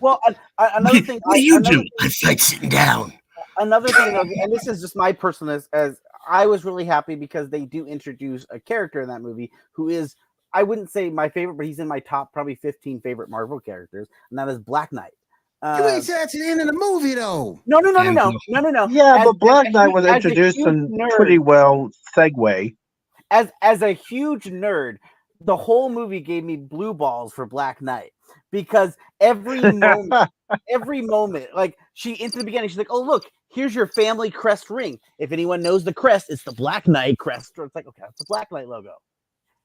well, 0.00 0.20
an- 0.26 0.36
another 0.58 1.00
thing. 1.00 1.20
What 1.24 1.34
do 1.34 1.42
you 1.42 1.56
another 1.56 1.76
do? 1.76 1.84
I 2.00 2.10
like 2.24 2.40
sitting 2.40 2.68
down. 2.68 3.12
another 3.58 3.88
thing, 3.88 4.12
though, 4.14 4.20
and 4.22 4.52
this 4.52 4.66
is 4.66 4.80
just 4.80 4.96
my 4.96 5.12
personal 5.12 5.54
as, 5.54 5.68
as 5.72 6.00
I 6.28 6.46
was 6.46 6.64
really 6.64 6.84
happy 6.84 7.14
because 7.16 7.50
they 7.50 7.64
do 7.64 7.86
introduce 7.86 8.46
a 8.50 8.60
character 8.60 9.00
in 9.00 9.08
that 9.08 9.20
movie 9.20 9.50
who 9.72 9.88
is 9.88 10.14
I 10.52 10.62
wouldn't 10.62 10.90
say 10.90 11.10
my 11.10 11.28
favorite, 11.28 11.54
but 11.54 11.66
he's 11.66 11.78
in 11.78 11.88
my 11.88 12.00
top 12.00 12.32
probably 12.32 12.54
15 12.56 13.00
favorite 13.00 13.30
Marvel 13.30 13.60
characters, 13.60 14.08
and 14.30 14.38
that 14.38 14.48
is 14.48 14.58
Black 14.58 14.92
Knight. 14.92 15.12
You 15.62 15.68
Uh, 15.68 15.88
ain't 15.88 16.04
said 16.04 16.16
that 16.22 16.30
to 16.30 16.38
the 16.38 16.48
end 16.48 16.60
of 16.62 16.66
the 16.66 16.72
movie 16.72 17.14
though. 17.14 17.60
no, 17.66 17.80
no, 17.80 17.90
no, 17.90 18.02
no, 18.02 18.12
no, 18.12 18.32
no, 18.48 18.60
no, 18.60 18.70
no. 18.70 18.88
Yeah, 18.88 19.16
As- 19.18 19.24
but 19.26 19.38
Black 19.38 19.66
as 19.66 19.72
Knight 19.74 19.92
was 19.92 20.06
introduced 20.06 20.58
in 20.58 20.88
nerd- 20.88 21.10
pretty 21.16 21.38
well 21.38 21.90
segue. 22.16 22.74
as 23.30 23.50
as 23.60 23.82
a 23.82 23.92
huge 23.92 24.44
nerd, 24.44 24.96
the 25.42 25.56
whole 25.56 25.88
movie 25.90 26.20
gave 26.20 26.44
me 26.44 26.56
blue 26.56 26.94
balls 26.94 27.32
for 27.34 27.44
Black 27.46 27.80
Knight 27.82 28.12
because 28.50 28.96
every 29.20 29.60
moment, 29.72 30.30
every 30.70 31.02
moment, 31.02 31.48
like 31.54 31.76
she 31.94 32.14
into 32.14 32.38
the 32.38 32.44
beginning, 32.44 32.68
she's 32.70 32.78
like, 32.78 32.90
"Oh 32.90 33.02
look, 33.02 33.24
here's 33.50 33.74
your 33.74 33.86
family 33.86 34.30
crest 34.30 34.70
ring. 34.70 34.98
If 35.18 35.30
anyone 35.30 35.62
knows 35.62 35.84
the 35.84 35.92
crest, 35.94 36.30
it's 36.30 36.42
the 36.42 36.52
Black 36.52 36.88
Knight 36.88 37.18
crest." 37.18 37.52
Or 37.58 37.66
it's 37.66 37.74
like, 37.74 37.86
okay, 37.86 38.02
it's 38.08 38.18
the 38.18 38.26
Black 38.28 38.50
Knight 38.50 38.66
logo. 38.68 38.94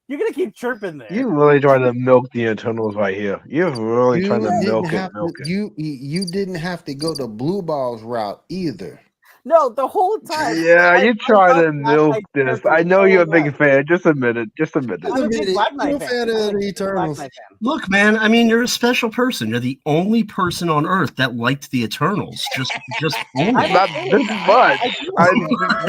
You're 0.07 0.19
gonna 0.19 0.33
keep 0.33 0.53
chirping 0.53 0.99
there. 0.99 1.11
You 1.11 1.27
really 1.29 1.59
trying 1.59 1.81
to 1.81 1.93
milk 1.93 2.29
the 2.31 2.43
Eternals 2.45 2.95
right 2.95 3.15
here. 3.17 3.41
You're 3.47 3.71
really 3.71 4.21
You 4.21 4.27
trying 4.27 4.43
to 4.43 4.51
milk 4.63 4.85
it, 4.85 4.91
have 4.91 5.13
milk 5.13 5.35
to, 5.37 5.41
it. 5.43 5.47
you 5.47 5.73
you 5.77 5.91
you 5.93 6.25
didn't 6.27 6.55
have 6.55 6.83
to 6.85 6.93
go 6.93 7.13
the 7.15 7.27
blue 7.27 7.61
balls 7.63 8.03
route 8.03 8.43
either. 8.49 9.01
No, 9.47 9.69
the 9.69 9.87
whole 9.87 10.17
time. 10.21 10.57
Yeah, 10.63 10.93
I- 10.95 11.03
you 11.03 11.11
I 11.11 11.13
try 11.27 11.61
to 11.63 11.71
milk 11.71 12.15
this. 12.33 12.43
character 12.61 12.69
I 12.71 12.81
know 12.81 13.03
you're 13.03 13.21
a 13.21 13.27
big 13.27 13.45
much. 13.45 13.55
fan. 13.55 13.85
Just 13.87 14.05
admit 14.07 14.37
it. 14.37 14.49
Just 14.57 14.75
admit 14.75 15.03
it. 15.03 15.11
I'm 15.11 15.23
a 15.23 15.29
big 15.29 15.53
Black 15.53 15.73
Knight 15.75 15.99
fan. 15.99 16.09
fan 16.09 16.29
of 16.29 16.53
the 16.53 16.67
Eternals. 16.67 17.17
Black 17.17 17.25
Knight 17.25 17.31
fan. 17.49 17.57
Look, 17.61 17.87
man. 17.89 18.17
I 18.17 18.27
mean, 18.27 18.47
you're 18.49 18.63
a 18.63 18.67
special 18.67 19.11
person. 19.11 19.49
You're 19.49 19.59
the 19.59 19.79
only 19.85 20.23
person 20.23 20.67
on 20.69 20.87
Earth 20.87 21.15
that 21.17 21.35
liked 21.35 21.69
the 21.69 21.83
Eternals. 21.83 22.43
Just, 22.55 22.73
just 22.99 23.17
own 23.37 23.55
I. 23.55 23.67
Not 23.71 23.89
this 24.11 24.27
much. 24.27 24.47
I 24.49 24.95
do 25.03 25.11
I 25.17 25.29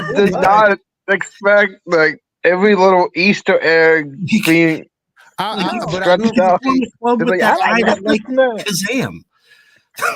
think- 0.03 0.17
did 0.17 0.33
not 0.33 0.79
expect 1.09 1.73
like 1.87 2.19
every 2.47 2.75
little 2.75 3.09
Easter 3.15 3.59
egg 3.63 4.15
being. 4.47 4.87
I, 5.39 5.53
I, 5.71 5.79
No. 5.79 5.87
but 5.87 6.03
I 6.03 6.17
Stretched 6.17 6.37
know 6.37 6.45
out. 6.45 6.61
You're 6.65 6.75
in 6.75 6.81
the 6.81 6.91
club 6.99 7.21
It's 7.23 7.31
like, 7.31 7.41
that 7.41 7.59
I 7.61 7.81
guy 7.81 7.95
like 8.01 8.23
that 8.27 8.37
liked. 8.37 8.67
Kazaam. 8.67 9.19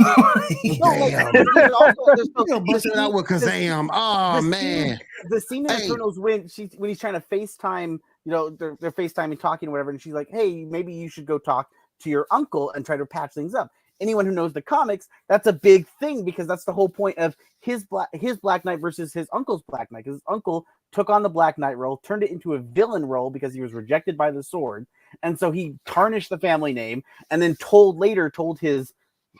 No, 0.00 0.88
like, 0.90 1.12
Damn. 1.32 1.32
there's 1.54 1.72
also- 1.72 1.94
there's 2.14 2.28
You 2.28 2.44
know, 2.46 2.58
the 2.60 2.64
busting 2.72 2.92
out 2.96 3.12
with 3.14 3.26
Kazaam. 3.26 3.88
Oh 3.92 4.36
the 4.36 4.40
scene- 4.42 4.50
man. 4.50 4.98
the 5.28 5.40
scene 5.40 5.64
in 5.66 5.72
Hey. 5.76 5.84
Eternals 5.86 6.18
when 6.18 6.48
she 6.48 6.70
when 6.76 6.88
he's 6.90 6.98
trying 6.98 7.14
to 7.14 7.20
FaceTime, 7.20 7.98
you 8.24 8.32
know, 8.32 8.50
they're, 8.50 8.76
they're 8.80 8.92
FaceTime 8.92 9.24
and 9.24 9.40
talking 9.40 9.68
or 9.68 9.72
whatever, 9.72 9.90
and 9.90 10.00
she's 10.00 10.12
like, 10.12 10.28
"Hey, 10.30 10.64
maybe 10.64 10.92
you 10.92 11.08
should 11.08 11.24
go 11.26 11.38
talk 11.38 11.68
to 12.00 12.10
your 12.10 12.26
uncle 12.30 12.70
and 12.72 12.84
try 12.84 12.96
to 12.98 13.06
patch 13.06 13.32
things 13.34 13.54
up." 13.54 13.70
Anyone 14.00 14.26
who 14.26 14.32
knows 14.32 14.52
the 14.52 14.62
comics, 14.62 15.08
that's 15.28 15.46
a 15.46 15.52
big 15.52 15.86
thing 15.98 16.24
because 16.24 16.46
that's 16.46 16.64
the 16.64 16.72
whole 16.72 16.88
point 16.88 17.18
of 17.18 17.36
his 17.60 17.84
black 17.84 18.08
his 18.12 18.38
Black 18.38 18.64
Knight 18.64 18.80
versus 18.80 19.12
his 19.12 19.28
uncle's 19.32 19.62
Black 19.68 19.92
Knight. 19.92 20.04
Because 20.04 20.16
his 20.16 20.24
uncle 20.26 20.66
took 20.92 21.10
on 21.10 21.22
the 21.22 21.28
Black 21.28 21.58
Knight 21.58 21.76
role, 21.76 21.98
turned 21.98 22.22
it 22.22 22.30
into 22.30 22.54
a 22.54 22.58
villain 22.58 23.04
role 23.04 23.30
because 23.30 23.54
he 23.54 23.60
was 23.60 23.72
rejected 23.72 24.16
by 24.16 24.30
the 24.30 24.42
sword, 24.42 24.86
and 25.22 25.38
so 25.38 25.50
he 25.50 25.74
tarnished 25.86 26.30
the 26.30 26.38
family 26.38 26.72
name, 26.72 27.02
and 27.30 27.40
then 27.40 27.54
told 27.56 27.98
later 27.98 28.30
told 28.30 28.58
his 28.58 28.94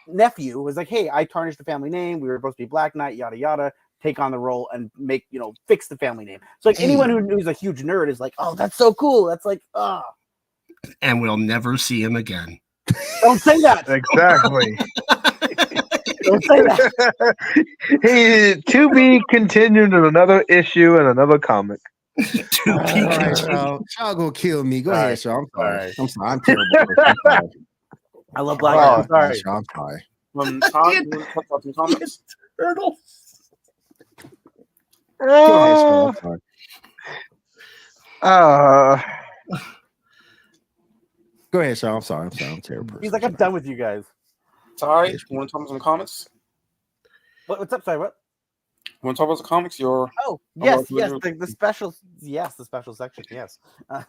nephew 0.06 0.60
was 0.60 0.76
like, 0.76 0.88
"Hey, 0.88 1.10
I 1.10 1.24
tarnished 1.24 1.58
the 1.58 1.64
family 1.64 1.90
name. 1.90 2.20
We 2.20 2.28
were 2.28 2.36
supposed 2.36 2.56
to 2.58 2.62
be 2.64 2.68
Black 2.68 2.94
Knight, 2.94 3.16
yada 3.16 3.36
yada." 3.36 3.72
Take 4.02 4.18
on 4.18 4.30
the 4.30 4.38
role 4.38 4.68
and 4.72 4.90
make 4.96 5.26
you 5.30 5.38
know 5.38 5.54
fix 5.68 5.88
the 5.88 5.96
family 5.96 6.24
name. 6.24 6.40
So 6.60 6.70
like 6.70 6.80
anyone 6.80 7.10
who, 7.10 7.18
who's 7.20 7.46
a 7.46 7.52
huge 7.52 7.82
nerd 7.82 8.08
is 8.08 8.20
like, 8.20 8.34
"Oh, 8.38 8.54
that's 8.54 8.76
so 8.76 8.94
cool." 8.94 9.26
That's 9.26 9.44
like, 9.44 9.62
ah, 9.74 10.04
And 11.02 11.20
we'll 11.20 11.36
never 11.36 11.76
see 11.76 12.02
him 12.02 12.16
again. 12.16 12.60
Don't 13.22 13.40
say 13.42 13.60
that. 13.62 13.86
Exactly. 13.88 14.78
Don't 16.26 16.44
say 16.44 16.62
that. 16.62 16.82
he 18.02 18.62
to 18.72 18.90
be 18.90 19.24
continued 19.30 19.94
in 19.94 20.04
another 20.04 20.44
issue 20.48 20.96
and 20.96 21.08
another 21.08 21.38
comic. 21.38 21.80
To 22.66 22.80
be 22.94 23.06
All 23.06 23.16
right, 23.16 23.38
continued. 23.38 23.46
y'all. 23.46 23.82
Y'all 23.98 24.14
gonna 24.14 24.32
kill 24.32 24.64
me. 24.64 24.82
Go 24.82 24.92
All 24.92 24.96
ahead, 24.96 25.18
right. 25.18 25.18
Shaw. 25.18 25.38
I'm 25.38 25.46
All 25.56 25.64
sorry. 25.64 25.72
right. 25.72 25.94
I'm 25.98 26.08
sorry. 26.08 26.30
I'm 26.30 26.40
terrible. 26.42 26.98
I'm 27.06 27.16
sorry. 27.26 27.50
I 28.36 28.42
love 28.42 28.58
Black 28.60 28.80
Oh, 28.80 28.94
I'm 28.96 29.06
sorry. 29.08 29.34
Shaw, 29.34 29.56
I'm 29.58 29.64
sorry. 29.74 30.04
Um, 30.38 30.64
Todd, 30.72 30.98
you 31.02 31.12
want 31.12 31.26
to 31.28 31.32
talk 31.34 31.46
about 31.50 31.62
some 31.64 31.74
comments? 31.74 32.22
Turtle. 32.60 32.96
Go 35.46 35.54
ahead, 35.56 35.78
Shaw. 35.78 36.04
I'm 36.04 36.14
sorry. 36.14 36.38
uh, 38.22 39.02
Go 41.52 41.60
ahead, 41.60 41.78
Shaw. 41.78 41.96
I'm 41.96 42.02
sorry. 42.02 42.26
I'm 42.26 42.32
sorry. 42.32 42.52
I'm 42.52 42.60
terrible. 42.60 42.98
He's 43.00 43.12
like, 43.12 43.24
I'm 43.24 43.34
done 43.34 43.52
with 43.52 43.66
you 43.66 43.76
guys. 43.76 44.04
Ty, 44.78 45.06
you 45.06 45.18
want 45.30 45.48
to 45.48 45.52
talk 45.52 45.60
about 45.62 45.68
some 45.68 45.80
comics? 45.80 46.28
What, 47.46 47.58
what's 47.58 47.72
up? 47.72 47.84
Sorry, 47.84 47.98
what? 47.98 48.14
You 48.86 48.94
want 49.06 49.16
to 49.16 49.20
talk 49.20 49.28
about 49.28 49.38
some 49.38 49.46
comics? 49.46 49.78
Your 49.78 50.10
Oh, 50.26 50.40
Oh, 50.60 50.64
yes, 50.64 50.86
yes, 50.90 51.10
the, 51.22 51.34
the 51.38 51.46
special, 51.46 51.94
yes, 52.20 52.54
the 52.54 52.64
special 52.64 52.94
section, 52.94 53.24
yes. 53.30 53.58
Uh, 53.88 54.02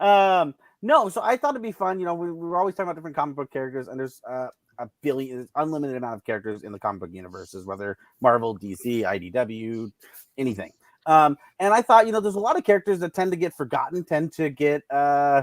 um, 0.00 0.54
no, 0.82 1.08
so 1.08 1.20
I 1.22 1.36
thought 1.36 1.50
it'd 1.50 1.62
be 1.62 1.72
fun. 1.72 1.98
You 1.98 2.06
know, 2.06 2.14
we, 2.14 2.30
we 2.30 2.46
were 2.48 2.56
always 2.56 2.74
talking 2.74 2.88
about 2.88 2.96
different 2.96 3.16
comic 3.16 3.34
book 3.34 3.50
characters, 3.50 3.88
and 3.88 3.98
there's 3.98 4.20
uh, 4.28 4.48
a 4.78 4.88
billion, 5.02 5.48
unlimited 5.56 5.96
amount 5.96 6.14
of 6.14 6.24
characters 6.24 6.62
in 6.62 6.72
the 6.72 6.78
comic 6.78 7.00
book 7.00 7.10
universes, 7.12 7.66
whether 7.66 7.96
Marvel, 8.20 8.58
DC, 8.58 9.02
IDW, 9.02 9.90
anything. 10.38 10.72
Um, 11.06 11.36
and 11.58 11.72
I 11.74 11.82
thought, 11.82 12.06
you 12.06 12.12
know, 12.12 12.20
there's 12.20 12.34
a 12.34 12.40
lot 12.40 12.56
of 12.56 12.64
characters 12.64 13.00
that 13.00 13.14
tend 13.14 13.32
to 13.32 13.36
get 13.36 13.54
forgotten, 13.56 14.04
tend 14.04 14.32
to 14.34 14.50
get, 14.50 14.82
uh, 14.90 15.42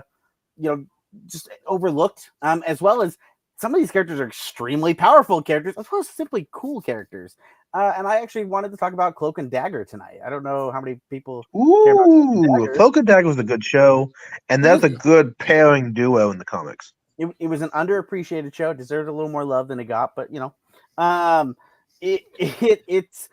you 0.55 0.69
know, 0.69 0.85
just 1.25 1.49
overlooked, 1.65 2.31
um, 2.41 2.63
as 2.65 2.81
well 2.81 3.01
as 3.01 3.17
some 3.57 3.73
of 3.73 3.79
these 3.79 3.91
characters 3.91 4.19
are 4.19 4.27
extremely 4.27 4.93
powerful 4.93 5.41
characters, 5.41 5.75
as 5.77 5.87
well 5.91 6.01
as 6.01 6.09
simply 6.09 6.47
cool 6.51 6.81
characters. 6.81 7.35
Uh, 7.73 7.93
and 7.97 8.07
I 8.07 8.21
actually 8.21 8.45
wanted 8.45 8.71
to 8.71 8.77
talk 8.77 8.93
about 8.93 9.15
Cloak 9.15 9.39
and 9.39 9.51
Dagger 9.51 9.83
tonight. 9.83 10.19
I 10.25 10.29
don't 10.29 10.43
know 10.43 10.71
how 10.71 10.79
many 10.79 10.99
people. 11.09 11.45
ooh, 11.55 12.45
Dagger. 12.47 12.73
Cloak 12.73 12.97
and 12.97 13.07
Dagger 13.07 13.27
was 13.27 13.39
a 13.39 13.43
good 13.43 13.63
show, 13.63 14.11
and 14.49 14.63
that's 14.63 14.83
a 14.83 14.89
good 14.89 15.37
pairing 15.37 15.93
duo 15.93 16.31
in 16.31 16.37
the 16.37 16.45
comics. 16.45 16.93
It, 17.17 17.35
it 17.39 17.47
was 17.47 17.61
an 17.61 17.69
underappreciated 17.69 18.53
show. 18.53 18.71
It 18.71 18.77
deserved 18.77 19.09
a 19.09 19.11
little 19.11 19.31
more 19.31 19.43
love 19.43 19.67
than 19.67 19.79
it 19.79 19.85
got, 19.85 20.15
but 20.15 20.31
you 20.31 20.39
know, 20.39 20.53
um, 20.97 21.55
it, 21.99 22.23
it 22.39 22.83
it's. 22.87 23.29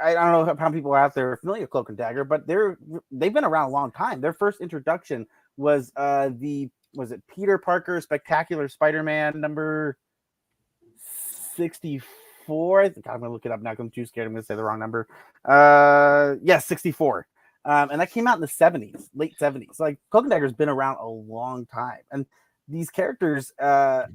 I 0.00 0.14
don't 0.14 0.30
know 0.30 0.44
how 0.44 0.54
many 0.54 0.76
people 0.76 0.92
are 0.92 0.98
out 0.98 1.14
there 1.14 1.36
familiar 1.38 1.62
with 1.62 1.70
Cloak 1.70 1.88
and 1.88 1.98
Dagger, 1.98 2.22
but 2.22 2.46
they're 2.46 2.78
they've 3.10 3.32
been 3.32 3.44
around 3.44 3.70
a 3.70 3.72
long 3.72 3.90
time. 3.90 4.20
Their 4.20 4.32
first 4.32 4.60
introduction 4.60 5.26
was 5.56 5.92
uh 5.96 6.30
the 6.38 6.70
was 6.94 7.12
it 7.12 7.22
Peter 7.28 7.58
Parker 7.58 8.00
Spectacular 8.00 8.68
Spider-Man 8.68 9.40
number 9.40 9.98
64. 11.56 12.80
I 12.80 12.88
think 12.88 13.06
I'm 13.06 13.20
gonna 13.20 13.32
look 13.32 13.44
it 13.44 13.52
up 13.52 13.60
now 13.60 13.74
I'm 13.78 13.90
too 13.90 14.06
scared. 14.06 14.26
I'm 14.26 14.32
gonna 14.32 14.44
say 14.44 14.54
the 14.54 14.64
wrong 14.64 14.78
number. 14.78 15.06
Uh 15.44 16.36
yes, 16.42 16.64
64. 16.66 17.26
Um, 17.64 17.90
and 17.90 18.00
that 18.00 18.10
came 18.10 18.26
out 18.26 18.36
in 18.36 18.40
the 18.40 18.46
70s, 18.46 19.08
late 19.14 19.34
70s. 19.38 19.78
Like 19.78 19.98
Cloak 20.10 20.24
and 20.24 20.32
Dagger's 20.32 20.54
been 20.54 20.70
around 20.70 20.96
a 21.00 21.06
long 21.06 21.66
time. 21.66 22.00
And 22.10 22.24
these 22.68 22.88
characters, 22.88 23.52
uh 23.60 24.06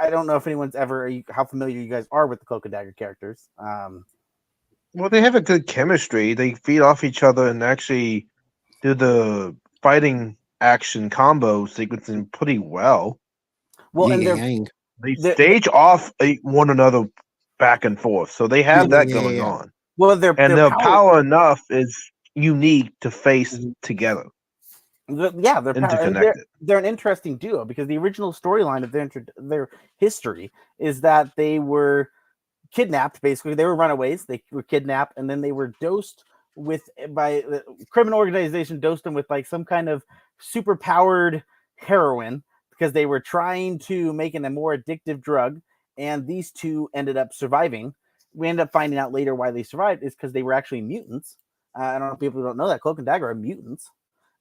I 0.00 0.10
don't 0.10 0.26
know 0.26 0.36
if 0.36 0.46
anyone's 0.46 0.76
ever 0.76 1.10
how 1.28 1.44
familiar 1.44 1.78
you 1.78 1.90
guys 1.90 2.06
are 2.12 2.26
with 2.26 2.38
the 2.38 2.46
Cloak 2.46 2.64
and 2.64 2.72
Dagger 2.72 2.92
characters. 2.92 3.48
Um 3.58 4.06
Well, 4.94 5.10
they 5.10 5.20
have 5.20 5.34
a 5.34 5.40
good 5.40 5.66
chemistry. 5.66 6.32
They 6.34 6.54
feed 6.54 6.80
off 6.80 7.04
each 7.04 7.22
other 7.22 7.48
and 7.48 7.62
actually 7.62 8.28
do 8.80 8.94
the 8.94 9.54
fighting 9.82 10.37
action 10.60 11.10
combo 11.10 11.66
sequencing 11.66 12.30
pretty 12.32 12.58
well. 12.58 13.18
well, 13.92 14.10
and 14.12 14.22
Yin 14.22 14.36
they're 14.36 14.44
and 14.44 14.52
yang. 14.54 14.68
They 15.00 15.14
stage 15.34 15.68
off 15.68 16.12
uh, 16.20 16.32
one 16.42 16.70
another 16.70 17.04
back 17.58 17.84
and 17.84 17.98
forth, 17.98 18.30
so 18.32 18.48
they 18.48 18.62
have 18.64 18.90
Yeah, 18.90 19.04
that 19.04 19.08
going 19.12 19.36
yeah. 19.36 19.44
on. 19.44 19.72
well, 19.96 20.16
they're 20.16 20.34
And 20.38 20.56
their 20.56 20.70
power 20.70 21.20
enough 21.20 21.62
is 21.70 21.96
unique 22.34 22.92
to 23.00 23.10
face 23.10 23.58
Mhm. 23.58 23.74
together, 23.82 24.26
The- 25.08 25.32
yeah, 25.38 25.60
they're, 25.60 25.74
power- 25.74 25.88
they're 25.88 26.00
interconnected. 26.02 26.44
they're 26.60 26.78
an 26.78 26.84
interesting 26.84 27.36
duo 27.36 27.64
because 27.64 27.86
the 27.88 27.96
original 27.98 28.32
storyline 28.32 28.82
of 28.84 28.90
their 28.92 29.02
intro- 29.02 29.22
their 29.36 29.68
history 29.98 30.50
is 30.78 31.00
that 31.02 31.30
they 31.36 31.58
were 31.60 32.10
kidnapped. 32.72 33.20
Basically, 33.22 33.54
they 33.54 33.64
were 33.64 33.74
runaways. 33.76 34.24
They 34.24 34.42
were 34.52 34.62
kidnapped, 34.64 35.14
and 35.16 35.28
then 35.30 35.40
they 35.40 35.52
were 35.52 35.74
dosed 35.80 36.24
with 36.56 36.88
by 37.10 37.42
the 37.48 37.62
criminal 37.90 38.18
organization 38.18 38.80
dosed 38.80 39.04
them 39.04 39.14
with 39.14 39.30
like 39.30 39.46
some 39.46 39.64
kind 39.64 39.88
of 39.88 40.04
super 40.38 40.76
powered 40.76 41.42
heroin 41.76 42.42
because 42.70 42.92
they 42.92 43.06
were 43.06 43.20
trying 43.20 43.78
to 43.78 44.12
make 44.12 44.34
it 44.34 44.44
a 44.44 44.50
more 44.50 44.76
addictive 44.76 45.20
drug. 45.20 45.60
And 45.96 46.26
these 46.26 46.52
two 46.52 46.88
ended 46.94 47.16
up 47.16 47.34
surviving. 47.34 47.94
We 48.34 48.48
end 48.48 48.60
up 48.60 48.72
finding 48.72 48.98
out 48.98 49.12
later 49.12 49.34
why 49.34 49.50
they 49.50 49.62
survived 49.62 50.02
is 50.02 50.14
because 50.14 50.32
they 50.32 50.42
were 50.42 50.52
actually 50.52 50.82
mutants. 50.82 51.36
Uh, 51.78 51.84
I 51.84 51.98
don't 51.98 52.08
know 52.08 52.14
if 52.14 52.20
people 52.20 52.42
don't 52.42 52.56
know 52.56 52.68
that 52.68 52.80
Cloak 52.80 52.98
and 52.98 53.06
Dagger 53.06 53.30
are 53.30 53.34
mutants. 53.34 53.90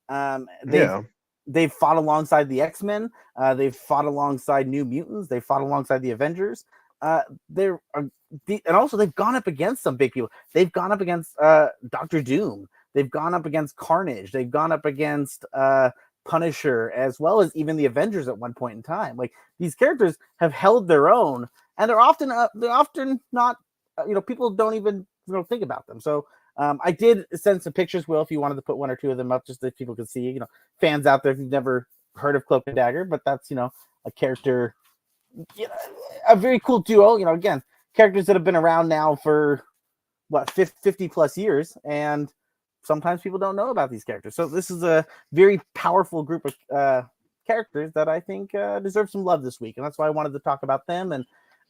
Um, 0.10 0.48
they've, 0.64 0.82
Yeah, 0.82 1.02
they've 1.48 1.72
fought 1.72 1.98
alongside 1.98 2.50
the 2.50 2.62
X 2.62 2.84
Men. 2.84 3.10
Uh, 3.36 3.54
they've 3.54 3.76
fought 3.76 4.06
alongside 4.06 4.68
New 4.68 4.86
Mutants. 4.86 5.28
They 5.28 5.40
fought 5.40 5.62
alongside 5.62 6.02
the 6.02 6.12
Avengers. 6.12 6.66
Uh, 7.02 7.22
they're 7.50 7.82
uh, 7.96 8.04
the, 8.46 8.62
and 8.66 8.76
also 8.76 8.98
they've 8.98 9.16
gone 9.16 9.36
up 9.36 9.48
against 9.48 9.84
some 9.84 9.96
big 9.96 10.12
people. 10.12 10.30
They've 10.54 10.72
gone 10.72 10.92
up 10.92 11.02
against 11.02 11.38
uh, 11.40 11.70
Doctor 11.90 12.22
Doom. 12.22 12.68
They've 12.94 13.10
gone 13.10 13.34
up 13.34 13.46
against 13.46 13.76
Carnage. 13.76 14.32
They've 14.32 14.50
gone 14.50 14.72
up 14.72 14.86
against 14.86 15.46
uh, 15.54 15.92
Punisher, 16.28 16.92
as 16.96 17.20
well 17.20 17.42
as 17.42 17.56
even 17.56 17.78
the 17.78 17.86
Avengers 17.86 18.28
at 18.28 18.38
one 18.38 18.54
point 18.54 18.76
in 18.76 18.84
time. 18.84 19.18
Like 19.18 19.34
these 19.60 19.76
characters 19.76 20.18
have 20.38 20.54
held 20.54 20.88
their 20.88 21.10
own, 21.10 21.48
and 21.78 21.90
they're 21.90 22.00
often 22.00 22.32
uh, 22.32 22.50
they're 22.56 22.72
often 22.72 23.20
not. 23.32 23.58
Uh, 23.98 24.06
you 24.08 24.14
know, 24.14 24.22
people 24.22 24.50
don't 24.50 24.76
even 24.76 25.06
you 25.28 25.34
know 25.34 25.44
think 25.44 25.64
about 25.64 25.88
them. 25.88 26.00
So 26.00 26.26
um, 26.58 26.80
I 26.84 26.92
did 26.92 27.26
send 27.34 27.62
some 27.62 27.74
pictures, 27.74 28.08
Will, 28.08 28.22
if 28.22 28.32
you 28.32 28.40
wanted 28.40 28.56
to 28.56 28.62
put 28.62 28.78
one 28.78 28.90
or 28.90 28.96
two 28.96 29.12
of 29.12 29.18
them 29.18 29.32
up, 29.32 29.46
just 29.46 29.62
that 29.62 29.78
people 29.78 29.96
could 29.96 30.10
see. 30.10 30.22
You 30.22 30.40
know, 30.40 30.48
fans 30.80 31.06
out 31.06 31.24
there 31.24 31.34
you've 31.34 31.52
never 31.52 31.88
heard 32.16 32.36
of 32.36 32.46
Cloak 32.46 32.64
and 32.68 32.76
Dagger, 32.76 33.06
but 33.06 33.22
that's 33.26 33.50
you 33.50 33.56
know 33.56 33.72
a 34.06 34.12
character, 34.12 34.76
you 35.56 35.68
know, 35.68 35.74
a 36.28 36.36
very 36.36 36.60
cool 36.60 36.80
duo. 36.80 37.18
You 37.18 37.26
know, 37.26 37.34
again, 37.34 37.62
characters 37.96 38.26
that 38.26 38.36
have 38.36 38.44
been 38.44 38.56
around 38.56 38.88
now 38.88 39.16
for 39.16 39.64
what 40.30 40.50
50, 40.50 40.76
50 40.82 41.08
plus 41.08 41.38
years, 41.38 41.78
and 41.86 42.32
sometimes 42.88 43.22
people 43.22 43.38
don't 43.38 43.56
know 43.56 43.70
about 43.70 43.92
these 43.92 44.04
characters. 44.04 44.36
So 44.36 44.48
this 44.48 44.72
is 44.72 44.82
a 44.84 45.06
very 45.34 45.62
powerful 45.76 46.24
group 46.24 46.46
of 46.46 46.56
uh, 46.76 47.02
characters 47.46 47.92
that 47.94 48.08
I 48.08 48.20
think 48.20 48.56
uh, 48.56 48.80
deserve 48.80 49.10
some 49.10 49.24
love 49.24 49.44
this 49.44 49.60
week, 49.62 49.78
and 49.78 49.86
that's 49.86 49.98
why 49.98 50.08
I 50.08 50.12
wanted 50.12 50.34
to 50.34 50.40
talk 50.40 50.64
about 50.64 50.88
them. 50.88 51.12
And 51.12 51.26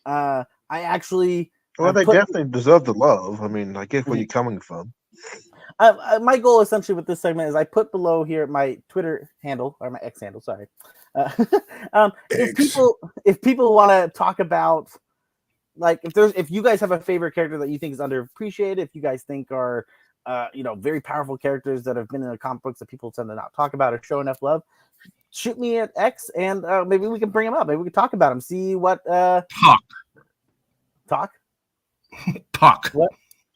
uh, 0.06 0.44
I 0.70 0.82
actually 0.82 1.52
well, 1.78 1.90
I 1.90 1.92
they 1.92 2.06
put- 2.06 2.14
definitely 2.14 2.50
deserve 2.52 2.86
the 2.86 2.94
love. 2.94 3.42
I 3.42 3.48
mean, 3.48 3.76
I 3.76 3.86
get 3.86 4.08
where 4.08 4.16
Mhm. 4.16 4.20
you're 4.22 4.28
coming 4.28 4.60
from. 4.62 4.94
uh, 5.80 5.96
uh, 6.14 6.20
my 6.20 6.38
goal 6.38 6.62
essentially 6.62 6.96
with 6.96 7.06
this 7.06 7.20
segment 7.20 7.50
is 7.50 7.56
I 7.56 7.64
put 7.64 7.92
below 7.92 8.24
here 8.24 8.48
my 8.48 8.78
Twitter 8.90 9.30
handle 9.44 9.76
or 9.80 9.90
my 9.90 10.00
X 10.02 10.22
handle. 10.22 10.42
Sorry. 10.42 10.68
Uh, 11.16 11.30
um, 11.94 12.12
if 12.30 12.56
people 12.56 12.98
if 13.26 13.42
people 13.42 13.74
want 13.74 13.92
to 13.92 14.18
talk 14.18 14.40
about 14.40 14.90
like 15.76 16.00
if 16.04 16.14
there's 16.14 16.34
if 16.34 16.50
you 16.50 16.64
guys 16.64 16.80
have 16.80 16.92
a 16.92 17.00
favorite 17.00 17.34
character 17.34 17.58
that 17.60 17.70
you 17.70 17.78
think 17.78 17.94
is 17.94 18.00
underappreciated, 18.00 18.80
if 18.80 18.96
you 18.96 19.02
guys 19.02 19.24
think 19.24 19.52
are 19.52 19.86
uh, 20.28 20.48
you 20.54 20.62
know 20.64 20.76
very 20.76 21.02
powerful 21.02 21.38
characters 21.38 21.82
that 21.84 21.96
have 21.96 22.08
been 22.10 22.22
in 22.22 22.30
the 22.30 22.38
comic 22.38 22.62
books 22.62 22.80
that 22.80 22.88
people 22.88 23.10
tend 23.12 23.30
to 23.30 23.36
not 23.36 23.54
talk 23.56 23.74
about 23.74 23.94
or 23.94 24.02
show 24.04 24.20
enough 24.20 24.42
love, 24.44 24.62
shoot 25.32 25.58
me 25.58 25.78
at 25.78 25.92
X 25.96 26.30
and 26.38 26.66
uh, 26.66 26.86
maybe 26.86 27.08
we 27.08 27.18
can 27.20 27.30
bring 27.30 27.46
them 27.46 27.54
up. 27.56 27.66
Maybe 27.68 27.78
we 27.78 27.86
can 27.86 27.94
talk 27.94 28.14
about 28.14 28.30
them. 28.30 28.42
See 28.42 28.76
what 28.76 29.08
uh, 29.10 29.42
Puck. 29.64 29.80
talk. 31.08 31.32
Puck. 32.54 32.92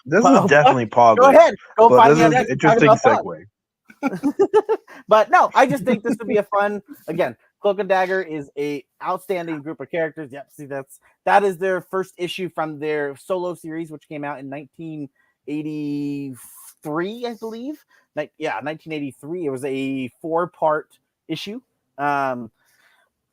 This 0.03 0.23
Well, 0.23 0.45
is 0.45 0.49
definitely 0.49 0.87
Pog. 0.87 1.17
Go 1.17 1.29
ahead. 1.29 1.53
Go 1.77 1.87
But 1.89 1.97
find 1.97 2.11
this 2.11 2.19
me 2.19 2.25
is 2.25 2.33
X. 2.33 2.49
an 2.49 2.51
interesting 2.53 2.89
segue. 2.89 3.45
but 5.07 5.29
no, 5.29 5.51
I 5.53 5.67
just 5.67 5.83
think 5.83 6.01
this 6.01 6.17
would 6.17 6.27
be 6.27 6.37
a 6.37 6.43
fun 6.43 6.81
again. 7.07 7.37
Cloak 7.61 7.77
and 7.77 7.87
Dagger 7.87 8.19
is 8.23 8.49
a 8.57 8.83
outstanding 9.03 9.61
group 9.61 9.79
of 9.79 9.91
characters. 9.91 10.31
Yep, 10.31 10.47
see 10.51 10.65
that's 10.65 10.99
that 11.25 11.43
is 11.43 11.59
their 11.59 11.81
first 11.81 12.15
issue 12.17 12.49
from 12.49 12.79
their 12.79 13.15
solo 13.15 13.53
series, 13.53 13.91
which 13.91 14.07
came 14.09 14.23
out 14.23 14.39
in 14.39 14.49
1983, 16.83 17.25
I 17.25 17.33
believe. 17.35 17.85
Like 18.15 18.31
yeah, 18.37 18.55
1983. 18.55 19.45
It 19.45 19.49
was 19.49 19.65
a 19.65 20.09
four-part 20.21 20.89
issue. 21.27 21.61
Um, 21.97 22.51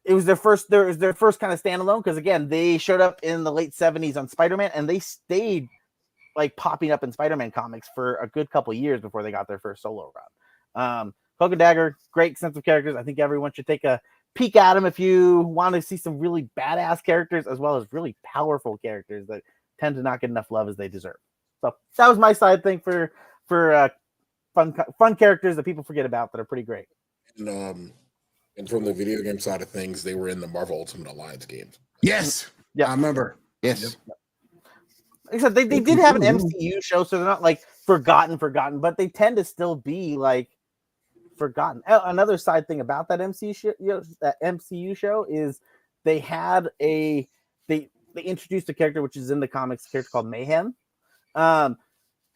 it 0.05 0.15
was 0.15 0.25
their 0.25 0.37
first 0.37 0.71
their 0.71 0.95
their 0.95 1.13
first 1.13 1.41
kind 1.41 1.53
of 1.53 1.63
standalone 1.63 2.03
because 2.03 2.17
again 2.17 2.49
they 2.49 2.79
showed 2.79 3.01
up 3.01 3.21
in 3.23 3.45
the 3.45 3.53
late 3.53 3.73
70s 3.73 4.17
on 4.17 4.29
Spider-Man 4.29 4.71
and 4.75 4.89
they 4.89 5.01
stayed 5.01 5.69
like 6.37 6.57
popping 6.57 6.93
up 6.93 7.03
in 7.03 7.13
Spider-Man 7.13 7.51
comics 7.51 7.89
for 7.95 8.17
a 8.17 8.29
good 8.29 8.49
couple 8.51 8.73
years 8.73 9.01
before 9.01 9.23
they 9.23 9.31
got 9.31 9.49
their 9.49 9.59
first 9.59 9.83
solo 9.83 10.13
run. 10.15 11.01
Um, 11.01 11.15
Cloak 11.39 11.53
and 11.53 11.59
Dagger, 11.59 11.97
great 12.13 12.39
sense 12.39 12.57
of 12.57 12.65
characters. 12.65 12.97
I 12.97 13.03
think 13.03 13.19
everyone 13.19 13.53
should 13.53 13.67
take 13.67 13.85
a 13.85 14.01
peek 14.35 14.57
at 14.57 14.75
them 14.75 14.87
if 14.87 14.99
you 14.99 15.41
want 15.41 15.75
to 15.75 15.83
see 15.83 15.97
some 15.97 16.19
really 16.19 16.49
badass 16.57 17.03
characters 17.03 17.47
as 17.47 17.59
well 17.59 17.77
as 17.77 17.87
really 17.93 18.17
powerful 18.25 18.79
characters 18.79 19.27
that 19.27 19.43
tend 19.81 19.97
to 19.97 20.03
not 20.03 20.21
get 20.21 20.31
enough 20.31 20.51
love 20.51 20.69
as 20.69 20.77
they 20.77 20.89
deserve. 20.89 21.17
So 21.61 21.75
that 21.97 22.09
was 22.09 22.19
my 22.19 22.33
side 22.33 22.63
thing 22.63 22.79
for 22.79 23.13
for 23.49 23.73
uh, 23.73 23.89
fun 24.55 24.75
fun 24.99 25.17
characters 25.17 25.57
that 25.57 25.65
people 25.65 25.83
forget 25.83 26.07
about 26.07 26.31
that 26.33 26.41
are 26.41 26.45
pretty 26.45 26.63
great. 26.63 26.87
And, 27.39 27.49
um, 27.49 27.93
and 28.57 28.69
from 28.69 28.85
the 28.85 28.93
video 28.93 29.23
game 29.23 29.39
side 29.39 29.63
of 29.63 29.69
things, 29.69 30.03
they 30.03 30.15
were 30.15 30.29
in 30.29 30.41
the 30.41 30.47
Marvel 30.47 30.79
Ultimate 30.79 31.11
Alliance 31.11 31.47
games. 31.47 31.79
Yes. 32.03 32.51
Yeah. 32.75 32.89
I 32.89 32.91
remember. 32.93 33.39
Yes. 33.63 33.97
Like 35.27 35.35
I 35.35 35.39
said, 35.39 35.55
they, 35.55 35.65
they 35.65 35.81
did 35.81 35.99
have 35.99 36.17
an 36.17 36.23
MCU 36.23 36.83
show, 36.83 37.05
so 37.05 37.17
they're 37.17 37.27
not 37.27 37.43
like 37.43 37.61
forgotten, 37.87 38.39
forgotten, 38.39 38.81
but 38.81 38.97
they 38.97 39.09
tend 39.09 39.37
to 39.37 39.45
still 39.45 39.77
be 39.77 40.17
like 40.17 40.49
forgotten. 41.37 41.83
Uh, 41.87 42.01
Another 42.05 42.39
side 42.39 42.67
thing 42.67 42.81
about 42.81 43.09
that 43.09 43.21
MCU 43.21 43.55
show, 43.55 43.75
you 43.79 43.89
know, 43.89 44.03
that 44.21 44.37
MCU 44.43 44.97
show 44.97 45.27
is 45.29 45.61
they 46.05 46.19
had 46.19 46.69
a 46.81 47.29
they 47.69 47.91
they 48.15 48.23
introduced 48.23 48.69
a 48.69 48.75
character 48.75 49.03
which 49.03 49.17
is 49.17 49.31
in 49.31 49.41
the 49.41 49.49
comics, 49.49 49.87
a 49.87 49.91
character 49.91 50.11
called 50.11 50.27
Mayhem. 50.27 50.75
Um, 51.35 51.77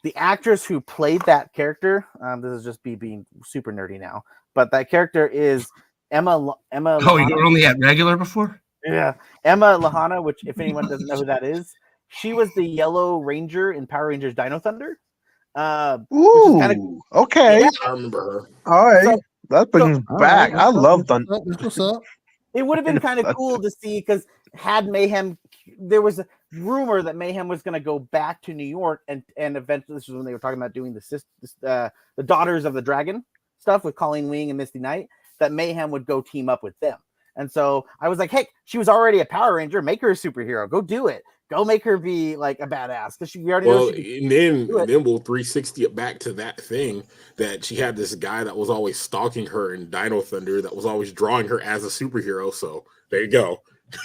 the 0.03 0.15
actress 0.17 0.65
who 0.65 0.81
played 0.81 1.23
that 1.23 1.53
character, 1.53 2.07
um, 2.21 2.41
this 2.41 2.53
is 2.53 2.65
just 2.65 2.85
me 2.85 2.95
being 2.97 3.25
super 3.45 3.73
nerdy 3.73 4.01
now, 4.01 4.23
but 4.55 4.71
that 4.73 4.91
character 4.91 5.27
is 5.27 5.69
Emma 6.11 6.37
Lo- 6.37 6.59
Emma. 6.71 6.99
Oh, 7.03 7.17
you 7.17 7.35
were 7.35 7.45
only 7.45 7.65
at 7.67 7.77
regular 7.79 8.17
before? 8.17 8.61
Yeah, 8.85 9.15
Emma 9.45 9.79
Lahana, 9.81 10.23
which 10.23 10.41
if 10.45 10.59
anyone 10.59 10.89
doesn't 10.89 11.07
know 11.07 11.17
who 11.17 11.25
that 11.27 11.45
is, 11.45 11.73
she 12.09 12.33
was 12.33 12.53
the 12.55 12.65
Yellow 12.65 13.19
Ranger 13.19 13.73
in 13.73 13.87
Power 13.87 14.09
Rangers 14.09 14.35
Dino 14.35 14.59
Thunder. 14.59 14.99
Uh, 15.55 15.99
Ooh, 16.13 16.59
kinda- 16.61 16.99
okay. 17.13 17.61
Yeah. 17.61 17.69
I 17.87 17.91
remember 17.93 18.21
her. 18.21 18.73
All 18.73 18.87
right. 18.87 19.05
So- 19.05 19.19
that 19.51 19.71
brings 19.71 19.99
All 20.09 20.19
back. 20.19 20.53
right, 20.53 20.61
I 20.63 20.67
what's 20.67 20.77
love 20.79 20.99
what's 21.01 21.09
Thunder. 21.09 21.39
What's 21.61 21.79
up? 21.79 22.03
it 22.55 22.63
would 22.67 22.79
have 22.79 22.87
been 22.87 23.01
kind 23.01 23.21
of 23.21 23.35
cool 23.37 23.61
to 23.61 23.71
see 23.71 23.99
because 24.01 24.25
had 24.55 24.87
Mayhem, 24.87 25.37
there 25.79 26.01
was 26.01 26.19
a 26.21 26.27
rumor 26.53 27.03
that 27.03 27.17
Mayhem 27.17 27.49
was 27.49 27.63
going 27.63 27.75
to 27.75 27.81
go 27.81 27.99
back 27.99 28.43
to 28.43 28.55
New 28.55 28.65
York 28.67 29.03
and 29.09 29.23
and 29.37 29.57
eventually 29.57 29.97
this 29.97 30.09
was 30.09 30.17
when 30.17 30.25
they 30.25 30.33
were 30.33 30.39
talking 30.39 30.59
about 30.59 30.73
doing 30.73 30.93
the 30.93 31.23
uh, 31.67 31.89
the 32.17 32.23
Daughters 32.23 32.65
of 32.65 32.75
the 32.75 32.83
Dragon 32.83 33.25
stuff 33.59 33.85
with 33.85 33.95
Colleen 33.95 34.29
Wing 34.29 34.51
and 34.51 34.59
Misty 34.59 34.79
Knight. 34.79 35.09
That 35.39 35.53
Mayhem 35.53 35.91
would 35.91 36.07
go 36.07 36.21
team 36.21 36.49
up 36.49 36.63
with 36.63 36.79
them. 36.81 36.99
And 37.35 37.51
so 37.51 37.87
I 38.01 38.09
was 38.09 38.19
like, 38.19 38.31
hey, 38.31 38.47
she 38.65 38.79
was 38.79 38.89
already 38.89 39.21
a 39.21 39.25
Power 39.25 39.55
Ranger. 39.55 39.83
Make 39.83 40.01
her 40.03 40.11
a 40.11 40.15
superhero. 40.15 40.69
Go 40.69 40.81
do 40.81 41.09
it. 41.09 41.25
Go 41.51 41.65
make 41.65 41.85
her 41.85 41.99
be 41.99 42.37
like 42.37 42.61
a 42.61 42.67
badass 42.67 43.19
because 43.19 43.31
she 43.31 43.39
we 43.39 43.53
already 43.53 43.67
Well, 43.67 43.89
and 43.89 44.31
then 44.31 44.71
and 44.75 44.89
then 44.89 45.05
we'll 45.05 45.19
360 45.19 45.83
it 45.83 45.95
back 45.95 46.19
to 46.21 46.33
that 46.35 46.59
thing 46.59 47.03
that 47.37 47.63
she 47.63 47.77
had 47.77 47.95
this 47.95 48.15
guy 48.15 48.43
that 48.43 48.57
was 48.57 48.71
always 48.71 48.99
stalking 48.99 49.47
her 49.47 49.75
in 49.75 49.91
Dino 49.91 50.23
Thunder 50.23 50.63
that 50.63 50.75
was 50.75 50.87
always 50.87 51.13
drawing 51.13 51.49
her 51.49 51.61
as 51.61 51.85
a 51.85 51.89
superhero. 51.89 52.55
So 52.55 52.85
there 53.11 53.21
you 53.21 53.31
go. 53.31 53.61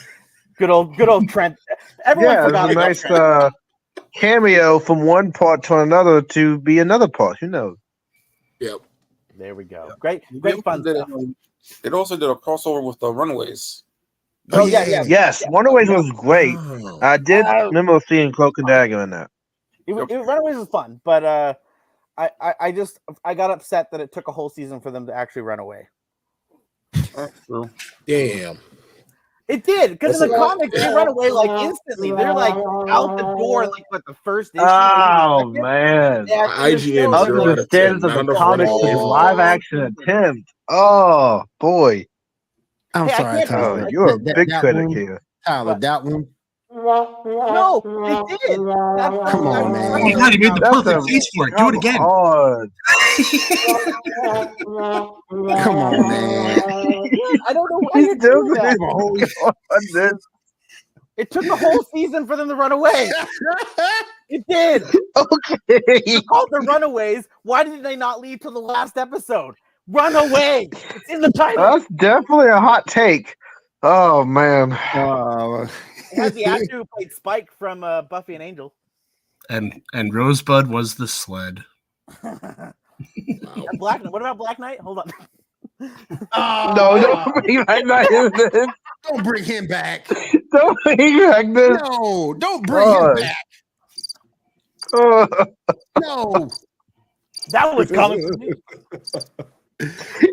good 0.58 0.70
old 0.70 0.98
good 0.98 1.10
old 1.10 1.30
Trent. 1.30 1.58
Everyone 2.06 2.36
Yeah, 2.36 2.46
forgot 2.46 2.70
it's 2.70 2.78
a 2.78 2.80
nice 2.80 3.02
Trent. 3.02 3.16
uh, 3.16 3.52
cameo 4.14 4.80
from 4.80 5.06
one 5.06 5.32
part 5.32 5.64
to 5.64 5.80
another 5.80 6.22
to 6.22 6.60
be 6.60 6.80
another 6.80 7.08
part. 7.08 7.38
Who 7.40 7.48
knows? 7.48 7.78
Yep. 8.60 8.80
There 9.38 9.56
we 9.56 9.66
go. 9.66 9.94
Great, 10.00 10.24
great 10.40 10.56
also 10.56 10.62
fun 10.64 10.84
did, 10.84 10.98
stuff. 10.98 11.10
It 11.84 11.94
also 11.94 12.18
did 12.18 12.30
a 12.30 12.36
crossover 12.36 12.84
with 12.84 13.00
the 13.00 13.12
Runaways. 13.12 13.84
Oh 14.52 14.66
yeah, 14.66 14.86
yeah. 14.86 15.04
Yes, 15.06 15.44
Runaways 15.52 15.90
was 15.90 16.10
great. 16.12 16.56
Oh. 16.58 17.00
I 17.02 17.18
did 17.18 17.46
Uh, 17.46 17.66
remember 17.68 18.00
seeing 18.08 18.32
Cloak 18.32 18.58
and 18.58 18.68
Dagger 18.68 19.02
in 19.04 19.10
that. 19.12 19.30
It, 19.86 19.94
wa- 19.94 20.08
it, 20.10 20.18
Runaways 20.18 20.56
was 20.56 20.70
fun, 20.70 21.02
but 21.04 21.24
uh, 21.24 21.54
I, 22.18 22.32
I 22.42 22.54
I 22.60 22.72
just 22.72 23.00
I 23.24 23.34
got 23.36 23.52
upset 23.52 23.92
that 23.92 24.00
it 24.00 24.12
took 24.12 24.28
a 24.28 24.32
whole 24.32 24.50
season 24.50 24.80
for 24.80 24.90
them 24.90 25.06
to 25.08 25.14
actually 25.14 25.44
run 25.44 25.60
away. 25.60 25.88
That's 27.16 27.46
true. 27.46 27.70
Damn. 28.08 28.58
It 29.48 29.64
did 29.64 29.92
because 29.92 30.22
in 30.22 30.28
the 30.30 30.36
That's 30.36 30.44
a- 30.44 30.46
comics 30.46 30.78
they 30.82 30.94
run 30.94 31.08
away 31.08 31.32
like 31.32 31.50
instantly. 31.62 32.12
They're 32.12 32.34
like 32.34 32.54
out 32.54 33.16
the 33.18 33.24
door 33.24 33.66
like 33.68 33.86
what 33.90 34.04
the 34.06 34.14
first 34.26 34.54
issue. 34.54 34.64
Oh 34.66 35.46
man. 35.52 36.26
They 36.26 36.34
IGN 36.34 37.14
show 37.14 37.26
zero 37.26 37.46
to 37.46 37.56
the 37.56 37.64
standards 37.64 37.68
10, 37.68 37.94
of 37.94 38.02
the 38.02 38.08
not 38.10 38.20
enough 38.24 38.38
comics 38.38 38.70
running. 38.84 38.96
live 38.98 39.40
action 39.40 39.96
attempt. 40.02 40.54
Oh 40.70 41.44
boy. 41.62 42.06
I'm 42.94 43.08
Hey, 43.08 43.18
sorry, 43.18 43.46
Tyler. 43.46 43.84
Oh, 43.86 43.88
you're 43.90 44.16
a 44.16 44.18
That- 44.20 44.36
big 44.36 44.50
that 44.50 44.60
critic 44.60 44.88
one- 44.88 44.96
here. 44.98 45.22
Tyler, 45.46 45.72
What? 45.74 45.82
that 45.82 46.04
one. 46.04 46.28
No, 46.70 47.82
they 47.84 48.38
did. 48.48 48.60
That's- 48.60 49.32
Come 49.32 49.48
on, 49.48 49.72
man. 49.72 49.92
Oh 49.94 50.00
my 50.04 50.12
god, 50.14 50.34
you 50.34 50.40
made 50.40 50.54
the 50.56 50.60
That's 50.62 50.76
perfect 50.84 51.00
a- 51.00 51.02
face 51.08 51.28
for 51.36 51.48
it. 51.48 51.52
Do 51.52 51.58
Come 51.58 51.74
it 51.74 51.78
again. 51.78 52.02
on. 52.02 52.72
Come 55.64 55.78
on, 55.78 56.10
man. 56.10 56.60
I 57.48 57.54
don't 57.54 57.70
know 57.72 57.80
why 57.92 58.00
you 58.02 58.16
do 58.16 58.30
doing 58.30 58.54
that. 58.54 58.78
this. 59.94 60.14
It 61.16 61.32
took 61.32 61.46
a 61.46 61.56
whole 61.56 61.84
season 61.96 62.28
for 62.28 62.36
them 62.36 62.50
to 62.50 62.56
run 62.56 62.72
away. 62.72 63.10
It 64.30 64.44
did. 64.50 64.84
Okay. 65.16 65.56
They're 66.06 66.22
called 66.28 66.50
the 66.52 66.60
Runaways. 66.68 67.30
Why 67.44 67.64
did 67.64 67.82
they 67.82 67.96
not 67.96 68.20
leave 68.20 68.42
till 68.42 68.52
the 68.52 68.60
last 68.60 68.98
episode? 68.98 69.56
Run 69.88 70.18
away. 70.18 70.68
It's 70.74 71.10
in 71.10 71.22
the 71.22 71.32
title. 71.32 71.64
That's 71.64 71.88
definitely 71.96 72.48
a 72.50 72.60
hot 72.60 72.86
take. 72.88 73.38
Oh 73.84 74.26
man. 74.26 74.74
Uh, 74.74 75.66
It 76.18 76.22
has 76.22 76.34
the 76.34 76.46
actor 76.46 76.78
who 76.78 76.86
played 76.86 77.14
Spike 77.14 77.52
from 77.52 77.84
uh, 77.84 78.02
Buffy 78.04 78.34
and 78.34 78.44
Angel. 78.44 78.74
And 79.50 79.82
and 79.94 80.14
Rosebud 80.14 80.68
was 80.68 80.96
the 80.96 81.08
sled. 81.08 81.64
Wow. 83.44 83.66
Black 83.78 84.04
What 84.06 84.24
about 84.24 84.40
Black 84.40 84.58
Knight? 84.58 84.80
Hold 84.80 84.98
on. 85.00 85.12
No, 86.34 86.74
don't 87.00 87.44
bring 87.44 87.64
back 87.66 88.10
that. 88.10 88.74
don't 89.04 89.24
bring 89.24 89.44
him 89.44 89.68
back. 89.68 90.08
Don't 90.52 90.76
bring 90.84 91.20
back 91.20 91.54
this. 91.54 91.78
No, 91.84 92.34
don't 92.40 92.66
bring 92.66 92.88
God. 92.88 93.18
him 93.20 93.24
back. 93.24 93.46
Oh, 94.96 95.28
No. 96.00 96.50
That 97.52 97.76
was 97.76 97.92
coming 97.92 98.28
from 98.28 98.40
me. 98.40 98.54
Yeah, 99.80 99.88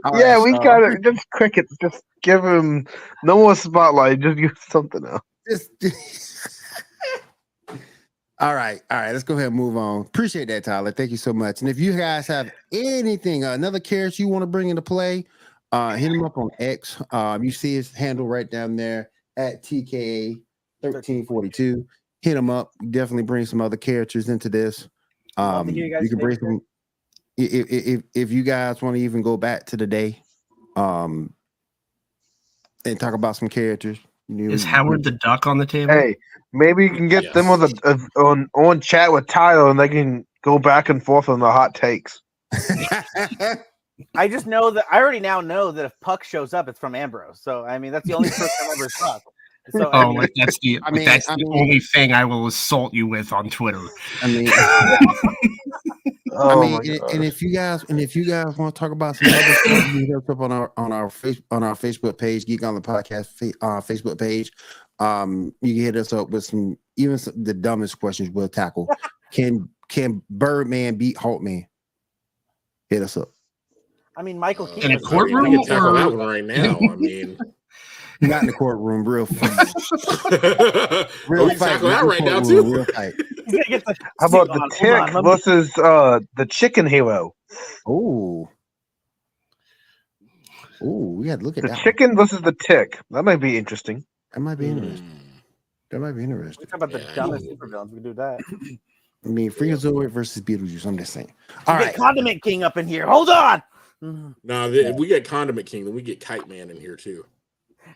right, 0.05 0.43
we 0.43 0.53
so 0.53 0.63
gotta 0.63 0.99
just 1.01 1.29
cricket. 1.31 1.67
Just 1.81 2.03
give 2.23 2.43
him 2.43 2.87
no 3.23 3.37
more 3.37 3.55
spotlight. 3.55 4.21
Just 4.21 4.39
give 4.39 4.57
something 4.69 5.05
else. 5.05 5.21
Just- 5.51 5.71
all 8.41 8.55
right, 8.55 8.81
all 8.91 8.99
right. 8.99 9.13
Let's 9.13 9.25
go 9.25 9.35
ahead 9.35 9.49
and 9.49 9.57
move 9.57 9.77
on. 9.77 10.03
Appreciate 10.03 10.49
that, 10.49 10.65
Tyler. 10.65 10.93
Thank 10.93 11.11
you 11.11 11.17
so 11.17 11.33
much. 11.33 11.61
And 11.61 11.69
if 11.71 11.79
you 11.79 11.97
guys 11.97 12.27
have 12.27 12.51
anything, 12.73 13.45
uh, 13.45 13.53
another 13.53 13.81
character 13.81 14.23
you 14.23 14.29
want 14.29 14.43
to 14.43 14.47
bring 14.47 14.69
into 14.69 14.83
play, 14.83 15.25
uh, 15.73 15.97
hit 15.97 16.13
him 16.13 16.25
up 16.25 16.37
on 16.39 16.51
X. 16.59 17.01
Um, 17.11 17.43
you 17.45 17.51
see 17.53 17.75
his 17.75 17.93
handle 17.93 18.27
right 18.27 18.51
down 18.51 18.77
there 18.77 19.11
at 19.37 19.63
TKA 19.63 20.41
thirteen 20.83 21.25
forty 21.27 21.49
two. 21.49 21.87
Hit 22.23 22.37
him 22.37 22.49
up. 22.51 22.73
Definitely 22.91 23.25
bring 23.25 23.45
some 23.47 23.61
other 23.61 23.77
characters 23.77 24.29
into 24.29 24.49
this. 24.49 24.89
Um, 25.37 25.69
you 25.69 25.85
you 26.03 26.09
can 26.09 26.19
bring 26.19 26.39
some. 26.39 26.61
If, 27.37 27.67
if 27.71 28.03
if 28.15 28.31
you 28.31 28.43
guys 28.45 28.81
want 28.83 28.97
to 28.97 29.03
even 29.03 29.23
go 29.23 29.37
back 29.37 29.67
to 29.67 29.77
the 29.77 29.87
day, 29.87 30.23
um, 30.77 31.35
and 32.85 32.99
talk 33.01 33.15
about 33.15 33.37
some 33.37 33.49
characters. 33.49 33.99
You, 34.29 34.51
Is 34.51 34.65
Howard 34.65 35.05
the 35.05 35.11
Duck 35.13 35.47
on 35.47 35.59
the 35.59 35.67
table? 35.67 35.93
Hey, 35.93 36.17
maybe 36.53 36.85
you 36.85 36.91
can 36.91 37.09
get 37.09 37.33
them 37.35 37.47
Yes. 37.47 37.53
on 37.53 37.61
the 37.61 37.81
uh, 37.85 38.21
on 38.23 38.49
on 38.55 38.81
chat 38.81 39.13
with 39.13 39.27
Tyler, 39.27 39.69
and 39.71 39.79
they 39.79 39.89
can 39.89 40.27
go 40.43 40.59
back 40.59 40.89
and 40.89 41.03
forth 41.05 41.29
on 41.29 41.41
the 41.41 41.51
hot 41.51 41.75
takes. 41.75 42.21
I 44.17 44.27
just 44.29 44.47
know 44.47 44.71
that 44.71 44.87
I 44.91 44.99
already 45.01 45.21
now 45.21 45.41
know 45.41 45.71
that 45.71 45.85
if 45.85 45.93
Puck 46.01 46.25
shows 46.25 46.53
up, 46.55 46.69
it's 46.69 46.79
from 46.79 46.95
Ambrose. 46.95 47.41
So 47.43 47.65
I 47.65 47.79
mean, 47.79 47.93
that's 47.93 48.07
the 48.07 48.15
only 48.15 48.29
person 48.31 48.51
I've 48.63 48.71
ever 48.79 48.89
saw. 48.89 49.19
So 49.71 49.91
I 49.93 50.03
Oh, 50.05 50.09
mean, 50.09 50.17
like 50.19 50.33
that's 50.37 50.59
the 50.61 50.81
I 50.85 50.91
mean- 50.91 51.05
that's 51.05 51.29
I 51.29 51.37
the 51.37 51.47
only 51.53 51.81
thing 51.81 52.13
I 52.13 52.25
will 52.25 52.47
assault 52.47 52.93
you 52.95 53.07
with 53.07 53.33
on 53.33 53.51
Twitter. 53.51 53.83
I 54.23 54.27
mean, 54.27 54.47
Oh 56.37 56.63
I 56.63 56.69
mean, 56.81 56.91
and, 56.93 57.11
and 57.13 57.25
if 57.25 57.41
you 57.43 57.53
guys 57.53 57.85
and 57.89 58.01
if 58.01 58.15
you 58.17 58.25
guys 58.25 58.57
want 58.57 58.75
to 58.75 58.79
talk 58.79 58.91
about 58.93 59.17
some 59.17 59.29
other 59.33 59.39
stuff, 59.55 59.67
you 59.67 59.93
can 59.93 60.07
hit 60.07 60.17
us 60.17 60.29
up 60.29 60.41
on 60.41 60.53
our 60.53 60.73
on 60.77 60.93
our 60.93 61.11
face 61.11 61.41
on 61.51 61.63
our 61.63 61.75
Facebook 61.75 62.19
page, 62.19 62.47
Geek 62.47 62.61
Gauntlet 62.61 62.85
Podcast 62.85 63.53
uh, 63.63 63.81
Facebook 63.81 64.19
page. 64.19 64.51
Um, 64.99 65.55
you 65.61 65.75
can 65.75 65.85
hit 65.85 65.97
us 65.97 66.13
up 66.13 66.31
with 66.31 66.45
some 66.45 66.77
even 66.97 67.19
some, 67.19 67.43
the 67.43 67.55
dumbest 67.55 67.99
questions 68.01 68.31
we'll 68.31 68.49
tackle. 68.49 68.89
Can 69.33 69.69
can 69.89 70.23
Birdman 70.31 70.95
beat 70.95 71.17
Hulkman? 71.17 71.67
Hit 72.89 73.03
us 73.03 73.17
up. 73.17 73.31
I 74.17 74.23
mean, 74.23 74.39
Michael 74.39 74.67
Uh, 74.67 74.77
In 74.77 74.93
a 74.93 74.95
was 74.95 75.07
I 75.07 75.11
mean, 75.11 75.19
courtroom 75.19 75.45
can 75.53 75.65
tackle 75.65 75.89
or- 75.89 75.99
that 75.99 76.17
one 76.17 76.27
right 76.29 76.45
now. 76.45 76.79
I 76.81 76.95
mean, 76.95 77.37
Not 78.29 78.41
in 78.41 78.47
the 78.47 78.53
courtroom, 78.55 79.09
real 79.09 79.27
fight. 79.27 79.75
Real 81.27 81.51
we 81.51 81.57
can 81.57 81.61
fight. 81.61 81.83
that 81.91 82.05
right 82.07 82.25
now 82.25 82.41
too. 82.41 82.65
Real 82.65 82.87
fight. 82.95 83.15
He's 83.47 83.55
gonna 83.55 83.65
get 83.71 83.85
the 83.87 83.97
How 84.21 84.27
about 84.29 84.53
the 84.53 84.63
tick 84.71 85.07
on, 85.07 85.15
let 85.15 85.25
versus 85.25 85.77
uh 85.79 86.21
the 86.37 86.47
chicken 86.47 86.87
hero? 86.87 87.35
Oh. 87.87 88.49
Oh, 90.83 91.13
we 91.13 91.29
had 91.29 91.41
to 91.41 91.47
look 91.47 91.59
at 91.59 91.65
The 91.65 91.69
that. 91.69 91.83
one. 91.83 91.85
chicken 91.85 92.17
versus 92.17 92.43
the 92.43 92.53
tick. 92.55 93.01
That 93.11 93.25
might 93.25 93.37
be 93.41 93.59
interesting. 93.59 94.05
That 94.35 94.41
might 94.41 94.57
be 94.59 94.69
interesting. 94.71 95.07
Mm. 95.07 95.25
That 95.91 96.01
might 96.01 96.13
be 96.13 96.25
We 96.59 96.65
interesting. 96.65 96.67
talk 96.67 96.77
about 96.77 96.93
the 96.93 97.01
Yeah, 97.01 97.15
dumbest 97.15 97.49
know. 97.49 97.51
supervillains. 97.51 97.91
We 97.91 97.97
can 97.97 98.05
do 98.05 98.15
that. 98.15 98.45
I 99.25 99.29
mean, 99.29 99.51
Freakazoid 99.53 100.11
versus 100.13 100.43
Beetlejuice. 100.43 100.87
I'm 100.87 100.99
just 100.99 101.13
saying. 101.13 101.33
All 101.67 101.75
All 101.77 101.77
right, 101.77 101.93
right. 101.93 101.95
Condiment 101.95 102.43
King 102.43 102.65
up 102.65 102.77
in 102.79 102.89
here. 102.89 103.07
Hold 103.07 103.31
on. 103.31 103.63
Mhm. 104.03 104.35
Nah, 104.45 104.69
th- 104.69 104.87
if 104.89 104.97
we 104.97 105.09
get 105.09 105.25
Condiment 105.27 105.67
King, 105.67 105.85
then 105.87 105.95
we 105.95 106.03
get 106.03 106.21
Kite 106.21 106.49
Man 106.49 106.71
in 106.71 106.81
here 106.81 106.97
too. 106.97 107.27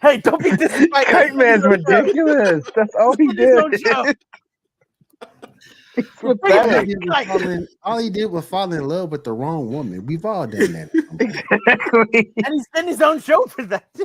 Hey, 0.01 0.19
don't 0.19 0.43
be 0.43 0.51
disrespectful. 0.51 1.05
Kite 1.05 1.35
Man's 1.35 1.65
ridiculous. 1.65 2.65
That's 2.75 2.95
all 2.95 3.17
he 3.17 3.29
It's 3.37 3.41
his 3.41 3.55
own 3.55 3.71
did. 3.71 3.81
show. 3.81 4.07
With 6.23 6.39
All 6.45 6.69
that. 6.69 6.87
he, 6.87 6.95
did 6.95 7.05
was 7.09 7.27
fall 7.27 7.49
in, 7.49 7.69
all 7.83 7.99
he 7.99 8.11
did 8.11 8.27
was 8.27 8.45
fall 8.47 8.73
in 8.73 8.85
love 8.87 9.11
with 9.11 9.25
the 9.25 9.33
wrong 9.33 9.73
woman. 9.73 10.07
We've 10.07 10.25
all 10.25 10.47
done 10.47 10.73
that. 10.73 10.91
Exactly. 11.21 12.33
And 12.45 12.55
he's 12.55 12.67
in 12.77 12.87
his 12.87 13.03
own 13.03 13.21
show 13.21 13.45
for 13.47 13.65
that. 13.67 13.89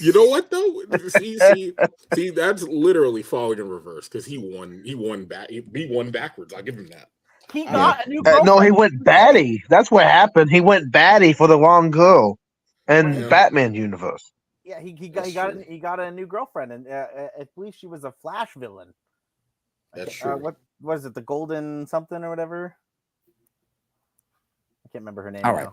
You 0.00 0.14
know 0.14 0.24
what 0.24 0.50
though? 0.50 0.82
See, 1.08 1.38
see, 1.38 1.74
see, 2.14 2.30
that's 2.30 2.62
literally 2.62 3.22
falling 3.22 3.58
in 3.58 3.68
reverse 3.68 4.08
because 4.08 4.24
he 4.24 4.38
won. 4.38 4.82
He 4.84 4.94
won 4.94 5.26
back. 5.26 5.50
He 5.50 5.62
won 5.90 6.10
backwards. 6.10 6.54
I'll 6.54 6.62
give 6.62 6.74
him 6.76 6.86
that. 6.86 7.08
He 7.52 7.64
got 7.66 8.06
a 8.06 8.08
new 8.08 8.22
Uh, 8.24 8.40
no, 8.42 8.60
he 8.60 8.70
went 8.70 9.04
batty. 9.04 9.62
That's 9.68 9.90
what 9.90 10.04
happened. 10.04 10.50
He 10.50 10.62
went 10.62 10.90
batty 10.90 11.34
for 11.34 11.46
the 11.46 11.58
wrong 11.58 11.90
girl 11.90 12.39
in 12.90 13.14
Yeah. 13.14 13.28
Batman 13.28 13.74
universe. 13.74 14.32
Yeah, 14.64 14.80
he, 14.80 14.94
he 14.94 15.08
got 15.08 15.26
he 15.26 15.32
got 15.32 15.52
true. 15.52 15.64
he 15.66 15.78
got 15.78 16.00
a 16.00 16.10
new 16.10 16.26
girlfriend, 16.26 16.72
and 16.72 16.86
uh, 16.86 17.06
uh, 17.16 17.28
I 17.40 17.44
believe 17.54 17.74
she 17.74 17.86
was 17.86 18.04
a 18.04 18.12
Flash 18.12 18.50
villain. 18.56 18.92
That's 19.94 20.20
Uh, 20.20 20.34
true. 20.34 20.36
what 20.38 20.56
was 20.82 21.04
it? 21.06 21.14
The 21.14 21.22
Golden 21.22 21.86
something 21.86 22.22
or 22.22 22.30
whatever. 22.30 22.76
I 24.84 24.88
can't 24.92 25.02
remember 25.02 25.22
her 25.22 25.30
name. 25.30 25.44
All 25.44 25.54
right. 25.54 25.68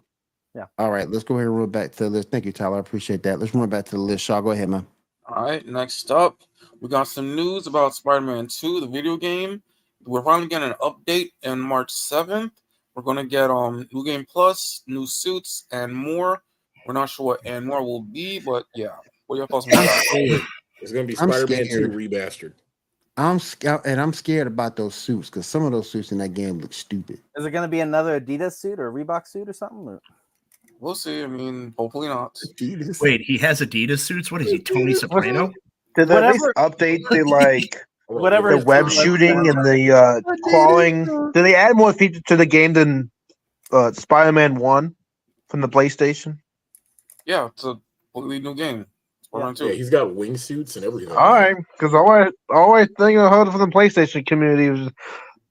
now. 0.55 0.69
All 0.79 0.89
right, 0.89 1.07
let's 1.09 1.23
go 1.23 1.35
ahead 1.35 1.47
and 1.47 1.55
roll 1.55 1.67
back 1.67 1.91
to 1.93 2.05
the 2.05 2.09
list. 2.09 2.31
Thank 2.31 2.45
you, 2.45 2.51
Tyler. 2.51 2.77
I 2.77 2.79
appreciate 2.79 3.21
that. 3.23 3.39
Let's 3.39 3.53
run 3.53 3.69
back 3.69 3.85
to 3.85 3.91
the 3.91 4.01
list. 4.01 4.23
Shaw, 4.23 4.41
go 4.41 4.51
ahead, 4.51 4.69
man. 4.69 4.87
All 5.27 5.43
right, 5.43 5.63
next 5.67 6.09
up, 6.09 6.41
we 6.81 6.89
got 6.89 7.07
some 7.07 7.35
news 7.35 7.67
about 7.67 7.93
Spider 7.93 8.21
Man 8.21 8.47
2, 8.47 8.79
the 8.79 8.87
video 8.87 9.17
game. 9.17 9.61
We're 10.05 10.23
finally 10.23 10.47
getting 10.47 10.69
an 10.69 10.75
update 10.81 11.31
on 11.45 11.59
March 11.59 11.91
7th. 11.93 12.51
We're 12.95 13.03
going 13.03 13.17
to 13.17 13.25
get 13.25 13.51
um 13.51 13.87
new 13.93 14.03
game 14.03 14.25
plus, 14.27 14.81
new 14.87 15.05
suits, 15.05 15.65
and 15.71 15.93
more. 15.93 16.41
We're 16.87 16.93
not 16.93 17.09
sure 17.09 17.25
what 17.25 17.41
and 17.45 17.65
more 17.65 17.83
will 17.83 18.01
be, 18.01 18.39
but 18.39 18.65
yeah. 18.73 18.95
What 19.27 19.35
are 19.35 19.39
your 19.39 19.47
thoughts 19.47 19.67
on 19.67 19.73
I'm 19.73 19.85
that? 19.85 20.41
It's 20.81 20.91
gonna 20.91 21.05
be 21.05 21.15
Spider-Man 21.15 21.65
Two 21.65 21.65
scared. 21.65 21.91
remastered. 21.91 22.53
I'm 23.17 23.39
scared, 23.39 23.81
and 23.85 23.99
I'm 23.99 24.13
scared 24.13 24.47
about 24.47 24.75
those 24.75 24.95
suits 24.95 25.29
because 25.29 25.47
some 25.47 25.65
of 25.65 25.71
those 25.71 25.89
suits 25.89 26.11
in 26.11 26.19
that 26.19 26.29
game 26.29 26.59
look 26.59 26.71
stupid. 26.71 27.19
Is 27.35 27.45
it 27.45 27.51
going 27.51 27.63
to 27.63 27.67
be 27.67 27.79
another 27.79 28.21
Adidas 28.21 28.53
suit 28.59 28.79
or 28.79 28.91
Reebok 28.91 29.27
suit 29.27 29.49
or 29.49 29.53
something? 29.53 29.87
or- 29.87 30.01
We'll 30.79 30.93
see. 30.93 31.23
I 31.23 31.27
mean, 31.27 31.73
hopefully 31.75 32.07
not. 32.07 32.35
Adidas. 32.35 33.01
Wait, 33.01 33.21
he 33.21 33.39
has 33.39 33.61
Adidas 33.61 33.99
suits. 33.99 34.31
What 34.31 34.43
is 34.43 34.51
he, 34.51 34.59
Tony 34.59 34.93
Soprano? 34.93 35.51
Did 35.95 36.09
they 36.09 36.15
at 36.17 36.31
least 36.31 36.47
update 36.55 36.99
the 37.09 37.23
like 37.23 37.83
Whatever 38.07 38.55
the 38.55 38.63
web 38.63 38.89
shooting 38.91 39.47
and 39.49 39.65
the 39.65 39.91
uh, 39.91 40.21
clawing? 40.43 41.05
Did 41.33 41.43
they 41.43 41.55
add 41.55 41.75
more 41.75 41.91
features 41.93 42.21
to 42.27 42.35
the 42.37 42.45
game 42.45 42.73
than 42.73 43.09
uh, 43.71 43.91
Spider-Man 43.91 44.55
One 44.55 44.95
from 45.49 45.61
the 45.61 45.67
PlayStation? 45.67 46.37
Yeah, 47.27 47.47
it's 47.47 47.63
a 47.65 47.75
completely 48.13 48.39
new 48.39 48.55
game. 48.55 48.87
Spider 49.21 49.45
Man 49.45 49.55
2. 49.55 49.65
Yeah, 49.67 49.73
he's 49.73 49.89
got 49.91 50.07
wingsuits 50.07 50.77
and 50.77 50.85
everything. 50.85 51.15
All 51.15 51.33
right, 51.33 51.55
because 51.73 51.93
all 51.93 52.09
I 52.09 52.31
always 52.49 52.87
thing 52.97 53.19
I 53.19 53.29
heard 53.29 53.49
from 53.51 53.59
the 53.59 53.67
PlayStation 53.67 54.25
community 54.25 54.69
was 54.69 54.89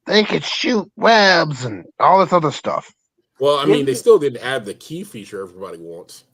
they 0.07 0.24
could 0.24 0.43
shoot 0.45 0.91
webs 0.97 1.64
and 1.64 1.85
all 2.01 2.18
this 2.20 2.33
other 2.33 2.51
stuff. 2.51 2.93
Well, 3.39 3.59
I 3.59 3.66
mean, 3.66 3.85
they 3.85 3.95
still 3.95 4.18
didn't 4.18 4.43
add 4.43 4.64
the 4.64 4.74
key 4.74 5.05
feature 5.05 5.43
everybody 5.43 5.77
wants. 5.79 6.24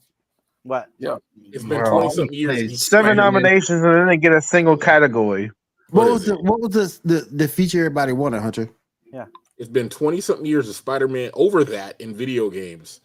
What? 0.63 0.87
Yeah, 0.97 1.17
it's 1.51 1.65
been 1.65 1.81
Well, 1.81 1.91
twenty 1.91 2.09
something 2.09 2.33
years. 2.33 2.81
Seven 2.87 3.17
Spider-Man. 3.17 3.17
nominations 3.17 3.81
and 3.83 3.93
then 3.93 4.07
they 4.07 4.17
get 4.17 4.31
a 4.31 4.41
single 4.41 4.77
category. 4.77 5.51
What, 5.89 6.05
What 6.05 6.13
was 6.13 6.25
the 6.25 6.35
it? 6.35 6.43
what 6.43 6.61
was 6.61 6.71
the, 6.71 6.99
the 7.15 7.21
the 7.35 7.47
feature 7.49 7.79
everybody 7.79 8.13
wanted, 8.13 8.41
Hunter? 8.41 8.69
Yeah, 9.11 9.25
it's 9.57 9.67
been 9.69 9.89
twenty 9.89 10.21
something 10.21 10.45
years 10.45 10.69
of 10.69 10.75
Spider-Man 10.75 11.31
over 11.33 11.65
that 11.65 11.99
in 11.99 12.15
video 12.15 12.49
games, 12.49 13.01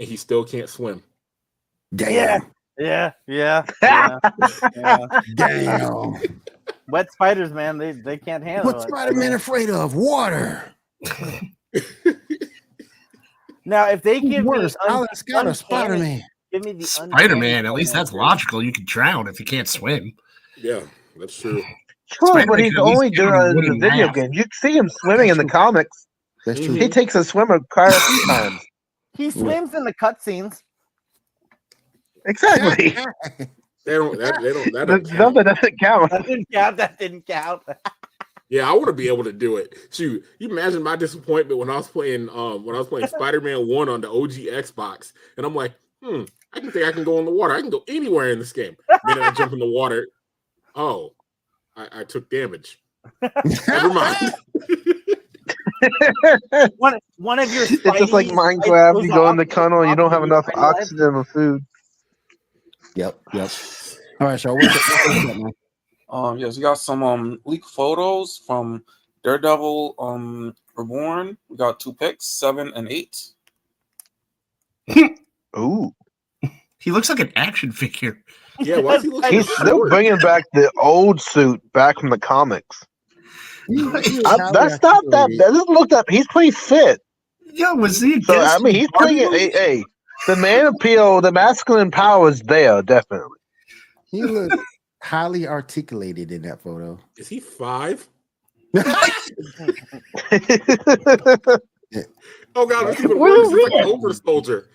and 0.00 0.08
he 0.08 0.16
still 0.16 0.44
can't 0.44 0.68
swim. 0.68 1.04
Damn, 1.94 2.42
Yeah, 2.78 3.12
yeah, 3.26 3.62
yeah. 3.82 4.18
yeah. 4.76 5.06
damn. 5.34 6.14
Wet 6.88 7.10
spiders, 7.12 7.52
man. 7.52 7.78
They 7.78 7.92
they 7.92 8.16
can't 8.18 8.42
handle 8.44 8.66
What's 8.72 8.84
it. 8.84 8.88
Spider-Man 8.88 9.32
afraid 9.32 9.70
of? 9.70 9.94
Water. 9.94 10.72
Now, 13.66 13.88
if 13.88 14.02
they 14.02 14.20
give 14.20 14.44
me 14.44 14.50
Worse, 14.50 14.76
un- 14.84 14.90
Alan 14.90 15.08
Scott 15.14 15.46
or 15.46 15.48
uncanny- 15.50 15.54
Spider-Man? 15.54 16.22
give 16.52 16.64
me 16.66 16.72
the 16.72 16.84
Spider 16.84 17.34
Man. 17.36 17.64
At 17.64 17.72
least 17.72 17.94
that's 17.94 18.12
logical. 18.12 18.62
You 18.62 18.72
can 18.72 18.84
drown 18.84 19.26
if 19.26 19.40
you 19.40 19.46
can't 19.46 19.66
swim. 19.66 20.12
Yeah, 20.58 20.80
that's 21.18 21.40
true. 21.40 21.62
True, 22.12 22.28
Spider-Man 22.28 22.46
but 22.48 22.58
he's 22.60 22.74
could 22.74 22.80
at 22.80 22.84
least 22.84 22.96
only 22.96 23.10
doing 23.10 23.34
it 23.34 23.64
in 23.64 23.78
the 23.78 23.88
video 23.88 24.04
raft. 24.06 24.16
game. 24.16 24.32
You 24.34 24.44
see 24.52 24.76
him 24.76 24.90
swimming 24.90 25.30
in 25.30 25.38
the 25.38 25.46
comics. 25.46 26.06
That's 26.44 26.60
Mhm. 26.60 26.66
true. 26.66 26.74
He 26.74 26.88
takes 26.90 27.14
a 27.14 27.24
swimmer 27.24 27.58
quite 27.70 27.88
a 27.94 27.98
few 28.00 28.26
times. 28.26 28.60
He 29.16 29.30
swims 29.30 29.72
in 29.72 29.84
the 29.84 29.94
cutscenes. 29.94 30.58
Exactly. 32.26 32.96
They 33.84 33.92
don't. 33.94 34.18
That, 34.18 34.40
they 34.40 34.52
don't. 34.52 34.72
That 34.72 34.86
The 34.86 34.98
don't 34.98 35.04
count. 35.06 35.18
number 35.18 35.44
doesn't 35.44 35.78
count. 35.78 36.10
That 36.10 36.26
didn't 36.26 36.48
count. 36.50 36.76
That 36.78 36.98
didn't 36.98 37.26
count. 37.26 37.62
Yeah, 38.48 38.68
I 38.68 38.72
want 38.72 38.86
to 38.86 38.92
be 38.92 39.08
able 39.08 39.24
to 39.24 39.32
do 39.32 39.56
it. 39.56 39.74
Shoot, 39.90 40.24
you 40.38 40.48
imagine 40.48 40.82
my 40.82 40.96
disappointment 40.96 41.58
when 41.58 41.70
I 41.70 41.76
was 41.76 41.88
playing 41.88 42.28
um 42.30 42.64
when 42.64 42.74
I 42.76 42.78
was 42.78 42.88
playing 42.88 43.06
Spider-Man 43.08 43.66
One 43.66 43.88
on 43.88 44.00
the 44.00 44.10
OG 44.10 44.32
Xbox, 44.32 45.12
and 45.36 45.44
I'm 45.44 45.54
like, 45.54 45.72
hmm, 46.02 46.22
I 46.52 46.60
can 46.60 46.70
think 46.70 46.86
I 46.86 46.92
can 46.92 47.04
go 47.04 47.18
in 47.18 47.24
the 47.24 47.30
water. 47.30 47.54
I 47.54 47.60
can 47.60 47.70
go 47.70 47.82
anywhere 47.88 48.30
in 48.30 48.38
this 48.38 48.52
game. 48.52 48.76
Then 49.06 49.20
I 49.22 49.30
jump 49.32 49.52
in 49.52 49.58
the 49.58 49.68
water. 49.68 50.08
Oh, 50.74 51.10
I, 51.76 51.88
I 52.00 52.04
took 52.04 52.30
damage. 52.30 52.78
Never 53.68 53.92
mind. 53.92 54.16
One 56.78 56.98
one 57.18 57.38
of 57.38 57.52
your. 57.52 57.64
It's 57.64 57.82
just 57.82 58.12
like 58.12 58.28
Minecraft. 58.28 59.02
You 59.02 59.08
go 59.10 59.28
in 59.28 59.36
the 59.36 59.44
tunnel 59.44 59.82
and 59.82 59.90
you 59.90 59.96
don't 59.96 60.10
have 60.10 60.22
enough 60.22 60.48
in 60.48 60.58
real 60.58 60.66
life. 60.68 60.76
oxygen 60.76 61.14
or 61.14 61.24
food. 61.24 61.64
Yep, 62.94 63.18
yep. 63.32 63.50
All 64.20 64.28
right, 64.28 64.38
so 64.40 64.54
what's 64.54 64.76
up, 64.76 65.00
what's 65.06 65.24
up, 65.30 65.36
man? 65.36 65.52
Um, 66.08 66.38
yes, 66.38 66.56
we 66.56 66.62
got 66.62 66.78
some 66.78 67.02
um 67.02 67.40
leaked 67.44 67.68
photos 67.68 68.40
from 68.46 68.84
Daredevil 69.24 69.94
um 69.98 70.54
Reborn. 70.76 71.36
We 71.48 71.56
got 71.56 71.80
two 71.80 71.92
picks, 71.92 72.26
seven 72.26 72.72
and 72.74 72.88
eight. 72.88 73.16
Ooh. 75.58 75.92
He 76.78 76.90
looks 76.90 77.08
like 77.08 77.20
an 77.20 77.32
action 77.34 77.72
figure. 77.72 78.22
Yeah, 78.60 78.78
why 78.78 78.96
is 78.96 79.02
he 79.02 79.08
looking 79.08 79.30
He's 79.30 79.48
so 79.48 79.54
still 79.54 79.76
short? 79.78 79.90
bringing 79.90 80.18
back 80.18 80.44
the 80.52 80.70
old 80.78 81.20
suit 81.20 81.60
back 81.72 81.98
from 81.98 82.10
the 82.10 82.18
comics. 82.18 82.84
He- 83.68 83.76
he 83.76 83.86
was 84.18 84.26
I, 84.26 84.36
that's 84.52 84.52
not 84.52 84.52
that. 84.52 84.82
articulated. 84.82 85.40
That 85.40 85.46
doesn't 85.52 85.68
look 85.70 85.88
that. 85.88 86.04
He's 86.10 86.26
pretty 86.28 86.50
fit. 86.50 87.00
Yeah, 87.52 87.72
was 87.72 88.00
he? 88.00 88.22
So 88.22 88.40
I 88.40 88.58
mean, 88.58 88.74
he's 88.74 88.88
Barbie 88.92 89.24
bringing. 89.24 89.32
Hey, 89.32 89.50
hey, 89.50 89.84
the 90.26 90.36
man 90.36 90.66
appeal, 90.66 91.20
the 91.20 91.32
masculine 91.32 91.90
power 91.90 92.28
is 92.28 92.40
there, 92.42 92.82
definitely. 92.82 93.38
He 94.10 94.22
looked 94.22 94.56
highly 95.02 95.46
articulated 95.46 96.32
in 96.32 96.42
that 96.42 96.60
photo. 96.60 96.98
Is 97.16 97.28
he 97.28 97.40
five? 97.40 98.08
Oh 102.56 102.66
god, 102.66 102.88
it's 102.88 103.00
even 103.00 103.18
worse. 103.18 103.48
He's 103.48 103.62
like 103.64 103.72
that? 103.72 103.82
an 103.82 103.88
over 103.92 104.12
soldier. 104.12 104.68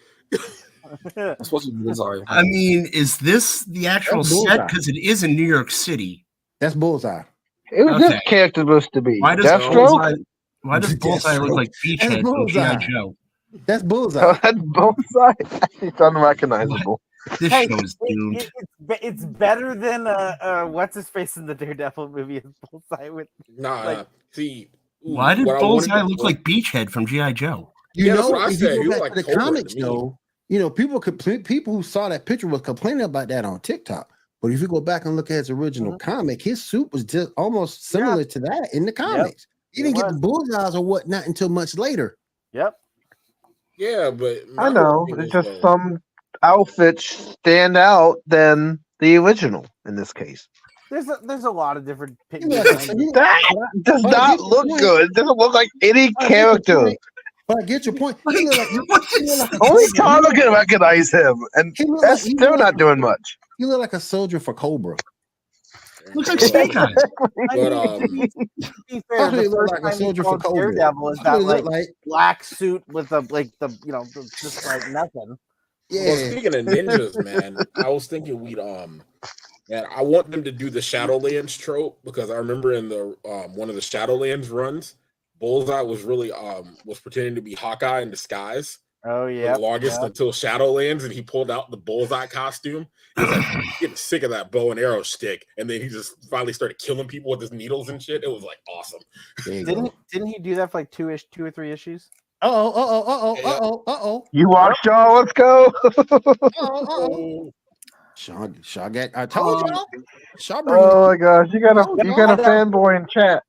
That's 1.15 1.45
supposed 1.47 1.65
to 1.67 1.71
be 1.71 1.83
Bullseye. 1.83 2.19
I 2.27 2.43
mean, 2.43 2.87
is 2.93 3.17
this 3.17 3.63
the 3.65 3.87
actual 3.87 4.23
set? 4.23 4.67
Because 4.67 4.87
it 4.87 4.97
is 4.97 5.23
in 5.23 5.35
New 5.35 5.45
York 5.45 5.71
City. 5.71 6.25
That's 6.59 6.75
bullseye. 6.75 7.23
It 7.71 7.83
was 7.83 7.95
Okay. 7.95 8.09
this 8.09 8.21
character 8.25 8.61
supposed 8.61 8.91
to 8.93 9.01
be 9.01 9.19
Why 9.21 9.35
does 9.35 9.45
Deathstroke. 9.45 9.73
Bullseye? 9.73 10.13
Why 10.63 10.79
does 10.79 10.95
Bullseye 10.95 11.37
look 11.37 11.51
like 11.51 11.71
That's 11.83 12.03
Beachhead 12.03 12.21
from 12.21 12.47
G.I. 12.47 12.75
Joe? 12.75 13.15
That's 13.65 13.83
bullseye. 13.83 14.23
Oh, 14.23 14.39
that's 14.43 14.59
Bullseye. 14.59 15.33
It's 15.81 15.99
unrecognizable. 15.99 17.01
This 17.39 17.51
Hey, 17.51 17.67
show 17.67 17.77
is 17.79 17.95
doomed. 18.07 18.37
it- 18.37 18.51
it's 18.57 18.99
it's 19.03 19.25
better 19.25 19.75
than 19.75 20.07
uh, 20.07 20.35
uh 20.41 20.65
what's 20.65 20.95
his 20.95 21.09
face 21.09 21.37
in 21.37 21.45
the 21.45 21.55
Daredevil 21.55 22.09
movie 22.09 22.37
as 22.37 22.43
Bullseye 22.71 23.09
with 23.09 23.27
Nah, 23.57 23.83
Like- 23.83 24.07
see. 24.31 24.69
ooh, 25.07 25.13
Why 25.15 25.35
did 25.35 25.45
what 25.47 25.57
I 25.57 25.59
Bullseye 25.59 26.01
look 26.03 26.23
like 26.23 26.43
Beachhead 26.43 26.89
from 26.89 27.05
GI 27.05 27.33
Joe? 27.33 27.73
You 27.95 28.05
Yeah, 28.05 28.13
know, 28.15 28.29
what 28.29 28.41
I 28.41 28.51
if 28.51 28.59
said. 28.59 28.75
you 28.75 28.81
He 28.83 28.87
go 28.87 28.89
was 28.89 28.99
back 29.09 29.15
like 29.17 29.25
the 29.25 29.33
comics, 29.35 29.75
me. 29.75 29.81
though, 29.81 30.17
you 30.47 30.59
know, 30.59 30.69
people 30.69 31.01
compl- 31.01 31.43
people 31.45 31.73
who 31.75 31.83
saw 31.83 32.07
that 32.09 32.25
picture 32.25 32.47
was 32.47 32.61
complaining 32.61 33.01
about 33.01 33.27
that 33.29 33.45
on 33.45 33.59
TikTok. 33.61 34.11
But 34.41 34.51
if 34.51 34.61
you 34.61 34.67
go 34.67 34.79
back 34.79 35.05
and 35.05 35.15
look 35.17 35.29
at 35.31 35.35
his 35.37 35.49
original 35.49 35.97
comic, 35.97 36.41
his 36.41 36.63
suit 36.63 36.91
was 36.93 37.03
just 37.03 37.31
almost 37.35 37.87
similar 37.87 38.23
to 38.23 38.39
that 38.39 38.69
in 38.73 38.85
the 38.85 38.91
comics. 38.91 39.45
He 39.71 39.83
didn't 39.83 39.97
get 39.97 40.05
was. 40.05 40.13
the 40.15 40.19
bullseyes 40.21 40.75
or 40.75 40.83
whatnot 40.85 41.27
until 41.27 41.49
much 41.49 41.77
later. 41.77 42.17
Yep. 42.53 42.73
Yeah, 43.79 44.11
but 44.11 44.39
I 44.57 44.69
know. 44.69 45.05
whole 45.07 45.19
It's 45.19 45.31
just 45.31 45.61
some 45.61 46.01
outfits 46.43 47.05
stand 47.39 47.77
out 47.77 48.17
than 48.27 48.79
the 48.99 49.15
original 49.15 49.65
in 49.87 49.95
this 49.95 50.11
case. 50.13 50.47
There's 50.91 51.07
a 51.07 51.17
there's 51.23 51.45
a 51.45 51.51
lot 51.51 51.77
of 51.77 51.85
different 51.85 52.17
pictures. 52.29 52.49
know, 52.51 53.11
That 53.13 53.41
does 53.83 54.03
not 54.03 54.39
look 54.39 54.67
good. 54.79 55.05
It 55.05 55.13
doesn't 55.13 55.37
look 55.37 55.53
like 55.53 55.69
any 55.81 56.11
I 56.19 56.27
character. 56.27 56.91
But 57.47 57.63
I 57.63 57.65
get 57.65 57.85
your 57.85 57.95
point. 57.95 58.17
He 58.29 58.47
like, 58.49 58.67
he 58.69 58.79
like 59.37 59.61
Only 59.61 59.85
Cobra. 59.87 59.97
Tyler 59.97 60.31
can 60.33 60.51
recognize 60.53 61.09
him, 61.11 61.35
and 61.55 61.73
He 61.77 61.85
look 61.85 62.01
that's 62.01 62.25
like- 62.25 62.35
still 62.37 62.57
not 62.57 62.77
doing 62.77 62.99
much. 62.99 63.37
He 63.57 63.65
look 63.65 63.79
like 63.79 63.93
a 63.93 63.99
soldier 63.99 64.39
for 64.39 64.53
Cobra. 64.53 64.97
Looks 66.15 66.29
like 66.29 66.39
Snake 66.39 66.75
Eyes. 66.75 66.95
But 67.55 67.73
um, 67.73 67.99
to 68.01 68.07
be 68.07 69.01
fair, 69.09 69.31
That's 69.31 69.31
what 69.31 69.33
he 69.33 69.43
the 69.43 69.49
look 69.49 69.59
first 69.59 69.73
like, 69.73 69.81
time 69.81 69.91
he 69.91 69.97
soldier 69.97 70.23
for 70.23 70.29
called 70.37 70.43
Cobra. 70.43 70.61
Daredevil 70.61 71.09
is 71.09 71.19
that 71.19 71.41
like 71.41 71.63
like. 71.63 71.87
black 72.05 72.43
suit 72.43 72.83
with 72.87 73.09
the 73.09 73.21
like 73.29 73.51
the 73.59 73.69
you 73.85 73.91
know 73.91 74.03
the, 74.03 74.29
just 74.41 74.65
like 74.65 74.89
nothing. 74.89 75.37
Yeah. 75.89 76.05
Well, 76.05 76.31
speaking 76.31 76.55
of 76.55 76.65
ninjas, 76.65 77.23
man, 77.23 77.57
I 77.75 77.89
was 77.89 78.07
thinking 78.07 78.39
we'd 78.39 78.59
um, 78.59 79.01
man, 79.69 79.85
I 79.95 80.01
want 80.01 80.31
them 80.31 80.43
to 80.43 80.51
do 80.51 80.69
the 80.69 80.79
Shadowlands 80.79 81.57
trope 81.57 81.99
because 82.03 82.29
I 82.29 82.35
remember 82.35 82.73
in 82.73 82.89
the 82.89 83.17
um 83.29 83.55
one 83.55 83.69
of 83.69 83.75
the 83.75 83.81
Shadowlands 83.81 84.51
runs, 84.51 84.95
Bullseye 85.39 85.81
was 85.81 86.03
really 86.03 86.31
um 86.31 86.77
was 86.85 86.99
pretending 86.99 87.35
to 87.35 87.41
be 87.41 87.55
Hawkeye 87.55 88.01
in 88.01 88.09
disguise 88.11 88.79
Oh 89.05 89.27
yeah, 89.27 89.53
the 89.53 89.59
longest 89.59 90.01
until 90.01 90.31
Shadowlands, 90.33 91.03
and 91.03 91.13
he 91.13 91.21
pulled 91.21 91.49
out 91.49 91.71
the 91.71 91.77
Bullseye 91.77 92.27
costume. 92.27 92.85
He 93.15 93.23
was 93.23 93.31
like 93.31 93.65
getting 93.79 93.95
sick 93.95 94.23
of 94.23 94.31
that 94.31 94.51
bow 94.51 94.71
and 94.71 94.79
arrow 94.79 95.03
stick, 95.03 95.45
and 95.57 95.69
then 95.69 95.81
he 95.81 95.87
just 95.87 96.15
finally 96.29 96.51
started 96.51 96.77
killing 96.79 97.07
people 97.07 97.31
with 97.31 97.39
his 97.39 97.51
needles 97.53 97.87
and 97.89 98.01
shit. 98.03 98.23
It 98.25 98.29
was 98.29 98.43
like 98.43 98.57
awesome. 98.77 98.99
Didn't 99.45 99.85
he, 99.85 99.91
didn't 100.11 100.27
he 100.27 100.39
do 100.39 100.55
that 100.55 100.71
for 100.71 100.79
like 100.79 100.91
two 100.91 101.09
ish 101.09 101.23
two 101.31 101.45
or 101.45 101.51
three 101.51 101.71
issues? 101.71 102.09
Uh 102.41 102.49
oh, 102.51 102.67
uh 102.69 102.73
oh, 102.75 103.01
uh 103.01 103.19
oh, 103.21 103.37
Yeah. 103.41 103.49
uh 103.49 103.59
oh, 103.61 103.83
uh 103.87 103.99
oh, 104.01 104.25
You 104.33 104.49
watch 104.49 104.77
y'all. 104.85 105.15
Let's 105.15 105.31
go. 105.33 105.71
oh, 105.83 105.93
oh. 106.59 107.51
Oh, 107.51 107.53
Shaw, 108.15 108.47
Shaw 108.61 108.89
got. 108.89 109.11
I 109.15 109.25
told 109.25 109.63
Um, 109.63 109.69
y'all. 109.73 109.85
Shaw 110.39 110.61
bringing. 110.61 110.83
oh 110.89 111.07
my 111.07 111.15
gosh, 111.15 111.47
you 111.53 111.61
got 111.61 111.77
a 111.77 111.85
Oh, 111.87 111.97
you 112.03 112.13
got 112.17 112.29
I 112.29 112.33
a 112.33 112.37
don't- 112.37 112.71
fanboy 112.73 112.97
in 112.99 113.07
chat. 113.09 113.43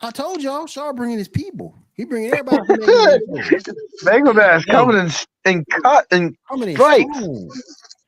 I 0.00 0.10
told 0.10 0.42
y'all. 0.42 0.66
Shaw 0.66 0.92
bringing 0.92 1.18
his 1.18 1.28
people. 1.28 1.76
He 1.98 2.04
bringing 2.04 2.30
everybody. 2.30 2.64
to 2.68 2.76
make 2.76 2.88
it 2.88 3.74
Megalodon's 4.04 4.64
coming 4.66 4.96
in 4.96 5.10
in 5.44 5.64
cut 5.82 6.06
and 6.12 6.34
How 6.44 6.56
many 6.56 6.74
Strikes. 6.74 7.18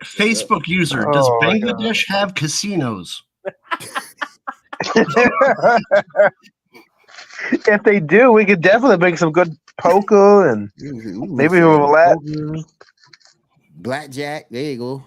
Facebook 0.04 0.66
user, 0.68 1.04
does 1.12 1.28
Oh 1.28 1.38
Bangladesh 1.42 2.04
have 2.08 2.34
casinos? 2.36 3.22
if 7.66 7.82
they 7.82 7.98
do, 8.00 8.30
we 8.32 8.44
could 8.44 8.60
definitely 8.60 8.96
bring 8.98 9.16
some 9.16 9.32
good 9.32 9.56
poker 9.78 10.48
and 10.48 10.70
Ooh, 10.82 11.26
Maybe 11.26 11.56
some 11.56 11.64
roulette. 11.80 12.16
poker, 12.18 12.58
Blackjack. 13.74 14.46
There 14.50 14.62
you 14.62 14.78
go. 14.78 15.04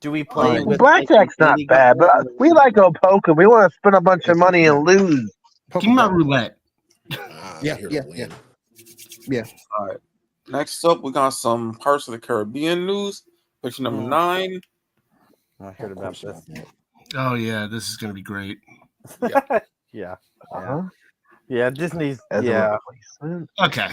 Do 0.00 0.10
we 0.10 0.22
play 0.22 0.60
Uh, 0.60 0.64
with 0.64 0.78
blackjack's 0.78 1.34
like, 1.38 1.40
not 1.40 1.52
Lady 1.56 1.66
bad, 1.66 1.96
but 1.98 2.26
we 2.38 2.50
like 2.50 2.76
our 2.76 2.92
poker. 3.02 3.32
We 3.32 3.46
want 3.46 3.72
to 3.72 3.76
spend 3.76 3.94
a 3.96 4.00
bunch 4.02 4.28
of 4.28 4.36
money 4.36 4.66
and 4.66 4.84
lose. 4.86 5.32
Poker 5.70 5.84
Think 5.86 5.94
about 5.94 6.10
player. 6.10 6.18
roulette. 6.18 6.57
Ah, 7.58 7.62
Yeah, 7.62 7.76
here 7.76 7.88
yeah, 7.90 8.02
to 8.02 8.16
yeah. 8.16 8.26
win. 9.28 9.44
All 9.78 9.86
right. 9.86 9.96
Next 10.48 10.84
up, 10.84 11.02
we 11.02 11.12
got 11.12 11.30
some 11.30 11.74
Pirates 11.74 12.08
of 12.08 12.12
the 12.12 12.18
Caribbean 12.18 12.86
news. 12.86 13.22
Picture 13.62 13.82
number 13.82 14.02
Mm. 14.02 14.08
nine. 14.08 14.60
I 15.60 15.72
heard 15.72 15.92
about 15.92 16.14
this. 16.16 16.48
Oh 17.16 17.34
yeah, 17.34 17.66
this 17.66 17.88
is 17.90 17.96
gonna 17.96 18.14
be 18.14 18.22
great. 18.22 18.58
yeah, 19.22 19.40
yeah, 19.92 20.14
Uh-huh. 20.52 20.82
yeah. 21.48 21.70
Disney's 21.70 22.20
As 22.30 22.44
yeah. 22.44 22.76
Okay. 23.60 23.88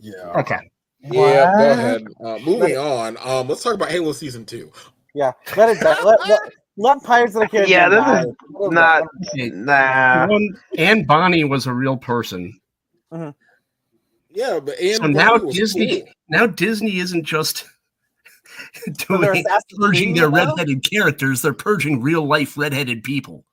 Yeah. 0.00 0.12
Okay. 0.40 0.58
Yeah, 1.00 1.10
go 1.56 1.70
ahead. 1.70 2.04
Uh, 2.22 2.38
moving 2.44 2.76
on. 2.76 3.16
Um, 3.24 3.48
let's 3.48 3.62
talk 3.62 3.74
about 3.74 3.90
Halo 3.90 4.12
season 4.12 4.44
two. 4.44 4.70
Yeah, 5.14 5.32
let 5.56 5.70
it 5.70 5.80
die. 5.80 6.02
Let, 6.02 6.28
let, 6.28 6.40
let 6.76 7.02
Pirates 7.02 7.34
of 7.36 7.42
the 7.42 7.48
Caribbean. 7.48 7.70
Yeah, 7.70 7.88
this 7.88 8.00
die. 8.00 8.20
is 8.22 8.26
not- 8.70 9.02
die. 9.02 9.08
Okay. 9.32 9.50
Nah. 9.50 10.26
One- 10.26 10.56
Anne 10.78 11.04
Bonny 11.04 11.44
was 11.44 11.66
a 11.66 11.72
real 11.72 11.96
person. 11.96 12.52
Yeah, 13.12 14.60
but 14.60 14.78
and 14.78 14.96
so 14.96 15.06
now 15.06 15.38
Disney 15.38 16.04
now 16.28 16.46
Disney 16.46 16.98
isn't 16.98 17.24
just 17.24 17.64
So 19.06 19.18
they're 19.18 19.32
doing 19.34 19.44
Assassin's 19.46 19.78
purging 19.78 20.14
their 20.14 20.30
now? 20.30 20.46
redheaded 20.46 20.82
characters, 20.90 21.42
they're 21.42 21.52
purging 21.52 22.00
real 22.02 22.26
life 22.26 22.56
redheaded 22.56 23.02
people. 23.04 23.44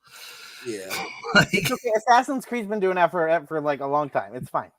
Yeah, 0.65 0.87
Like, 1.35 1.47
okay. 1.53 1.91
Assassin's 1.97 2.45
Creed's 2.45 2.67
been 2.67 2.79
doing 2.79 2.95
that 2.95 3.11
for 3.11 3.45
for 3.47 3.59
like 3.61 3.81
a 3.81 3.87
long 3.87 4.09
time. 4.09 4.33
It's 4.35 4.49
fine. 4.49 4.71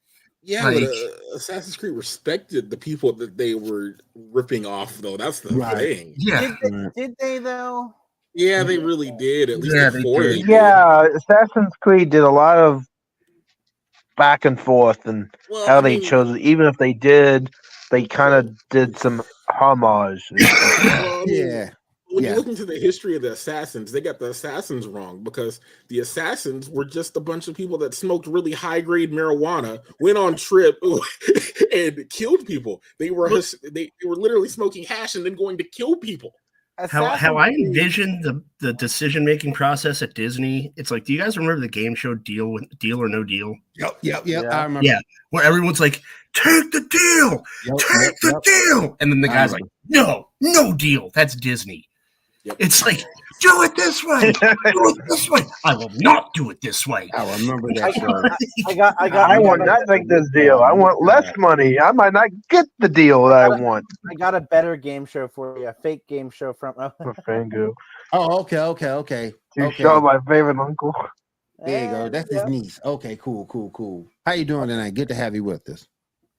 yeah. 0.43 0.65
Like- 0.65 0.81
but, 0.81 0.89
uh, 0.91 1.37
Assassin's 1.37 1.77
Creed 1.77 1.93
respected 1.95 2.71
the 2.71 2.77
people 2.77 3.13
that 3.15 3.37
they 3.37 3.55
were 3.55 3.99
ripping 4.15 4.65
off, 4.67 4.97
though. 4.99 5.17
That's 5.17 5.41
the 5.41 5.55
Right. 5.55 5.77
thing. 5.77 6.15
yeah. 6.17 6.55
Did 6.63 6.73
they, 6.95 7.03
did 7.03 7.15
they 7.21 7.39
though? 7.39 7.95
Yeah, 8.35 8.63
they 8.63 8.79
really 8.79 9.11
did. 9.13 9.49
At 9.51 9.61
least 9.61 9.75
Yeah, 9.77 9.91
they 9.91 10.03
did. 10.03 10.23
they, 10.23 10.37
did. 10.39 10.49
Yeah, 10.49 11.07
Assassin's 11.17 11.73
Creed 11.81 12.11
did 12.11 12.23
a 12.23 12.31
lot 12.31 12.57
of 12.59 12.87
back 14.17 14.45
and 14.45 14.59
forth 14.61 15.07
and 15.07 15.31
Well, 15.51 15.67
how 15.67 15.79
I 15.79 15.81
they 15.83 15.99
mean, 15.99 16.03
chose. 16.03 16.37
Even 16.39 16.67
if 16.67 16.79
they 16.79 16.93
did, 16.93 17.51
they 17.91 18.05
kind 18.05 18.35
of 18.35 18.69
did 18.71 18.99
some 18.99 19.23
homage. 19.51 20.31
well, 20.41 21.23
I 21.23 21.25
mean, 21.27 21.49
Yeah. 21.51 21.71
When 22.11 22.23
Yeah. 22.23 22.31
you 22.31 22.37
look 22.37 22.47
into 22.47 22.65
the 22.65 22.79
history 22.79 23.17
of 23.17 23.23
the 23.23 23.33
assassins, 23.33 23.91
they 23.91 24.01
got 24.01 24.21
the 24.21 24.31
assassins 24.31 24.87
wrong 24.87 25.25
because 25.25 25.59
the 25.89 25.99
assassins 25.99 26.71
were 26.71 26.85
just 26.85 27.17
a 27.17 27.21
bunch 27.21 27.49
of 27.49 27.57
people 27.57 27.77
that 27.79 27.93
smoked 27.93 28.29
really 28.29 28.53
high 28.53 28.81
grade 28.81 29.11
marijuana, 29.11 29.81
went 29.99 30.17
on 30.17 30.37
trip, 30.37 30.79
and 31.73 32.09
killed 32.11 32.47
people. 32.47 32.83
They 33.01 33.11
were 33.11 33.29
they, 33.65 33.91
they 34.01 34.09
were 34.09 34.15
literally 34.15 34.49
smoking 34.49 34.85
hash 34.85 35.17
and 35.17 35.27
then 35.27 35.35
going 35.35 35.59
to 35.59 35.65
kill 35.65 35.97
people. 35.97 36.33
How, 36.77 37.11
how 37.11 37.37
I 37.37 37.49
Assassin's 37.49 37.69
envision 37.69 38.21
the, 38.23 38.43
the 38.59 38.73
decision 38.73 39.25
making 39.25 39.53
process 39.53 40.03
at 40.03 40.15
Disney, 40.15 40.73
it's 40.77 40.91
like, 40.91 41.05
do 41.05 41.13
you 41.13 41.21
guys 41.21 41.39
remember 41.39 41.61
the 41.61 41.69
game 41.69 41.95
show 41.95 42.15
Deal 42.15 42.49
with 42.49 42.79
Deal 42.79 43.01
or 43.01 43.09
No 43.09 43.23
Deal? 43.23 43.55
Yep, 43.77 43.99
yep, 44.03 44.27
yep. 44.27 44.45
Yeah. 44.45 44.49
I 44.49 44.65
remember. 44.65 44.87
Yeah. 44.87 44.99
Where 45.31 45.45
everyone's 45.45 45.79
like, 45.79 46.03
take 46.33 46.73
the 46.73 46.81
deal, 46.81 47.45
Yep, 47.67 47.79
take 47.79 48.03
yep, 48.03 48.15
the 48.23 48.29
yep. 48.29 48.43
deal. 48.43 48.97
And 49.01 49.13
then 49.13 49.21
the 49.21 49.29
guy's 49.29 49.53
like, 49.53 49.63
no, 49.89 50.29
no 50.41 50.73
deal. 50.73 51.11
That's 51.15 51.37
Disney. 51.37 51.89
Yep. 52.45 52.57
It's 52.59 52.85
like, 52.85 52.99
do 53.41 53.63
it 53.63 53.75
this 53.75 54.05
way, 54.05 54.31
do 54.33 54.49
it 54.53 54.97
this 55.09 55.31
way. 55.31 55.41
I 55.65 55.75
will 55.75 55.91
not 55.95 56.33
do 56.35 56.51
it 56.51 56.61
this 56.61 56.87
way. 56.87 57.11
I 57.15 57.23
remember 57.39 57.71
I, 57.71 57.91
that. 57.91 58.37
I 58.67 58.75
got 58.75 58.95
I 58.99 59.09
got 59.09 59.31
I 59.31 59.37
I 59.37 59.39
want 59.39 59.61
got, 59.65 59.81
not 59.81 59.89
like 59.89 60.07
this 60.09 60.29
deal. 60.31 60.59
I 60.63 60.73
want 60.73 61.03
less 61.03 61.27
money. 61.39 61.81
I 61.81 61.91
might 61.93 62.13
not 62.13 62.29
get 62.51 62.67
the 62.79 62.89
deal 62.89 63.25
that 63.27 63.51
I 63.51 63.61
want. 63.61 63.87
I 64.11 64.15
got 64.15 64.35
a 64.35 64.43
better 64.43 64.77
game 64.77 65.07
show 65.07 65.27
for 65.27 65.59
you. 65.59 65.69
A 65.69 65.73
fake 65.73 66.07
game 66.07 66.29
show 66.31 66.53
from. 66.53 66.75
Fangu. 67.27 67.73
Oh, 68.13 68.41
okay, 68.41 68.59
okay, 68.59 68.91
okay. 68.91 69.33
You 69.57 69.65
Okay. 69.65 69.83
show 69.83 70.01
my 70.01 70.19
favorite 70.29 70.59
uncle. 70.59 70.95
There 71.65 71.85
you 71.85 71.91
go. 71.91 72.09
That's 72.11 72.31
his 72.31 72.43
Yeah. 72.43 72.49
niece. 72.49 72.79
Okay, 72.85 73.17
cool, 73.17 73.47
cool, 73.47 73.71
cool. 73.71 74.07
How 74.27 74.33
you 74.33 74.45
doing 74.45 74.69
tonight? 74.69 74.93
Good 74.95 75.09
to 75.09 75.15
have 75.15 75.35
you 75.35 75.45
with 75.45 75.67
us. 75.71 75.87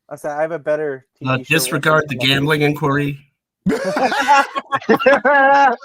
I 0.08 0.18
said 0.18 0.32
I 0.38 0.41
have 0.41 0.51
a 0.51 0.60
better. 0.60 1.08
TV 1.20 1.30
Uh, 1.32 1.38
show 1.39 1.43
disregard 1.56 2.06
the 2.10 2.16
gambling 2.16 2.62
inquiry. 2.62 3.20
Damn. 3.68 3.76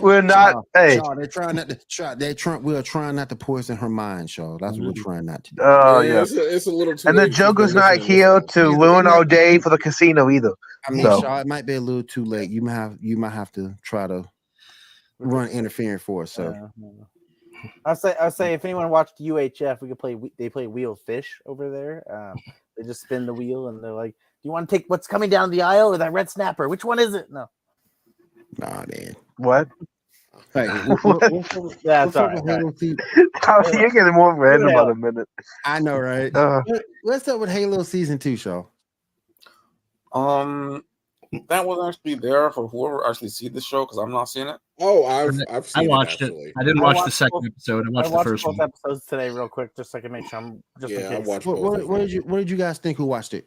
We're 0.00 0.22
not. 0.22 0.52
Shaw, 0.52 0.62
Hey, 0.74 0.96
Shaw, 0.96 1.14
they're 1.14 1.26
trying 1.26 1.56
not 1.56 1.68
to 1.68 1.78
try. 1.88 2.14
They're 2.14 2.34
trying. 2.34 2.62
We're 2.62 2.82
trying 2.82 3.16
not 3.16 3.28
to 3.28 3.36
poison 3.36 3.76
her 3.76 3.88
mind, 3.88 4.30
Shaw. 4.30 4.56
That's 4.58 4.78
what 4.78 4.86
we're 4.96 5.02
trying 5.02 5.26
not 5.26 5.44
to 5.44 5.54
do. 5.54 5.62
oh 5.62 6.00
Yeah, 6.00 6.14
yeah. 6.14 6.22
It's, 6.22 6.32
a, 6.32 6.54
it's 6.56 6.66
a 6.66 6.70
little 6.70 6.96
too 6.96 7.08
And 7.08 7.18
the 7.18 7.22
late. 7.22 7.32
She's 7.32 7.38
Joker's 7.38 7.74
not 7.74 7.98
here 7.98 8.40
to 8.40 8.60
Yeah, 8.60 8.66
ruin 8.76 9.04
but- 9.04 9.12
our 9.12 9.24
day 9.24 9.58
for 9.58 9.70
the 9.70 9.78
casino 9.78 10.30
either. 10.30 10.52
I 10.88 10.92
mean, 10.92 11.02
So- 11.02 11.20
Shaw, 11.20 11.40
it 11.40 11.46
might 11.46 11.66
be 11.66 11.74
a 11.74 11.80
little 11.80 12.02
too 12.02 12.24
late. 12.24 12.50
You 12.50 12.62
might 12.62 12.74
have. 12.74 12.96
You 13.00 13.16
might 13.16 13.32
have 13.32 13.52
to 13.52 13.74
try 13.82 14.06
to 14.06 14.24
run 15.18 15.48
interference 15.48 16.02
for 16.02 16.22
us. 16.22 16.32
So 16.32 16.70
I'll 17.84 17.96
say 17.96 18.16
I'll 18.18 18.30
say 18.30 18.54
if 18.54 18.64
anyone 18.64 18.88
watched 18.88 19.18
UHF, 19.20 19.82
we 19.82 19.88
could 19.88 19.98
play. 19.98 20.16
They 20.38 20.48
play 20.48 20.66
wheel 20.66 20.94
fish 20.96 21.40
over 21.44 21.70
there. 21.70 22.02
Um, 22.10 22.38
they 22.76 22.84
just 22.84 23.02
spin 23.02 23.26
the 23.26 23.34
wheel 23.34 23.68
and 23.68 23.84
they're 23.84 23.92
like, 23.92 24.12
"Do 24.12 24.16
you 24.42 24.50
want 24.52 24.68
to 24.68 24.76
take 24.76 24.84
what's 24.88 25.06
coming 25.06 25.30
down 25.30 25.50
the 25.50 25.62
aisle 25.62 25.92
or 25.94 25.98
that 25.98 26.12
red 26.12 26.30
snapper? 26.30 26.68
Which 26.68 26.84
one 26.84 26.98
is 26.98 27.14
it?" 27.14 27.30
No. 27.30 27.46
nah, 28.58 28.84
man. 28.88 29.14
What? 29.38 29.68
Hey, 30.54 30.66
what- 30.68 31.04
what- 31.04 31.32
what's 31.32 31.84
Yeah, 31.84 32.04
what's 32.04 32.08
it's 32.08 32.16
all 32.16 32.24
up 32.24 32.30
right. 32.30 32.42
with 32.42 32.46
Halo 32.46 32.72
season? 32.72 32.98
You're 33.80 33.90
getting 33.90 34.14
more 34.14 34.34
random 34.34 34.68
Yeah. 34.70 34.74
about 34.74 34.90
a 34.90 34.94
minute. 34.96 35.28
I 35.64 35.78
know, 35.80 35.98
right? 35.98 36.34
Uh, 36.34 36.62
What- 36.66 36.82
What's 37.04 37.28
up 37.28 37.38
with 37.40 37.50
Halo 37.50 37.82
season 37.84 38.18
two, 38.18 38.36
Shaw? 38.36 38.64
Um, 40.12 40.82
that 41.48 41.64
will 41.64 41.86
actually 41.86 42.16
there 42.16 42.50
for 42.50 42.66
whoever 42.66 43.06
actually 43.08 43.28
see 43.28 43.48
the 43.48 43.60
show 43.60 43.84
because 43.84 43.98
I'm 43.98 44.10
not 44.10 44.24
seeing 44.24 44.48
it. 44.48 44.56
Oh, 44.80 45.04
I've 45.06 45.38
I've 45.48 45.70
I 45.76 45.86
watched 45.86 46.22
it, 46.22 46.32
it. 46.32 46.52
I 46.58 46.64
didn't 46.64 46.80
I 46.80 46.82
watch 46.84 47.04
the 47.04 47.10
second 47.12 47.30
both- 47.32 47.46
episode. 47.46 47.84
I 47.86 47.88
I 47.88 47.92
watched 47.92 48.10
the 48.12 48.24
first 48.24 48.44
both 48.44 48.58
one. 48.58 48.68
episodes 48.68 49.06
today, 49.06 49.30
real 49.30 49.48
quick, 49.48 49.76
just 49.76 49.92
so 49.92 49.98
I 49.98 50.00
can 50.00 50.10
make 50.10 50.28
sure 50.28 50.40
I'm 50.40 50.62
just 50.80 50.92
Yeah, 50.92 51.10
in 51.10 51.12
I 51.12 51.18
watched 51.20 51.46
What, 51.46 51.56
both 51.56 51.64
what, 51.78 51.88
what 51.88 51.98
did 51.98 52.10
you 52.12 52.22
What 52.22 52.38
did 52.38 52.50
you 52.50 52.56
guys 52.56 52.78
think? 52.78 52.98
Who 52.98 53.04
watched 53.04 53.34
it? 53.34 53.46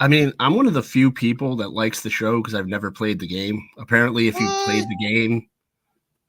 I 0.00 0.08
mean, 0.08 0.32
I'm 0.40 0.54
one 0.54 0.66
of 0.66 0.74
the 0.74 0.82
few 0.82 1.10
people 1.12 1.56
that 1.56 1.68
likes 1.70 2.02
the 2.02 2.10
show 2.10 2.38
because 2.40 2.54
I've 2.54 2.66
never 2.66 2.90
played 2.90 3.18
the 3.18 3.26
game. 3.26 3.68
Apparently, 3.78 4.28
if 4.28 4.38
you 4.40 4.48
played 4.64 4.84
the 4.84 4.96
game, 5.00 5.48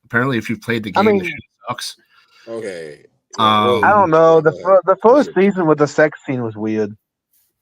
apparently 0.06 0.38
if 0.38 0.50
you've 0.50 0.62
played 0.62 0.84
the 0.84 0.92
I 0.96 1.04
game, 1.04 1.06
mean- 1.14 1.20
the 1.20 1.26
show 1.30 1.36
sucks. 1.70 1.96
Okay. 2.48 3.06
Um, 3.40 3.84
I 3.84 3.90
don't 3.90 4.12
know. 4.12 4.42
The 4.42 4.52
Uh, 4.52 4.80
the 4.86 4.96
first 5.02 5.32
season 5.34 5.66
with 5.66 5.80
the 5.80 5.88
sex 5.88 6.20
scene 6.26 6.44
was 6.44 6.56
weird. 6.56 6.96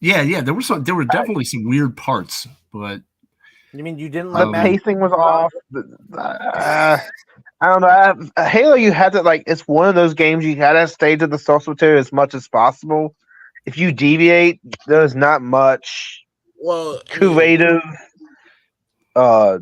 Yeah, 0.02 0.22
yeah, 0.22 0.42
there 0.42 0.54
were 0.54 0.62
some. 0.64 0.84
There 0.84 0.96
were 0.96 1.06
definitely 1.06 1.46
some 1.46 1.64
weird 1.64 1.96
parts, 1.96 2.46
but 2.74 3.02
You 3.72 3.84
mean 3.84 3.98
you 3.98 4.10
didn't 4.10 4.34
The 4.34 4.46
like 4.46 4.48
Um, 4.48 4.54
pacing 4.54 5.00
was 5.00 5.14
off. 5.14 5.54
Uh, 6.18 6.98
I 7.62 7.68
don't 7.68 7.82
know. 7.82 8.30
I, 8.36 8.50
Halo, 8.50 8.74
you 8.76 8.92
had 8.92 9.14
to 9.14 9.22
like. 9.22 9.44
It's 9.48 9.66
one 9.68 9.88
of 9.88 9.96
those 9.96 10.14
games 10.14 10.44
you 10.44 10.56
had 10.58 10.74
to 10.74 10.88
stay 10.88 11.16
to 11.16 11.28
the 11.28 11.38
source 11.38 11.68
material 11.68 12.00
as 12.00 12.12
much 12.12 12.34
as 12.34 12.48
possible. 12.50 13.16
If 13.66 13.78
you 13.78 13.92
deviate, 13.92 14.60
there's 14.88 15.16
not 15.16 15.42
much 15.42 16.24
Well, 16.60 17.02
I 17.10 17.20
mean, 17.20 17.34
creative. 17.36 17.82
Uh, 19.16 19.60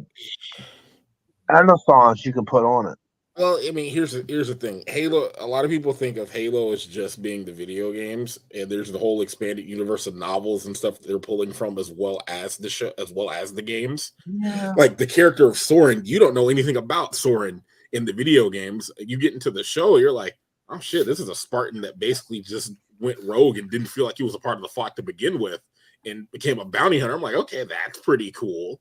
renaissance 1.50 2.26
you 2.26 2.34
can 2.34 2.46
put 2.46 2.64
on 2.64 2.88
it. 2.88 2.98
Well, 3.36 3.58
I 3.66 3.72
mean, 3.72 3.90
here's 3.90 4.12
the, 4.12 4.26
here's 4.28 4.50
the 4.50 4.56
thing. 4.56 4.84
Halo. 4.88 5.32
A 5.40 5.48
lot 5.48 5.64
of 5.64 5.72
people 5.72 5.94
think 5.94 6.18
of 6.18 6.30
Halo 6.30 6.74
as 6.74 6.86
just 6.86 7.22
being 7.22 7.46
the 7.46 7.54
video 7.54 7.94
games, 7.94 8.38
and 8.54 8.70
there's 8.70 8.92
the 8.92 9.00
whole 9.00 9.22
expanded 9.22 9.66
universe 9.66 10.08
of 10.08 10.16
novels 10.16 10.66
and 10.66 10.76
stuff 10.76 11.00
that 11.00 11.08
they're 11.08 11.20
pulling 11.20 11.54
from, 11.54 11.78
as 11.78 11.90
well 11.90 12.22
as 12.28 12.58
the 12.58 12.70
show, 12.70 12.92
as 12.98 13.14
well 13.14 13.30
as 13.30 13.54
the 13.54 13.62
games. 13.62 14.12
Yeah. 14.26 14.74
Like 14.76 14.98
the 14.98 15.08
character 15.08 15.48
of 15.48 15.58
Soren, 15.58 16.02
you 16.04 16.20
don't 16.20 16.34
know 16.34 16.50
anything 16.50 16.76
about 16.76 17.16
Soren 17.16 17.64
in 17.94 18.04
the 18.04 18.12
video 18.12 18.50
games. 18.50 18.92
You 18.98 19.18
get 19.18 19.34
into 19.34 19.52
the 19.52 19.64
show, 19.64 19.96
you're 19.98 20.12
like, 20.12 20.38
oh 20.68 20.80
shit, 20.80 21.06
this 21.06 21.22
is 21.22 21.30
a 21.30 21.36
Spartan 21.36 21.80
that 21.82 21.98
basically 21.98 22.42
just 22.42 22.74
went 23.00 23.20
rogue 23.24 23.58
and 23.58 23.70
didn't 23.72 23.88
feel 23.88 24.06
like 24.06 24.18
he 24.18 24.24
was 24.24 24.36
a 24.36 24.40
part 24.40 24.58
of 24.58 24.62
the 24.62 24.70
flock 24.70 24.96
to 24.96 25.04
begin 25.04 25.40
with, 25.40 25.62
and 26.06 26.30
became 26.32 26.60
a 26.60 26.66
bounty 26.66 27.00
hunter. 27.00 27.16
I'm 27.16 27.22
like, 27.22 27.36
okay, 27.36 27.64
that's 27.66 28.00
pretty 28.00 28.32
cool. 28.32 28.80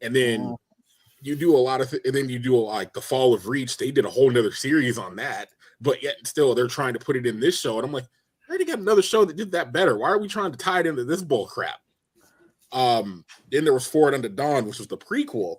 And 0.00 0.14
then 0.14 0.40
Mm. 0.40 0.56
you 1.20 1.36
do 1.36 1.54
a 1.54 1.58
lot 1.58 1.80
of, 1.80 1.90
th- 1.90 2.02
and 2.04 2.14
then 2.14 2.28
you 2.28 2.38
do 2.38 2.56
a, 2.56 2.58
like 2.58 2.92
the 2.92 3.00
Fall 3.00 3.32
of 3.34 3.46
Reach. 3.46 3.76
They 3.76 3.90
did 3.90 4.04
a 4.04 4.10
whole 4.10 4.30
nother 4.30 4.52
series 4.52 4.98
on 4.98 5.16
that, 5.16 5.48
but 5.80 6.02
yet 6.02 6.16
still 6.24 6.54
they're 6.54 6.66
trying 6.66 6.94
to 6.94 6.98
put 6.98 7.16
it 7.16 7.26
in 7.26 7.40
this 7.40 7.58
show. 7.60 7.78
And 7.78 7.86
I'm 7.86 7.92
like, 7.92 8.04
I 8.04 8.50
already 8.50 8.64
got 8.64 8.80
another 8.80 9.02
show 9.02 9.24
that 9.24 9.36
did 9.36 9.52
that 9.52 9.72
better. 9.72 9.96
Why 9.96 10.08
are 10.10 10.18
we 10.18 10.28
trying 10.28 10.52
to 10.52 10.58
tie 10.58 10.80
it 10.80 10.86
into 10.86 11.04
this 11.04 11.22
bull 11.22 11.46
crap? 11.46 11.78
Um, 12.72 13.24
then 13.50 13.64
there 13.64 13.72
was 13.74 13.86
Forward 13.86 14.14
Unto 14.14 14.28
Dawn, 14.28 14.66
which 14.66 14.78
was 14.78 14.88
the 14.88 14.98
prequel. 14.98 15.56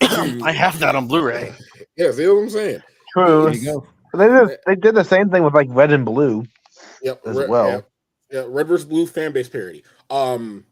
I 0.02 0.52
have 0.52 0.78
that 0.80 0.94
on 0.94 1.06
Blu-ray. 1.06 1.54
Yeah, 1.96 2.12
see 2.12 2.26
what 2.26 2.42
I'm 2.42 2.50
saying? 2.50 2.82
True. 3.12 3.44
There 3.44 3.54
you 3.54 3.64
go. 3.64 3.86
They 4.14 4.28
did, 4.28 4.58
they 4.66 4.74
did 4.76 4.94
the 4.94 5.04
same 5.04 5.30
thing 5.30 5.42
with 5.42 5.54
like 5.54 5.68
Red 5.70 5.92
and 5.92 6.04
Blue. 6.04 6.44
Yep, 7.02 7.20
As 7.26 7.36
Red- 7.36 7.48
well. 7.50 7.68
Yeah, 7.68 7.80
yeah, 8.40 8.46
Red 8.48 8.68
versus 8.68 8.86
Blue 8.86 9.06
fan 9.06 9.32
base 9.32 9.48
parody. 9.48 9.84
Um, 10.10 10.64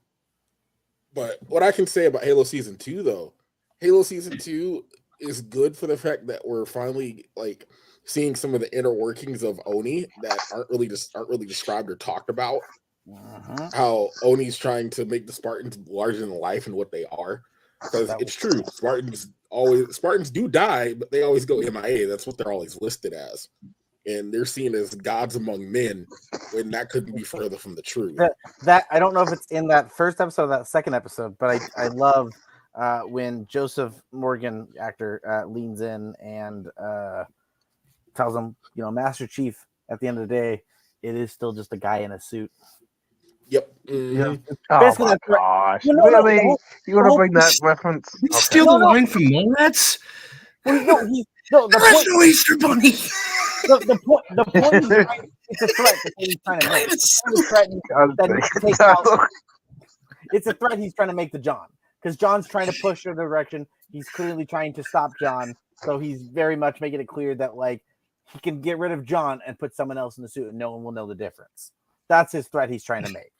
but 1.12 1.39
what 1.49 1.62
I 1.62 1.72
can 1.72 1.87
say 1.87 2.07
about 2.07 2.25
Halo 2.25 2.45
season 2.45 2.77
two, 2.77 3.03
though, 3.03 3.33
Halo 3.81 4.03
season 4.03 4.39
two 4.39 4.85
is 5.20 5.41
good 5.41 5.77
for 5.77 5.87
the 5.87 5.97
fact 5.97 6.27
that 6.27 6.47
we're 6.47 6.66
finally 6.66 7.29
like 7.37 7.68
seeing 8.05 8.35
some 8.35 8.55
of 8.55 8.61
the 8.61 8.77
inner 8.77 8.93
workings 8.93 9.43
of 9.43 9.61
Oni 9.66 10.07
that 10.22 10.39
aren't 10.53 10.70
really 10.70 10.89
just 10.89 11.14
aren't 11.14 11.29
really 11.29 11.47
described 11.47 11.91
or 11.91 11.97
talked 11.97 12.31
about. 12.31 12.61
Mhm. 13.09 13.75
How 13.75 14.11
Oni's 14.25 14.57
trying 14.57 14.91
to 14.91 15.05
make 15.05 15.27
the 15.27 15.33
Spartans 15.33 15.79
larger 15.87 16.20
than 16.20 16.31
life 16.31 16.66
and 16.66 16.75
what 16.75 16.91
they 16.91 17.05
are. 17.07 17.43
Because 17.83 18.14
it's 18.18 18.35
true, 18.35 18.62
Spartans 18.72 19.29
always 19.51 19.95
Spartans 19.95 20.31
do 20.31 20.49
die, 20.49 20.95
but 20.95 21.11
they 21.11 21.22
always 21.22 21.45
go 21.45 21.61
MIA. 21.61 22.07
That's 22.07 22.27
what 22.27 22.39
they're 22.39 22.53
always 22.53 22.81
listed 22.81 23.12
as, 23.12 23.49
and 24.07 24.32
they're 24.32 24.44
seen 24.44 24.74
as 24.74 24.94
gods 24.94 25.36
among 25.36 25.70
men, 25.70 26.07
when 26.52 26.70
that 26.70 26.90
couldn't 26.90 27.14
be 27.16 27.22
further 27.22 27.57
from 27.57 27.74
the 27.74 27.82
truth. 27.82 28.16
That- 28.16 28.36
That 28.62 28.86
I 28.90 28.98
don't 28.98 29.14
know 29.14 29.22
if 29.22 29.32
it's 29.32 29.46
in 29.46 29.66
that 29.68 29.90
first 29.92 30.20
episode 30.20 30.44
or 30.44 30.48
that 30.48 30.66
second 30.68 30.94
episode, 30.94 31.36
but 31.38 31.50
I 31.50 31.84
I 31.84 31.88
love 31.88 32.32
uh, 32.74 33.00
when 33.02 33.46
Joseph 33.46 33.94
Morgan 34.12 34.66
actor 34.80 35.20
uh, 35.28 35.46
leans 35.46 35.80
in 35.80 36.14
and 36.20 36.68
uh, 36.76 37.24
tells 38.14 38.34
him, 38.34 38.57
you 38.74 38.82
know, 38.82 38.90
Master 38.90 39.26
Chief. 39.26 39.57
At 39.90 40.00
the 40.00 40.09
end 40.09 40.18
of 40.18 40.26
the 40.28 40.34
day, 40.34 40.62
it 41.02 41.14
is 41.14 41.30
still 41.30 41.52
just 41.52 41.72
a 41.72 41.76
guy 41.76 41.98
in 41.98 42.12
a 42.12 42.18
suit. 42.20 42.50
Yep. 43.48 43.70
mhm. 43.86 44.42
Oh 44.70 44.80
Basically, 44.80 45.05
my 45.05 45.11
that's 45.11 45.28
right. 45.28 45.36
gosh! 45.36 45.84
Well, 45.84 45.96
no, 45.96 46.05
no, 46.05 46.11
the 46.22 46.28
really? 46.28 46.42
whole- 46.42 46.61
you 46.86 46.96
want 46.96 47.11
to 47.12 47.16
bring 47.16 47.32
that 47.34 47.52
reference? 47.62 48.09
You 48.22 48.28
Okay. 48.32 48.38
steal 48.40 48.64
the 48.66 48.78
line 48.78 49.07
from 49.07 49.22
Mallrats? 49.24 49.98
Well, 50.64 50.82
no, 50.82 51.07
he, 51.07 51.26
no, 51.52 51.68
the 51.68 51.76
There 51.78 51.86
is 51.88 51.94
point, 51.94 52.09
no 52.11 52.22
Easter 52.22 52.57
Bunny. 52.57 52.94
the, 53.62 53.78
the 53.86 53.98
point, 54.05 54.24
the 54.30 54.44
point 54.61 54.74
is, 54.74 54.88
trying- 55.05 55.30
it's 55.48 55.62
a 55.62 55.66
threat 55.68 55.94
that 56.05 56.12
he's 56.18 56.36
trying 56.44 56.61
to 56.61 56.68
make. 56.70 56.82
It's- 56.84 57.20
He's 57.30 57.48
threatening 57.48 57.80
that 57.88 58.40
he 58.42 58.61
can 58.61 58.70
take 58.70 58.80
out- 58.80 59.28
it's 60.32 60.46
a 60.46 60.52
threat 60.55 60.78
he's 60.78 60.94
trying 60.94 61.09
to 61.09 61.14
make 61.14 61.32
to 61.32 61.38
John 61.38 61.66
because 62.02 62.16
John's 62.16 62.48
trying 62.48 62.66
to 62.70 62.78
push 62.80 63.07
in 63.07 63.14
the 63.14 63.22
direction. 63.22 63.66
He's 63.92 64.09
clearly 64.09 64.44
trying 64.46 64.72
to 64.74 64.82
stop 64.82 65.11
John, 65.20 65.55
so 65.82 65.98
he's 65.98 66.22
very 66.22 66.57
much 66.57 66.80
making 66.80 67.00
it 67.00 67.09
clear 67.09 67.34
that 67.36 67.57
like 67.57 67.82
he 68.32 68.38
can 68.40 68.61
get 68.61 68.78
rid 68.78 68.90
of 68.92 69.05
John 69.05 69.40
and 69.46 69.59
put 69.59 69.74
someone 69.76 69.98
else 69.98 70.16
in 70.16 70.22
the 70.22 70.28
suit, 70.28 70.48
and 70.48 70.59
no 70.59 70.72
one 70.72 70.82
will 70.82 70.92
know 70.92 71.07
the 71.07 71.14
difference. 71.14 71.70
That's 72.09 72.32
his 72.32 72.48
threat 72.48 72.70
he's 72.70 72.82
trying 72.84 73.05
to 73.05 73.12
make. 73.12 73.30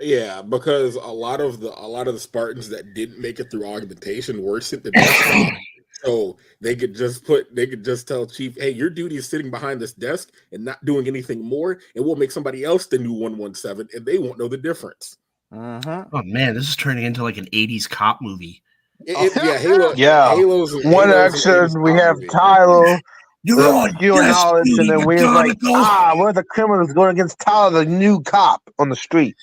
Yeah, 0.00 0.42
because 0.42 0.94
a 0.94 1.00
lot 1.00 1.40
of 1.40 1.60
the 1.60 1.70
a 1.70 1.86
lot 1.88 2.06
of 2.08 2.14
the 2.14 2.20
Spartans 2.20 2.68
that 2.68 2.94
didn't 2.94 3.18
make 3.20 3.40
it 3.40 3.50
through 3.50 3.66
augmentation 3.66 4.42
were 4.42 4.60
sent 4.60 4.84
to 4.84 4.90
death. 4.92 5.50
so 6.04 6.36
they 6.60 6.74
could 6.76 6.94
just 6.94 7.24
put 7.24 7.54
they 7.54 7.66
could 7.66 7.84
just 7.84 8.06
tell 8.08 8.26
Chief, 8.26 8.56
hey, 8.56 8.70
your 8.70 8.90
duty 8.90 9.16
is 9.16 9.28
sitting 9.28 9.50
behind 9.50 9.80
this 9.80 9.92
desk 9.92 10.30
and 10.52 10.64
not 10.64 10.84
doing 10.84 11.06
anything 11.06 11.42
more, 11.42 11.78
and 11.96 12.04
we'll 12.04 12.16
make 12.16 12.30
somebody 12.30 12.64
else 12.64 12.86
the 12.86 12.98
new 12.98 13.12
117, 13.12 13.88
and 13.94 14.06
they 14.06 14.18
won't 14.18 14.38
know 14.38 14.48
the 14.48 14.56
difference. 14.56 15.16
Mhm. 15.52 16.08
Oh 16.12 16.22
man, 16.24 16.54
this 16.54 16.68
is 16.68 16.76
turning 16.76 17.04
into 17.04 17.22
like 17.22 17.36
an 17.38 17.46
'80s 17.52 17.88
cop 17.88 18.20
movie. 18.20 18.62
It- 19.06 19.16
it- 19.36 19.44
yeah, 19.44 19.58
Halo, 19.66 19.92
Yeah. 19.94 20.34
Halo's 20.34 20.74
One 20.84 21.08
Halo's 21.08 21.46
action, 21.46 21.80
we 21.82 21.92
have 21.92 22.16
movie. 22.16 22.26
Tyler, 22.28 23.00
You're 23.44 23.62
the 23.62 23.68
on 23.70 23.90
skill 23.94 24.18
and 24.18 24.28
knowledge, 24.28 24.64
duty, 24.64 24.80
and 24.80 24.90
then 25.00 25.06
we're 25.06 25.24
like, 25.30 25.52
McGonagall. 25.58 25.74
ah, 25.76 26.12
we're 26.16 26.32
the 26.32 26.42
criminals 26.42 26.92
going 26.92 27.12
against 27.12 27.38
Tyler, 27.38 27.84
the 27.84 27.90
new 27.90 28.20
cop 28.22 28.60
on 28.80 28.88
the 28.88 28.96
street. 28.96 29.36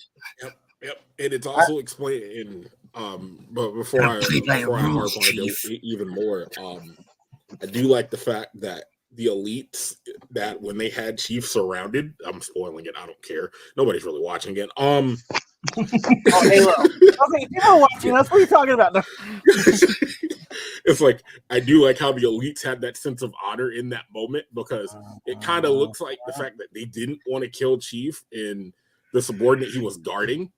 Yep, 0.83 1.01
and 1.17 1.33
it's 1.33 1.47
also 1.47 1.79
explained 1.79 2.23
in 2.23 2.69
um. 2.95 3.45
But 3.51 3.71
before 3.71 4.03
I 4.03 4.19
before 4.19 4.77
I 4.77 4.81
harp 4.81 5.11
on 5.17 5.23
it 5.23 5.79
even 5.83 6.07
more, 6.09 6.47
um, 6.57 6.97
I 7.61 7.65
do 7.65 7.83
like 7.83 8.09
the 8.09 8.17
fact 8.17 8.59
that 8.61 8.85
the 9.13 9.27
elites 9.27 9.95
that 10.31 10.61
when 10.61 10.77
they 10.77 10.89
had 10.89 11.17
Chief 11.17 11.47
surrounded, 11.47 12.13
I'm 12.25 12.41
spoiling 12.41 12.85
it. 12.85 12.95
I 12.97 13.05
don't 13.05 13.21
care. 13.23 13.51
Nobody's 13.77 14.03
really 14.03 14.21
watching 14.21 14.57
it. 14.57 14.69
Um, 14.77 15.17
Oh, 15.77 16.49
Halo. 16.49 16.73
Okay, 16.77 17.47
people 17.47 17.63
are 17.63 17.79
watching 17.79 18.15
us. 18.15 18.29
What 18.29 18.37
are 18.37 18.39
you 18.41 18.45
talking 18.45 18.73
about? 18.73 18.93
No. 18.93 19.01
it's 20.85 21.01
like 21.01 21.23
I 21.49 21.59
do 21.59 21.83
like 21.83 21.97
how 21.97 22.11
the 22.11 22.23
elites 22.23 22.63
had 22.63 22.81
that 22.81 22.97
sense 22.97 23.21
of 23.21 23.33
honor 23.43 23.71
in 23.71 23.89
that 23.89 24.05
moment 24.13 24.45
because 24.53 24.95
it 25.25 25.41
kind 25.41 25.65
of 25.65 25.71
looks 25.71 26.01
like 26.01 26.19
the 26.27 26.33
fact 26.33 26.57
that 26.57 26.67
they 26.73 26.85
didn't 26.85 27.19
want 27.27 27.43
to 27.43 27.49
kill 27.49 27.77
Chief 27.77 28.23
and 28.31 28.73
the 29.13 29.21
subordinate 29.21 29.71
he 29.71 29.79
was 29.79 29.97
guarding. 29.97 30.51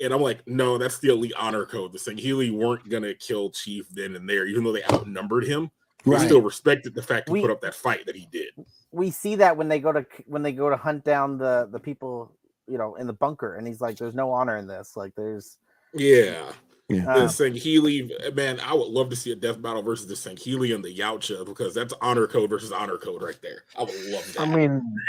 And 0.00 0.12
I'm 0.12 0.20
like, 0.20 0.46
no, 0.46 0.78
that's 0.78 0.98
the 0.98 1.08
elite 1.08 1.32
honor 1.38 1.64
code. 1.66 1.92
The 1.92 2.12
Healy 2.14 2.50
weren't 2.50 2.88
gonna 2.88 3.14
kill 3.14 3.50
Chief 3.50 3.88
then 3.90 4.14
and 4.16 4.28
there, 4.28 4.46
even 4.46 4.64
though 4.64 4.72
they 4.72 4.84
outnumbered 4.84 5.44
him. 5.46 5.70
They 6.04 6.12
Right. 6.12 6.20
still 6.26 6.40
respected 6.42 6.94
the 6.94 7.02
fact 7.02 7.28
he 7.28 7.32
We- 7.32 7.40
put 7.42 7.50
up 7.50 7.60
that 7.62 7.74
fight 7.74 8.06
that 8.06 8.14
he 8.14 8.26
did. 8.30 8.50
we 8.92 9.10
see 9.10 9.34
that 9.36 9.56
when 9.56 9.68
they 9.68 9.80
go 9.80 9.92
to 9.92 10.06
when 10.26 10.42
they 10.42 10.52
go 10.52 10.70
to 10.70 10.76
hunt 10.76 11.04
down 11.04 11.36
the 11.38 11.68
the 11.72 11.80
people 11.80 12.32
you 12.68 12.78
know 12.78 12.94
in 12.94 13.06
the 13.06 13.12
bunker 13.12 13.54
and 13.56 13.66
he's 13.66 13.80
like 13.80 13.96
there's 13.98 14.14
no 14.14 14.30
honor 14.30 14.56
in 14.56 14.66
this 14.66 14.96
like 14.96 15.14
there's 15.16 15.58
Yeah. 15.94 16.52
Yeah. 16.88 17.08
uh, 17.12 17.18
the 17.20 17.24
Sangheili, 17.26 18.34
man, 18.36 18.60
I 18.60 18.72
would 18.72 18.86
love 18.88 19.08
to 19.10 19.16
see 19.16 19.32
a 19.32 19.34
death 19.36 19.60
battle 19.60 19.82
versus 19.82 20.06
the 20.06 20.14
Sangheili 20.14 20.72
and 20.72 20.84
the 20.84 20.96
Yautja 20.96 21.44
because 21.44 21.74
that's 21.74 21.92
honor 22.00 22.28
code 22.28 22.48
versus 22.50 22.70
honor 22.70 22.96
code 22.96 23.22
right 23.22 23.38
there. 23.42 23.64
I 23.76 23.82
would 23.82 24.04
love 24.06 24.32
that. 24.34 24.40
I 24.40 24.46
mean, 24.46 24.80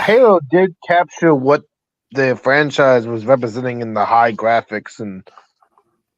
Halo 0.00 0.40
did 0.50 0.74
capture 0.88 1.32
what 1.34 1.62
the 2.16 2.36
franchise 2.36 3.06
was 3.08 3.26
representing 3.26 3.82
in 3.82 3.94
the 3.94 4.06
high 4.06 4.32
graphics 4.34 5.00
and, 5.00 5.28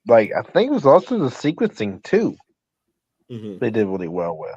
like, 0.08 0.32
I 0.38 0.42
think 0.42 0.70
it 0.70 0.74
was 0.74 0.86
also 0.86 1.18
the 1.18 1.26
sequencing 1.30 2.02
too. 2.04 2.36
Mhm. 3.30 3.60
They 3.60 3.70
did 3.70 3.86
really 3.88 4.08
well 4.08 4.38
with. 4.38 4.56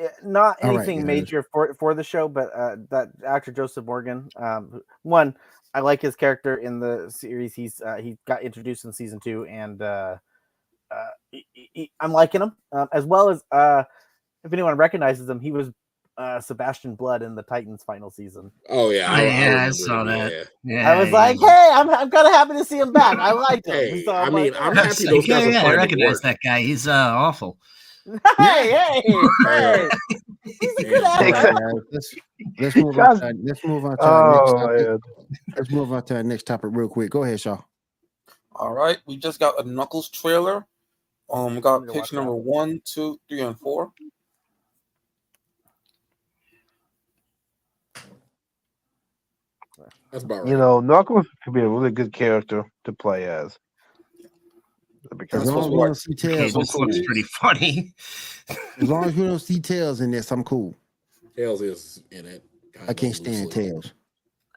eh, 0.00 0.08
not 0.24 0.58
All 0.62 0.74
right, 0.74 0.92
anything 0.92 1.06
guys. 1.06 1.06
major 1.06 1.44
for 1.52 1.74
for 1.80 1.94
the 1.94 2.04
show 2.04 2.28
but 2.28 2.50
uh 2.56 2.76
that 2.90 3.10
actor 3.26 3.52
joseph 3.52 3.86
morgan 3.86 4.30
um 4.36 4.82
one 5.04 5.36
i 5.74 5.80
like 5.80 6.02
his 6.02 6.16
character 6.16 6.56
in 6.56 6.80
the 6.80 7.10
series 7.10 7.54
he's 7.54 7.80
uh 7.82 7.96
he 7.96 8.18
got 8.26 8.42
introduced 8.44 8.84
in 8.86 8.92
season 8.92 9.20
two 9.20 9.46
and 9.46 9.82
uh 9.82 10.16
uh 10.90 11.06
he- 11.32 11.46
he- 11.52 11.70
he- 11.74 11.92
i'm 12.00 12.12
liking 12.12 12.42
him 12.42 12.56
um, 12.72 12.88
as 12.92 13.06
well 13.06 13.30
as 13.30 13.42
uh 13.52 13.84
if 14.44 14.52
anyone 14.52 14.76
recognizes 14.76 15.28
him 15.28 15.40
he 15.40 15.52
was 15.52 15.70
uh, 16.18 16.40
Sebastian 16.40 16.94
Blood 16.94 17.22
in 17.22 17.34
the 17.34 17.42
Titans 17.42 17.82
final 17.84 18.10
season. 18.10 18.50
Oh 18.68 18.90
yeah, 18.90 19.12
Oh, 19.12 19.22
yeah, 19.22 19.30
I 19.30 19.46
remember 19.46 19.72
saw 19.72 20.00
him, 20.02 20.06
that. 20.08 20.32
yeah. 20.32 20.44
Yeah, 20.64 20.90
I 20.90 20.96
was 21.02 21.10
like, 21.10 21.38
hey, 21.40 21.70
I'm, 21.72 21.90
I'm 21.90 22.10
kind 22.10 22.26
of 22.26 22.32
happy 22.32 22.52
to 22.54 22.64
see 22.64 22.78
him 22.78 22.92
back. 22.92 23.18
I 23.18 23.32
liked 23.32 23.66
him. 23.66 23.74
Hey, 23.74 24.04
So 24.04 24.12
I 24.12 24.22
I'm 24.26 24.34
mean, 24.34 24.52
like, 24.52 24.62
I'm 24.62 24.76
happy 24.76 25.04
those 25.06 25.26
yeah, 25.26 25.40
guys 25.40 25.46
are 25.46 25.50
yeah, 25.50 25.62
I 25.64 25.74
recognize 25.74 26.20
that 26.20 26.38
guy. 26.44 26.60
He's 26.62 26.86
uh, 26.86 26.92
awful. 26.92 27.58
hey, 28.38 28.70
hey, 28.70 29.02
hey. 29.46 29.88
He's 30.44 30.76
a 30.78 30.82
good 30.82 31.04
actor. 31.04 31.82
Let's 31.92 32.14
let's 32.58 32.76
move 32.76 32.98
on. 32.98 33.20
To, 33.20 33.34
let's 33.44 33.64
move 33.64 33.84
on 33.84 33.96
to 33.96 34.04
our 34.04 34.22
next 34.32 34.50
Oh, 34.50 34.58
topic. 34.58 34.86
man. 34.86 34.98
Let's 35.56 35.70
move 35.70 35.92
on 35.92 36.04
to 36.06 36.16
our 36.16 36.22
next 36.22 36.46
topic 36.46 36.70
real 36.72 36.88
quick. 36.88 37.10
Go 37.10 37.22
ahead, 37.22 37.40
Shaw. 37.40 37.58
All 38.56 38.72
right, 38.72 38.98
we 39.06 39.16
just 39.16 39.40
got 39.40 39.58
a 39.64 39.68
Knuckles 39.68 40.08
trailer. 40.10 40.66
Um, 41.32 41.54
we 41.54 41.60
got 41.60 41.82
need 41.82 41.92
picture 41.92 42.16
number 42.16 42.34
one, 42.34 42.82
two, 42.84 43.18
three, 43.28 43.40
and 43.40 43.58
four. 43.58 43.92
That's 50.12 50.24
about 50.24 50.42
right. 50.44 50.50
You 50.50 50.58
know, 50.58 50.80
Knuckles 50.80 51.26
could 51.42 51.54
be 51.54 51.60
a 51.62 51.68
really 51.68 51.90
good 51.90 52.12
character 52.12 52.64
to 52.84 52.92
play 52.92 53.24
as. 53.24 53.58
As 55.10 55.18
That's 55.30 55.32
long 55.32 55.42
as 55.42 55.64
supposed 55.64 55.70
we 55.72 55.78
don't 55.78 55.94
see 55.94 56.14
tails, 56.14 56.54
I'm 56.54 56.60
this 56.60 56.74
looks 56.74 57.00
pretty 57.04 57.22
funny. 57.22 57.92
As 58.78 58.88
long 58.88 59.04
as 59.04 59.14
we 59.14 59.26
don't 59.26 59.38
see 59.40 59.58
tails 59.60 60.00
in 60.00 60.10
this, 60.10 60.30
I'm 60.30 60.44
cool. 60.44 60.74
Tails 61.36 61.62
is 61.62 62.02
in 62.10 62.26
it. 62.26 62.44
I 62.88 62.92
can't 62.92 63.14
stand 63.14 63.46
loosely. 63.46 63.64
tails. 63.64 63.94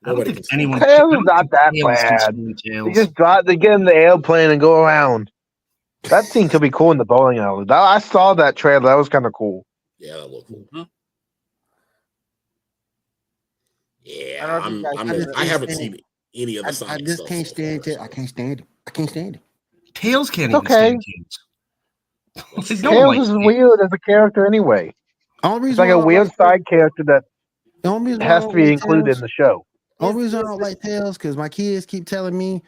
I 0.04 0.10
don't 0.10 0.20
Nobody 0.20 0.34
think 0.34 0.46
anyone. 0.52 0.80
Tails 0.80 1.14
is 1.14 1.20
not 1.24 1.50
that 1.50 1.72
bad. 1.74 2.24
stand 2.24 2.62
They 2.64 2.94
just 2.94 3.14
drive, 3.16 3.46
they 3.46 3.56
get 3.56 3.74
in 3.74 3.86
the 3.86 3.96
airplane 3.96 4.52
and 4.52 4.62
go 4.62 4.82
around. 4.84 5.32
That 6.04 6.26
scene 6.26 6.50
could 6.50 6.62
be 6.62 6.70
cool 6.70 6.92
in 6.92 7.00
the 7.00 7.06
bowling 7.06 7.40
alley. 7.40 7.66
I 7.70 8.00
saw 8.00 8.34
that 8.36 8.56
trailer. 8.56 8.86
That 8.86 8.96
was 8.96 9.10
kind 9.10 9.26
of 9.26 9.34
cool. 9.34 9.66
Yeah, 9.98 10.18
that 10.18 10.28
looked 10.30 10.50
cool. 10.50 10.68
Mhm. 10.74 10.88
Yeah, 14.06 14.44
I 14.44 14.48
don't 14.48 14.64
I'm, 14.64 14.82
guys 14.84 14.94
I'm 14.98 15.10
I 15.10 15.14
just 15.16 15.30
I 15.36 15.46
haven't 15.46 15.68
can't 15.70 15.80
seen 15.80 15.98
any 16.36 16.58
of 16.58 16.64
the 16.64 16.70
I, 16.70 16.72
Sonic 16.74 16.94
I 16.94 16.98
just 17.00 17.18
stuff 17.18 17.28
can't 17.28 17.48
stand 17.48 17.84
far, 17.84 17.94
tails. 17.94 17.98
I 18.04 18.08
can't 18.08 18.30
stand 18.30 18.60
it. 18.62 18.66
I 18.88 18.92
can't 18.92 19.10
stand 19.10 19.36
it. 19.36 19.42
Tails 19.96 20.30
can't 20.30 20.54
It's 20.54 20.56
even 20.56 20.66
stand 20.66 20.98
okay. 20.98 21.12
Tails. 21.12 21.40
Like, 22.58 22.66
Tails 22.68 22.72
is 22.72 22.82
Tails. 22.82 23.46
weird 23.46 23.80
as 23.82 23.90
a 23.94 24.00
character 24.00 24.46
anyway. 24.46 24.94
Only 25.44 25.70
It's 25.72 25.80
like 25.80 25.90
a 25.90 25.98
weird 25.98 26.28
like 26.28 26.36
side 26.36 26.68
character 26.68 27.04
that 27.06 27.24
only 27.84 28.12
reason 28.12 28.20
why 28.22 28.32
I 28.32 28.34
has 28.36 28.46
to 28.46 28.54
be 28.54 28.72
included 28.74 29.06
Tails- 29.06 29.18
in 29.18 29.22
the 29.22 29.28
show. 29.30 29.66
Only 30.00 30.24
reason 30.24 30.40
I 30.40 30.42
don't 30.44 30.62
like 30.62 30.80
Tails 30.82 31.18
because 31.18 31.36
my 31.38 31.50
kids 31.50 31.86
keep 31.86 32.06
telling 32.06 32.38
me 32.38 32.62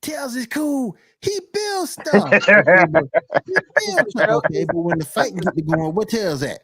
Tails 0.00 0.34
is 0.34 0.46
cool. 0.46 0.96
He 1.20 1.38
builds 1.52 1.92
stuff. 1.92 2.32
Okay, 2.32 2.84
but, 2.90 3.04
he 3.46 3.54
builds 3.86 4.10
stuff. 4.10 4.28
Okay, 4.30 4.64
but 4.64 4.76
when 4.76 4.98
the 4.98 5.04
fighting 5.04 5.36
get 5.36 5.54
to 5.54 5.62
going, 5.62 5.94
what 5.94 6.08
Tails 6.08 6.42
at? 6.42 6.60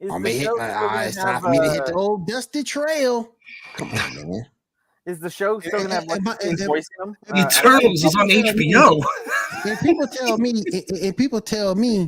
Is 0.00 0.10
I'm 0.12 0.22
the 0.22 0.30
hit, 0.30 0.44
show 0.44 0.60
uh, 0.60 0.68
still 0.68 0.88
gonna 0.88 1.02
it's 1.06 1.16
time 1.16 1.26
have, 1.34 1.42
for 1.42 1.48
me 1.50 1.58
to 1.58 1.70
hit 1.70 1.86
the 1.86 1.94
uh, 1.94 1.98
old 1.98 2.26
dusty 2.28 2.62
trail. 2.62 3.32
Come 3.76 3.90
on, 3.90 4.14
man. 4.30 4.46
Is 5.06 5.18
the 5.20 5.30
show 5.30 5.58
still 5.60 5.80
gonna 5.82 5.94
have 5.94 6.04
And- 6.08 6.28
and- 6.28 6.42
and- 6.60 6.66
voice 6.66 6.86
in 7.00 7.06
them? 7.06 7.16
and- 7.28 7.38
Uh, 7.38 7.78
and- 7.82 7.94
is 7.94 8.14
on 8.16 8.28
people 8.28 8.46
tell 8.46 8.68
me- 8.68 9.02
HBO. 9.02 9.04
And 9.64 9.78
people 9.80 10.06
tell 10.06 10.38
me, 10.38 10.50
and, 10.90 10.98
and 11.02 11.16
people 11.16 11.40
tell 11.40 11.74
me, 11.74 12.06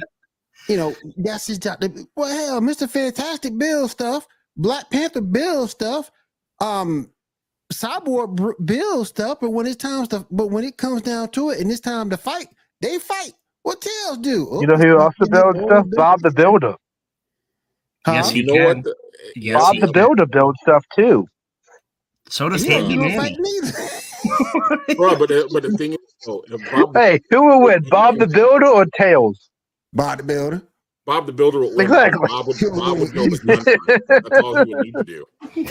you 0.68 0.76
know, 0.76 0.94
that's 1.16 1.46
his 1.46 1.58
job. 1.58 1.82
Well, 2.14 2.28
hell, 2.28 2.60
Mr. 2.60 2.88
Fantastic 2.88 3.56
build 3.58 3.90
stuff, 3.90 4.26
Black 4.56 4.88
Panther 4.90 5.22
build 5.22 5.70
stuff, 5.70 6.10
um, 6.60 7.10
Cyborg 7.72 8.36
br- 8.36 8.62
build 8.64 9.06
stuff, 9.08 9.38
but 9.40 9.50
when 9.50 9.66
it's 9.66 9.76
time 9.76 10.06
to, 10.08 10.26
but 10.30 10.48
when 10.48 10.64
it 10.64 10.76
comes 10.76 11.02
down 11.02 11.30
to 11.30 11.50
it, 11.50 11.60
and 11.60 11.70
it's 11.70 11.80
time 11.80 12.10
to 12.10 12.16
fight, 12.16 12.48
they 12.80 12.98
fight. 12.98 13.32
What 13.62 13.80
Tails 13.80 14.18
do? 14.18 14.48
Oh, 14.50 14.60
You 14.60 14.66
know 14.66 14.76
who 14.76 14.98
also 14.98 15.26
builds 15.26 15.58
stuff? 15.58 15.86
Bob 15.92 16.20
the 16.22 16.30
Builder. 16.30 16.74
Huh? 18.06 18.12
Yes, 18.14 18.34
You 18.34 18.44
know 18.46 18.54
can. 18.54 18.64
what? 18.64 18.84
The, 18.84 18.96
Yes, 19.36 19.60
Bob 19.62 19.74
he 19.74 19.80
the 19.80 19.86
can. 19.86 19.92
Builder 19.92 20.26
builds 20.26 20.58
stuff 20.62 20.84
too. 20.94 21.26
So 22.28 22.48
does 22.48 22.62
He 22.62 22.68
don't 22.70 22.82
Handy 22.90 22.96
Manny. 22.96 23.36
bro, 24.96 25.16
but 25.16 25.28
the, 25.28 25.48
but 25.52 25.62
the 25.62 25.76
thing 25.76 25.92
is, 25.92 25.98
though, 26.24 26.44
if 26.48 26.70
Bob, 26.70 26.94
Hey, 26.96 27.20
who 27.30 27.44
will 27.46 27.62
win, 27.62 27.82
Bob 27.90 28.18
the 28.18 28.26
Builder 28.26 28.66
or 28.66 28.86
Tails? 28.86 29.50
Bob 29.92 30.18
the 30.18 30.24
Builder. 30.24 30.62
Bob 31.06 31.26
the 31.26 31.32
Builder 31.32 31.60
would 31.60 31.74
win. 31.74 31.80
Exactly. 31.86 32.26
Bob 32.28 32.46
would, 32.46 32.56
Bob 32.76 32.98
would 32.98 33.12
build 33.12 33.30
his 33.30 33.40
gun. 33.40 33.64
That's 33.64 34.40
all 34.40 34.56
he 34.64 34.74
would 34.74 34.84
need 34.84 34.96
to 34.96 35.04
do. 35.04 35.26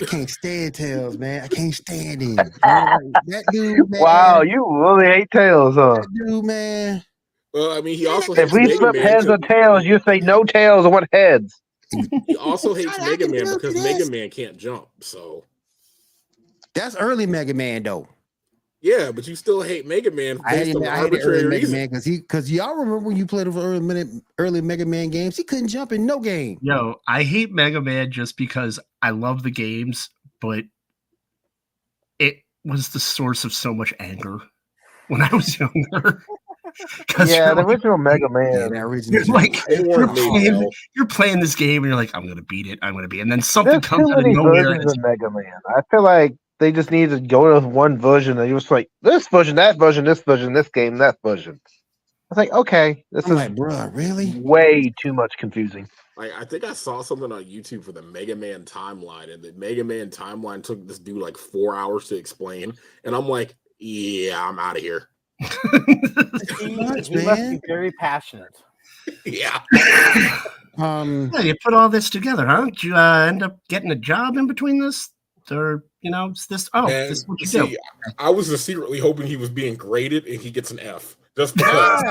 I 0.00 0.04
can't 0.04 0.30
stand 0.30 0.74
Tails, 0.74 1.18
man. 1.18 1.42
I 1.42 1.48
can't 1.48 1.74
stand 1.74 2.22
him. 2.22 2.36
Man, 2.36 2.52
that 3.26 3.44
dude, 3.50 3.90
man. 3.90 4.00
Wow, 4.00 4.42
you 4.42 4.64
really 4.68 5.06
hate 5.06 5.30
Tails, 5.32 5.74
huh? 5.74 5.94
that 5.94 6.06
dude, 6.14 6.44
man. 6.44 7.02
Well, 7.58 7.72
I 7.76 7.80
mean, 7.80 7.98
he 7.98 8.06
also 8.06 8.34
If 8.34 8.52
we 8.52 8.66
Mega 8.66 8.78
flip 8.78 8.94
Man. 8.94 9.02
heads 9.02 9.26
or 9.26 9.36
tails, 9.38 9.84
you 9.84 9.98
say 10.06 10.20
no 10.20 10.44
tails. 10.44 10.86
I 10.86 10.88
what 10.88 11.08
heads. 11.12 11.60
He 12.26 12.36
also 12.36 12.72
hates 12.72 12.96
I- 13.00 13.02
I 13.02 13.10
Mega 13.10 13.24
can 13.24 13.32
Man 13.32 13.54
because 13.54 13.74
this. 13.74 13.82
Mega 13.82 14.08
Man 14.10 14.30
can't 14.30 14.56
jump. 14.56 14.86
So 15.00 15.44
That's 16.74 16.94
early 16.94 17.26
Mega 17.26 17.54
Man 17.54 17.82
though. 17.82 18.06
yeah, 18.80 19.10
but 19.10 19.26
you 19.26 19.34
still 19.34 19.60
hate 19.62 19.86
Mega 19.86 20.12
Man 20.12 20.38
I 20.44 20.50
based 20.54 20.66
hated, 20.68 20.76
on 20.76 20.82
I 20.86 20.96
hated 20.98 21.04
arbitrary 21.14 21.38
early 21.44 21.48
Mega. 21.48 21.68
Man 21.68 21.88
because 21.88 22.04
he 22.04 22.18
because 22.18 22.48
y'all 22.52 22.74
remember 22.76 22.98
when 22.98 23.16
you 23.16 23.26
played 23.26 23.48
the 23.48 23.60
early 23.60 23.80
minute 23.80 24.06
early 24.38 24.60
Mega 24.60 24.86
Man 24.86 25.08
games, 25.10 25.36
he 25.36 25.42
couldn't 25.42 25.66
jump 25.68 25.90
in 25.90 26.06
no 26.06 26.20
game. 26.20 26.58
Yo, 26.62 27.00
I 27.08 27.24
hate 27.24 27.50
Mega 27.50 27.80
Man 27.80 28.12
just 28.12 28.36
because 28.36 28.78
I 29.02 29.10
love 29.10 29.42
the 29.42 29.50
games, 29.50 30.10
but 30.40 30.62
it 32.20 32.36
was 32.64 32.90
the 32.90 33.00
source 33.00 33.44
of 33.44 33.52
so 33.52 33.74
much 33.74 33.92
anger 33.98 34.38
when 35.08 35.22
I 35.22 35.34
was 35.34 35.58
younger. 35.60 36.22
'Cause 37.08 37.30
Yeah, 37.30 37.50
the 37.54 37.62
like- 37.62 37.66
original 37.66 37.98
Mega 37.98 38.22
Yeah, 38.22 38.28
Man. 38.28 38.72
that 38.72 38.82
original. 38.82 39.22
you're 39.22 39.34
like 39.34 39.56
you're 39.68 40.08
playing, 40.08 40.70
you're 40.96 41.06
playing 41.06 41.40
this 41.40 41.54
game 41.54 41.82
and 41.84 41.90
you're 41.90 41.96
like, 42.00 42.10
I'm 42.14 42.26
gonna 42.28 42.42
beat 42.42 42.66
it, 42.66 42.78
I'm 42.82 42.94
gonna 42.94 43.08
beat 43.08 43.18
it. 43.18 43.22
And 43.22 43.32
then 43.32 43.42
something 43.42 43.72
There's 43.72 43.86
comes 43.86 44.10
out 44.10 44.20
of 44.20 44.26
nowhere. 44.26 44.72
and 44.72 44.84
of 44.84 44.96
Mega 44.98 45.30
Man. 45.30 45.44
I 45.76 45.80
feel 45.90 46.02
like 46.02 46.34
they 46.60 46.72
just 46.72 46.90
need 46.90 47.10
to 47.10 47.20
go 47.20 47.54
with 47.54 47.64
one 47.64 47.98
version 47.98 48.38
and 48.38 48.48
you 48.48 48.56
just 48.56 48.70
like 48.70 48.88
this 49.02 49.28
version, 49.28 49.56
that 49.56 49.78
version, 49.78 50.04
this 50.04 50.20
version, 50.22 50.52
this 50.52 50.68
game, 50.68 50.98
that 50.98 51.16
version. 51.24 51.60
I 52.30 52.34
was 52.34 52.36
like, 52.36 52.52
okay, 52.52 53.04
this 53.12 53.24
I'm 53.26 53.32
is 53.32 53.36
like, 53.38 53.54
bro, 53.54 53.86
really? 53.94 54.34
way 54.40 54.92
too 55.00 55.14
much 55.14 55.32
confusing. 55.38 55.88
Like 56.16 56.32
I 56.36 56.44
think 56.44 56.64
I 56.64 56.72
saw 56.74 57.00
something 57.02 57.30
on 57.32 57.44
YouTube 57.44 57.84
for 57.84 57.92
the 57.92 58.02
Mega 58.02 58.34
Man 58.34 58.64
timeline, 58.64 59.32
and 59.32 59.42
the 59.42 59.52
Mega 59.52 59.84
Man 59.84 60.10
timeline 60.10 60.62
took 60.64 60.86
this 60.86 60.98
dude 60.98 61.18
like 61.22 61.36
four 61.38 61.76
hours 61.76 62.08
to 62.08 62.16
explain, 62.16 62.72
and 63.04 63.14
I'm 63.14 63.28
like, 63.28 63.54
yeah, 63.78 64.44
I'm 64.46 64.58
out 64.58 64.76
of 64.76 64.82
here. 64.82 65.08
He, 65.38 65.46
much, 66.76 67.08
he 67.08 67.24
must 67.24 67.50
be 67.50 67.60
very 67.66 67.92
passionate. 67.92 68.56
yeah, 69.24 69.60
Um, 70.78 71.30
Yeah, 71.34 71.40
you 71.40 71.54
put 71.64 71.74
all 71.74 71.88
this 71.88 72.10
together, 72.10 72.46
huh? 72.46 72.66
Did 72.66 72.82
you 72.84 72.94
uh, 72.96 73.26
end 73.26 73.42
up 73.42 73.58
getting 73.68 73.90
a 73.90 73.96
job 73.96 74.36
in 74.36 74.46
between 74.46 74.78
this? 74.80 75.10
Or, 75.50 75.82
you 76.02 76.10
know, 76.10 76.30
is 76.30 76.46
this, 76.46 76.68
oh, 76.74 76.86
this 76.88 77.18
is 77.20 77.28
what 77.28 77.40
you 77.40 77.46
see, 77.46 77.58
do. 77.58 77.76
I 78.18 78.28
was 78.30 78.48
just 78.48 78.64
secretly 78.66 78.98
hoping 78.98 79.26
he 79.26 79.36
was 79.38 79.48
being 79.48 79.74
graded 79.76 80.26
and 80.26 80.40
he 80.40 80.50
gets 80.50 80.70
an 80.70 80.78
F 80.80 81.16
just 81.36 81.56
because. 81.56 82.02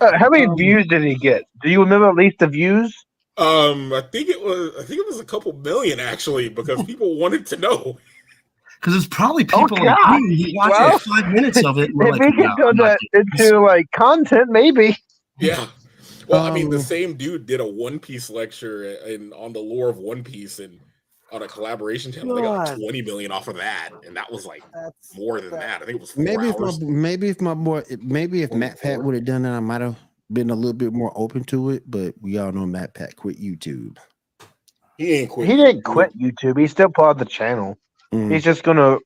Uh, 0.00 0.12
how 0.18 0.28
many 0.28 0.46
Um, 0.46 0.56
views 0.56 0.86
did 0.86 1.02
he 1.02 1.14
get? 1.14 1.44
Do 1.62 1.70
you 1.70 1.80
remember 1.80 2.08
at 2.08 2.16
least 2.16 2.38
the 2.38 2.46
views? 2.48 2.94
um, 3.38 3.92
I 3.92 4.02
think 4.12 4.28
it 4.28 4.40
was. 4.40 4.72
I 4.78 4.82
think 4.84 5.00
it 5.00 5.06
was 5.06 5.18
a 5.18 5.24
couple 5.24 5.52
million 5.54 5.98
actually 5.98 6.48
because 6.48 6.82
people 6.84 7.16
wanted 7.16 7.46
to 7.46 7.56
know. 7.56 7.96
Because 8.84 8.96
it's 8.98 9.08
probably 9.08 9.46
Oh, 9.52 9.68
people 9.68 9.78
like 9.80 9.98
God. 10.04 10.22
me 10.26 10.42
who 10.44 10.56
watch 10.56 10.80
Well, 10.80 10.80
like 10.80 11.00
five 11.00 11.28
minutes 11.28 11.64
of 11.64 11.78
it. 11.78 11.90
And 11.90 11.98
we're 11.98 12.06
If 12.06 12.16
like, 12.16 12.24
he 12.24 12.32
"No, 12.36 12.44
can 12.44 12.54
turn 12.56 12.76
I'm 12.78 12.78
that 12.78 13.00
into 13.14 13.60
like 13.60 13.90
content, 13.92 14.50
maybe. 14.50 14.98
Yeah. 15.38 15.68
Well, 16.28 16.42
I 16.44 16.50
mean, 16.50 16.70
the 16.70 16.78
Um, 16.78 16.86
same 16.86 17.16
dude 17.16 17.46
did 17.46 17.60
a 17.60 17.66
One 17.66 17.98
Piece 18.00 18.30
lecture 18.30 18.84
in 19.06 19.32
on 19.34 19.52
the 19.52 19.60
lore 19.60 19.90
of 19.90 19.98
One 19.98 20.24
Piece 20.24 20.60
and 20.60 20.80
on 21.32 21.42
a 21.42 21.48
collaboration 21.48 22.12
channel. 22.12 22.32
They 22.34 22.42
got 22.42 22.52
like 22.52 22.64
20 22.64 23.02
million 23.02 23.32
off 23.32 23.48
of 23.48 23.56
that, 23.56 23.90
and 24.06 24.16
that 24.16 24.32
was 24.32 24.46
like 24.46 24.64
That's 24.74 25.14
more 25.14 25.40
than 25.40 25.58
that. 25.58 25.82
I 25.82 25.86
think 25.86 25.96
it 25.96 26.00
was 26.00 26.12
four 26.12 26.24
maybe 26.24 26.48
if 26.50 26.58
my 26.60 26.72
maybe 26.80 27.28
if 27.30 27.40
my 27.40 27.54
boy 27.54 27.82
maybe 28.00 28.42
if 28.42 28.50
MatPat 28.52 29.02
would 29.02 29.14
have 29.16 29.24
done 29.24 29.42
that, 29.42 29.52
I 29.54 29.60
might 29.60 29.82
have 29.82 29.98
been 30.32 30.50
a 30.50 30.54
little 30.54 30.74
bit 30.74 30.92
more 30.92 31.12
open 31.16 31.44
to 31.46 31.70
it. 31.70 31.84
But 31.90 32.14
we 32.20 32.38
all 32.38 32.52
know 32.52 32.66
MatPat 32.66 33.16
quit 33.16 33.40
YouTube. 33.40 33.98
He 34.98 35.14
ain't 35.14 35.30
quit. 35.30 35.48
He 35.48 35.56
didn't 35.56 35.84
quit 35.84 36.16
YouTube. 36.18 36.58
He 36.60 36.66
still 36.68 36.90
part 36.90 37.12
of 37.12 37.18
the 37.18 37.24
channel. 37.26 37.78
Mm, 38.14 38.32
He's 38.32 38.44
just 38.44 38.62
gonna 38.62 38.98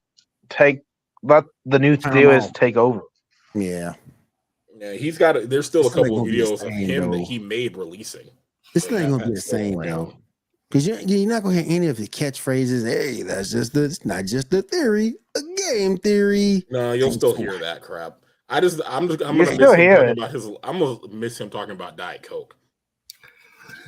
take 0.48 0.80
let 1.22 1.44
the 1.64 1.78
new 1.78 1.96
Turn 1.96 2.12
theorists 2.12 2.50
off. 2.50 2.54
take 2.54 2.76
over. 2.76 3.00
yeah, 3.54 3.94
Yeah, 4.76 4.92
he's 4.92 5.18
got. 5.18 5.36
A, 5.36 5.46
there's 5.46 5.66
still 5.66 5.86
a 5.86 5.90
couple 5.90 6.04
of 6.20 6.26
gonna 6.26 6.30
videos 6.32 6.62
of 6.62 6.68
him 6.68 7.10
though. 7.10 7.16
that 7.18 7.24
he 7.24 7.38
made 7.38 7.76
releasing. 7.76 8.28
it's 8.74 8.90
Like, 8.90 9.08
not 9.08 9.10
gonna 9.18 9.26
be 9.28 9.34
the 9.34 9.40
same 9.40 9.78
around. 9.80 9.88
though. 9.88 10.14
Because 10.68 10.86
you're, 10.86 11.00
you're 11.00 11.28
not 11.28 11.42
gonna 11.42 11.62
hear 11.62 11.64
any 11.76 11.86
of 11.86 11.96
the 11.96 12.06
catchphrases. 12.06 12.86
Hey, 12.86 13.22
that's 13.22 13.50
just 13.50 13.72
the, 13.72 13.84
it's 13.84 14.04
not 14.04 14.26
just 14.26 14.50
the 14.50 14.60
theory, 14.60 15.14
a 15.34 15.40
game 15.72 15.96
theory. 15.96 16.66
No, 16.70 16.92
you'll 16.92 17.10
still 17.10 17.34
hear 17.34 17.56
that 17.58 17.80
crap. 17.80 18.18
I 18.50 18.60
just, 18.60 18.80
I'm 18.86 19.08
just, 19.08 19.22
I'm 19.22 19.36
You 19.36 19.44
gonna 19.46 19.54
still 19.56 19.74
miss 19.76 19.80
him 19.80 19.96
talking 19.96 20.18
about 20.18 20.30
his. 20.32 20.46
I'm 20.62 20.78
gonna 20.78 20.98
miss 21.10 21.40
him 21.40 21.48
talking 21.50 21.72
about 21.72 21.96
Diet 21.96 22.22
Coke. 22.22 22.54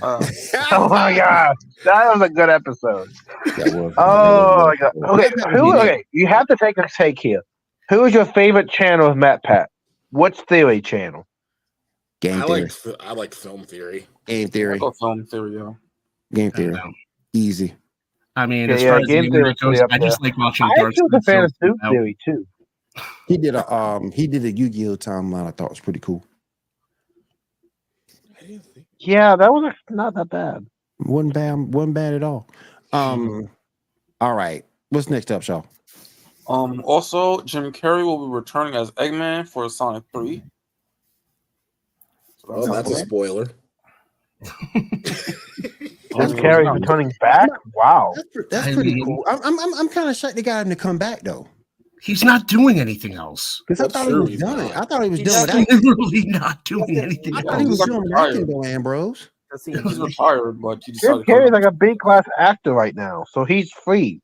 Uh, 0.03 0.25
oh 0.73 0.89
my 0.89 1.15
god, 1.17 1.57
that 1.85 2.13
was 2.13 2.23
a 2.23 2.29
good 2.31 2.49
episode. 2.51 3.09
That 3.57 3.75
was- 3.75 3.95
Oh 3.97 4.67
my 4.67 4.77
god. 4.77 4.93
Okay, 4.97 5.31
who? 5.57 5.73
be 5.73 5.79
Okay, 5.79 6.05
you 6.13 6.27
have 6.27 6.47
to 6.49 6.57
take 6.57 6.79
a 6.79 6.89
take 6.89 7.19
here. 7.19 7.43
Who 7.91 8.05
is 8.05 8.15
your 8.15 8.25
favorite 8.25 8.71
channel 8.71 9.09
of 9.09 9.17
MatPat? 9.17 9.67
What's 10.11 10.41
theory 10.43 10.81
channel? 10.81 11.27
Game 12.21 12.43
I 12.43 12.47
theory. 12.47 12.69
like, 12.87 12.97
I 13.01 13.13
like 13.13 13.35
film 13.35 13.65
theory. 13.65 14.07
Game 14.27 14.49
theory. 14.49 14.79
Go 14.79 14.93
film 14.93 15.25
theory, 15.27 15.57
yeah. 15.57 15.73
Game 16.33 16.51
theory. 16.51 16.79
Easy. 17.33 17.75
I 18.37 18.47
mean, 18.47 18.69
Yeah, 18.69 18.75
as 18.77 18.83
yeah, 18.83 18.91
far 18.91 18.99
as 19.01 19.07
the 19.07 19.15
game 19.15 19.25
internet 19.25 19.59
theory's 19.59 19.81
goes, 19.81 19.89
I 19.91 19.99
just 19.99 20.23
like 20.23 20.39
watching 20.39 20.67
I 20.67 20.75
Dark 20.77 20.95
was 20.97 21.11
a 21.13 21.21
fan 21.23 21.45
of 21.45 21.53
Soup. 21.63 21.77
Theory 21.91 22.17
too. 22.25 22.47
He 23.27 23.39
did 23.39 23.55
a 23.55 23.73
um 23.73 24.11
he 24.13 24.27
did 24.27 24.45
a 24.45 24.51
Yu-Gi-Oh 24.51 24.97
timeline. 24.97 25.47
I 25.47 25.51
thought 25.53 25.71
was 25.71 25.81
pretty 25.81 26.01
cool. 26.01 26.25
I 29.01 29.07
didn't 29.07 29.15
think. 29.15 29.17
Yeah, 29.17 29.37
that 29.37 29.53
was 29.53 29.75
not 29.89 30.15
that 30.15 30.29
bad. 30.29 30.67
wasn't 30.99 31.35
bad. 31.35 31.75
wasn't 31.75 31.95
bad 31.95 32.15
at 32.15 32.23
all. 32.23 32.49
Um. 32.93 33.49
All 34.21 34.35
right. 34.35 34.65
What's 34.91 35.09
next 35.11 35.31
up, 35.31 35.43
Shaw? 35.43 35.63
Um. 36.49 36.83
Also, 36.85 37.41
Jim 37.43 37.73
Carrey 37.73 38.05
will 38.05 38.27
be 38.29 38.33
returning 38.35 38.75
as 38.75 38.91
Eggman 38.93 39.49
for 39.49 39.69
Sonic 39.71 40.05
Three. 40.13 40.43
So 42.39 42.49
Oh, 42.51 42.73
that's 42.73 42.91
a 42.91 42.97
spoiler. 42.97 43.47
Jim 44.75 46.33
Carrey 46.37 46.73
returning 46.73 47.13
back. 47.21 47.49
Wow. 47.75 48.13
That's, 48.17 48.29
pre- 48.33 48.45
that's 48.51 48.67
I 48.69 48.75
pretty 48.75 48.95
mean- 48.97 49.05
cool. 49.07 49.25
I'm 49.29 49.41
I'm 49.45 49.59
I'm, 49.61 49.75
I'm 49.75 49.89
kind 49.89 50.09
of 50.09 50.17
shocked 50.17 50.37
they 50.37 50.43
got 50.43 50.67
him 50.67 50.71
to 50.71 50.77
come 50.77 50.99
back 50.99 51.23
though, 51.23 51.47
He's 52.03 52.25
not 52.25 52.47
doing 52.49 52.81
anything 52.81 53.15
else. 53.15 53.63
because 53.67 53.81
I 53.81 53.85
That's 53.85 53.95
thought 53.95 54.07
he 54.07 54.13
true, 54.13 54.21
was 54.23 54.31
he's 54.31 54.41
done. 54.41 54.57
not. 54.59 54.77
I 54.77 54.81
thought 54.85 55.03
he 55.05 55.11
was 55.11 55.19
He's 55.21 55.33
done 55.33 55.41
with 55.43 55.55
not 55.55 55.69
that. 55.69 55.83
Literally 55.85 56.25
not 56.27 56.65
doing 56.65 56.99
anything 56.99 57.35
I 57.35 57.39
else. 57.41 57.45
thought 57.47 57.61
he 57.61 57.67
was 57.67 57.79
doing 57.81 58.03
nothing 58.07 58.47
though, 58.47 58.65
Ambrose. 58.65 59.31
He's 59.67 59.99
retired, 59.99 60.61
but 60.63 60.83
he 60.85 60.93
Jim 60.93 61.23
Carrey's 61.25 61.51
come 61.51 61.53
like 61.53 61.65
a 61.65 61.73
B 61.73 61.97
class 61.97 62.25
actor 62.39 62.73
right 62.73 62.95
now, 62.95 63.25
so 63.29 63.45
he's 63.45 63.71
free. 63.73 64.21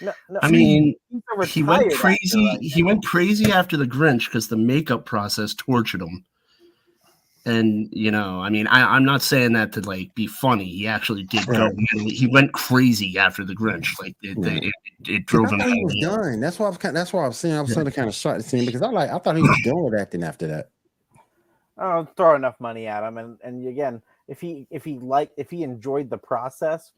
No, 0.00 0.12
no, 0.28 0.40
I 0.42 0.50
mean, 0.50 0.94
he 1.46 1.62
went 1.62 1.92
crazy. 1.94 2.44
right 2.44 2.58
He 2.60 2.82
went 2.82 3.04
crazy 3.04 3.52
after 3.52 3.76
the 3.76 3.84
Grinch 3.84 4.26
because 4.26 4.48
the 4.48 4.56
makeup 4.56 5.04
process 5.04 5.54
tortured 5.54 6.02
him. 6.02 6.24
And 7.44 7.88
you 7.90 8.10
know, 8.12 8.40
I 8.40 8.50
mean, 8.50 8.68
I, 8.68 8.94
I'm 8.94 9.04
not 9.04 9.20
saying 9.20 9.54
that 9.54 9.72
to 9.72 9.80
like 9.80 10.14
be 10.14 10.28
funny. 10.28 10.64
He 10.66 10.86
actually 10.86 11.24
did 11.24 11.44
go. 11.46 11.70
He 12.06 12.28
went 12.28 12.52
crazy 12.52 13.18
after 13.18 13.44
the 13.44 13.54
Grinch. 13.54 13.98
Like 14.00 14.14
it, 14.22 14.38
Yeah. 14.38 14.50
it, 14.52 14.64
it, 14.64 15.08
it 15.08 15.26
'Cause 15.26 15.50
drove 15.50 15.60
I 15.60 15.64
him. 15.64 15.72
he 15.72 15.84
was 15.84 15.94
done. 16.00 16.40
That's 16.40 16.60
why 16.60 16.66
I 16.66 16.68
was 16.68 16.78
kind. 16.78 16.94
That's 16.96 17.12
why 17.12 17.24
I 17.24 17.26
was 17.26 17.36
saying 17.38 17.54
I 17.56 17.60
was 17.62 17.70
Yeah. 17.70 17.82
sort 17.82 17.94
kind 17.94 18.08
of 18.08 18.14
shocked 18.14 18.42
to 18.42 18.48
see 18.48 18.58
him 18.58 18.66
because 18.66 18.82
I 18.82 18.90
like 18.90 19.10
I 19.10 19.18
thought 19.18 19.36
he 19.36 19.42
was 19.42 19.60
done 19.64 19.82
with 19.82 20.00
acting 20.00 20.22
after 20.22 20.46
that. 20.46 20.68
Oh, 21.78 22.06
throw 22.16 22.36
enough 22.36 22.60
money 22.60 22.86
at 22.86 23.02
him, 23.02 23.18
and 23.18 23.38
and 23.42 23.66
again, 23.66 24.02
if 24.28 24.40
he 24.40 24.68
if 24.70 24.84
he 24.84 24.98
like 25.00 25.32
if 25.36 25.50
he 25.50 25.64
enjoyed 25.64 26.10
the 26.10 26.18
process, 26.18 26.92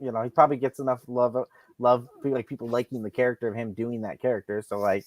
you 0.00 0.12
know, 0.12 0.22
he 0.22 0.28
probably 0.30 0.56
gets 0.58 0.78
enough 0.78 1.00
love 1.08 1.36
love 1.80 2.06
like 2.22 2.46
people 2.46 2.68
liking 2.68 3.02
the 3.02 3.10
character 3.10 3.48
of 3.48 3.56
him 3.56 3.72
doing 3.72 4.02
that 4.02 4.20
character. 4.20 4.62
So 4.68 4.78
like, 4.78 5.04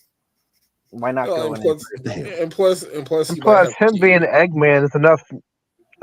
why 0.93 1.11
not 1.11 1.27
Well, 1.27 1.47
go 1.49 1.53
and, 1.53 1.61
plus, 1.63 1.83
and- 2.05 2.27
and 2.27 2.51
plus, 2.51 2.83
and 2.83 3.05
plus, 3.05 3.29
And 3.29 3.41
plus, 3.41 3.73
him 3.75 3.91
being 3.99 4.19
Eggman 4.21 4.83
is 4.83 4.95
enough 4.95 5.21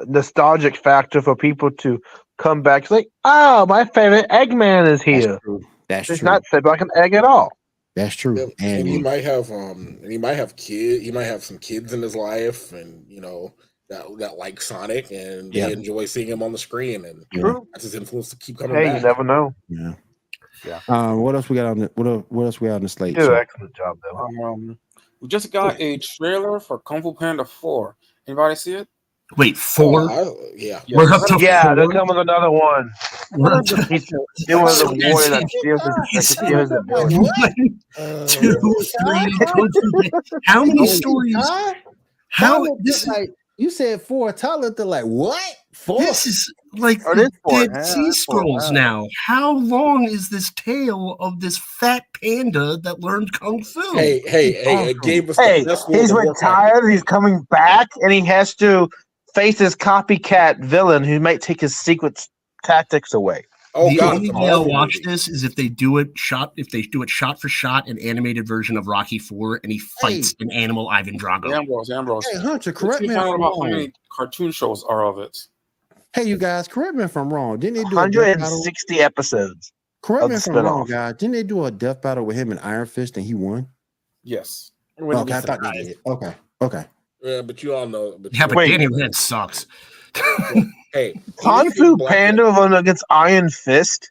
nostalgic 0.06 0.76
factor 0.76 1.20
for 1.22 1.36
people 1.36 1.70
to 1.70 2.00
come 2.38 2.62
back. 2.62 2.82
It's 2.82 2.90
like, 2.90 3.08
oh, 3.24 3.66
my 3.66 3.84
favorite 3.84 4.26
Eggman 4.30 4.88
is 4.88 5.02
here. 5.02 5.14
That's 5.20 5.26
here. 5.26 5.38
true. 5.44 5.60
That's 5.88 6.10
It's 6.10 6.18
true. 6.20 6.26
not 6.26 6.42
shaped 6.50 6.66
like 6.66 6.80
an 6.80 6.90
egg 6.96 7.14
at 7.14 7.24
all. 7.24 7.50
That's 7.96 8.14
true. 8.14 8.36
Yeah, 8.38 8.46
and 8.60 8.88
he 8.88 8.98
might 9.02 9.24
have 9.24 9.50
um 9.50 9.98
and 10.02 10.10
he 10.12 10.16
might 10.16 10.34
have 10.36 10.54
kid 10.56 11.02
he 11.02 11.10
might 11.10 11.24
have 11.24 11.42
some 11.42 11.58
kids 11.58 11.92
in 11.92 12.00
his 12.00 12.14
life 12.14 12.72
and 12.72 13.04
you 13.08 13.20
know 13.20 13.52
that 13.88 14.06
that 14.20 14.38
like 14.38 14.60
Sonic 14.60 15.10
and 15.10 15.52
Yeah. 15.52 15.66
they 15.66 15.72
enjoy 15.72 16.06
seeing 16.06 16.28
him 16.28 16.40
on 16.42 16.52
the 16.52 16.58
screen 16.58 17.04
and 17.04 17.24
Yeah. 17.34 17.54
that's 17.72 17.82
his 17.82 17.96
influence 17.96 18.30
to 18.30 18.36
keep 18.36 18.58
coming 18.58 18.76
Hey, 18.76 18.86
you 18.86 18.92
back. 18.94 19.02
never 19.02 19.24
know. 19.24 19.54
yeah. 19.68 19.94
Yeah. 20.64 20.80
Um. 20.88 21.20
What 21.20 21.34
else 21.34 21.48
we 21.48 21.56
got 21.56 21.66
on 21.66 21.78
the 21.78 21.90
what 21.94 22.30
what 22.30 22.44
else 22.44 22.60
we 22.60 22.68
got 22.68 22.74
on 22.76 22.82
the 22.82 22.88
slate? 22.88 23.14
You 23.14 23.22
did 23.22 23.30
an 23.30 23.36
excellent 23.36 23.74
job, 23.74 23.98
though. 24.02 24.44
Um, 24.44 24.78
we 25.20 25.28
just 25.28 25.50
got 25.52 25.80
a 25.80 25.98
trailer 25.98 26.60
for 26.60 26.78
Kung 26.80 27.02
Fu 27.02 27.14
Panda 27.14 27.44
Four. 27.44 27.96
Anybody 28.26 28.54
see 28.56 28.74
it? 28.74 28.88
Wait, 29.36 29.56
four? 29.56 30.08
Oh, 30.10 30.36
I- 30.42 30.52
yeah. 30.56 30.80
We're 30.92 31.12
up 31.12 31.24
to 31.28 31.36
Yeah, 31.38 31.62
four. 31.62 31.76
there's 31.76 31.88
coming 31.90 32.16
another 32.16 32.50
one. 32.50 32.90
We're 33.36 33.52
up 33.52 33.64
to 33.66 33.76
He's 33.84 34.04
doing 34.06 34.24
the 34.48 35.10
warrior 35.12 35.30
that 35.30 35.48
steals 35.48 35.80
the, 35.82 36.08
that 36.14 36.22
steals 36.24 36.68
the 36.68 36.82
village. 36.82 37.14
one, 37.14 37.80
Uh, 37.96 38.26
two, 38.26 38.58
three. 39.04 40.10
How 40.44 40.64
many 40.64 40.86
stories? 40.88 41.36
Huh? 41.38 41.74
How 42.28 42.64
this 42.80 43.02
is 43.02 43.06
like 43.08 43.30
you 43.56 43.70
said 43.70 44.02
four. 44.02 44.32
Tyler 44.32 44.62
looked 44.62 44.80
like 44.80 45.04
what? 45.04 45.40
Four? 45.84 46.00
this 46.00 46.26
is 46.26 46.52
like 46.74 47.00
Oh, 47.06 47.12
it 47.12 47.18
is. 47.18 47.30
Dead 47.48 47.70
Yeah, 47.72 47.82
Sea 47.82 48.04
that's 48.04 48.24
four. 48.24 48.40
Scrolls 48.40 48.64
Wow. 48.68 48.70
now. 48.70 49.08
How 49.26 49.52
long 49.52 50.04
is 50.04 50.28
this 50.28 50.52
tale 50.54 51.16
of 51.20 51.40
this 51.40 51.58
fat 51.58 52.04
panda 52.20 52.76
that 52.78 53.00
learned 53.00 53.32
kung 53.32 53.64
fu? 53.64 53.80
Hey, 53.94 54.20
hey, 54.26 54.52
hey! 54.52 54.90
It 54.90 55.00
gave 55.02 55.30
us 55.30 55.38
Hey, 55.38 55.64
the 55.64 55.76
he's 55.76 56.12
one 56.12 56.28
of 56.28 56.34
the 56.36 56.46
retired. 56.46 56.90
He's 56.90 57.02
coming 57.02 57.42
back, 57.50 57.88
and 58.02 58.12
he 58.12 58.20
has 58.26 58.54
to 58.56 58.88
face 59.34 59.58
his 59.58 59.74
copycat 59.74 60.62
villain 60.62 61.02
who 61.04 61.18
might 61.18 61.40
take 61.40 61.60
his 61.60 61.76
secret 61.76 62.26
tactics 62.62 63.14
away. 63.14 63.46
Oh 63.74 63.88
the 63.88 63.96
god, 63.96 64.16
only 64.16 64.30
way 64.32 64.48
I'll 64.48 64.68
watch 64.68 64.98
this 65.04 65.28
is 65.28 65.44
if 65.44 65.54
they 65.54 65.68
do 65.68 65.98
it 65.98 66.10
shot 66.16 66.52
if 66.56 66.70
they 66.70 66.82
do 66.82 67.02
it 67.02 67.08
shot 67.10 67.40
for 67.40 67.48
shot 67.48 67.88
an 67.88 67.98
animated 68.00 68.46
version 68.46 68.76
of 68.76 68.88
Rocky 68.88 69.18
Four 69.18 69.60
and 69.62 69.70
he 69.70 69.78
fights 69.78 70.34
an 70.40 70.50
animal 70.50 70.88
Ivan 70.88 71.16
Drago. 71.16 71.54
Ambrose, 71.54 71.88
Ambrose. 71.88 72.26
Hey 72.32 72.38
Hunter, 72.38 72.72
correct 72.72 72.98
see 72.98 73.06
me 73.06 73.14
if 73.14 73.20
I'm 73.20 73.34
about 73.34 73.54
how 73.54 73.68
many 73.68 73.92
cartoon 74.14 74.50
shows 74.50 74.82
are 74.84 75.06
of 75.06 75.18
it. 75.18 75.38
Hey, 76.12 76.24
you 76.24 76.36
guys, 76.36 76.66
correct 76.66 76.94
me 76.96 77.04
if 77.04 77.16
I'm 77.16 77.32
wrong. 77.32 77.58
Didn't 77.58 77.74
they 77.76 77.84
do 77.84 77.98
a 77.98 78.30
160 78.30 79.00
episodes. 79.00 79.72
Correct 80.02 80.24
of 80.24 80.30
me 80.30 80.36
the 80.36 80.50
if 80.50 80.56
I'm 80.56 80.64
wrong, 80.64 80.86
guys. 80.86 81.14
Didn't 81.14 81.34
they 81.34 81.42
do 81.42 81.64
a 81.66 81.70
death 81.70 82.02
battle 82.02 82.24
with 82.24 82.36
him 82.36 82.50
and 82.50 82.58
Iron 82.60 82.86
Fist 82.86 83.16
and 83.16 83.24
he 83.24 83.34
won? 83.34 83.68
Yes. 84.24 84.72
when 84.96 85.16
okay, 85.18 85.34
I 85.34 85.40
thought 85.40 85.60
they 85.62 85.82
did. 85.84 85.98
Okay, 86.06 86.34
okay. 86.62 86.84
Yeah, 87.22 87.42
but 87.42 87.62
you 87.62 87.74
all 87.74 87.86
know. 87.86 88.16
But 88.18 88.34
Yeah, 88.34 88.46
but 88.46 88.56
Wait. 88.56 88.68
Danny 88.70 88.88
Rand 88.88 89.14
sucks. 89.14 89.66
hey, 90.92 91.14
Kung 91.42 91.60
anything 91.66 91.96
Fu 91.98 92.06
Panda 92.06 92.44
won 92.50 92.74
against 92.74 93.04
Iron 93.10 93.48
Fist 93.50 94.10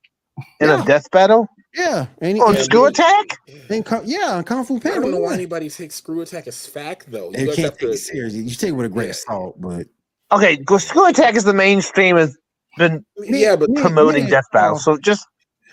in 0.62 0.70
Yeah. 0.70 0.82
a 0.82 0.86
death 0.86 1.10
battle? 1.12 1.48
Yeah, 1.76 2.08
and 2.22 2.38
he, 2.38 2.42
On 2.42 2.56
and, 2.56 2.64
Screw 2.64 2.86
Attack? 2.86 3.38
and 3.70 3.86
yeah, 4.06 4.38
and 4.38 4.46
Kung 4.46 4.64
Fu 4.64 4.80
Panda. 4.80 4.90
I 4.90 4.92
Panda. 4.94 5.02
don't 5.02 5.12
know 5.12 5.20
why 5.20 5.34
anybody 5.34 5.70
takes 5.70 6.00
ScrewAttack 6.00 6.48
as 6.48 6.66
fact 6.66 7.12
though. 7.12 7.32
You 7.32 7.48
You 7.48 7.54
can't 7.54 7.74
take 7.74 7.80
to. 7.80 7.92
it 7.92 7.98
seriously. 7.98 8.40
You 8.42 8.56
take 8.56 8.70
it 8.70 8.74
with 8.74 8.86
a 8.86 8.90
grain 8.90 9.06
Yeah. 9.08 9.10
of 9.12 9.16
salt, 9.18 9.62
but 9.62 9.88
Okay, 10.32 10.58
go- 10.58 10.76
ScrewAttack 10.76 11.36
is 11.36 11.44
the 11.44 11.54
mainstream 11.54 12.16
has 12.18 12.38
been 12.78 13.04
Yeah, 13.18 13.56
but 13.56 13.74
promoting 13.76 14.26
me- 14.26 14.30
death 14.32 14.46
battle. 14.54 14.76
uh, 14.76 14.80
So 14.80 14.98
just 14.98 15.26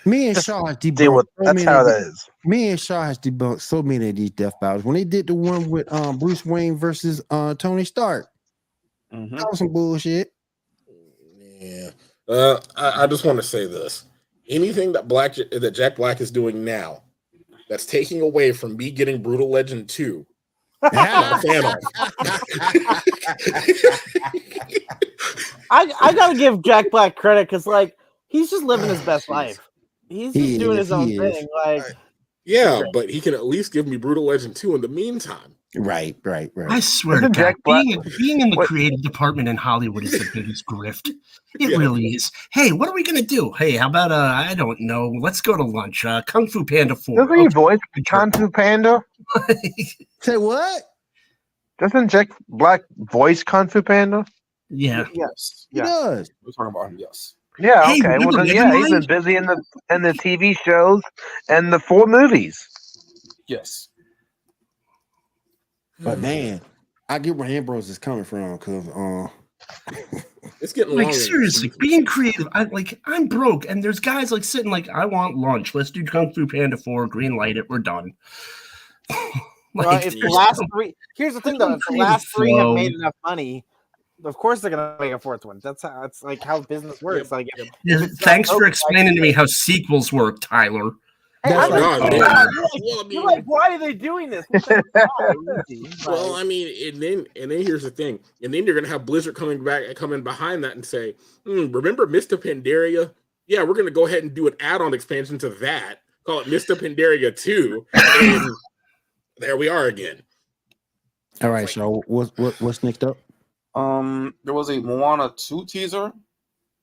me 0.07 0.27
and 0.27 0.35
Just 0.35 0.47
Shaw 0.47 0.65
has 0.67 0.77
deal 0.79 0.93
debunked. 0.93 1.17
with 1.17 1.27
so 1.27 1.45
that's 1.45 1.55
many 1.57 1.65
how 1.67 1.81
of 1.81 1.87
that 1.87 2.01
the- 2.01 2.07
is. 2.09 2.29
Me 2.45 2.69
and 2.71 2.81
Shaw 2.81 3.03
has 3.05 3.19
debunked 3.19 3.61
so 3.61 3.83
many 3.83 4.09
of 4.11 4.17
these 4.17 4.31
death 4.31 4.55
battles. 4.61 4.85
When 4.85 4.95
they 4.95 5.05
did 5.05 5.27
the 5.27 5.35
one 5.35 5.69
with 5.69 5.93
um 5.93 6.19
Bruce 6.19 6.47
Wayne 6.47 6.77
versus 6.79 7.21
uh 7.31 7.55
Tony 7.55 7.85
Stark, 7.85 8.29
Mhm. 9.13 9.37
that 9.37 9.49
was 9.51 9.59
some 9.59 9.73
bullshit. 9.73 10.33
Yeah. 11.59 11.91
Uh, 12.29 12.61
I, 12.77 13.05
I 13.05 13.07
just 13.07 13.25
want 13.25 13.37
to 13.39 13.43
say 13.43 13.67
this: 13.67 14.05
anything 14.49 14.93
that 14.93 15.07
Black 15.09 15.35
that 15.35 15.71
Jack 15.75 15.97
Black 15.97 16.21
is 16.21 16.31
doing 16.31 16.65
now, 16.65 17.03
that's 17.69 17.87
taking 17.87 18.21
away 18.21 18.53
from 18.53 18.77
me 18.77 18.91
getting 18.91 19.23
Brutal 19.23 19.51
Legend 19.51 19.89
two. 19.89 20.27
I'm 20.83 21.33
a 21.35 21.39
fan 21.39 21.65
of. 21.65 21.75
I 25.71 25.93
I 26.01 26.13
gotta 26.15 26.37
give 26.37 26.63
Jack 26.63 26.91
Black 26.91 27.17
credit 27.17 27.49
because 27.49 27.67
like 27.67 27.97
he's 28.29 28.51
just 28.51 28.65
living 28.65 28.89
his 28.89 29.03
best 29.03 29.29
life. 29.29 29.59
He's 30.09 30.35
He 30.35 30.47
just 30.49 30.61
doing 30.61 30.79
is, 30.79 30.87
his 30.87 30.93
own 30.93 31.09
he 31.09 31.17
is. 31.17 31.35
thing. 31.35 31.49
Like 31.65 31.83
yeah, 32.45 32.83
but 32.93 33.11
he 33.11 33.21
can 33.21 33.35
at 33.35 33.45
least 33.47 33.73
give 33.73 33.87
me 33.89 33.97
Brutal 33.97 34.25
Legend 34.27 34.55
two 34.55 34.75
in 34.75 34.81
the 34.81 34.89
meantime. 34.89 35.55
Right, 35.75 36.17
right, 36.25 36.51
right. 36.55 36.71
I 36.71 36.81
swear 36.81 37.21
to 37.21 37.29
God, 37.29 37.35
Jack 37.35 37.57
being, 37.65 38.01
being 38.17 38.41
in 38.41 38.51
the 38.51 38.57
What- 38.57 38.69
creative 38.69 39.03
department 39.03 39.49
in 39.49 39.57
Hollywood 39.57 40.05
is 40.05 40.13
the 40.13 40.31
biggest 40.33 40.65
grift. 40.67 41.11
It 41.59 41.71
Yeah. 41.71 41.79
really 41.79 42.05
is. 42.09 42.31
Hey, 42.53 42.73
what 42.73 42.87
are 42.91 42.93
we 42.95 43.03
gonna 43.03 43.23
do? 43.23 43.51
Hey, 43.53 43.73
how 43.77 43.89
about 43.89 44.13
uh 44.13 44.31
I 44.47 44.55
don't 44.55 44.79
know. 44.79 45.09
Let's 45.21 45.41
go 45.41 45.57
to 45.57 45.63
lunch. 45.65 46.05
Uh 46.05 46.21
Kung 46.27 46.47
Fu 46.47 46.65
Panda 46.67 46.95
4. 46.95 47.17
Doesn't 47.17 47.35
he 47.35 47.47
Okay. 47.47 47.55
voice 47.55 47.79
Kung 48.07 48.31
Fu 48.31 48.51
Panda? 48.51 49.03
Say 50.21 50.37
what? 50.37 50.83
Doesn't 51.79 52.09
Jack 52.09 52.29
Black 52.49 52.83
voice 52.97 53.43
Kung 53.43 53.69
Fu 53.69 53.83
Panda? 53.83 54.25
yeah. 54.71 55.05
Yes. 55.15 55.67
He 55.71 55.79
yeah. 55.79 55.85
does. 55.85 56.31
We're 56.43 56.53
talking 56.53 56.75
about 56.77 56.91
him. 56.91 56.99
Yes. 56.99 57.35
Yeah. 57.59 57.85
Hey, 57.87 58.01
okay. 58.01 58.19
Well, 58.25 58.33
then, 58.37 58.47
yeah, 58.47 58.75
he's 58.75 58.91
been 58.91 59.07
busy 59.07 59.37
in 59.37 59.47
the 59.47 59.63
in 59.91 60.03
the 60.03 60.13
TV 60.13 60.57
shows 60.65 61.03
and 61.49 61.73
the 61.73 61.79
four 61.79 62.07
movies. 62.07 62.69
Yes. 63.47 63.89
But 66.01 66.19
man, 66.19 66.61
I 67.09 67.19
get 67.19 67.37
where 67.37 67.49
Ambrose 67.49 67.89
is 67.89 67.99
coming 67.99 68.25
from 68.25 68.57
because 68.57 68.89
uh 68.89 69.29
It's 70.61 70.73
getting 70.73 70.95
Like 70.97 71.07
longer. 71.07 71.19
seriously, 71.19 71.73
being 71.79 72.05
creative. 72.05 72.49
I 72.53 72.65
like 72.65 73.01
I'm 73.07 73.27
broke 73.27 73.69
and 73.69 73.83
there's 73.83 74.01
guys 74.01 74.33
like 74.33 74.45
sitting 74.45 74.71
like 74.71 74.89
I 74.89 75.05
want 75.07 75.37
lunch. 75.37 75.75
Let's 75.75 75.91
do 75.91 76.05
Kung 76.05 76.33
Fu 76.33 76.47
Panda 76.47 76.77
4, 76.77 77.07
green 77.07 77.37
light 77.37 77.57
it, 77.57 77.69
we're 77.69 77.79
done. 77.79 78.13
well, 79.75 79.87
like 79.87 80.07
if 80.07 80.15
the 80.19 80.29
last 80.29 80.63
three 80.73 80.95
here's 81.17 81.35
the 81.35 81.41
thing 81.41 81.59
though, 81.59 81.75
if 81.75 81.81
the 81.89 81.97
last 81.97 82.27
three 82.35 82.53
have 82.55 82.75
made 82.75 82.93
enough 82.95 83.15
money, 83.25 83.65
of 84.25 84.37
course 84.37 84.61
they're 84.61 84.71
gonna 84.71 84.97
make 84.99 85.13
a 85.13 85.19
fourth 85.19 85.45
one. 85.45 85.61
That's 85.63 85.83
how 85.83 86.03
it's 86.05 86.23
like 86.23 86.43
how 86.43 86.61
business 86.63 87.03
works. 87.03 87.31
Like 87.31 87.47
Yeah, 87.57 87.65
if 87.85 88.03
it's 88.03 88.21
not 88.21 88.25
thanks 88.25 88.51
for 88.51 88.59
broken, 88.59 88.69
explaining 88.73 89.15
to 89.15 89.21
me 89.21 89.33
how 89.33 89.47
sequels 89.47 90.13
work, 90.13 90.41
Tyler. 90.41 90.93
Hey, 91.45 91.55
I'm 91.55 91.71
like, 91.71 91.83
"Oh, 91.83 91.95
Oh, 91.95 92.01
God," 92.01 92.11
man. 92.11 92.13
you're 92.13 92.27
like- 92.27 92.49
Well, 92.83 93.05
I 93.05 93.09
you're 93.11 93.25
like, 93.25 93.45
why 93.45 93.69
are 93.75 93.79
they 93.79 93.95
doing 93.95 94.31
this? 94.31 94.45
What 94.49 94.65
the 94.65 94.83
fuck? 94.93 95.65
Easy, 95.71 95.89
Well, 96.07 96.35
I 96.35 96.43
mean, 96.43 96.93
and 96.93 97.01
then 97.01 97.27
and 97.41 97.51
then 97.51 97.63
here's 97.63 97.85
the 97.85 97.91
thing, 97.91 98.19
and 98.43 98.53
then 98.53 98.67
you're 98.67 98.75
gonna 98.75 98.89
have 98.89 99.07
Blizzard 99.07 99.37
coming 99.37 99.63
back, 99.63 99.85
and 99.87 99.95
coming 99.95 100.23
behind 100.25 100.65
that, 100.65 100.73
and 100.75 100.85
say, 100.85 101.15
hmm, 101.45 101.71
"Remember 101.71 102.07
Mists 102.07 102.33
of 102.33 102.41
Pandaria? 102.41 103.13
Yeah, 103.47 103.63
we're 103.63 103.75
gonna 103.75 103.91
go 103.93 104.07
ahead 104.07 104.25
and 104.25 104.35
do 104.35 104.49
an 104.49 104.55
add-on 104.59 104.93
expansion 104.93 105.39
to 105.39 105.51
that. 105.51 106.01
Call 106.25 106.41
it 106.41 106.49
Mists 106.49 106.69
of 106.71 106.81
Pandaria 106.81 107.37
Two, 107.37 107.87
and 107.93 108.51
there 109.39 109.57
we 109.57 109.69
are 109.69 109.87
again." 109.87 110.23
All 111.43 111.51
right, 111.51 111.69
so 111.69 112.03
what's 112.07 112.37
what, 112.39 112.61
what's 112.61 112.83
next 112.83 113.05
up? 113.05 113.19
Um, 113.75 114.35
there 114.45 114.55
was 114.55 114.71
a 114.71 114.81
Moana 114.81 115.33
two 115.37 115.67
teaser. 115.67 116.13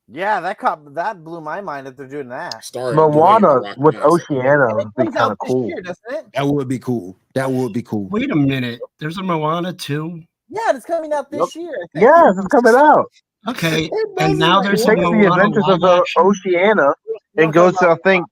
yeah, 0.08 0.40
that 0.42 0.60
caught 0.60 0.94
that 0.94 1.24
blew 1.24 1.42
my 1.42 1.60
mind 1.62 1.88
that 1.88 1.98
they're 1.98 2.08
doing 2.08 2.30
that. 2.30 2.64
Starring 2.64 2.96
Moana 2.96 3.48
Dwayne 3.48 3.62
The 3.62 3.68
Rock 3.70 3.78
with 3.78 3.96
Oceana 3.96 4.76
would 4.76 4.94
be 4.96 5.06
kind 5.12 5.32
of 5.32 5.38
cool. 5.40 5.68
year, 5.68 5.80
it? 5.80 6.26
That 6.34 6.46
would 6.46 6.68
be 6.68 6.78
cool. 6.78 7.18
That 7.34 7.50
would 7.50 7.74
be 7.74 7.82
cool. 7.82 8.08
Wait 8.10 8.30
a 8.30 8.36
minute. 8.36 8.80
There's 9.00 9.18
a 9.18 9.24
Moana 9.24 9.74
two. 9.74 10.22
Yeah, 10.50 10.76
it's 10.76 10.86
coming 10.86 11.14
out 11.14 11.32
this 11.32 11.56
Yep. 11.56 11.64
year. 11.64 11.72
I 11.72 11.88
think. 11.94 12.04
Yes, 12.04 12.36
it's 12.38 12.48
coming 12.48 12.76
out. 12.76 13.08
Okay, 13.48 13.90
and 14.20 14.38
now 14.38 14.62
doesn't 14.62 14.66
there's 14.70 14.82
It 14.82 14.90
a 14.90 14.96
takes 14.96 15.02
the 15.02 15.12
Moana 15.12 15.34
adventures 15.34 15.64
of 15.68 15.84
uh, 15.84 15.98
action. 16.00 16.22
Oceana. 16.22 16.94
No, 17.36 17.44
and 17.44 17.52
goes 17.52 17.76
to, 17.78 17.90
I 17.90 17.98
think, 18.04 18.26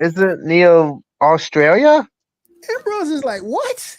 is 0.00 0.18
it 0.18 0.40
Neo 0.40 1.00
Australia? 1.22 2.06
And 2.68 2.84
bros 2.84 3.08
is 3.10 3.24
like, 3.24 3.42
what? 3.42 3.96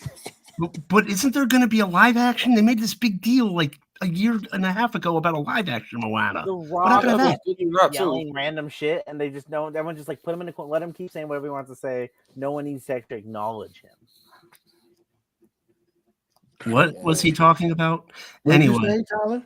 But- 0.59 0.87
But 0.87 1.07
isn't 1.07 1.33
there 1.33 1.45
going 1.45 1.61
to 1.61 1.67
be 1.67 1.79
a 1.81 1.85
live 1.85 2.17
action? 2.17 2.55
They 2.55 2.61
made 2.63 2.79
this 2.79 2.95
big 2.95 3.21
deal 3.21 3.53
like 3.55 3.79
a 4.01 4.07
year 4.07 4.39
and 4.53 4.65
a 4.65 4.71
half 4.71 4.95
ago 4.95 5.17
about 5.17 5.33
a 5.35 5.39
live 5.39 5.69
action 5.69 5.99
Moana. 6.01 6.43
The 6.45 6.55
happened 6.55 6.71
Rock 6.71 7.01
to 7.01 7.07
was 7.07 7.17
that? 7.17 7.39
They 7.45 7.53
that 7.65 7.93
yelling 7.93 8.33
random 8.33 8.69
shit, 8.69 9.03
and 9.07 9.19
they 9.19 9.29
just 9.29 9.49
don't. 9.49 9.75
Everyone 9.75 9.95
just 9.95 10.07
like 10.07 10.21
put 10.23 10.33
him 10.33 10.41
in 10.41 10.49
a 10.49 10.53
corner, 10.53 10.71
let 10.71 10.81
him 10.81 10.93
keep 10.93 11.11
saying 11.11 11.27
whatever 11.27 11.45
he 11.47 11.51
wants 11.51 11.69
to 11.69 11.75
say. 11.75 12.09
No 12.35 12.51
one 12.51 12.65
needs 12.65 12.85
to 12.85 12.93
actually 12.93 13.17
acknowledge 13.17 13.81
him. 13.81 13.91
What 16.71 16.95
was 17.03 17.21
he 17.21 17.31
talking 17.31 17.71
about? 17.71 18.11
What 18.43 18.55
Anyway, 18.55 18.87
say, 18.87 19.03
Tyler? 19.09 19.43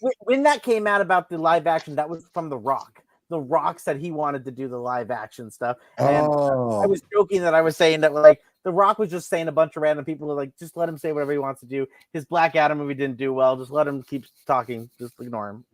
when, 0.00 0.12
when 0.20 0.42
that 0.44 0.62
came 0.62 0.86
out 0.86 1.00
about 1.00 1.28
the 1.28 1.36
live 1.38 1.66
action, 1.66 1.96
that 1.96 2.08
was 2.08 2.24
from 2.32 2.48
The 2.48 2.56
Rock. 2.58 3.02
The 3.30 3.40
Rock 3.40 3.80
said 3.80 3.98
he 3.98 4.10
wanted 4.10 4.44
to 4.44 4.50
do 4.50 4.68
the 4.68 4.76
live 4.78 5.10
action 5.10 5.50
stuff. 5.50 5.78
And 5.98 6.08
I 6.08 6.20
Oh, 6.20 6.86
was 6.88 7.02
joking 7.12 7.40
that 7.42 7.54
I 7.54 7.62
was 7.62 7.76
saying 7.76 8.00
that 8.00 8.12
like 8.14 8.42
The 8.64 8.72
Rock 8.72 8.98
was 8.98 9.10
just 9.10 9.28
saying 9.28 9.48
a 9.48 9.52
bunch 9.52 9.76
of 9.76 9.82
random 9.82 10.04
people 10.04 10.28
were 10.28 10.34
like, 10.34 10.56
just 10.58 10.76
let 10.76 10.88
him 10.88 10.98
say 10.98 11.12
whatever 11.12 11.32
he 11.32 11.38
wants 11.38 11.60
to 11.60 11.66
do. 11.66 11.86
His 12.12 12.24
Black 12.24 12.54
Adam 12.56 12.78
movie 12.78 12.94
didn't 12.94 13.16
do 13.16 13.32
well. 13.32 13.56
Just 13.56 13.70
let 13.70 13.86
him 13.86 14.02
keep 14.02 14.24
talking. 14.46 14.90
Just 14.98 15.18
ignore 15.20 15.48
him. 15.50 15.64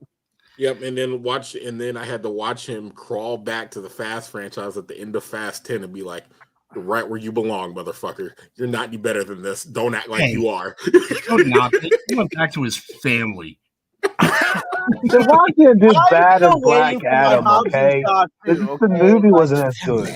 Yep, 0.59 0.83
and 0.83 0.99
then 0.99 1.23
watch, 1.23 1.55
and 1.55 1.81
then 1.81 1.97
I 1.97 2.05
had 2.05 2.23
to 2.23 2.29
watch 2.29 2.67
him 2.69 2.91
crawl 2.91 3.39
back 3.39 3.71
to 3.73 3.81
the 3.81 3.89
Fast 3.89 4.31
franchise 4.31 4.77
at 4.77 4.89
the 4.89 4.99
end 4.99 5.17
of 5.17 5.25
Fast 5.25 5.65
Ten 5.65 5.83
and 5.85 5.93
be 5.93 6.03
like, 6.03 6.25
"Right 6.75 7.09
where 7.09 7.19
you 7.19 7.33
belong, 7.33 7.75
motherfucker. 7.75 8.33
You're 8.57 8.69
not 8.69 8.89
any 8.89 8.99
better 8.99 9.25
than 9.25 9.41
this. 9.41 9.65
Don't 9.65 9.95
act 9.95 10.09
like 10.09 10.21
Hey. 10.21 10.33
you 10.33 10.49
are." 10.49 10.77
no, 11.29 11.37
not. 11.39 11.73
He 12.09 12.15
went 12.15 12.31
back 12.33 12.53
to 12.55 12.63
his 12.63 12.77
family. 12.77 13.59
The 15.03 15.19
Rock 15.21 15.49
didn't 15.57 15.81
bad 16.11 16.43
as 16.43 16.55
Black 16.63 17.05
Adam, 17.05 17.45
Hobbs 17.45 17.75
and 17.75 17.75
okay? 17.75 18.03
The, 18.03 18.55
too, 18.55 18.65
the 18.65 18.71
okay? 18.73 19.03
movie 19.03 19.31
wasn't 19.31 19.65
as 19.65 19.79
good. 19.85 20.09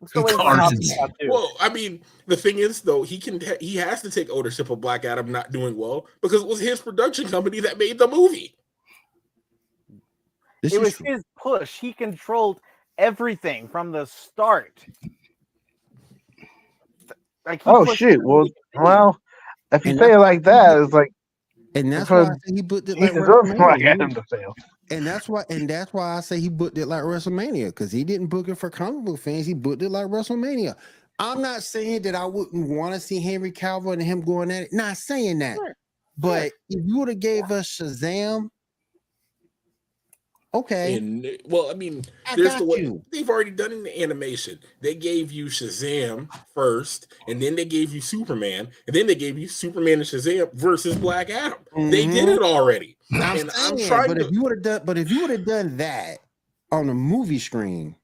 I'm 0.00 0.08
still 0.08 0.24
waiting 0.24 0.38
for 0.38 0.44
my 0.44 0.56
Hobbs 0.56 0.72
and 0.72 0.82
Tarzan. 0.82 0.96
Shaw 0.96 1.06
too. 1.20 1.28
well, 1.30 1.52
I 1.60 1.68
mean, 1.68 2.02
the 2.26 2.36
thing 2.36 2.58
is, 2.58 2.80
though, 2.82 3.02
he 3.02 3.18
can 3.18 3.40
he 3.60 3.76
has 3.76 4.02
to 4.02 4.10
take 4.10 4.30
ownership 4.30 4.70
of 4.70 4.80
Black 4.80 5.04
Adam 5.04 5.32
not 5.32 5.52
doing 5.52 5.76
well 5.76 6.06
because 6.20 6.42
it 6.42 6.48
was 6.48 6.60
his 6.60 6.80
production 6.80 7.28
company 7.28 7.60
that 7.60 7.78
made 7.78 7.98
the 7.98 8.08
movie. 8.08 8.54
this 10.62 10.72
it 10.74 10.76
is 10.76 10.82
was 10.82 10.94
true. 10.94 11.12
his 11.12 11.24
push. 11.36 11.78
He 11.78 11.92
controlled 11.92 12.60
everything 12.98 13.68
from 13.68 13.92
the 13.92 14.06
start. 14.06 14.84
Like 17.46 17.62
Oh 17.64 17.84
pushed 17.84 17.98
shoot! 17.98 18.24
Well, 18.24 18.48
well, 18.74 19.20
if 19.72 19.86
you 19.86 19.96
say 19.96 20.12
it 20.12 20.18
like 20.18 20.42
that, 20.42 20.78
it's 20.78 20.92
like 20.92 21.12
and 21.76 21.92
that's 21.92 22.04
because 22.04 22.28
why 22.28 22.34
I 22.34 22.38
say 22.46 22.54
he 22.54 22.62
booked 22.62 22.88
it 22.88 22.96
he 22.96 23.02
like 23.02 23.12
WrestleMania. 23.12 23.84
Adam 23.86 24.14
to 24.14 24.22
fail. 24.24 24.54
And 24.90 25.06
that's 25.06 25.28
why, 25.28 25.44
and 25.50 25.68
that's 25.68 25.92
why 25.92 26.16
I 26.16 26.20
say 26.20 26.40
he 26.40 26.48
booked 26.48 26.78
it 26.78 26.86
like 26.86 27.02
WrestleMania 27.02 27.66
because 27.66 27.90
he 27.92 28.04
didn't 28.04 28.28
book 28.28 28.48
it 28.48 28.54
for 28.56 28.70
comic 28.70 29.04
book 29.04 29.18
fans. 29.20 29.46
He 29.46 29.54
booked 29.54 29.82
it 29.82 29.90
like 29.90 30.06
WrestleMania. 30.06 30.74
I'm 31.18 31.42
not 31.42 31.62
saying 31.62 32.02
that 32.02 32.14
I 32.14 32.24
wouldn't 32.26 32.68
want 32.68 32.94
to 32.94 33.00
see 33.00 33.20
Henry 33.20 33.50
Cavill 33.50 33.94
and 33.94 34.02
him 34.02 34.20
going 34.20 34.50
at 34.50 34.64
it. 34.64 34.72
Not 34.72 34.96
saying 34.96 35.38
that, 35.40 35.56
Sure, 35.56 35.76
but 36.18 36.52
if 36.68 36.84
you 36.84 36.98
would 36.98 37.08
have 37.08 37.20
gave 37.20 37.50
us 37.50 37.68
Shazam, 37.68 38.48
okay, 40.58 40.94
And 40.96 41.26
well, 41.46 41.70
I 41.70 41.74
mean, 41.74 42.04
I 42.26 42.36
there's 42.36 42.54
the 42.56 42.64
way 42.64 42.78
you. 42.78 43.02
they've 43.12 43.28
already 43.28 43.50
done 43.50 43.72
in 43.72 43.82
the 43.82 44.02
animation. 44.02 44.58
They 44.80 44.94
gave 44.94 45.30
you 45.32 45.46
Shazam 45.46 46.28
first, 46.54 47.12
and 47.28 47.40
then 47.40 47.54
they 47.56 47.64
gave 47.64 47.92
you 47.94 48.00
Superman, 48.00 48.68
and 48.86 48.96
then 48.96 49.06
they 49.06 49.14
gave 49.14 49.38
you 49.38 49.48
Superman 49.48 49.94
and 49.94 50.02
Shazam 50.02 50.52
versus 50.54 50.96
Black 50.96 51.30
Adam. 51.30 51.58
They 51.76 52.06
did 52.06 52.28
Mhm. 52.28 52.36
it 52.36 52.42
already. 52.42 52.96
I'm 53.12 53.38
and 53.40 53.50
I'm 53.50 53.76
saying, 53.76 53.88
trying 53.88 54.08
but 54.08 54.14
to- 54.18 54.26
if 54.26 54.32
you 54.32 54.42
would 54.42 54.52
have 54.52 54.62
done, 54.62 54.82
but 54.84 54.98
if 54.98 55.10
you 55.10 55.20
would 55.22 55.30
have 55.30 55.44
done 55.44 55.76
that 55.78 56.18
on 56.72 56.88
a 56.88 56.94
movie 56.94 57.38
screen, 57.38 57.94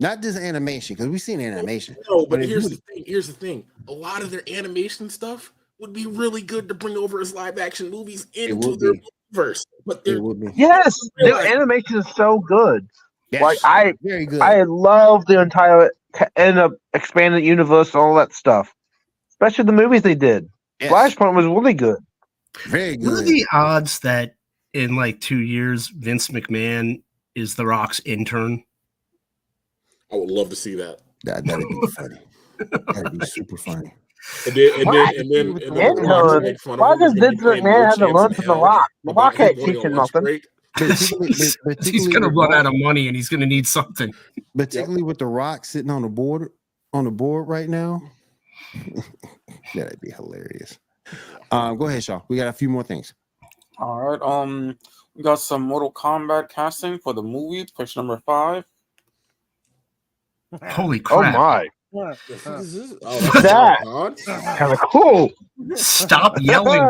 not 0.00 0.22
just 0.22 0.38
animation, 0.38 0.94
because 0.94 1.08
we've 1.08 1.20
seen 1.20 1.40
animation. 1.40 1.94
No, 2.08 2.20
But 2.26 2.40
but 2.40 2.48
here's 2.48 2.68
the 2.70 2.76
thing. 2.76 3.04
Here's 3.06 3.26
the 3.26 3.34
thing. 3.34 3.64
A 3.88 3.92
lot 3.92 4.22
of 4.22 4.30
their 4.30 4.42
animation 4.48 5.10
stuff 5.10 5.52
would 5.78 5.92
be 5.92 6.06
really 6.06 6.42
good 6.42 6.68
to 6.68 6.74
bring 6.74 6.96
over 6.96 7.20
as 7.20 7.32
live 7.34 7.58
action 7.58 7.90
movies 7.90 8.26
into 8.34 8.76
their 8.76 8.92
be. 8.94 9.02
Verse. 9.32 9.64
But 9.86 10.04
they're 10.04 10.22
would 10.22 10.40
be 10.40 10.48
Yes, 10.54 10.98
the 11.16 11.26
Realize- 11.26 11.46
animation 11.46 11.98
is 11.98 12.06
so 12.14 12.38
good. 12.40 12.88
Like 13.32 13.58
I, 13.64 13.94
very 14.02 14.26
good. 14.26 14.40
I 14.40 14.64
love 14.64 15.24
the 15.26 15.40
entire 15.40 15.90
ca- 16.12 16.28
end 16.36 16.58
up 16.58 16.72
expanded 16.94 17.44
universe, 17.44 17.94
all 17.94 18.14
that 18.16 18.32
stuff. 18.32 18.74
Especially 19.30 19.64
the 19.64 19.72
movies 19.72 20.02
they 20.02 20.16
did. 20.16 20.50
Yes, 20.80 20.92
Flashpoint 20.92 21.34
was 21.36 21.46
really 21.46 21.74
good. 21.74 21.98
very 22.66 22.96
What 22.96 23.20
are 23.20 23.22
the 23.22 23.46
odds 23.52 24.00
that 24.00 24.34
in 24.74 24.96
like 24.96 25.20
two 25.20 25.38
years, 25.38 25.88
Vince 25.88 26.28
McMahon 26.28 27.02
is 27.36 27.54
The 27.54 27.66
Rock's 27.66 28.00
intern? 28.04 28.64
I 30.12 30.16
would 30.16 30.30
love 30.30 30.50
to 30.50 30.56
see 30.56 30.74
that. 30.74 30.98
That, 31.24 31.44
that'd 31.46 31.68
be 31.68 31.86
funny. 31.88 32.18
That'd 32.94 33.18
be 33.18 33.26
super 33.26 33.56
funny. 33.56 33.94
And 34.46 34.54
then 34.54 34.70
and 34.80 34.86
Why 34.86 34.92
then 34.92 35.06
did 35.14 35.20
and 35.20 35.30
then, 35.34 35.54
with 35.54 35.62
and 35.64 35.76
the 35.76 35.80
then 35.80 35.94
The 35.96 36.02
intern? 36.02 36.26
Rock 36.26 36.42
make 36.42 36.60
fun 36.60 36.78
Why 36.78 36.96
does 36.96 37.14
this 37.14 37.22
man 37.22 37.32
he's 37.32 37.40
playing 37.42 37.64
McMahon 37.64 37.64
no 37.64 37.84
have 37.84 37.94
to 37.94 37.98
chance 38.00 38.14
learn 38.14 38.26
in 38.26 38.34
from 38.34 38.46
The 38.46 38.56
Rock? 38.56 38.90
The 39.04 39.12
Rock 39.14 39.34
him 39.34 39.36
can't 39.36 39.58
teach 39.58 39.84
him 39.84 39.94
lunch 39.94 40.14
nothing. 40.14 40.22
break. 40.22 40.46
Particularly, 40.76 41.32
He's 41.82 42.08
gonna 42.08 42.28
run 42.28 42.54
out 42.54 42.66
of 42.66 42.72
money 42.76 43.08
and 43.08 43.16
he's 43.16 43.28
gonna 43.28 43.46
need 43.46 43.66
something. 43.66 44.12
particularly 44.56 45.02
with 45.02 45.18
the 45.18 45.26
Rock 45.26 45.64
sitting 45.64 45.90
on 45.90 46.02
the 46.02 46.08
board 46.08 46.50
on 46.92 47.04
the 47.04 47.10
board 47.10 47.48
right 47.48 47.68
now. 47.68 48.00
That'd 49.74 50.00
be 50.00 50.10
hilarious. 50.10 50.78
Um, 51.50 51.76
go 51.76 51.86
ahead, 51.88 52.04
Shaw. 52.04 52.20
We 52.28 52.36
got 52.36 52.46
a 52.48 52.52
few 52.52 52.68
more 52.68 52.82
things. 52.84 53.14
All 53.78 54.00
right. 54.00 54.22
Um, 54.22 54.78
we 55.16 55.22
got 55.24 55.40
some 55.40 55.62
Mortal 55.62 55.92
Kombat 55.92 56.50
casting 56.50 56.98
for 56.98 57.14
the 57.14 57.22
movie, 57.22 57.66
push 57.74 57.96
number 57.96 58.18
five. 58.24 58.64
Holy 60.68 61.00
crap. 61.00 61.34
Oh 61.34 61.38
my. 61.38 61.68
The 61.92 62.16
fuck 62.36 62.60
is 62.60 62.74
this? 62.74 62.98
Oh, 63.02 63.18
that's 63.34 63.42
That- 63.42 63.78
John. 63.84 64.14
Kind 64.56 64.72
of 64.72 64.80
cool. 64.80 65.30
Stop 65.74 66.36
yelling. 66.40 66.88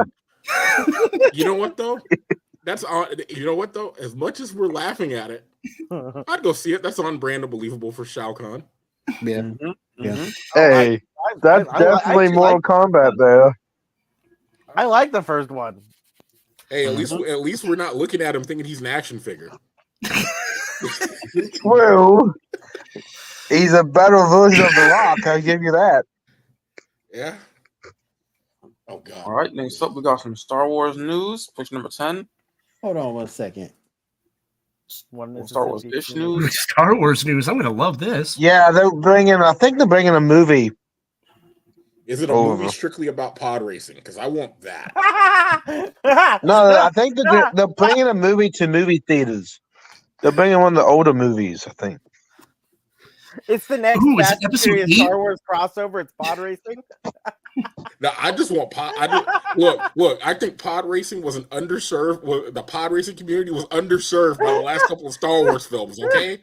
You 1.33 1.45
know 1.45 1.55
what 1.55 1.77
though? 1.77 1.99
That's 2.65 2.85
on. 2.85 3.07
You 3.29 3.45
know 3.47 3.55
what 3.55 3.73
though? 3.73 3.95
As 4.01 4.15
much 4.15 4.41
as 4.41 4.55
we're 4.55 4.67
laughing 4.69 5.13
at 5.15 5.31
it, 5.31 5.45
I'd 6.29 6.43
go 6.43 6.53
see 6.53 6.73
it. 6.75 6.83
That's 6.83 6.99
on 6.99 7.19
brand 7.19 7.43
and 7.45 7.51
believable 7.51 7.93
for 7.93 8.05
Shao 8.05 8.33
Kahn. 8.33 8.65
Yeah. 9.23 9.41
Mhm, 9.41 9.75
Yeah. 9.99 10.13
mhm. 10.17 10.35
Hey, 10.55 10.95
I- 10.95 11.35
that's 11.43 11.69
I- 11.71 11.73
I- 11.73 11.77
I 11.77 11.79
definitely 11.79 12.25
actually 12.27 12.33
Mortal 12.37 12.55
like- 12.55 12.63
Kombat 12.63 13.13
there. 13.19 13.59
I 14.77 14.85
like 14.85 15.11
the 15.13 15.23
first 15.23 15.51
one. 15.51 15.81
Hey, 16.69 16.87
at 16.87 16.95
least 16.95 17.13
at 17.13 17.41
least 17.41 17.65
we're 17.65 17.75
not 17.77 17.97
looking 17.97 18.21
at 18.21 18.37
him 18.37 18.45
thinking 18.45 18.65
he's 18.65 18.81
an 18.81 18.87
action 18.87 19.19
figure. 19.19 19.51
True. 21.55 22.35
He's 23.51 23.73
a 23.75 23.85
better 23.85 24.17
version 24.27 24.65
of 24.65 24.75
The 24.75 24.89
Rock. 24.91 25.27
I 25.27 25.41
give 25.41 25.61
you 25.63 25.73
that. 25.73 26.05
Yeah. 27.13 27.37
Oh 28.89 28.99
God. 29.01 29.25
All 29.27 29.33
right. 29.33 29.53
Next 29.53 29.83
up, 29.83 29.95
we 29.95 30.03
got 30.03 30.21
some 30.21 30.35
Star 30.37 30.69
Wars 30.69 30.97
news, 30.97 31.49
push 31.55 31.71
number 31.73 31.89
ten. 31.91 32.27
Hold 32.83 32.97
on 32.97 33.15
one 33.15 33.27
second. 33.29 33.73
One 35.11 35.35
We'll 35.35 35.45
is 35.45 35.51
start 35.51 35.85
a 35.85 35.89
Dish 35.89 36.15
news. 36.15 36.59
Star 36.71 36.97
Wars 36.97 37.25
news. 37.27 37.49
I'm 37.49 37.59
gonna 37.59 37.71
love 37.71 37.99
this. 37.99 38.39
Yeah, 38.39 38.71
they're 38.71 38.91
bringing. 38.91 39.35
I 39.35 39.53
think 39.53 39.79
they're 39.79 39.87
bringing 39.87 40.15
a 40.15 40.21
movie. 40.21 40.71
Is 42.07 42.23
it 42.23 42.31
a 42.31 42.33
Oh, 42.33 42.57
movie 42.57 42.69
strictly 42.71 43.07
about 43.07 43.37
pod 43.37 43.63
racing? 43.63 43.97
Because 43.97 44.17
I 44.19 44.27
want 44.27 44.61
that. 44.63 44.93
No, 46.43 46.81
I 46.83 46.89
think 46.91 47.17
they're, 47.17 47.51
they're 47.55 47.67
bringing 47.69 48.09
a 48.09 48.15
movie 48.15 48.51
to 48.51 48.67
movie 48.67 49.03
theaters. 49.07 49.61
They're 50.23 50.33
bringing 50.33 50.59
one 50.59 50.73
of 50.77 50.83
the 50.83 50.85
older 50.85 51.13
movies. 51.13 51.67
I 51.69 51.73
think. 51.73 51.99
It's 53.49 53.67
the 53.67 53.79
next 53.79 54.03
Ooh, 54.05 54.17
Fast 54.19 54.45
episode 54.45 54.79
eight? 54.79 54.91
Star 54.97 55.19
Wars 55.19 55.41
crossover. 55.49 56.01
It's 56.03 56.13
pod 56.21 56.39
racing. 56.41 56.83
Now 58.01 58.13
I 58.19 58.33
just 58.33 58.51
want 58.51 58.71
pod. 58.71 58.95
I 58.99 59.07
do, 59.07 59.61
look, 59.61 59.81
look. 59.97 60.27
I 60.27 60.35
think 60.35 60.59
pod 60.59 60.85
racing 60.87 61.23
was 61.23 61.37
an 61.37 61.45
underserved. 61.45 62.23
Well, 62.25 62.51
the 62.51 62.63
pod 62.63 62.93
racing 62.93 63.17
community 63.17 63.51
was 63.51 63.65
underserved 63.67 64.39
by 64.39 64.53
the 64.53 64.61
last 64.61 64.87
couple 64.87 65.07
of 65.07 65.13
Star 65.13 65.43
Wars 65.43 65.67
films. 65.67 66.01
Okay, 66.03 66.39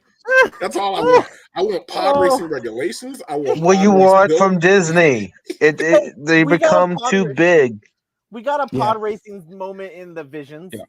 That's 0.61 0.76
all 0.76 0.95
I 0.95 0.99
want. 1.01 1.27
I 1.55 1.61
want 1.64 1.88
pod 1.88 2.18
Oh. 2.18 2.22
racing 2.22 2.49
regulations. 2.49 3.22
I 3.30 3.35
want 3.38 3.61
What 3.61 3.81
you 3.81 3.91
want 3.91 4.30
bill- 4.30 4.38
from 4.38 4.59
Disney? 4.59 5.34
It, 5.61 5.80
it 5.81 6.14
they 6.18 6.43
We 6.43 6.57
become 6.57 6.97
too 7.09 7.27
race. 7.27 7.35
big. 7.38 7.84
We 8.30 8.41
got 8.41 8.59
a 8.59 8.68
Yeah. 8.76 8.84
pod 8.84 9.01
racing 9.01 9.45
moment 9.57 9.93
in 9.93 10.14
the 10.14 10.23
visions. 10.23 10.72
Yeah. 10.73 10.81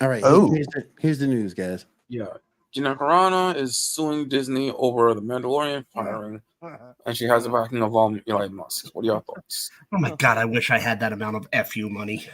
All 0.00 0.08
right. 0.08 0.22
Oh. 0.24 0.52
Here's, 0.52 0.66
the, 0.68 0.86
here's 1.00 1.18
the 1.18 1.26
news, 1.26 1.54
guys. 1.54 1.86
Yeah. 2.08 2.26
Gina 2.72 2.94
Carano 2.96 3.54
is 3.56 3.78
suing 3.78 4.28
Disney 4.28 4.70
over 4.72 5.14
the 5.14 5.22
Mandalorian 5.22 5.84
firing, 5.94 6.42
and 7.06 7.16
she 7.16 7.24
has 7.24 7.44
the 7.44 7.50
backing 7.50 7.82
of 7.82 7.96
um, 7.96 8.20
Elon 8.28 8.54
Musk. 8.54 8.88
What 8.94 9.02
are 9.02 9.06
your 9.06 9.20
thoughts? 9.22 9.70
Oh 9.92 9.98
my 9.98 10.14
god, 10.16 10.38
I 10.38 10.44
wish 10.44 10.70
I 10.70 10.78
had 10.78 11.00
that 11.00 11.12
amount 11.12 11.46
of 11.52 11.68
fu 11.68 11.88
money. 11.88 12.26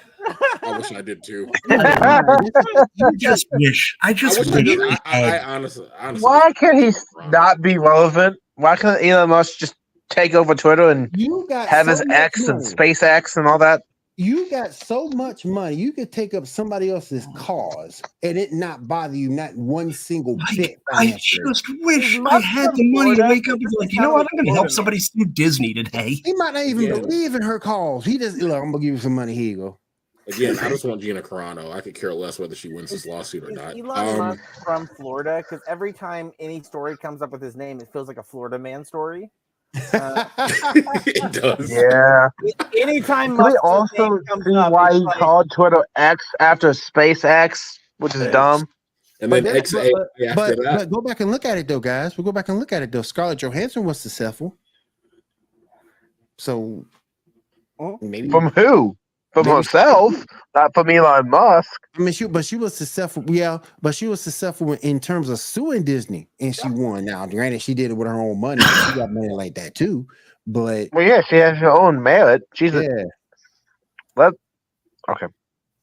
I 0.63 0.79
wish 0.79 0.91
I 0.93 1.03
did 1.03 1.23
too. 1.23 1.49
I 1.71 3.11
just 3.17 3.47
wish. 3.53 3.97
I 4.03 4.11
I 4.11 4.13
just 4.13 4.39
wish 4.39 4.49
I 4.51 4.57
wish 4.57 4.65
did. 4.65 4.81
I 4.81 4.99
I, 5.05 5.23
I, 5.23 5.37
I 5.37 5.45
honestly, 5.45 5.89
honestly, 5.99 6.25
Why 6.25 6.53
can't 6.55 6.79
he 6.83 6.93
not 7.31 7.61
be 7.63 7.79
relevant? 7.79 8.37
Why 8.57 8.77
can't 8.77 9.03
Elon 9.05 9.31
Musk 9.31 9.59
just 9.59 9.75
take 10.11 10.35
over 10.35 10.55
Twitter 10.55 10.91
and 10.91 11.11
You 11.17 11.47
got 11.49 11.69
have 11.69 11.87
so 11.87 11.91
his 11.91 12.05
X 12.11 12.49
and. 12.49 12.61
SpaceX 12.61 13.37
and 13.37 13.47
all 13.47 13.59
that? 13.59 13.83
You 14.17 14.49
got 14.49 14.73
so 14.73 15.09
much 15.09 15.45
money. 15.45 15.75
You 15.75 15.93
could 15.93 16.13
take 16.13 16.35
up 16.35 16.47
somebody 16.47 16.89
else's 16.89 17.27
cause 17.35 18.01
and 18.23 18.39
it 18.39 18.53
not 18.53 18.87
bother 18.87 19.17
you 19.17 19.29
not 19.29 19.57
one 19.57 19.93
single 19.93 20.37
bit. 20.55 20.81
I 20.93 21.07
financially. 21.07 21.53
just 21.53 21.65
wish 21.81 22.21
I 22.25 22.39
had 22.39 22.71
the 22.77 22.93
money 22.93 23.17
to 23.17 23.23
wake 23.29 23.49
up 23.49 23.55
and 23.55 23.59
be 23.61 23.67
like, 23.77 23.93
you 23.93 24.01
know 24.01 24.13
what? 24.13 24.27
I'm 24.33 24.37
going 24.37 24.47
to 24.47 24.53
help 24.53 24.71
somebody 24.71 25.01
sue 25.01 25.25
Disney 25.25 25.75
today. 25.75 26.21
He 26.25 26.33
might 26.35 26.55
not 26.55 26.65
even 26.65 26.85
Yeah. 26.85 27.01
believe 27.01 27.35
in 27.35 27.43
her 27.43 27.59
cause. 27.59 28.05
He 28.05 28.17
just 28.19 28.37
look. 28.37 28.53
I'm 28.53 28.71
gonna 28.71 28.79
give 28.85 28.95
you 28.95 28.99
some 29.01 29.17
money. 29.17 29.35
Here 29.35 29.51
you 29.51 29.57
go. 29.57 29.79
again, 30.29 30.57
I 30.61 30.69
just 30.71 30.85
want 30.85 31.01
Gina 31.03 31.21
Carano. 31.21 31.73
I 31.73 31.81
could 31.81 31.95
care 31.97 32.15
less 32.15 32.39
whether 32.39 32.55
she 32.55 32.73
wins 32.73 32.91
this 32.91 33.05
lawsuit 33.07 33.43
or 33.45 33.51
Is 33.51 33.57
not. 33.57 33.77
Elon 33.77 34.09
Um, 34.09 34.19
Musk 34.29 34.41
from 34.65 34.87
Florida? 34.97 35.39
Because 35.39 35.63
every 35.69 35.93
time 35.93 36.31
any 36.39 36.63
story 36.63 36.97
comes 36.97 37.21
up 37.21 37.31
with 37.33 37.43
his 37.43 37.57
name, 37.57 37.81
it 37.81 37.89
feels 37.93 38.07
like 38.07 38.17
a 38.19 38.23
Florida 38.23 38.59
man 38.61 38.85
story. 38.85 39.31
Uh, 39.93 40.25
it 41.07 41.33
does. 41.33 41.71
Yeah. 41.71 42.29
Anytime 42.81 43.37
Can 43.37 43.45
we 43.47 43.57
also 43.63 44.09
name 44.19 44.43
see 44.45 44.57
up, 44.57 44.73
why 44.73 44.93
he 44.93 44.99
like, 45.01 45.17
called 45.19 45.51
Twitter 45.51 45.85
X 45.97 46.25
after 46.41 46.71
SpaceX, 46.71 47.79
which 47.99 48.15
is 48.15 48.23
Yes. 48.23 48.33
dumb? 48.33 48.69
And 49.21 49.31
But 49.31 49.45
then 49.45 49.55
that- 49.55 49.65
XA 49.65 49.91
but- 49.93 50.35
But, 50.37 50.59
but 50.63 50.91
go 50.91 51.01
back 51.01 51.21
and 51.21 51.31
look 51.31 51.45
at 51.45 51.59
it 51.59 51.67
though, 51.69 51.81
guys. 51.81 52.17
We'll 52.17 52.25
go 52.25 52.33
back 52.33 52.49
and 52.49 52.59
look 52.59 52.73
at 52.73 52.83
it 52.83 52.93
though. 52.93 53.03
Scarlett 53.03 53.39
Johansson 53.39 53.85
was 53.85 53.99
successful. 54.01 54.57
So 56.39 56.85
Oh. 57.79 57.99
maybe 58.01 58.29
From 58.31 58.49
who? 58.51 58.97
From 59.35 59.47
Maybe- 59.47 59.57
herself, 59.57 60.25
not 60.55 60.73
from 60.75 60.89
Elon 60.89 61.29
Musk. 61.29 61.71
I 61.97 61.99
mean, 62.01 62.13
she 62.15 62.27
but 62.27 62.45
she 62.45 62.57
was 62.57 62.75
successful. 62.75 63.25
Yeah, 63.27 63.59
but 63.83 63.95
she 63.95 64.07
was 64.07 64.21
successful 64.21 64.73
in 64.75 65.01
terms 65.01 65.29
of 65.29 65.39
suing 65.41 65.83
Disney, 65.83 66.29
and 66.41 66.55
she 66.55 66.69
won. 66.69 67.05
Now, 67.05 67.27
granted, 67.27 67.61
she 67.61 67.75
did 67.75 67.91
it 67.91 67.95
with 67.95 68.07
her 68.07 68.15
own 68.21 68.41
money. 68.41 68.63
She 68.63 68.95
got 68.95 69.11
money 69.11 69.29
like 69.31 69.57
that 69.57 69.75
too. 69.75 70.07
But 70.47 70.89
Well, 70.93 71.05
yeah, 71.07 71.21
she 71.29 71.37
has 71.37 71.59
her 71.59 71.71
own 71.71 72.03
merit. 72.03 72.43
She's 72.55 72.75
a, 72.75 72.83
yeah, 72.85 73.05
Let- 74.17 74.35
okay. 75.11 75.27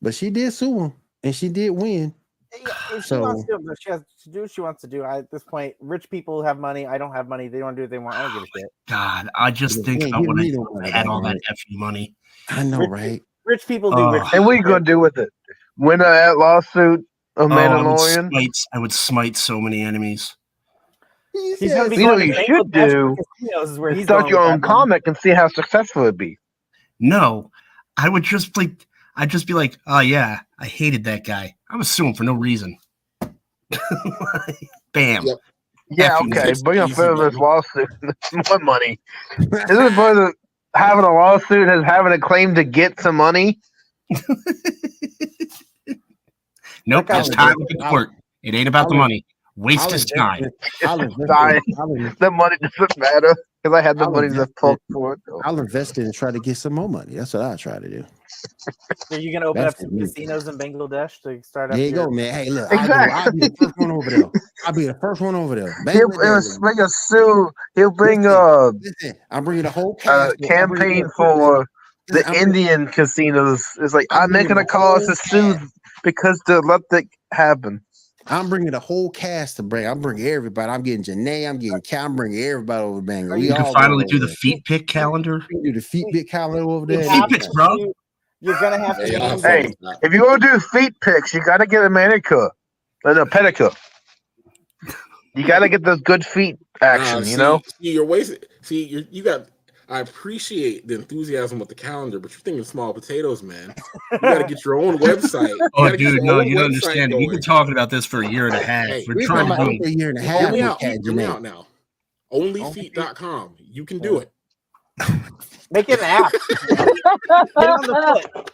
But 0.02 0.14
she 0.16 0.30
did 0.30 0.54
sue 0.54 0.80
him, 0.86 0.94
and 1.24 1.36
she 1.36 1.50
did 1.50 1.72
win. 1.72 2.14
Yeah, 2.54 2.68
if 2.94 3.04
she 3.04 3.08
So- 3.10 3.22
wants 3.22 3.44
to, 3.46 3.56
if 3.56 3.78
she 3.80 3.92
has 3.92 4.02
to 4.24 4.30
do 4.30 4.42
what 4.42 4.52
she 4.52 4.62
wants 4.62 4.82
to 4.82 4.88
do. 4.88 5.04
I, 5.04 5.20
at 5.20 5.32
this 5.32 5.44
point, 5.44 5.76
rich 5.80 6.10
people 6.10 6.42
have 6.44 6.58
money. 6.60 6.86
I 6.88 6.98
don't 6.98 7.14
have 7.14 7.28
money. 7.28 7.48
They 7.50 7.62
want 7.64 7.76
to 7.76 7.82
do 7.82 7.84
what 7.84 7.92
they 7.92 7.98
want. 8.00 8.16
I 8.16 8.24
don't 8.24 8.34
give 8.34 8.44
a 8.44 8.46
shit. 8.60 8.70
God, 8.88 9.30
I 9.36 9.52
just 9.52 9.78
Yeah, 9.80 9.84
think 9.84 10.02
yeah, 10.04 10.08
about 10.10 10.28
when 10.28 10.40
I, 10.40 10.42
me 10.44 10.52
the 10.52 10.60
I 10.62 10.74
money, 10.74 10.92
had 10.92 11.08
all 11.08 11.22
that 11.22 11.38
fu 11.48 11.78
money. 11.78 12.16
I 12.50 12.64
know, 12.64 12.80
Rich- 12.80 12.90
right? 12.90 13.22
Rich 13.52 13.68
people 13.68 13.92
do 13.92 13.98
Oh. 14.02 14.12
rich. 14.12 14.24
And 14.34 14.46
what 14.46 14.54
are 14.54 14.58
you 14.58 14.64
gonna 14.64 14.80
do 14.86 14.98
with 14.98 15.18
it? 15.18 15.30
Win 15.78 16.00
that 16.00 16.38
lawsuit 16.38 17.06
of 17.36 17.52
Oh, 17.52 17.54
I, 17.54 17.68
would 17.68 17.86
Mandalorian? 17.86 18.30
smite, 18.30 18.58
I 18.74 18.80
would 18.80 18.94
smite 18.94 19.36
so 19.36 19.60
many 19.60 19.82
enemies. 19.82 20.38
He 21.34 21.56
He's 21.60 21.72
said 21.72 21.78
gonna 21.78 21.90
be 21.90 21.96
You 21.98 22.08
know 22.08 22.14
what 22.14 22.26
you 22.28 22.34
should 22.46 22.72
do? 22.72 23.16
for 23.18 23.24
casinos 23.40 23.70
is 23.72 23.80
where 23.80 23.92
he's 23.92 24.06
Start 24.06 24.30
your 24.30 24.40
own 24.40 24.52
that 24.52 24.62
money. 24.62 24.74
comic 24.74 25.04
and 25.06 25.18
see 25.18 25.32
how 25.32 25.50
successful 25.50 26.04
it'd 26.04 26.18
be. 26.18 26.38
No, 27.02 27.52
I 27.98 28.08
would 28.08 28.24
just 28.24 28.56
like, 28.56 28.88
I'd 29.18 29.30
just 29.30 29.48
be 29.48 29.54
like, 29.54 29.78
oh 29.86 30.00
yeah, 30.00 30.40
I 30.58 30.66
hated 30.68 31.04
that 31.04 31.26
guy. 31.26 31.54
I 31.70 31.76
was 31.76 31.90
suing 31.92 32.14
for 32.14 32.24
no 32.24 32.34
reason. 32.34 32.78
Bam. 34.94 35.26
Yep. 35.26 35.38
Yeah, 35.90 36.16
F 36.16 36.22
okay. 36.22 36.54
Bring 36.64 36.80
up 36.80 36.90
easy 36.90 36.96
frivolous 36.96 37.34
money. 37.34 37.44
lawsuit. 37.46 37.90
It's 38.32 38.32
more 38.50 38.60
money. 38.60 38.98
Isn't 39.40 39.54
it 39.88 39.96
better 39.98 40.34
having 40.76 41.04
a 41.06 41.14
lawsuit 41.14 41.68
as 41.70 41.84
having 41.84 42.14
a 42.14 42.20
claim 42.20 42.56
to 42.56 42.64
get 42.64 43.00
some 43.00 43.16
money? 43.16 43.60
Nope, 46.88 47.10
Like 47.10 47.20
it's 47.20 47.30
time 47.30 47.54
doing- 47.54 47.68
with 47.70 47.78
the 47.78 47.86
court. 47.90 48.10
It 48.42 48.56
ain't 48.56 48.68
about 48.68 48.90
the 48.90 48.96
I 48.96 49.00
money. 49.00 49.26
Waste 49.56 49.92
his 49.92 50.02
invest 50.12 50.16
time. 50.16 50.44
in- 50.46 50.52
I'll 50.90 51.00
invest 51.02 51.20
in- 51.20 51.28
Sorry. 51.28 51.62
I'll 51.78 51.94
in- 51.94 52.16
The 52.20 52.32
money 52.32 52.56
doesn't 52.60 52.98
matter 52.98 53.36
because 53.62 53.78
I 53.78 53.82
had 53.82 54.00
the 54.00 54.06
I'll 54.06 54.12
money 54.12 54.30
to 54.30 54.34
invest 54.34 54.56
poke 54.56 54.82
for 54.92 55.14
it. 55.14 55.20
I'll 55.44 55.60
invest 55.60 56.00
in 56.00 56.06
and 56.06 56.14
try 56.14 56.32
to 56.32 56.40
get 56.40 56.58
some 56.58 56.74
more 56.74 56.90
money. 56.90 57.14
That's 57.16 57.34
what 57.36 57.44
I 57.44 57.56
try 57.56 57.78
to 57.78 57.88
do. 57.88 58.04
Are 59.12 59.18
you 59.20 59.32
going 59.32 59.42
to 59.42 59.48
open 59.50 59.62
That's 59.64 59.76
up 59.76 59.82
some 59.82 59.96
me. 59.96 60.02
casinos 60.02 60.48
in 60.48 60.58
Bangladesh 60.58 61.22
to 61.24 61.42
start 61.44 61.72
up 61.72 61.78
There 61.78 61.86
you 61.88 61.94
your- 61.96 62.06
go, 62.06 62.12
man. 62.12 62.34
Hey, 62.34 62.50
look, 62.50 62.72
I'll, 62.72 62.88
go, 62.88 62.94
I'll 62.94 63.32
be 63.32 63.40
the 63.42 63.56
first 63.58 63.78
one 63.78 63.92
over 63.92 64.10
there. 64.10 64.30
I'll 64.66 64.74
be 64.74 64.86
the 64.86 64.94
first 65.02 65.22
one 65.22 65.36
over 65.36 65.56
there. 65.56 65.76
He'll, 65.92 66.10
he'll 66.12 66.60
bring 66.60 66.80
a 66.80 66.88
suit. 66.88 67.52
He'll 67.76 67.92
bring 67.92 68.26
a, 68.26 68.68
Listen, 68.68 69.12
uh, 69.12 69.14
I'm 69.32 69.44
bringing 69.44 69.64
the 69.64 69.70
whole 69.72 69.98
uh, 70.06 70.32
a 70.34 70.38
cast. 70.38 70.52
I'm 70.52 70.70
bringing 70.70 70.78
campaign 70.78 71.04
the- 71.04 71.10
for 71.18 71.66
the 72.08 72.26
I'm 72.26 72.34
bringing- 72.34 72.48
Indian 72.48 72.88
casinos. 72.88 73.64
It's 73.80 73.94
like 73.94 74.08
I'm 74.12 74.24
I'm 74.24 74.32
making 74.32 74.52
a 74.54 74.56
the 74.62 74.66
call 74.66 74.98
whole 74.98 75.08
to 75.08 75.16
sue 75.16 75.56
because 76.04 76.40
to 76.48 76.60
let 76.60 76.82
that 76.92 77.06
happen. 77.34 77.82
I'm 78.28 78.50
bringing 78.50 78.72
the 78.72 78.80
whole 78.80 79.10
cast 79.10 79.58
to 79.58 79.64
bring. 79.64 79.88
I'm 79.88 80.00
bringing 80.00 80.28
everybody. 80.28 80.72
I'm 80.72 80.84
getting 80.84 81.04
Janae. 81.04 81.50
I'm 81.50 81.58
getting 81.58 81.82
Cal. 81.82 82.06
I'm 82.06 82.16
bringing 82.16 82.40
everybody 82.40 82.84
over 82.84 83.02
Bangladesh. 83.02 83.40
We 83.40 83.48
You 83.48 83.54
can 83.56 83.66
all 83.66 83.74
finally 83.74 84.06
do 84.06 84.18
over 84.18 84.28
the 84.28 84.32
feet 84.34 84.64
pick 84.66 84.88
calendar. 84.88 85.44
We 85.50 85.56
can 85.56 85.64
do 85.64 85.72
the 85.74 85.82
feet 85.82 86.06
pick 86.12 86.30
calendar 86.30 86.70
over 86.70 86.86
there. 86.86 87.00
Feet 87.02 87.10
have 87.10 87.30
pics, 87.30 87.48
to 87.48 87.52
bro. 87.54 87.94
Do- 88.42 88.48
You're 88.48 88.60
going 88.60 88.80
to 88.80 88.86
have 88.86 88.98
to. 88.98 89.06
Hey, 89.06 89.14
y'all 89.14 89.36
do- 89.36 89.42
fun 89.42 89.52
Hey. 89.52 89.74
If 90.04 90.14
you're 90.14 90.26
gonna 90.26 90.54
do 90.54 90.60
feet 90.60 91.00
pics, 91.02 91.34
you 91.34 91.44
gotta 91.44 91.66
get 91.66 91.84
a 91.84 91.90
manicure 91.90 92.48
uh, 92.48 92.50
and 93.10 93.20
a 93.20 93.26
pedicure. 93.26 93.76
You 95.36 95.48
gotta 95.48 95.70
get 95.70 95.84
those 95.84 96.02
good 96.02 96.26
feet 96.26 96.58
action, 96.82 97.22
Nah, 97.22 97.28
you 97.30 97.38
know. 97.38 97.62
see, 97.82 97.92
you're 97.94 98.06
wasting. 98.06 98.40
See, 98.62 98.84
you're, 98.86 99.04
you 99.10 99.24
got. 99.24 99.48
I 99.90 100.00
appreciate 100.00 100.88
the 100.88 100.96
enthusiasm 100.96 101.60
with 101.60 101.68
the 101.68 101.76
calendar, 101.76 102.18
but 102.18 102.32
you're 102.32 102.40
thinking 102.40 102.64
small 102.64 102.94
potatoes, 102.94 103.44
man. 103.44 103.76
You 104.14 104.20
got 104.20 104.38
to 104.38 104.46
get 104.46 104.64
your 104.64 104.76
own 104.80 104.98
website. 105.00 105.50
You 105.50 105.70
Oh, 105.74 105.94
dude, 105.96 106.24
no, 106.24 106.40
you 106.40 106.56
don't 106.56 106.72
website 106.72 106.76
understand. 106.76 107.14
We've 107.14 107.30
been 107.30 107.42
talking 107.42 107.74
about 107.74 107.90
this 107.90 108.06
for 108.06 108.22
a 108.24 108.28
year 108.30 108.46
and 108.48 108.56
a 108.56 108.64
half. 108.64 108.88
Hey, 108.88 109.04
We're 109.06 109.16
We've 109.16 109.28
trying 109.28 109.48
been 109.50 109.58
to 109.58 109.64
about 109.64 109.70
do 109.70 109.76
over 109.80 109.84
a 109.84 109.90
year 109.90 110.10
and 110.10 110.18
a 110.18 110.22
Hear 110.22 110.32
half. 110.32 110.52
me 110.54 110.62
with 110.62 110.70
out. 110.72 110.80
Cat 110.80 110.98
Hear 111.04 111.14
me 111.14 111.24
out 111.26 111.42
now. 111.42 111.68
Onlyfeet.com. 112.32 113.56
You 113.58 113.84
can 113.86 114.00
do 114.00 114.16
oh. 114.16 114.20
it. 114.20 114.32
Make 115.72 115.90
it 115.90 116.00
an 116.00 116.06
app. 116.06 116.32
Get 116.32 117.70
on 117.70 117.82
the 117.82 118.22
foot. 118.34 118.52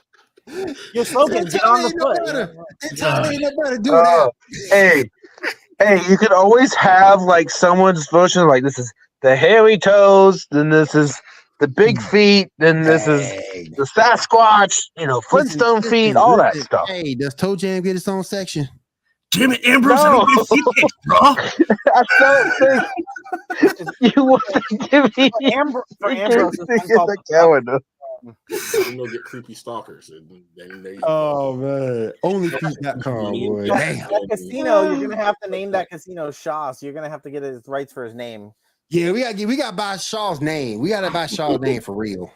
Your 0.93 1.03
slogan, 1.05 1.45
Tell 1.47 1.51
get 1.51 1.63
on 1.63 1.83
me 1.83 1.89
the 1.89 1.95
no 1.95 2.05
foot. 2.05 2.25
better. 2.25 2.55
Tell 2.95 3.29
me 3.29 3.37
no 3.39 3.51
better. 3.63 3.77
Do 3.79 3.91
Oh, 3.93 4.31
that. 4.69 4.69
hey, 4.71 5.11
hey, 5.79 6.09
you 6.09 6.17
could 6.17 6.31
always 6.31 6.73
have 6.75 7.21
like 7.21 7.49
someone's 7.49 8.07
version. 8.09 8.47
Like 8.47 8.63
this 8.63 8.77
is 8.79 8.93
the 9.21 9.35
hairy 9.35 9.77
toes, 9.77 10.47
then 10.51 10.69
this 10.69 10.95
is 10.95 11.19
the 11.59 11.67
big 11.67 11.97
hmm. 11.99 12.07
feet, 12.07 12.49
then 12.59 12.83
this 12.83 13.07
is 13.07 13.29
the 13.75 13.87
Sasquatch. 13.97 14.79
You 14.97 15.07
know, 15.07 15.21
Flintstone 15.21 15.77
Listen, 15.77 15.91
feet, 15.91 16.07
listen, 16.09 16.17
all 16.17 16.37
that 16.37 16.53
listen. 16.53 16.65
stuff. 16.65 16.87
Hey, 16.87 17.15
does 17.15 17.33
Toe 17.33 17.55
Jam 17.55 17.81
get 17.81 17.95
its 17.95 18.07
own 18.07 18.23
section? 18.23 18.69
Damn 19.31 19.51
it, 19.51 19.65
Ambrose! 19.65 19.99
I 20.01 20.11
No. 20.13 20.25
don't 20.25 20.37
get 20.37 20.47
feet 20.47 20.91
bro. 21.05 21.17
I 21.21 22.03
don't 22.19 22.51
think 23.99 24.15
you 24.15 24.23
want 24.23 24.43
to 24.53 24.77
give 24.89 25.17
me. 25.17 25.29
Ambr- 25.51 25.81
for 25.99 26.09
Ambrose, 26.09 26.55
can't 26.55 26.69
it's 26.69 26.83
stick 26.85 26.95
the 26.95 27.17
calendar. 27.29 27.79
You 28.23 28.95
know, 28.95 29.05
get 29.05 29.23
creepy 29.23 29.53
stalkers. 29.53 30.09
And 30.09 30.27
then 30.55 30.81
there 30.81 30.93
you 30.93 30.99
go. 31.01 31.07
Oh 31.07 31.55
man, 31.55 32.13
onlyfeet.com, 32.23 33.31
boy. 33.33 33.67
Damn. 33.67 33.97
that 34.09 34.27
casino. 34.31 34.93
You're 34.93 35.07
gonna 35.09 35.21
have 35.21 35.35
to 35.43 35.49
name 35.49 35.71
that 35.71 35.89
casino 35.89 36.31
Shaw. 36.31 36.71
So 36.71 36.85
you're 36.85 36.95
gonna 36.95 37.09
have 37.09 37.21
to 37.23 37.29
get 37.29 37.43
his 37.43 37.67
rights 37.67 37.93
for 37.93 38.03
his 38.05 38.15
name. 38.15 38.51
Yeah, 38.89 39.11
we 39.11 39.21
got 39.21 39.35
to 39.35 39.45
we 39.45 39.57
got 39.57 39.71
to 39.71 39.75
buy 39.75 39.97
Shaw's 39.97 40.39
name. 40.41 40.79
We 40.79 40.89
got 40.89 41.01
to 41.01 41.11
buy 41.11 41.27
Shaw's 41.27 41.59
name 41.59 41.81
for 41.81 41.93
real. 41.93 42.31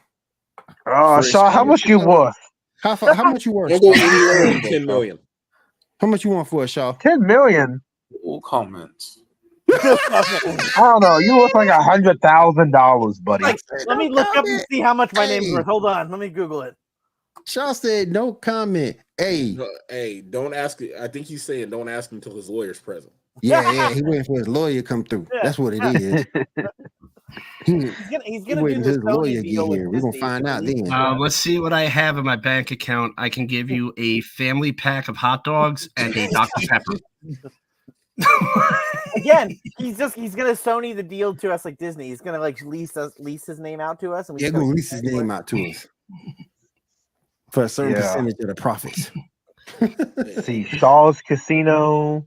Oh, 0.86 1.18
For 1.22 1.24
Shaw, 1.24 1.50
how 1.50 1.64
much 1.64 1.86
you 1.86 2.00
worth? 2.00 2.36
How 2.84 2.96
how 2.98 3.32
much 3.32 3.46
you 3.46 3.54
worth? 3.54 3.70
Don't 3.72 3.82
go 3.82 3.94
Shaw? 3.94 4.04
anywhere 4.06 4.54
than 4.54 4.62
10 4.62 4.86
million. 4.86 5.20
How 6.02 6.08
much 6.08 6.26
you 6.26 6.32
want 6.32 6.50
for 6.50 6.66
it, 6.66 6.70
Shaw? 6.70 6.94
Ten 6.94 7.22
million. 7.28 7.82
All 8.24 8.42
comments. 8.42 9.20
I 9.74 10.24
don't 10.78 11.02
know. 11.02 11.20
You 11.20 11.40
look 11.40 11.56
like 11.56 11.70
a 11.70 11.84
hundred 11.84 12.22
thousand 12.22 12.72
dollars, 12.72 13.20
buddy. 13.20 13.46
Like, 13.46 13.58
let 13.86 13.98
me 13.98 14.10
look 14.10 14.30
up 14.36 14.46
and 14.50 14.62
see 14.72 14.82
how 14.82 14.94
much 14.96 15.14
my 15.14 15.26
name's 15.28 15.48
Hey. 15.48 15.52
worth. 15.52 15.66
Hold 15.68 15.86
on, 15.86 16.12
let 16.12 16.20
me 16.20 16.30
Google 16.30 16.64
it. 16.64 16.76
Shaw 17.48 17.74
said 17.74 18.10
no 18.12 18.34
comment. 18.34 18.98
Hey, 19.18 19.58
No, 19.58 19.68
Hey, 19.90 20.22
don't 20.22 20.54
ask. 20.54 20.82
I 21.00 21.08
think 21.10 21.28
he's 21.28 21.44
saying 21.44 21.70
don't 21.72 21.90
ask 21.90 22.12
him 22.12 22.18
until 22.18 22.36
his 22.36 22.50
lawyer's 22.50 22.80
present. 22.80 23.14
yeah, 23.42 23.66
yeah, 23.68 23.90
he 23.94 24.04
waiting 24.04 24.26
for 24.26 24.40
his 24.40 24.48
lawyer 24.48 24.82
to 24.82 24.88
come 24.88 25.04
through. 25.06 25.28
That's 25.42 25.60
what 25.60 25.74
it 25.74 25.86
is. 25.86 26.26
He, 27.66 27.74
He's 27.74 28.10
gonna, 28.10 28.24
he's 28.26 28.44
gonna 28.46 28.62
do 28.68 28.76
this 28.82 28.84
till 28.84 28.86
his 28.86 28.98
Sony 28.98 29.14
lawyer 29.16 29.42
deal 29.42 29.68
get 29.70 29.76
here. 29.78 29.90
We're 29.90 30.02
gonna 30.02 30.14
find 30.20 30.48
out 30.48 30.66
then. 30.66 30.92
Uh, 30.92 31.16
let's 31.20 31.36
see 31.36 31.60
what 31.60 31.74
I 31.74 31.82
have 31.84 32.18
in 32.18 32.26
my 32.26 32.36
bank 32.36 32.72
account. 32.72 33.14
I 33.18 33.30
can 33.30 33.46
give 33.48 33.70
you 33.70 33.94
a 33.98 34.22
family 34.22 34.72
pack 34.72 35.08
of 35.08 35.16
hot 35.18 35.44
dogs 35.44 35.88
and 35.98 36.16
a 36.16 36.30
Dr. 36.30 36.68
Pepper. 36.68 36.94
Again, 39.16 39.60
he's 39.78 39.98
just 39.98 40.16
he's 40.16 40.36
gonna 40.36 40.52
Sony 40.52 40.96
the 40.96 41.04
deal 41.04 41.36
to 41.36 41.52
us 41.52 41.66
like 41.66 41.78
Disney. 41.78 42.08
He's 42.10 42.22
gonna 42.22 42.40
like 42.40 42.62
lease 42.62 42.96
us 42.98 43.12
lease 43.20 43.46
his 43.46 43.60
name 43.60 43.80
out 43.80 44.00
to 44.02 44.14
us, 44.14 44.30
and 44.30 44.38
we 44.38 44.42
Yeah, 44.44 44.50
just 44.50 44.54
go 44.56 44.60
gotta- 44.62 44.74
lease 44.74 44.92
his 44.92 45.04
name 45.04 45.32
out 45.32 45.48
to 45.48 45.66
us 45.70 45.88
for 47.52 47.64
a 47.64 47.70
certain 47.70 47.94
Yeah. 47.94 48.02
percentage 48.02 48.36
of 48.40 48.48
the 48.48 48.56
profits. 48.56 49.12
See, 50.44 50.64
Shaw's 50.66 51.22
Casino, 51.22 52.26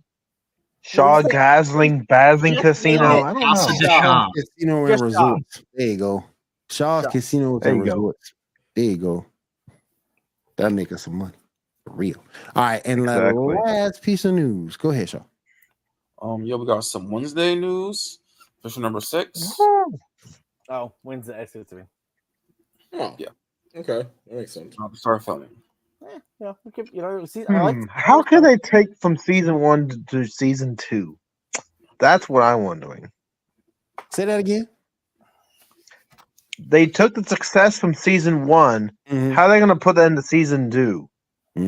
Shaw 0.85 1.23
say- 1.23 1.29
Gosling 1.31 2.01
Basling 2.09 2.57
Casino. 2.57 3.05
I 3.25 3.33
don't 3.33 3.41
know. 3.41 3.55
Shaw. 3.89 4.29
Casino 4.37 4.79
and 4.85 4.89
Just 4.89 4.99
Shaw. 5.01 5.05
resorts. 5.07 5.63
There 5.75 5.87
you 5.89 5.97
go. 5.97 6.25
Shaw's 6.71 7.05
Shaw. 7.05 7.11
Casino 7.11 7.59
There 7.59 7.73
and 7.73 7.79
you 7.81 7.85
go. 7.91 7.97
resorts. 7.97 8.35
There 8.75 8.85
you 8.85 8.97
go. 8.97 9.27
That 10.57 10.73
make 10.73 10.93
us 10.93 11.03
some 11.03 11.17
money. 11.17 11.35
For 11.85 11.93
real. 11.95 12.23
All 12.55 12.63
right. 12.65 12.83
And 12.85 13.01
Exactly. 13.01 13.55
last 13.65 14.03
piece 14.03 14.25
of 14.25 14.35
news. 14.35 14.77
Go 14.77 14.91
ahead, 14.91 15.09
Shaw. 15.09 15.23
Um, 16.21 16.45
yeah, 16.45 16.57
we 16.57 16.67
got 16.67 16.85
some 16.85 17.11
Wednesday 17.11 17.55
news. 17.55 18.19
Official 18.61 18.83
number 18.83 19.01
six. 19.01 19.55
Oh, 20.71 20.93
when's 21.03 21.27
the 21.27 21.39
exit 21.39 21.69
to 21.69 21.75
me? 21.77 21.83
Oh, 22.95 23.15
Yeah. 23.19 23.29
Okay, 23.77 24.07
that 24.27 24.35
makes 24.37 24.53
sense. 24.53 24.77
Uh, 24.81 24.89
start 24.95 25.25
filming. 25.25 25.51
Eh, 26.05 26.19
yeah, 26.41 26.53
we 26.65 26.71
could, 26.73 26.89
you 26.93 27.03
know, 27.03 27.25
see, 27.25 27.47
I 27.47 27.61
like 27.63 27.77
Hmm, 27.77 27.85
How 27.89 28.23
can 28.23 28.43
they 28.43 28.59
take 28.59 28.97
from 29.01 29.17
season 29.17 29.61
one 29.61 29.89
to, 29.89 30.03
to 30.11 30.25
season 30.27 30.77
two? 30.77 31.19
That's 31.99 32.29
what 32.29 32.43
I'm 32.43 32.65
wondering. 32.65 33.11
Say 34.11 34.25
that 34.27 34.41
again. 34.41 34.69
They 36.59 36.87
took 36.87 37.15
the 37.15 37.25
success 37.25 37.79
from 37.79 37.95
season 37.95 38.47
one. 38.47 38.93
Mhm. 39.09 39.33
How 39.35 39.45
are 39.45 39.49
they 39.49 39.59
going 39.59 39.69
to 39.71 39.77
put 39.77 39.97
that 39.97 40.07
into 40.07 40.23
season 40.23 40.71
two? 40.71 41.09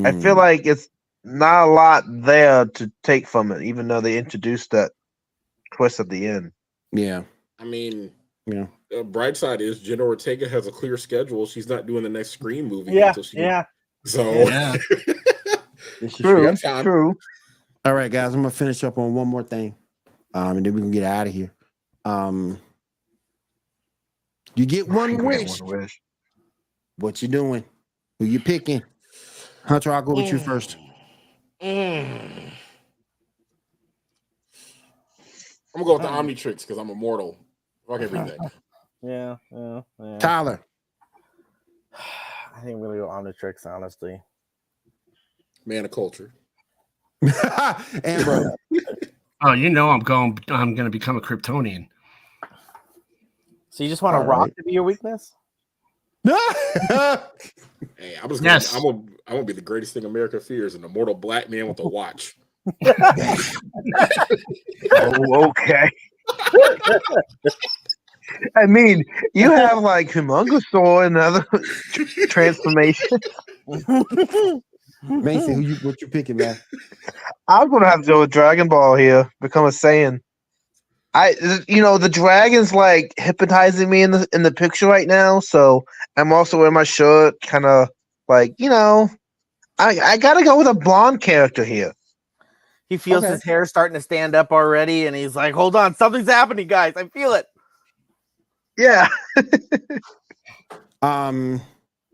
I 0.05 0.13
feel 0.13 0.35
Mm. 0.35 0.37
like 0.37 0.67
it's 0.67 0.89
not 1.25 1.65
a 1.69 1.71
lot 1.71 2.05
there 2.09 2.67
to 2.67 2.93
take 3.03 3.27
from 3.27 3.51
it, 3.53 3.63
even 3.63 3.89
though 3.89 4.01
they 4.01 4.19
introduced 4.19 4.71
that 4.73 4.93
twist 5.75 6.01
at 6.01 6.09
the 6.09 6.27
end. 6.27 6.53
Yeah. 6.93 7.25
I 7.59 7.65
mean, 7.65 8.13
Yeah. 8.47 8.67
uh, 8.97 9.03
bright 9.03 9.37
side 9.37 9.61
is 9.61 9.81
Jenna 9.81 10.05
Ortega 10.05 10.49
has 10.49 10.67
a 10.67 10.73
clear 10.73 10.97
schedule. 10.97 11.47
She's 11.47 11.69
not 11.69 11.87
doing 11.87 12.03
the 12.05 12.09
next 12.09 12.31
Scream 12.31 12.67
movie 12.67 12.93
Yeah, 12.93 13.09
until 13.09 13.23
she. 13.25 13.39
yeah. 13.39 13.65
So 14.07 14.33
Yeah. 14.33 14.77
This 16.01 16.12
is 16.12 16.19
True, 16.19 16.55
got 16.62 16.83
true. 16.83 17.16
All 17.85 17.95
right, 17.95 18.11
guys. 18.11 18.35
I'm 18.35 18.43
gonna 18.43 18.51
finish 18.51 18.85
up 18.85 18.99
on 18.99 19.15
one 19.15 19.28
more 19.28 19.43
thing, 19.43 19.74
um, 20.35 20.59
and 20.59 20.66
then 20.66 20.74
we 20.74 20.83
can 20.83 20.91
get 20.91 21.05
out 21.05 21.27
of 21.27 21.33
here. 21.33 21.53
Um, 22.05 22.59
you 24.55 24.66
get 24.66 24.89
one 24.89 25.24
wish. 25.24 25.61
One 25.61 25.81
wish. 25.81 26.03
What 26.99 27.23
you 27.23 27.28
doing? 27.28 27.65
Who 28.19 28.27
you 28.27 28.41
picking? 28.41 28.83
Hunter, 29.65 29.91
I'll 29.93 30.03
go 30.03 30.16
with 30.16 30.31
you 30.31 30.39
first. 30.39 30.77
Mm. 31.62 32.53
I'm 35.74 35.83
gonna 35.83 35.85
go 35.85 35.93
with 35.95 36.03
the 36.03 36.09
Omnitrix 36.09 36.61
because 36.61 36.77
I'm 36.77 36.91
immortal. 36.91 37.39
Fuck 37.89 38.01
everything. 38.03 38.39
Yeah, 39.03 39.37
yeah, 39.51 39.81
yeah. 39.99 40.19
Tyler. 40.19 40.61
I 42.57 42.61
think 42.61 42.77
I'm 42.77 42.83
gonna 42.83 42.97
go 42.97 43.09
Omnitrix, 43.09 43.66
honestly. 43.66 44.20
Man 45.66 45.85
of 45.85 45.91
culture. 45.91 46.33
and 48.05 48.24
bro. 48.24 48.55
Oh, 49.43 49.53
you 49.53 49.69
know 49.69 49.91
I'm 49.91 50.01
going. 50.01 50.39
I'm 50.49 50.74
going 50.74 50.87
to 50.87 50.91
become 50.91 51.19
a 51.19 51.20
Kryptonian. 51.20 51.89
So 53.69 53.85
you 53.85 53.91
just 53.91 54.01
want 54.01 54.16
a 54.16 54.20
rock 54.20 54.41
right. 54.41 54.57
to 54.57 54.62
be 54.62 54.73
your 54.73 54.83
weakness? 54.83 55.35
No. 56.24 56.39
Hey, 57.99 58.16
I'm 58.23 58.31
just 58.31 58.43
gonna, 58.43 58.55
Yes. 58.55 58.74
I'm 58.74 58.83
gonna, 58.83 59.03
I'm 59.27 59.35
gonna 59.35 59.45
be 59.45 59.53
the 59.53 59.61
greatest 59.61 59.93
thing 59.93 60.07
America 60.07 60.41
fears, 60.41 60.74
an 60.74 60.83
immortal 60.83 61.15
black 61.15 61.51
man 61.51 61.69
with 61.69 61.78
a 61.78 61.87
watch. 61.87 62.39
Oh, 64.93 65.49
okay. 65.49 65.91
I 68.57 68.66
mean, 68.66 69.05
you 69.35 69.51
have 69.53 69.78
like 69.78 70.11
Humongousaur 70.11 71.07
and 71.07 71.16
other 71.16 71.47
transformation. 72.28 73.19
Maison, 75.20 75.55
who 75.55 75.61
you 75.61 75.77
what 75.77 76.01
you 76.03 76.09
picking, 76.09 76.36
man? 76.36 76.59
I'm 77.48 77.70
gonna 77.70 77.86
have 77.89 78.03
to 78.03 78.07
go 78.07 78.20
with 78.20 78.31
Dragon 78.31 78.69
Ball 78.69 78.97
here. 78.97 79.31
Become 79.40 79.66
a 79.66 79.70
Saiyan. 79.70 80.20
I, 81.15 81.35
you 81.66 81.81
know, 81.81 81.97
the 81.97 82.11
dragon's 82.11 82.74
like 82.74 83.15
hypnotizing 83.16 83.89
me 83.89 84.03
in 84.03 84.11
the 84.11 84.28
in 84.35 84.43
the 84.43 84.53
picture 84.53 84.86
right 84.86 85.09
now. 85.09 85.40
So 85.40 85.85
I'm 86.16 86.32
also 86.32 86.59
wearing 86.59 86.74
my 86.74 86.85
shirt, 86.85 87.40
kind 87.40 87.65
of 87.65 87.89
like 88.28 88.55
you 88.59 88.69
know, 88.69 89.09
I 89.78 89.98
I 90.01 90.16
gotta 90.19 90.44
go 90.44 90.59
with 90.59 90.66
a 90.66 90.74
blonde 90.74 91.23
character 91.23 91.65
here. 91.65 91.93
He 92.89 92.98
feels 92.98 93.24
Okay. 93.24 93.35
his 93.35 93.43
hair 93.44 93.65
starting 93.66 93.94
to 93.94 94.01
stand 94.01 94.35
up 94.36 94.53
already, 94.53 95.07
and 95.07 95.16
he's 95.16 95.35
like, 95.35 95.55
"Hold 95.55 95.74
on, 95.74 95.94
something's 95.94 96.28
happening, 96.28 96.69
guys! 96.69 96.94
I 96.97 97.09
feel 97.09 97.32
it." 97.32 97.47
Yeah, 98.78 99.09
Um, 101.03 101.61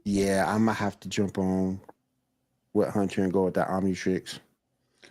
yeah, 0.04 0.44
I'm 0.48 0.60
gonna 0.64 0.74
have 0.74 0.98
to 1.00 1.08
jump 1.08 1.38
on 1.38 1.80
with 2.74 2.88
Hunter 2.88 3.22
and 3.22 3.32
go 3.32 3.44
with 3.44 3.54
that 3.54 3.68
Omnitrix. 3.68 4.38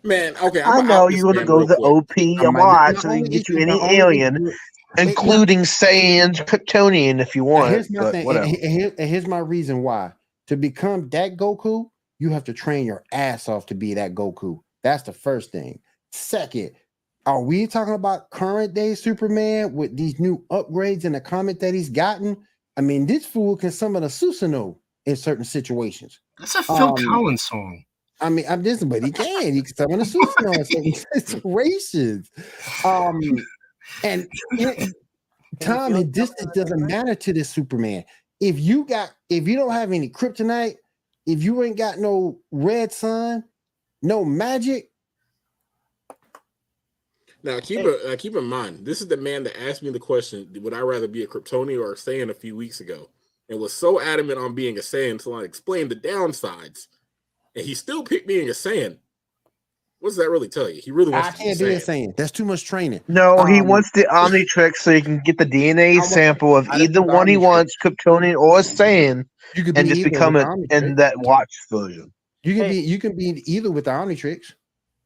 Man, 0.03 0.35
okay. 0.37 0.61
I 0.61 0.79
I'm 0.79 0.87
know 0.87 1.07
you 1.07 1.25
want 1.25 1.37
to 1.37 1.45
go 1.45 1.65
the 1.65 1.77
OP 1.77 2.11
I 2.17 2.45
a 2.45 2.51
might- 2.51 2.59
lot, 2.59 2.93
not 2.93 3.01
so 3.01 3.09
they 3.09 3.21
can 3.21 3.31
get 3.31 3.47
you 3.49 3.57
is- 3.57 3.61
any 3.63 3.71
not 3.71 3.81
only 3.83 3.95
alien, 3.97 4.47
is- 4.47 4.59
Hey, 4.97 5.07
including 5.07 5.59
Saiyans, 5.59 6.45
Kryptonian, 6.45 7.21
if 7.21 7.33
you 7.33 7.45
want. 7.45 7.71
here's 7.71 7.89
my 7.89 8.01
but 8.01 8.11
thing, 8.11 8.25
whatever. 8.25 8.45
and 8.45 8.55
here- 8.57 8.93
and 8.99 9.09
here's 9.09 9.25
my 9.27 9.37
reason 9.39 9.83
why. 9.83 10.11
To 10.47 10.57
become 10.57 11.07
that 11.09 11.37
Goku, 11.37 11.89
you 12.19 12.29
have 12.31 12.43
to 12.45 12.53
train 12.53 12.85
your 12.85 13.03
ass 13.13 13.47
off 13.47 13.67
to 13.67 13.75
be 13.75 13.93
that 13.93 14.13
Goku. 14.15 14.59
That's 14.83 15.03
the 15.03 15.13
first 15.13 15.51
thing. 15.51 15.79
Second, 16.11 16.71
are 17.25 17.41
we 17.41 17.67
talking 17.67 17.93
about 17.93 18.29
current 18.31 18.73
day 18.73 18.95
Superman 18.95 19.73
with 19.73 19.95
these 19.95 20.19
new 20.19 20.43
upgrades 20.51 21.05
and 21.05 21.15
the 21.15 21.21
comment 21.21 21.59
that 21.59 21.73
he's 21.73 21.89
gotten? 21.89 22.37
I 22.77 22.81
mean, 22.81 23.05
this 23.05 23.25
fool 23.25 23.57
can 23.57 23.71
summon 23.71 24.03
a 24.03 24.07
Susanoo 24.07 24.77
in 25.05 25.15
certain 25.15 25.45
situations. 25.45 26.19
That's 26.39 26.55
a 26.55 26.63
Phil 26.63 26.89
Um, 26.89 26.95
Collins 26.95 27.43
song. 27.43 27.83
I 28.21 28.29
mean, 28.29 28.45
I'm 28.47 28.63
just, 28.63 28.87
but 28.87 29.03
he 29.03 29.11
can. 29.11 29.53
He 29.53 29.61
can 29.61 29.75
summon 29.75 30.01
a 30.01 30.03
Susanoo 30.03 30.57
in 30.57 30.65
certain 30.65 30.93
situations. 31.25 32.29
Um, 32.85 33.19
and 34.03 34.27
it, 34.51 34.93
time 35.59 35.95
and 35.95 36.11
distance 36.11 36.51
doesn't 36.55 36.87
matter 36.87 37.15
to 37.15 37.33
this 37.33 37.49
Superman. 37.49 38.03
If 38.39 38.59
you 38.59 38.85
got, 38.85 39.11
if 39.29 39.47
you 39.47 39.55
don't 39.55 39.71
have 39.71 39.91
any 39.91 40.09
kryptonite, 40.09 40.75
if 41.27 41.43
you 41.43 41.61
ain't 41.63 41.77
got 41.77 41.99
no 41.99 42.39
red 42.51 42.91
sun, 42.91 43.43
no 44.01 44.25
magic, 44.25 44.90
Now 47.43 47.59
keep 47.59 47.79
it, 47.79 48.05
uh, 48.05 48.15
keep 48.17 48.35
in 48.35 48.43
mind, 48.45 48.85
this 48.85 49.01
is 49.01 49.07
the 49.07 49.17
man 49.17 49.43
that 49.43 49.59
asked 49.61 49.81
me 49.83 49.89
the 49.89 49.99
question: 49.99 50.47
Would 50.61 50.73
I 50.73 50.79
rather 50.81 51.07
be 51.07 51.23
a 51.23 51.27
Kryptonian 51.27 51.81
or 51.81 51.93
a 51.93 51.95
Saiyan? 51.95 52.29
A 52.29 52.33
few 52.33 52.55
weeks 52.55 52.79
ago, 52.81 53.09
and 53.49 53.59
was 53.59 53.73
so 53.73 53.99
adamant 53.99 54.39
on 54.39 54.53
being 54.53 54.77
a 54.77 54.81
Saiyan 54.81 55.11
until 55.11 55.35
I 55.35 55.41
explained 55.43 55.89
the 55.91 55.95
downsides, 55.95 56.87
and 57.55 57.65
he 57.65 57.73
still 57.73 58.03
picked 58.03 58.27
being 58.27 58.47
a 58.47 58.53
Saiyan. 58.53 58.97
What 59.99 60.09
does 60.09 60.17
that 60.17 60.29
really 60.31 60.49
tell 60.49 60.67
you? 60.69 60.81
He 60.81 60.89
really 60.91 61.11
wants 61.11 61.27
I 61.27 61.31
to 61.31 61.37
be 61.37 61.43
can't 61.43 61.59
be 61.59 61.65
a 61.65 61.77
Saiyan. 61.77 61.81
saying 61.81 62.13
that's 62.17 62.31
too 62.31 62.45
much 62.45 62.65
training. 62.65 63.01
No, 63.07 63.45
he 63.45 63.59
Um, 63.61 63.67
wants 63.67 63.91
the 63.91 64.03
Omnitrix 64.11 64.77
so 64.77 64.91
he 64.93 65.01
can 65.01 65.19
get 65.23 65.37
the 65.37 65.45
DNA 65.45 65.93
I 65.93 65.97
want- 65.97 66.09
sample 66.09 66.57
of 66.57 66.67
either 66.69 67.01
one 67.03 67.27
he 67.27 67.37
wants, 67.37 67.75
Kryptonian 67.77 68.35
or 68.35 68.59
Saiyan, 68.59 69.25
You 69.55 69.63
could 69.63 69.77
and 69.77 69.87
just 69.87 70.03
become 70.03 70.33
with 70.33 70.47
it 70.47 70.71
in 70.75 70.95
that 70.95 71.19
watch 71.19 71.51
version. 71.71 72.11
You 72.43 72.55
can 72.55 72.63
Hey. 72.65 72.69
be, 72.71 72.77
you 72.79 72.97
can 72.97 73.15
be 73.15 73.43
either 73.45 73.69
with 73.69 73.85
the 73.85 73.91
Omnitrix. 73.91 74.53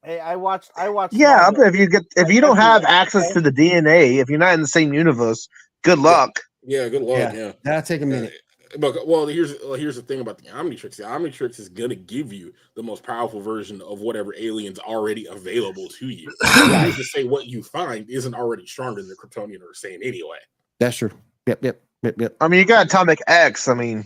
Hey, 0.05 0.19
I 0.19 0.35
watched. 0.35 0.69
I 0.77 0.87
watched. 0.89 1.15
Yeah, 1.15 1.49
Smallville. 1.49 1.67
if 1.69 1.75
you 1.75 1.89
get 1.89 2.03
if 2.15 2.29
you 2.29 2.39
don't 2.39 2.57
have 2.57 2.85
access 2.85 3.33
to 3.33 3.41
the 3.41 3.51
DNA, 3.51 4.21
if 4.21 4.29
you're 4.29 4.37
not 4.37 4.53
in 4.53 4.61
the 4.61 4.67
same 4.67 4.93
universe, 4.93 5.49
good 5.83 5.97
luck. 5.97 6.39
Yeah, 6.63 6.87
good 6.89 7.01
luck. 7.01 7.17
Yeah. 7.17 7.33
Yeah. 7.33 7.51
That'll 7.63 7.81
take 7.81 8.03
a 8.03 8.05
minute. 8.05 8.33
But 8.77 9.07
well, 9.07 9.25
here's 9.25 9.55
well, 9.63 9.73
here's 9.73 9.95
the 9.95 10.03
thing 10.03 10.19
about 10.21 10.37
the 10.37 10.49
Omnitrix. 10.49 10.97
The 10.97 11.03
Omnitrix 11.03 11.59
is 11.59 11.69
gonna 11.69 11.95
give 11.95 12.31
you 12.31 12.53
the 12.75 12.83
most 12.83 13.03
powerful 13.03 13.41
version 13.41 13.81
of 13.81 14.01
whatever 14.01 14.35
aliens 14.37 14.77
already 14.77 15.25
available 15.25 15.87
to 15.87 16.09
you. 16.09 16.31
Who's 16.43 16.95
to 16.97 17.03
say 17.03 17.23
what 17.23 17.47
you 17.47 17.63
find 17.63 18.07
isn't 18.09 18.35
already 18.35 18.67
stronger 18.67 19.01
than 19.01 19.09
the 19.09 19.15
Kryptonian 19.15 19.61
or 19.61 19.73
Saiyan 19.73 20.05
anyway. 20.05 20.37
That's 20.79 20.97
true. 20.97 21.11
Yep, 21.47 21.63
yep, 21.63 21.81
yep, 22.03 22.15
yep. 22.19 22.35
I 22.41 22.47
mean, 22.47 22.59
you 22.59 22.65
got 22.65 22.85
Atomic 22.85 23.21
X. 23.27 23.67
I 23.67 23.73
mean, 23.73 23.99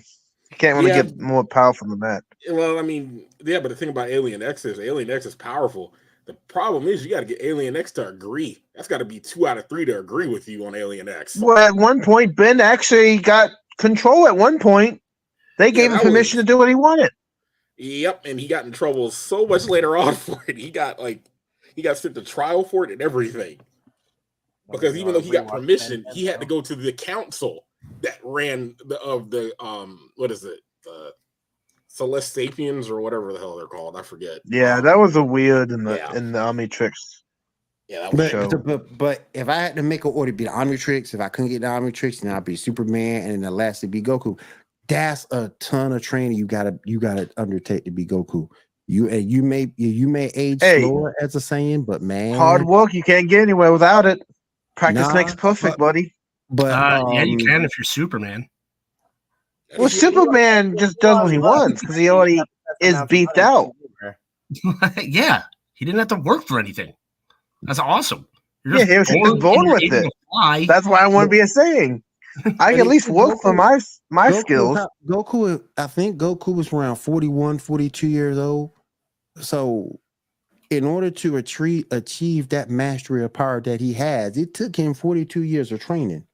you 0.51 0.57
can't 0.57 0.77
really 0.77 0.91
Yeah. 0.91 1.03
get 1.03 1.19
more 1.19 1.43
powerful 1.43 1.87
than 1.89 1.99
that. 2.01 2.23
Well, 2.49 2.77
I 2.79 2.83
mean, 2.83 3.25
yeah, 3.43 3.59
but 3.59 3.69
the 3.69 3.75
thing 3.75 3.89
about 3.89 4.09
Alien 4.09 4.41
X 4.41 4.65
is 4.65 4.79
Alien 4.79 5.09
X 5.09 5.25
is 5.25 5.35
powerful. 5.35 5.93
The 6.25 6.33
problem 6.47 6.87
is 6.87 7.03
you 7.03 7.09
got 7.09 7.21
to 7.21 7.25
get 7.25 7.41
Alien 7.41 7.75
X 7.75 7.91
to 7.93 8.07
agree. 8.07 8.61
That's 8.75 8.87
got 8.87 8.99
to 8.99 9.05
be 9.05 9.19
two 9.19 9.47
out 9.47 9.57
of 9.57 9.67
three 9.67 9.85
to 9.85 9.99
agree 9.99 10.27
with 10.27 10.47
you 10.47 10.65
on 10.65 10.75
Alien 10.75 11.09
X. 11.09 11.37
Well, 11.37 11.57
at 11.57 11.75
one 11.75 12.01
point, 12.01 12.35
Ben 12.35 12.61
actually 12.61 13.17
got 13.17 13.51
control. 13.77 14.27
At 14.27 14.37
one 14.37 14.59
point, 14.59 15.01
they 15.57 15.71
gave 15.71 15.91
him 15.91 15.99
permission 15.99 16.37
was- 16.37 16.45
to 16.45 16.51
do 16.51 16.57
what 16.57 16.67
he 16.69 16.75
wanted. 16.75 17.11
Yep, 17.77 18.25
and 18.25 18.37
he 18.37 18.47
got 18.47 18.65
in 18.65 18.73
trouble 18.73 19.09
so 19.09 19.47
much 19.47 19.65
later 19.67 19.95
on 19.97 20.13
for 20.13 20.43
it. 20.47 20.57
He 20.57 20.69
got 20.69 20.99
like 20.99 21.23
he 21.75 21.81
got 21.81 21.97
sent 21.97 22.15
to 22.15 22.21
trial 22.21 22.63
for 22.63 22.83
it 22.83 22.91
and 22.91 23.01
everything. 23.01 23.59
Because 24.69 24.95
even 24.97 25.13
though 25.13 25.21
he 25.21 25.31
got 25.31 25.47
permission, 25.47 26.05
he 26.13 26.25
had 26.25 26.39
to 26.41 26.45
go 26.45 26.61
to 26.61 26.75
the 26.75 26.91
council 26.93 27.65
that 28.01 28.19
ran 28.23 28.75
the 28.85 28.99
of 29.01 29.31
the 29.31 29.51
um 29.63 30.11
what 30.15 30.29
is 30.29 30.43
it 30.43 30.59
the 30.83 31.13
Celestialsapiens 31.99 32.89
or 32.89 33.01
whatever 33.01 33.33
the 33.33 33.39
hell 33.39 33.57
they're 33.57 33.67
called. 33.67 33.95
I 33.97 34.01
forget. 34.03 34.39
Yeah, 34.45 34.77
Um, 34.77 34.85
that 34.85 34.97
was 34.97 35.15
a 35.15 35.23
weird 35.23 35.71
in 35.71 35.83
the 35.83 35.95
Yeah. 35.97 36.13
in 36.15 36.31
the 36.31 36.39
Omnitrix. 36.39 36.91
Yeah, 37.87 38.09
that 38.11 38.13
was 38.13 38.53
But, 38.53 38.63
but 38.65 38.97
but 38.97 39.27
if 39.33 39.49
I 39.49 39.55
had 39.55 39.75
to 39.75 39.83
make 39.83 40.05
an 40.05 40.11
order, 40.11 40.31
be 40.31 40.43
the 40.43 40.51
Omnitrix. 40.51 41.13
If 41.13 41.19
I 41.21 41.29
couldn't 41.29 41.49
get 41.51 41.61
the 41.61 41.67
Omnitrix, 41.67 42.21
then 42.21 42.31
I'd 42.31 42.45
be 42.45 42.55
Superman, 42.55 43.23
and 43.23 43.31
then 43.31 43.41
the 43.41 43.51
last 43.51 43.81
would 43.81 43.91
be 43.91 44.01
Goku. 44.01 44.39
That's 44.87 45.25
a 45.31 45.49
ton 45.59 45.91
of 45.93 46.01
training 46.01 46.37
you 46.37 46.45
gotta 46.45 46.79
you 46.85 46.99
gotta 46.99 47.29
undertake 47.37 47.85
to 47.85 47.91
be 47.91 48.05
Goku. 48.05 48.47
You 48.87 49.07
and 49.09 49.29
you 49.29 49.43
may 49.43 49.71
you, 49.75 49.89
you 49.89 50.07
may 50.07 50.27
age 50.35 50.59
Hey. 50.61 50.81
slower 50.81 51.15
as 51.21 51.35
a 51.35 51.39
Saiyan, 51.39 51.85
but 51.85 52.01
man, 52.01 52.35
Hard 52.35 52.63
work. 52.65 52.93
You 52.93 53.03
can't 53.03 53.29
get 53.29 53.41
anywhere 53.41 53.71
without 53.71 54.05
it. 54.05 54.21
Practice 54.75 55.07
Nah, 55.07 55.13
makes 55.13 55.35
perfect, 55.35 55.77
but- 55.77 55.85
buddy. 55.85 56.15
But 56.51 56.71
Uh, 56.71 57.05
yeah, 57.13 57.23
you 57.23 57.33
um, 57.33 57.45
can 57.45 57.65
if 57.65 57.77
you're 57.77 57.85
Superman. 57.85 58.47
Well, 59.77 59.89
Superman 59.89 60.77
just 60.77 60.99
does 60.99 61.23
what 61.23 61.31
he 61.31 61.37
wants 61.37 61.81
because 61.81 61.95
he 61.95 62.09
already 62.09 62.41
is 62.81 62.97
beefed 63.07 63.37
out. 63.37 63.71
yeah, 65.03 65.43
he 65.73 65.85
didn't 65.85 65.99
have 65.99 66.07
to 66.07 66.15
work 66.15 66.47
for 66.47 66.59
anything. 66.59 66.93
That's 67.61 67.79
awesome. 67.79 68.27
You're 68.65 68.79
Yeah, 68.79 68.85
he 68.85 68.97
was 68.97 69.07
just 69.07 69.39
born 69.39 69.69
with 69.69 69.83
it. 69.83 69.89
to 69.89 70.11
fly. 70.31 70.65
That's 70.65 70.87
why 70.87 70.99
I 70.99 71.07
want 71.07 71.25
to 71.25 71.29
be 71.29 71.39
a 71.39 71.45
Saiyan. 71.45 72.01
I 72.59 72.71
can 72.71 72.81
at 72.81 72.87
least 72.87 73.09
work 73.09 73.39
for 73.41 73.53
my 73.53 73.79
my 74.09 74.31
Goku, 74.31 74.39
skills. 74.39 74.79
Goku, 75.07 75.63
I 75.77 75.87
think 75.87 76.17
Goku 76.17 76.55
was 76.55 76.71
around 76.71 76.95
41, 76.97 77.57
42 77.59 78.07
years 78.07 78.37
old. 78.37 78.71
So, 79.39 79.99
in 80.69 80.83
order 80.83 81.09
to 81.09 81.37
achieve 81.37 81.85
achieve 81.91 82.49
that 82.49 82.69
mastery 82.69 83.23
of 83.23 83.33
power 83.33 83.61
that 83.61 83.81
he 83.81 83.93
has, 83.93 84.37
it 84.37 84.53
took 84.53 84.75
him 84.75 84.93
42 84.93 85.43
years 85.43 85.71
of 85.71 85.79
training. 85.79 86.25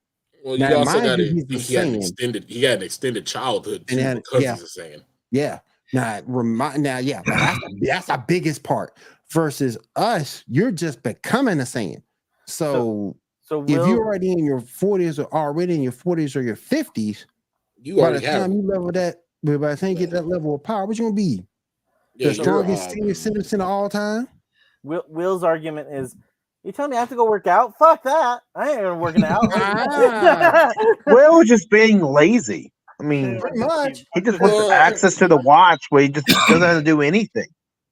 Well, 0.46 0.58
Now, 0.60 0.70
you 0.70 0.76
also 0.76 0.92
mind 0.94 1.06
got 1.06 1.20
you, 1.20 1.26
it. 1.40 1.46
he's 1.50 1.68
He 1.68 1.74
had 1.74 1.88
an 1.88 1.96
extended. 1.96 2.46
He 2.48 2.62
had 2.62 2.78
an 2.78 2.84
extended 2.84 3.26
childhood 3.26 3.88
too, 3.88 3.96
And 3.98 4.06
had- 4.06 4.18
because 4.18 4.44
yeah. 4.44 4.54
he's 4.54 4.78
a 4.78 4.80
Saiyan. 4.80 5.04
Yeah. 5.32 5.60
Now, 5.92 6.22
remind 6.28 6.84
now, 6.84 7.00
yeah, 7.00 7.24
but 7.26 7.36
that's, 7.36 7.60
that's 7.82 8.06
the 8.08 8.24
biggest 8.28 8.62
part. 8.62 8.96
Versus 9.32 9.76
us, 9.96 10.44
you're 10.48 10.70
just 10.72 11.02
becoming 11.02 11.60
a 11.60 11.64
Saiyan. 11.64 12.04
So, 12.46 13.16
So 13.42 13.64
if 13.64 13.70
Will, 13.70 13.88
you're 13.90 14.06
already 14.06 14.32
in 14.34 14.46
your 14.46 14.62
40s 14.62 15.18
or 15.18 15.34
already 15.34 15.74
in 15.74 15.82
your 15.82 15.92
40s 15.92 16.36
or 16.36 16.42
your 16.42 16.56
50s, 16.56 17.26
You 17.82 17.96
by 17.96 18.02
the 18.02 18.08
already 18.10 18.26
have. 18.28 18.42
time 18.44 18.54
you 18.54 18.62
level 18.68 18.92
that, 18.92 19.24
by 19.44 19.58
the 19.58 19.76
time 19.78 19.90
you 19.90 19.96
get 19.96 20.12
that 20.12 20.28
level 20.28 20.54
of 20.54 20.64
power, 20.64 20.86
what 20.86 20.96
you 21.00 21.06
gonna 21.06 21.16
be? 21.16 21.44
yeah, 22.18 22.28
the 22.30 22.36
strongest 22.36 22.92
senior 22.92 23.16
citizen 23.16 23.62
of 23.62 23.68
all 23.68 23.90
time? 23.90 24.28
Will 24.84 25.04
Will's 25.10 25.44
argument 25.44 25.88
is, 25.92 26.16
you 26.66 26.72
tell 26.72 26.88
me 26.88 26.98
I 26.98 27.00
have 27.02 27.10
to 27.10 27.16
go 27.16 27.30
work 27.30 27.48
out? 27.48 27.78
Fuck 27.78 28.04
that! 28.04 28.42
I 28.56 28.70
ain't 28.72 28.80
even 28.80 29.00
working 29.00 29.24
out. 29.24 29.42
Will 31.08 31.38
was 31.38 31.48
just 31.48 31.70
being 31.70 32.02
lazy. 32.02 32.72
I 33.00 33.04
mean, 33.04 33.40
Pretty 33.40 33.60
much. 33.60 34.06
he 34.14 34.22
just 34.22 34.40
wants 34.40 34.56
Well, 34.56 34.72
access 34.72 35.16
to 35.18 35.28
the 35.28 35.38
watch 35.38 35.84
where 35.90 36.04
he 36.04 36.10
just 36.10 36.26
doesn't 36.48 36.62
have 36.62 36.78
to 36.78 36.84
do 36.84 37.02
anything. 37.02 37.48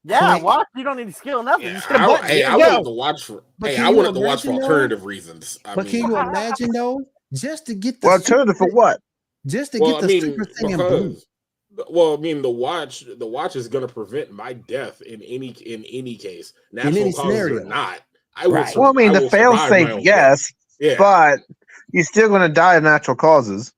yeah, 0.06 0.34
Point- 0.34 0.44
watch. 0.46 0.68
You 0.76 0.84
don't 0.86 0.98
need 0.98 1.14
skill, 1.14 1.44
nothing. 1.44 1.66
Yeah, 1.68 1.74
just 1.74 1.88
hit 1.88 1.98
button. 1.98 2.26
hey, 2.28 2.44
I 2.44 2.56
wanted 2.56 2.84
to 2.86 2.90
watch 2.92 3.24
for. 3.26 3.44
But 3.60 3.72
hey, 3.72 3.82
I 3.84 3.90
you 3.90 3.96
wanted 3.98 4.14
to 4.14 4.20
watch 4.22 4.42
for 4.44 4.48
imagine, 4.50 4.56
though? 4.62 4.62
alternative 4.64 5.06
reasons. 5.06 5.60
I 5.66 5.76
But 5.76 5.86
mean, 5.86 5.92
can 5.92 6.10
you 6.12 6.18
imagine 6.18 6.72
though, 6.72 7.02
just 7.34 7.66
to 7.68 7.76
get 7.76 8.00
the 8.02 8.08
Well, 8.08 8.18
alternative 8.18 8.58
for 8.58 8.70
what? 8.72 9.00
just 9.46 9.74
to 9.74 9.80
well, 9.80 9.92
get 9.96 9.98
I 9.98 10.02
the 10.02 10.08
mean, 10.08 10.22
Super 10.22 10.46
thing 10.46 10.78
blue? 10.78 11.10
because. 11.10 11.26
Well, 11.90 12.14
I 12.14 12.18
mean, 12.18 12.42
the 12.44 12.52
watch, 12.52 13.04
the 13.18 13.26
watch 13.26 13.56
is 13.56 13.68
going 13.68 13.86
to 13.86 13.92
prevent 13.92 14.32
my 14.32 14.54
death 14.54 15.02
in 15.02 15.22
any 15.24 15.50
in 15.50 15.84
any 15.86 16.16
case, 16.16 16.54
natural 16.72 16.96
any 16.98 17.12
causes 17.14 17.20
or 17.20 17.48
scenario. 17.48 17.64
not. 17.68 18.00
I 18.36 18.48
will. 18.48 18.54
Right. 18.56 18.70
sur- 18.74 18.80
Well, 18.80 18.90
I 18.90 18.94
mean, 18.94 19.14
the 19.14 19.22
will 19.22 19.30
fail 19.30 19.58
safe, 19.58 20.04
yes, 20.04 20.52
Yeah, 20.80 20.96
but 20.98 21.40
you're 21.92 22.04
still 22.04 22.30
going 22.30 22.42
to 22.42 22.54
die 22.54 22.76
of 22.76 22.84
natural 22.84 23.16
causes. 23.16 23.72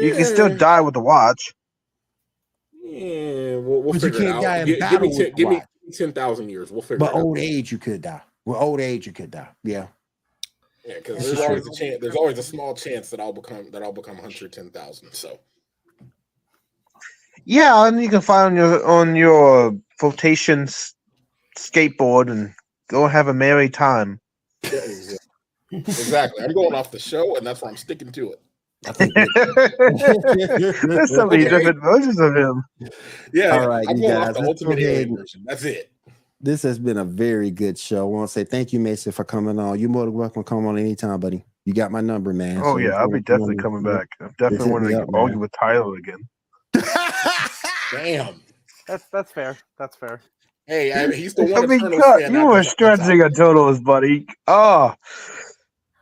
You 0.00 0.14
can 0.14 0.24
still 0.24 0.54
die 0.56 0.80
with 0.80 0.94
the 0.94 1.00
watch. 1.00 1.54
Yeah, 2.82 3.56
we'll, 3.56 3.82
we'll 3.82 3.92
But 3.94 4.02
you 4.02 4.10
can't 4.12 4.42
die 4.42 4.58
in 4.60 4.66
Gi- 4.66 4.72
give 4.72 4.80
battle 4.80 5.00
me 5.00 5.08
with 5.08 5.16
ten, 5.18 5.26
the 5.26 5.32
give 5.32 5.48
me 5.48 5.62
ten 5.92 6.12
thousand 6.12 6.48
years. 6.48 6.70
We'll 6.70 6.82
figure 6.82 6.98
But 6.98 7.10
it 7.10 7.16
out. 7.16 7.22
old 7.22 7.38
age, 7.38 7.70
you 7.72 7.78
could 7.78 8.02
die. 8.02 8.22
With 8.44 8.58
old 8.58 8.80
age, 8.80 9.06
you 9.06 9.12
could 9.12 9.30
die. 9.30 9.48
Yeah. 9.62 9.86
Yeah, 10.86 10.94
because 10.98 11.24
there's 11.24 11.36
true. 11.38 11.44
always 11.46 11.66
a 11.66 11.72
chance. 11.74 11.98
There's 12.00 12.16
always 12.16 12.38
a 12.38 12.42
small 12.42 12.74
chance 12.74 13.08
that 13.10 13.20
I'll 13.20 13.32
become 13.32 13.70
that 13.70 13.82
I'll 13.82 13.92
become 13.92 14.16
Hunter 14.18 14.48
ten 14.48 14.70
thousand. 14.70 15.12
So 15.12 15.38
Yeah, 17.44 17.86
and 17.86 18.02
you 18.02 18.08
can 18.08 18.20
find 18.20 18.46
on 18.48 18.56
your 18.56 18.86
on 18.86 19.16
your 19.16 19.74
flotation 19.98 20.66
skateboard 21.58 22.30
and 22.30 22.52
go 22.88 23.06
have 23.06 23.28
a 23.28 23.34
merry 23.34 23.68
time. 23.70 24.20
exactly. 24.62 25.18
exactly. 25.72 26.44
I'm 26.44 26.52
going 26.52 26.74
off 26.74 26.90
the 26.90 26.98
show, 26.98 27.36
and 27.36 27.46
that's 27.46 27.62
where 27.62 27.70
I'm 27.70 27.76
sticking 27.76 28.12
to 28.12 28.32
it. 28.32 28.40
I 28.86 28.92
think 28.92 29.12
it- 29.16 30.82
There's 30.88 31.10
so 31.14 31.26
many 31.26 31.44
different 31.44 31.80
versions 31.82 32.20
of 32.20 32.36
him. 32.36 32.62
Yeah, 33.32 33.50
All 33.58 33.66
right, 33.68 33.86
I'm 33.88 33.96
you 33.96 34.02
going 34.02 34.14
guys, 34.14 34.28
off 34.28 34.34
the 34.42 34.48
ultimate 34.48 34.78
ahead 34.78 35.10
version. 35.16 35.42
That's 35.46 35.64
it. 35.64 35.90
this 36.40 36.62
has 36.62 36.78
been 36.78 36.98
a 36.98 37.04
very 37.04 37.50
good 37.50 37.78
show. 37.78 38.00
I 38.00 38.02
want 38.04 38.28
to 38.28 38.32
say 38.32 38.44
thank 38.44 38.72
you, 38.74 38.80
Maison, 38.80 39.12
for 39.12 39.24
coming 39.24 39.58
on. 39.58 39.78
You're 39.78 39.88
more 39.88 40.04
than 40.04 40.12
welcome 40.14 40.42
to 40.44 40.48
come 40.48 40.66
on 40.66 40.78
anytime, 40.78 41.18
buddy. 41.20 41.44
You 41.64 41.72
got 41.72 41.90
my 41.92 42.02
number, 42.02 42.34
man. 42.34 42.58
Oh 42.58 42.74
So 42.74 42.76
yeah, 42.76 42.90
I'll 42.90 43.08
be 43.08 43.14
want 43.14 43.26
to 43.26 43.32
come 43.32 43.38
definitely 43.38 43.54
on- 43.56 43.62
coming 43.62 43.82
back. 43.82 44.08
I 44.20 44.24
hit 44.24 44.36
definitely 44.36 44.66
me 44.66 44.72
wanted 44.72 44.88
to 44.90 45.02
up, 45.04 45.14
argue 45.14 45.36
man. 45.36 45.40
with 45.40 45.52
Tyler 45.58 45.96
again. 45.96 46.28
Damn. 47.92 48.40
That's 48.86 49.04
that's 49.10 49.32
fair. 49.32 49.56
That's 49.78 49.96
fair. 49.96 50.20
Hey, 50.66 50.92
I 50.92 51.06
mean, 51.06 51.18
he's 51.18 51.34
the 51.34 51.44
one. 51.44 51.64
I 51.64 51.66
mean, 51.66 51.78
Eternals 51.80 52.00
God, 52.00 52.32
you 52.32 52.40
I 52.40 52.44
were 52.44 52.62
stretching 52.62 53.20
a 53.20 53.30
totals, 53.30 53.80
buddy. 53.80 54.26
Oh. 54.46 54.94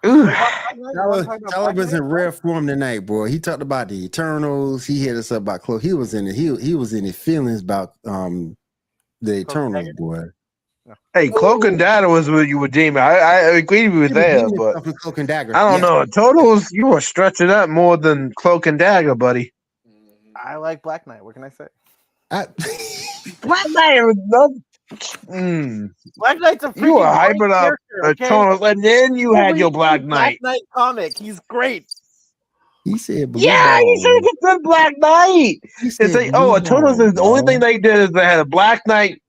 Ooh. 0.06 0.26
Tyler, 0.94 1.24
Tyler 1.50 1.72
was 1.72 1.92
in 1.92 2.02
rare 2.02 2.32
form 2.32 2.66
tonight, 2.66 3.06
boy. 3.06 3.28
He 3.28 3.38
talked 3.40 3.62
about 3.62 3.88
the 3.88 4.04
Eternals. 4.04 4.86
He 4.86 5.00
hit 5.00 5.16
us 5.16 5.32
up 5.32 5.42
about 5.42 5.62
close. 5.62 5.82
He 5.82 5.92
was 5.94 6.14
in 6.14 6.26
it. 6.26 6.34
He 6.34 6.54
he 6.56 6.74
was 6.74 6.92
in 6.92 7.04
his 7.04 7.16
feelings 7.16 7.60
about 7.62 7.94
um 8.06 8.56
the 9.20 9.36
Eternals, 9.40 9.74
Dagger. 9.84 9.94
boy. 9.96 10.22
Hey, 11.14 11.28
Cloak 11.28 11.64
and 11.64 11.78
Dagger 11.78 12.08
was 12.08 12.30
what 12.30 12.48
you 12.48 12.58
were 12.58 12.68
deeming. 12.68 13.02
I, 13.02 13.16
I 13.16 13.36
agree 13.56 13.88
with 13.88 13.94
you 13.94 14.08
He 14.08 14.14
was 14.14 14.24
there, 14.24 14.38
deeming 14.46 14.54
but 14.56 14.74
himself 14.74 14.96
Cloak 15.02 15.18
and 15.18 15.28
dagger. 15.28 15.56
I 15.56 15.60
don't 15.70 15.82
Yeah. 15.82 15.88
know. 15.88 16.06
Totals, 16.06 16.70
you 16.72 16.86
were 16.86 17.00
stretching 17.02 17.50
up 17.50 17.68
more 17.68 17.96
than 17.98 18.32
Cloak 18.34 18.66
and 18.66 18.78
Dagger, 18.78 19.14
buddy. 19.14 19.52
I 20.36 20.56
like 20.56 20.82
Black 20.82 21.06
Knight. 21.06 21.24
What 21.24 21.34
can 21.34 21.44
I 21.44 21.50
say? 21.50 21.66
I, 22.30 22.46
Black 23.42 23.66
Knight 23.70 24.02
was 24.02 24.16
not. 24.26 24.50
Mm. 25.26 25.90
Black 26.16 26.38
Knight's 26.38 26.64
a 26.64 26.72
You 26.76 26.94
were 26.94 27.00
freaking 27.00 27.14
hyping 27.38 27.52
up 27.52 27.62
character, 27.62 28.04
okay? 28.06 28.24
Eternals, 28.26 28.60
and 28.62 28.84
then 28.84 29.14
you 29.16 29.34
had 29.34 29.56
your 29.58 29.70
Black 29.70 30.02
Black 30.02 30.32
Knight. 30.32 30.38
Knight 30.42 30.60
comic. 30.74 31.16
He's 31.18 31.40
great. 31.48 31.86
he 32.84 32.98
said, 32.98 33.32
blue 33.32 33.42
Yeah, 33.42 33.78
you 33.80 33.84
balls. 33.86 34.02
should 34.02 34.24
have 34.24 34.38
said 34.42 34.62
Black 34.62 34.94
Knight. 34.98 35.60
He 35.80 35.86
It's 35.86 35.96
said 35.96 36.12
like, 36.12 36.30
oh, 36.34 36.48
blue 36.48 36.56
Eternals 36.58 37.00
is 37.00 37.14
the 37.14 37.22
only 37.22 37.42
thing 37.42 37.60
they 37.60 37.78
did 37.78 37.96
is 37.96 38.10
they 38.10 38.24
had 38.24 38.40
a 38.40 38.44
Black 38.44 38.82
Knight 38.86 39.22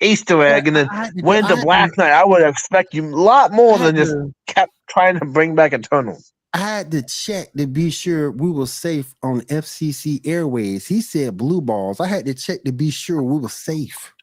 Easter 0.00 0.42
egg, 0.42 0.66
and 0.66 0.76
then 0.76 0.88
I 0.90 1.10
went 1.22 1.46
I 1.46 1.50
to 1.50 1.56
had 1.56 1.64
Black 1.64 1.96
Knight. 1.98 2.10
I 2.12 2.24
would 2.24 2.42
expect 2.42 2.92
you 2.92 3.04
a 3.06 3.14
lot 3.16 3.52
more 3.52 3.78
I 3.78 3.84
than 3.90 3.96
just 3.96 4.14
kept 4.46 4.72
trying 4.88 5.18
to 5.20 5.24
bring 5.26 5.54
back 5.54 5.72
Eternals. 5.72 6.32
I 6.52 6.58
had 6.58 6.90
to 6.92 7.02
check 7.02 7.52
to 7.54 7.66
be 7.66 7.90
sure 7.90 8.30
we 8.30 8.50
were 8.50 8.66
safe 8.66 9.14
on 9.22 9.42
FCC 9.42 10.26
Airways. 10.26 10.86
He 10.86 11.00
said 11.02 11.36
blue 11.36 11.60
balls. 11.60 12.00
I 12.00 12.06
had 12.06 12.24
to 12.26 12.34
check 12.34 12.64
to 12.64 12.72
be 12.72 12.90
sure 12.90 13.22
we 13.22 13.38
were 13.38 13.48
safe. 13.48 14.14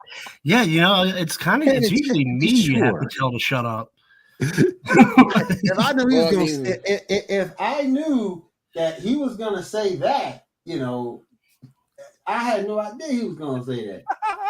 Yeah, 0.43 0.63
you 0.63 0.81
know, 0.81 1.03
it's 1.03 1.37
kind 1.37 1.61
of 1.61 1.69
it's 1.69 1.87
it's- 1.87 1.99
usually 1.99 2.25
me 2.25 2.47
it's 2.47 2.67
you 2.67 2.83
have 2.83 2.99
to 2.99 3.07
tell 3.17 3.31
to 3.31 3.39
shut 3.39 3.65
up. 3.65 3.91
if 4.39 5.79
I 5.79 5.93
knew 5.93 6.07
Well, 6.07 6.31
gonna 6.31 6.45
if, 6.45 6.81
if, 6.85 7.01
if 7.29 7.51
I 7.59 7.83
knew 7.83 8.45
that 8.75 8.99
he 8.99 9.15
was 9.15 9.37
gonna 9.37 9.63
say 9.63 9.95
that, 9.97 10.45
you 10.65 10.79
know, 10.79 11.23
I 12.25 12.39
had 12.39 12.67
no 12.67 12.79
idea 12.79 13.07
he 13.07 13.23
was 13.25 13.35
gonna 13.35 13.63
say 13.63 13.87
that. 13.87 14.03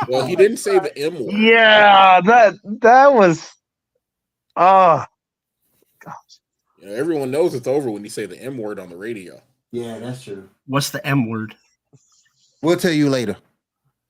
Well, 0.07 0.25
he 0.25 0.35
didn't 0.35 0.57
say 0.57 0.79
the 0.79 0.97
M 0.97 1.15
word. 1.15 1.33
Yeah, 1.33 2.21
that 2.21 2.55
that 2.81 3.13
was. 3.13 3.51
Oh, 4.55 5.03
You 6.83 6.89
know, 6.89 6.95
everyone 6.95 7.31
knows 7.31 7.53
it's 7.55 7.65
over 7.67 7.89
when 7.89 8.03
you 8.03 8.09
say 8.09 8.25
the 8.25 8.37
M 8.37 8.57
word 8.57 8.77
on 8.77 8.89
the 8.89 8.97
radio. 8.97 9.41
Yeah, 9.71 9.99
that's 9.99 10.21
true. 10.21 10.49
What's 10.67 10.89
the 10.89 11.05
M 11.07 11.29
word? 11.29 11.55
We'll 12.61 12.75
tell 12.75 12.91
you 12.91 13.09
later. 13.09 13.37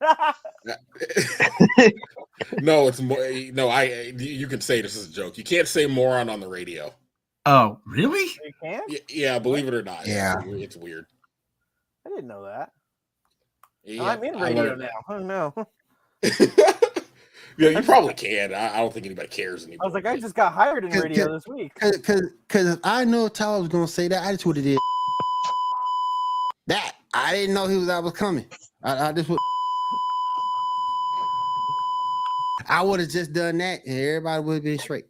no, 2.60 2.88
it's 2.88 3.00
more. 3.00 3.18
No, 3.52 3.68
I. 3.68 4.12
You 4.18 4.48
can 4.48 4.60
say 4.60 4.80
this 4.80 4.96
is 4.96 5.08
a 5.08 5.12
joke. 5.12 5.38
You 5.38 5.44
can't 5.44 5.68
say 5.68 5.86
moron 5.86 6.28
on 6.28 6.40
the 6.40 6.48
radio. 6.48 6.92
Oh, 7.46 7.78
really? 7.86 8.24
You 8.44 8.52
can? 8.60 8.80
Y- 8.88 8.98
Yeah, 9.08 9.38
believe 9.38 9.68
it 9.68 9.74
or 9.74 9.82
not. 9.82 10.04
Yeah. 10.08 10.42
it's, 10.44 10.74
it's 10.74 10.76
weird. 10.76 11.06
I 12.04 12.08
didn't 12.10 12.26
know 12.26 12.42
that. 12.42 12.72
Yeah, 13.84 14.02
I'm 14.02 14.24
in 14.24 14.34
I 14.34 14.48
radio 14.48 14.62
learned 14.64 14.80
now. 14.80 14.88
Oh 15.08 15.18
no. 15.20 15.54
that. 17.58 17.72
yeah, 17.72 17.78
you 17.78 17.82
probably 17.84 18.14
can. 18.14 18.54
I, 18.54 18.74
I 18.74 18.76
don't 18.78 18.92
think 18.92 19.06
anybody 19.06 19.28
cares 19.28 19.64
anymore. 19.64 19.84
I 19.84 19.86
was 19.86 19.94
like, 19.94 20.06
I 20.06 20.18
just 20.18 20.34
got 20.34 20.52
hired 20.52 20.84
in 20.84 20.90
Cause- 20.90 21.02
radio 21.02 21.26
cause- 21.26 21.42
this 21.44 21.54
week. 21.54 21.74
Cause, 21.74 21.96
cause, 21.98 22.22
cause 22.48 22.78
I 22.84 23.04
know 23.04 23.28
Tyler 23.28 23.60
was 23.60 23.68
gonna 23.68 23.88
say 23.88 24.08
that, 24.08 24.24
I 24.24 24.32
just 24.32 24.46
would 24.46 24.56
have 24.56 24.64
did 24.64 24.78
that. 26.66 26.94
I 27.12 27.32
didn't 27.34 27.54
know 27.54 27.66
he 27.66 27.76
was. 27.76 27.88
I 27.88 27.98
was 27.98 28.12
coming. 28.12 28.46
I, 28.82 29.08
I 29.08 29.12
just 29.12 29.28
would. 29.28 29.38
I 32.68 32.82
would 32.82 33.00
have 33.00 33.10
just 33.10 33.32
done 33.32 33.58
that, 33.58 33.84
and 33.86 33.98
everybody 33.98 34.42
would 34.42 34.54
have 34.54 34.62
been 34.64 34.78
straight. 34.78 35.04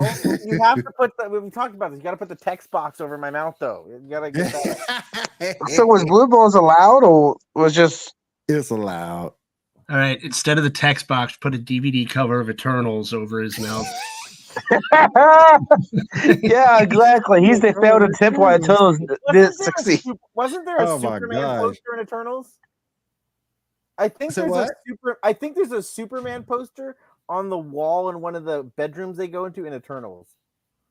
Oh, 0.00 0.36
you 0.46 0.62
have 0.62 0.76
to 0.76 0.90
put 0.96 1.12
the. 1.18 1.28
We 1.28 1.50
talked 1.50 1.74
about 1.74 1.90
this. 1.90 1.98
You 1.98 2.04
got 2.04 2.12
to 2.12 2.16
put 2.16 2.28
the 2.28 2.36
text 2.36 2.70
box 2.70 3.00
over 3.00 3.18
my 3.18 3.30
mouth, 3.30 3.56
though. 3.58 3.86
You 3.88 4.08
got 4.08 4.20
to 4.20 4.30
get 4.30 4.52
that. 4.52 5.56
so 5.68 5.84
was 5.86 6.04
blue 6.04 6.28
balls 6.28 6.54
allowed, 6.54 7.02
or 7.02 7.36
was 7.54 7.74
just? 7.74 8.14
it's 8.48 8.70
allowed. 8.70 9.32
All 9.90 9.96
right. 9.96 10.22
Instead 10.22 10.56
of 10.56 10.64
the 10.64 10.70
text 10.70 11.08
box, 11.08 11.36
put 11.36 11.54
a 11.54 11.58
DVD 11.58 12.08
cover 12.08 12.38
of 12.40 12.48
Eternals 12.48 13.12
over 13.12 13.40
his 13.40 13.58
mouth. 13.58 13.86
yeah, 16.42 16.82
exactly. 16.82 17.44
He's 17.44 17.60
the 17.60 17.74
failed 17.80 18.02
attempt 18.02 18.38
why 18.38 18.56
Eternals 18.56 18.98
didn't 18.98 19.18
Wasn't 19.26 19.34
there 19.34 19.52
succeed. 19.52 20.16
Wasn't 20.34 20.64
there 20.64 20.76
a 20.78 20.88
Oh 20.88 20.98
Superman 21.00 21.60
poster 21.60 21.94
in 21.94 22.00
Eternals? 22.00 22.58
I 23.98 24.08
think 24.08 24.32
Say 24.32 24.42
there's 24.42 24.56
a 24.56 24.68
super. 24.86 25.18
I 25.22 25.32
think 25.32 25.56
there's 25.56 25.72
a 25.72 25.82
Superman 25.82 26.44
poster 26.44 26.96
on 27.28 27.48
the 27.48 27.58
wall 27.58 28.08
in 28.08 28.20
one 28.20 28.34
of 28.34 28.44
the 28.44 28.62
bedrooms 28.62 29.16
they 29.16 29.28
go 29.28 29.44
into 29.44 29.66
in 29.66 29.74
Eternals. 29.74 30.28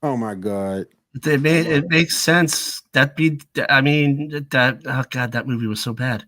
Oh 0.03 0.15
my 0.15 0.35
god. 0.35 0.88
It, 1.26 1.41
ma- 1.41 1.50
it 1.50 1.90
makes 1.90 2.16
sense. 2.18 2.82
That 2.94 3.16
be, 3.16 3.40
I 3.70 3.82
mean, 3.82 4.48
that 4.52 4.82
oh 4.86 5.04
god, 5.10 5.32
that 5.34 5.48
movie 5.48 5.68
was 5.68 5.82
so 5.82 5.94
bad. 5.94 6.26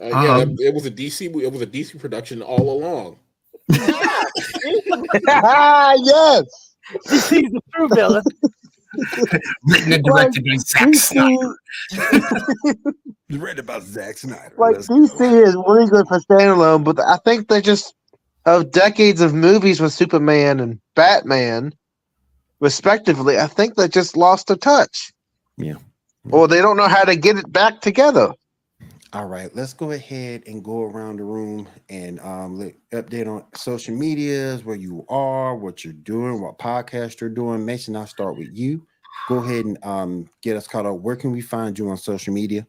Uh, 0.00 0.08
yeah, 0.08 0.36
Um, 0.38 0.56
it 0.58 0.74
was 0.74 0.86
a 0.86 0.90
DC. 0.90 1.34
It 1.42 1.52
was 1.52 1.62
a 1.62 1.66
DC 1.66 1.98
production 1.98 2.42
all 2.42 2.70
along. 2.70 3.18
yes. 3.68 3.94
He's 7.08 7.50
the 7.50 7.60
true 7.74 7.88
villain. 7.88 8.22
Written 9.64 9.92
and 9.92 10.04
directed 10.04 10.44
by 10.44 10.56
Zack 10.58 10.94
Snyder. 10.94 11.56
Read 13.30 13.58
about 13.58 13.82
Zack 13.82 14.18
Snyder. 14.18 14.54
Like 14.56 14.76
Let's 14.76 14.88
DC 14.88 15.18
go. 15.18 15.42
is 15.42 15.56
really 15.56 15.88
good 15.88 16.06
for 16.06 16.20
standalone, 16.20 16.84
but 16.84 17.00
I 17.00 17.16
think 17.24 17.48
they 17.48 17.60
just 17.60 17.94
of 18.46 18.70
decades 18.70 19.20
of 19.20 19.34
movies 19.34 19.80
with 19.80 19.92
Superman 19.92 20.60
and 20.60 20.78
Batman, 20.94 21.74
respectively. 22.64 23.38
I 23.38 23.46
think 23.46 23.74
they 23.74 23.86
just 23.86 24.16
lost 24.16 24.50
a 24.50 24.56
touch. 24.56 25.12
Yeah. 25.58 25.76
Or 26.30 26.48
they 26.48 26.62
don't 26.62 26.78
know 26.78 26.88
how 26.88 27.04
to 27.04 27.14
get 27.14 27.36
it 27.36 27.52
back 27.52 27.82
together. 27.82 28.32
All 29.12 29.26
right, 29.26 29.54
let's 29.54 29.74
go 29.74 29.92
ahead 29.92 30.42
and 30.46 30.64
go 30.64 30.82
around 30.82 31.18
the 31.18 31.24
room 31.24 31.68
and 31.88 32.18
um 32.20 32.58
let, 32.58 32.74
update 32.90 33.28
on 33.28 33.44
social 33.54 33.94
medias, 33.94 34.64
where 34.64 34.76
you 34.76 35.04
are, 35.08 35.54
what 35.54 35.84
you're 35.84 35.92
doing, 35.92 36.40
what 36.40 36.58
podcast 36.58 37.20
you're 37.20 37.30
doing. 37.30 37.64
Maison, 37.64 37.94
I'll 37.94 38.08
start 38.08 38.36
with 38.36 38.48
you. 38.52 38.84
Go 39.28 39.36
ahead 39.36 39.66
and 39.66 39.78
um 39.84 40.28
get 40.42 40.56
us 40.56 40.66
caught 40.66 40.86
up. 40.86 40.96
Where 40.96 41.16
can 41.16 41.30
we 41.30 41.42
find 41.42 41.78
you 41.78 41.90
on 41.90 41.98
social 41.98 42.32
media? 42.32 42.66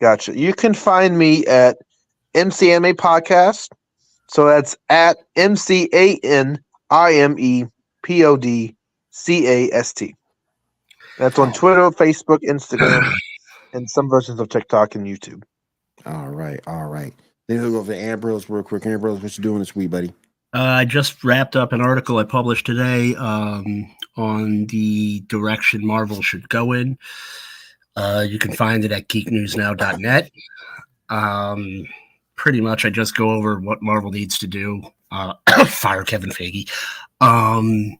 Gotcha. 0.00 0.36
You 0.36 0.52
can 0.52 0.74
find 0.74 1.16
me 1.16 1.46
at 1.46 1.78
MC 2.34 2.72
Anime 2.72 2.96
Podcast. 2.96 3.68
So 4.28 4.46
that's 4.46 4.76
at 4.90 5.16
M 5.36 5.56
C 5.56 5.88
A 5.94 6.18
N 6.18 6.60
I 6.90 7.14
M 7.14 7.36
E 7.38 7.64
P 8.02 8.24
O 8.24 8.36
D 8.36 8.76
C 9.10 9.46
A 9.46 9.72
S 9.72 9.92
T. 9.92 10.14
That's 11.18 11.38
on 11.38 11.52
Twitter, 11.52 11.90
Facebook, 11.90 12.38
Instagram, 12.42 13.12
and 13.72 13.88
some 13.88 14.08
versions 14.08 14.40
of 14.40 14.48
TikTok 14.48 14.94
and 14.94 15.06
YouTube. 15.06 15.42
All 16.06 16.30
right, 16.30 16.60
all 16.66 16.86
right. 16.86 17.12
Then 17.48 17.60
we'll 17.60 17.72
go 17.72 17.78
over 17.78 17.92
to 17.92 17.98
Ambrose 17.98 18.48
real 18.48 18.62
quick. 18.62 18.86
Ambrose, 18.86 19.20
what 19.20 19.36
you 19.36 19.42
doing 19.42 19.58
this 19.58 19.76
week, 19.76 19.90
buddy? 19.90 20.12
Uh, 20.54 20.60
I 20.60 20.84
just 20.84 21.24
wrapped 21.24 21.56
up 21.56 21.72
an 21.72 21.80
article 21.80 22.18
I 22.18 22.24
published 22.24 22.66
today 22.66 23.14
um, 23.16 23.90
on 24.16 24.66
the 24.66 25.20
direction 25.20 25.86
Marvel 25.86 26.20
should 26.20 26.48
go 26.48 26.72
in. 26.72 26.98
Uh, 27.96 28.24
you 28.28 28.38
can 28.38 28.52
find 28.52 28.84
it 28.84 28.92
at 28.92 29.08
geeknewsnow.net. 29.08 30.30
Um, 31.08 31.86
pretty 32.36 32.60
much, 32.60 32.84
I 32.84 32.90
just 32.90 33.16
go 33.16 33.30
over 33.30 33.60
what 33.60 33.82
Marvel 33.82 34.10
needs 34.10 34.38
to 34.38 34.46
do. 34.46 34.82
Uh, 35.12 35.34
fire 35.66 36.04
Kevin 36.04 36.30
Feige. 36.30 36.70
Um, 37.20 37.98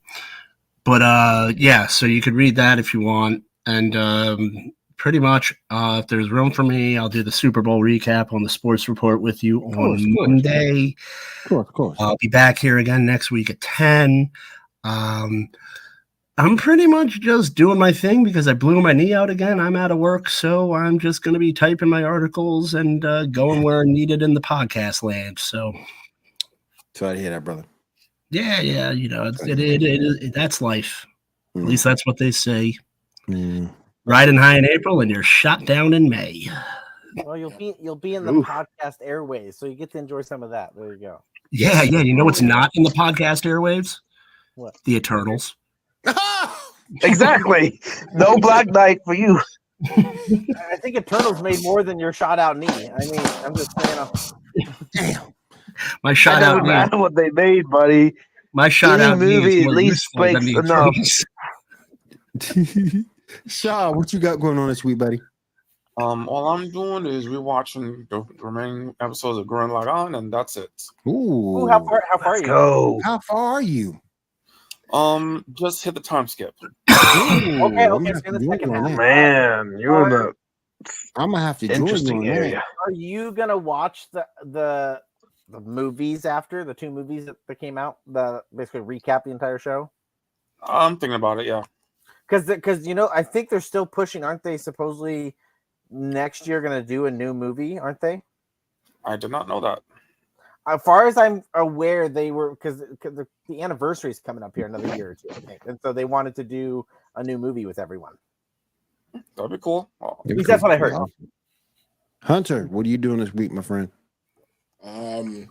but 0.85 1.03
uh, 1.03 1.53
yeah, 1.57 1.87
so 1.87 2.07
you 2.07 2.21
could 2.21 2.35
read 2.35 2.57
that 2.57 2.79
if 2.79 2.93
you 2.93 3.01
want. 3.01 3.45
And 3.67 3.95
um, 3.95 4.73
pretty 4.97 5.19
much, 5.19 5.55
uh, 5.71 6.01
if 6.03 6.09
there's 6.09 6.31
room 6.31 6.51
for 6.51 6.63
me, 6.63 6.99
I'll 6.99 7.09
do 7.09 7.23
the 7.23 7.31
Super 7.33 7.63
Bowl 7.63 7.81
recap 7.81 8.33
on 8.33 8.43
the 8.43 8.49
Sports 8.49 8.89
Report 8.89 9.21
with 9.21 9.45
you 9.45 9.63
on 9.65 9.73
course. 9.73 10.01
Monday. 10.05 10.97
Of 11.45 11.49
course, 11.49 11.69
of 11.69 11.75
course. 11.75 11.99
I'll 12.01 12.17
be 12.17 12.29
back 12.29 12.59
here 12.59 12.79
again 12.79 13.07
next 13.07 13.31
week 13.31 13.51
at 13.51 13.61
10. 13.61 14.31
Um, 14.85 15.49
I'm 16.39 16.57
pretty 16.57 16.87
much 16.87 17.21
just 17.21 17.55
doing 17.55 17.79
my 17.79 17.93
thing 17.93 18.25
because 18.25 18.49
I 18.49 18.55
blew 18.55 18.81
my 18.81 18.93
knee 18.93 19.13
out 19.13 19.29
again. 19.29 19.61
I'm 19.61 19.77
out 19.77 19.91
of 19.91 19.99
work, 19.99 20.31
so 20.31 20.73
I'm 20.73 20.99
just 20.99 21.23
going 21.23 21.35
to 21.35 21.41
be 21.41 21.53
typing 21.53 21.89
my 21.89 22.03
articles 22.03 22.75
and 22.75 23.05
uh, 23.05 23.27
going 23.27 23.63
where 23.63 23.85
needed 23.85 24.23
in 24.23 24.35
the 24.35 24.41
podcast 24.41 25.03
land. 25.03 25.39
So, 25.39 25.73
Sorry 26.95 27.19
I 27.19 27.21
hear 27.21 27.31
that, 27.31 27.45
brother. 27.45 27.65
yeah, 28.31 28.61
yeah, 28.61 28.91
you 28.91 29.09
know, 29.09 29.25
it's, 29.25 29.43
it, 29.47 29.59
it, 29.59 29.83
it, 29.83 30.03
it, 30.23 30.35
that's 30.35 30.61
life. 30.61 31.07
At 31.55 31.63
Mm. 31.63 31.67
least 31.69 31.85
that's 31.85 32.07
what 32.07 32.17
they 32.19 32.31
say. 32.31 32.75
Mm. 33.29 33.71
Riding 34.05 34.37
high 34.37 34.57
in 34.59 34.65
April 34.65 35.01
and 35.01 35.11
you're 35.11 35.23
shot 35.23 35.65
down 35.67 35.93
in 35.95 36.09
May. 36.09 36.49
Well, 37.25 37.37
you'll 37.37 37.51
be 37.51 37.75
you'll 37.81 37.95
be 37.95 38.15
in 38.15 38.25
the 38.25 38.33
Oof. 38.33 38.47
podcast 38.47 39.03
airwaves, 39.07 39.55
so 39.55 39.67
you 39.67 39.75
get 39.75 39.91
to 39.93 39.99
enjoy 39.99 40.23
some 40.23 40.43
of 40.43 40.49
that. 40.51 40.75
There 40.75 40.95
you 40.95 40.99
go. 41.01 41.23
Yeah, 41.51 41.83
yeah. 41.83 42.01
You 42.01 42.15
know 42.15 42.25
what's 42.25 42.41
not 42.41 42.71
in 42.75 42.83
the 42.85 42.91
podcast 42.91 43.45
airwaves? 43.45 43.99
What? 44.55 44.77
The 44.85 44.97
Eternals. 44.97 45.57
Exactly. 47.05 47.81
No 48.13 48.37
Black 48.37 48.67
Knight 48.67 48.99
for 49.05 49.15
you. 49.15 49.41
I 49.87 50.77
think 50.83 50.97
Eternals 50.97 51.43
made 51.43 51.63
more 51.63 51.83
than 51.83 51.99
your 51.99 52.13
shot 52.13 52.39
out 52.39 52.59
knee. 52.59 52.67
I 52.69 52.99
mean, 53.07 53.21
I'm 53.45 53.55
just 53.57 53.71
saying. 53.81 54.09
Damn. 54.93 55.32
My 56.03 56.13
It 56.13 56.15
shot 56.15 56.43
out 56.43 56.51
doesn't 56.51 56.63
knee. 56.65 56.69
matter 56.71 56.97
what 56.99 57.15
they 57.15 57.31
made, 57.31 57.69
buddy. 57.71 58.15
My 58.53 58.69
shout 58.69 59.01
Any 59.01 59.13
out 59.13 59.19
movie 59.19 59.63
at 59.63 59.69
least 59.71 60.09
useful 60.15 60.23
than 60.25 60.43
speaks 60.43 60.59
enough. 60.71 60.95
Shaw, 63.47 63.93
what 63.93 64.13
you 64.13 64.19
got 64.19 64.41
going 64.41 64.59
on 64.59 64.69
this 64.69 64.85
week, 64.85 64.99
buddy? 64.99 65.21
Um, 66.01 66.29
all 66.29 66.49
I'm 66.49 66.71
doing 66.71 67.07
is 67.07 67.27
rewatching 67.27 68.09
the 68.09 68.23
remaining 68.41 68.95
episodes 69.01 69.39
of 69.39 69.47
Gurren 69.47 69.71
Lagann, 69.71 70.17
and 70.17 70.33
that's 70.33 70.57
it. 70.57 70.71
Ooh, 71.07 71.59
Ooh, 71.61 71.67
how 71.67 71.85
far? 71.85 72.03
How 72.11 72.19
far 72.19 72.29
are 72.35 72.39
you? 72.39 72.47
Go. 72.47 73.01
How 73.05 73.19
far 73.21 73.55
are 73.55 73.63
you? 73.63 74.01
Um, 74.93 75.45
just 75.53 75.85
hit 75.85 75.95
the 75.95 76.01
time 76.01 76.27
skip. 76.29 76.55
Okay, 76.89 77.89
okay, 77.89 78.13
so 78.15 78.21
in 78.27 78.35
the 78.35 78.47
second 78.51 78.75
half. 78.75 78.97
Man, 78.99 79.77
you're 79.79 80.03
in 80.05 80.09
the 80.11 80.33
I'm 81.17 81.31
gonna 81.31 81.45
have 81.45 81.59
to 81.59 81.69
join 81.69 81.77
you 81.77 81.83
interesting 81.85 82.19
on 82.19 82.27
area. 82.27 82.63
Are 82.85 82.93
you 82.93 83.33
gonna 83.33 83.57
watch 83.57 84.07
the 84.13 84.27
the 84.45 85.01
the 85.53 85.61
movies 85.61 86.25
after 86.25 86.65
the 86.65 86.75
two 86.75 86.91
movies 86.91 87.27
that, 87.27 87.37
that 87.47 87.61
came 87.61 87.79
out? 87.79 87.99
The 88.07 88.43
basically 88.55 88.81
recap 88.81 89.25
the 89.25 89.31
entire 89.31 89.59
show. 89.59 89.91
I'm 90.63 90.97
thinking 90.97 91.15
about 91.15 91.39
it. 91.39 91.47
Yeah. 91.47 91.63
Because 92.29 92.47
because 92.47 92.87
you 92.87 92.95
know 92.95 93.11
I 93.15 93.23
think 93.23 93.51
they're 93.51 93.61
still 93.61 93.87
pushing, 93.87 94.25
aren't 94.25 94.43
they? 94.43 94.57
Supposedly 94.57 95.35
next 95.91 96.47
year 96.47 96.61
gonna 96.61 96.83
do 96.83 97.07
a 97.07 97.11
new 97.11 97.35
movie, 97.35 97.79
aren't 97.79 98.01
they? 98.01 98.23
I 99.05 99.17
did 99.17 99.31
not 99.31 99.49
know 99.49 99.61
that. 99.61 99.81
As 100.67 100.81
far 100.83 101.09
as 101.09 101.17
I'm 101.17 101.43
aware, 101.55 102.09
they 102.09 102.31
were 102.31 102.51
because 102.51 102.79
the, 102.79 103.27
the 103.49 103.63
anniversary 103.63 104.13
is 104.13 104.21
coming 104.21 104.45
up 104.45 104.55
here 104.55 104.67
another 104.67 104.95
year 104.97 105.11
or 105.11 105.15
two, 105.15 105.29
I 105.31 105.41
think, 105.41 105.63
and 105.67 105.79
so 105.83 105.93
they 105.93 106.05
wanted 106.05 106.37
to 106.37 106.45
do 106.45 106.87
a 107.17 107.23
new 107.23 107.37
movie 107.37 107.67
with 107.67 107.79
everyone. 107.79 108.15
That'd 109.37 109.51
be 109.51 109.59
cool. 109.59 109.91
Oh, 110.01 110.19
At 110.29 110.37
least 110.37 110.49
that's 110.49 110.63
what 110.63 110.73
I 110.73 110.77
heard. 110.77 110.95
Hunter, 112.23 112.67
what 112.67 112.87
are 112.87 112.89
you 112.89 112.99
doing 112.99 113.19
this 113.19 113.35
week, 113.35 113.51
my 113.51 113.63
friend? 113.63 113.91
Um, 114.83 115.49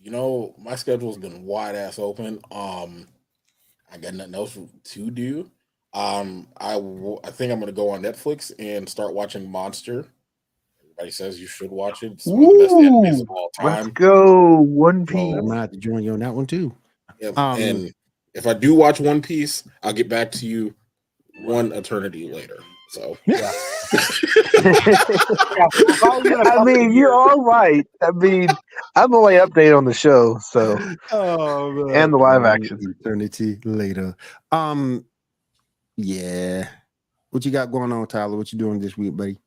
you 0.00 0.10
know, 0.10 0.54
my 0.58 0.74
schedule's 0.76 1.18
been 1.18 1.44
wide 1.44 1.74
ass 1.74 1.98
open. 1.98 2.40
Um, 2.50 3.08
I 3.92 3.98
got 3.98 4.14
nothing 4.14 4.34
else 4.34 4.56
to 4.84 5.10
do. 5.10 5.50
Um, 5.92 6.48
I 6.56 6.74
w- 6.74 7.18
I 7.24 7.30
think 7.30 7.52
I'm 7.52 7.58
gonna 7.60 7.72
go 7.72 7.90
on 7.90 8.02
Netflix 8.02 8.52
and 8.58 8.88
start 8.88 9.14
watching 9.14 9.50
Monster. 9.50 10.06
Everybody 10.82 11.10
says 11.10 11.40
you 11.40 11.46
should 11.46 11.70
watch 11.70 12.02
it. 12.02 12.12
It's 12.12 12.26
one 12.26 12.44
of 12.44 12.50
the 12.52 12.58
best 12.58 12.74
animes 12.74 13.20
of 13.22 13.30
all 13.30 13.50
Let's 13.62 13.82
time. 13.86 13.92
go. 13.92 14.60
One 14.60 15.04
Piece. 15.06 15.16
I'm 15.16 15.46
gonna 15.48 15.60
have 15.60 15.72
to 15.72 15.76
join 15.78 16.02
you 16.04 16.12
on 16.12 16.20
that 16.20 16.34
one 16.34 16.46
too. 16.46 16.74
Yeah, 17.18 17.30
Um, 17.30 17.60
and 17.60 17.94
if 18.34 18.46
I 18.46 18.54
do 18.54 18.74
watch 18.74 19.00
One 19.00 19.20
Piece, 19.20 19.64
I'll 19.82 19.92
get 19.92 20.08
back 20.08 20.30
to 20.32 20.46
you 20.46 20.74
one 21.42 21.72
eternity 21.72 22.30
later. 22.32 22.58
So 22.90 23.16
yeah. 23.24 23.52
I 26.02 26.64
mean, 26.64 26.92
you're 26.92 27.14
all 27.14 27.40
right. 27.40 27.86
I 28.02 28.10
mean, 28.10 28.48
I'm 28.96 29.14
only 29.14 29.34
update 29.34 29.76
on 29.78 29.84
the 29.84 29.94
show, 29.94 30.38
so 30.38 30.76
Oh, 31.12 31.70
man. 31.70 31.94
And 31.94 32.12
the 32.12 32.16
live 32.16 32.44
action. 32.44 32.80
Eternity 33.00 33.58
later. 33.64 34.16
Um, 34.50 35.04
yeah. 35.96 36.68
What 37.30 37.44
you 37.44 37.52
got 37.52 37.70
going 37.70 37.92
on, 37.92 38.04
Tyler? 38.08 38.36
What 38.36 38.52
you 38.52 38.58
doing 38.58 38.80
this 38.80 38.98
week, 38.98 39.16
buddy? 39.16 39.38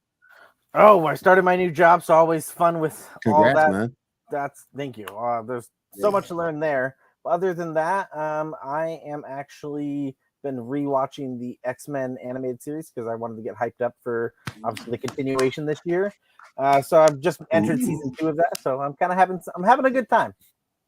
Oh, 0.73 1.05
I 1.05 1.15
started 1.15 1.43
my 1.43 1.57
new 1.57 1.69
job, 1.69 2.01
so 2.01 2.13
always 2.13 2.49
fun 2.49 2.79
with 2.79 3.09
all 3.25 3.43
that. 3.43 3.71
man. 3.71 3.93
That's 4.31 4.67
thank 4.73 4.97
you. 4.97 5.05
Uh, 5.07 5.41
there's 5.41 5.67
so 5.99 6.09
much 6.09 6.29
to 6.29 6.35
learn 6.35 6.61
there. 6.61 6.95
But 7.25 7.31
other 7.31 7.53
than 7.53 7.73
that, 7.73 8.07
um, 8.15 8.55
I 8.63 9.01
am 9.05 9.25
actually 9.27 10.15
been 10.43 10.57
rewatching 10.57 11.39
the 11.39 11.57
X 11.63 11.87
Men 11.87 12.17
animated 12.23 12.61
series 12.61 12.91
because 12.91 13.07
I 13.07 13.15
wanted 13.15 13.37
to 13.37 13.41
get 13.41 13.55
hyped 13.55 13.83
up 13.83 13.95
for 14.03 14.33
obviously 14.63 14.91
the 14.91 14.97
continuation 14.99 15.65
this 15.65 15.79
year. 15.85 16.13
Uh, 16.57 16.81
so 16.81 17.01
I've 17.01 17.19
just 17.19 17.41
entered 17.51 17.79
Ooh. 17.79 17.85
season 17.85 18.13
two 18.19 18.27
of 18.27 18.37
that, 18.37 18.59
so 18.61 18.79
I'm 18.81 18.93
kind 18.93 19.11
of 19.11 19.17
having 19.17 19.41
I'm 19.55 19.63
having 19.63 19.85
a 19.85 19.91
good 19.91 20.07
time. 20.09 20.33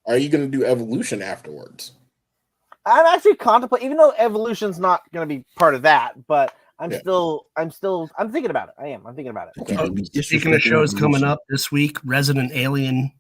are 0.07 0.17
you 0.17 0.29
gonna 0.29 0.47
do 0.47 0.63
evolution 0.63 1.21
afterwards? 1.23 1.93
I'm 2.85 3.05
actually 3.07 3.35
contemplating, 3.35 3.87
even 3.87 3.97
though 3.97 4.13
evolution's 4.17 4.77
not 4.79 5.01
going 5.11 5.27
to 5.27 5.35
be 5.35 5.43
part 5.55 5.73
of 5.73 5.81
that, 5.81 6.27
but 6.27 6.53
I'm 6.77 6.91
Yeah. 6.91 6.99
still 6.99 7.47
I'm 7.57 7.71
still 7.71 8.09
I'm 8.17 8.31
thinking 8.31 8.51
about 8.51 8.69
it. 8.69 8.75
I 8.79 8.87
am. 8.89 9.07
I'm 9.07 9.15
thinking 9.15 9.31
about 9.31 9.49
it. 9.55 9.65
Can't 9.65 9.95
be 9.95 10.03
Speaking 10.05 10.53
of 10.53 10.59
disrespecting 10.59 10.61
shows 10.61 10.93
coming 10.93 11.23
up 11.23 11.39
this 11.49 11.71
week, 11.71 11.97
Resident 12.03 12.51
Alien 12.53 13.11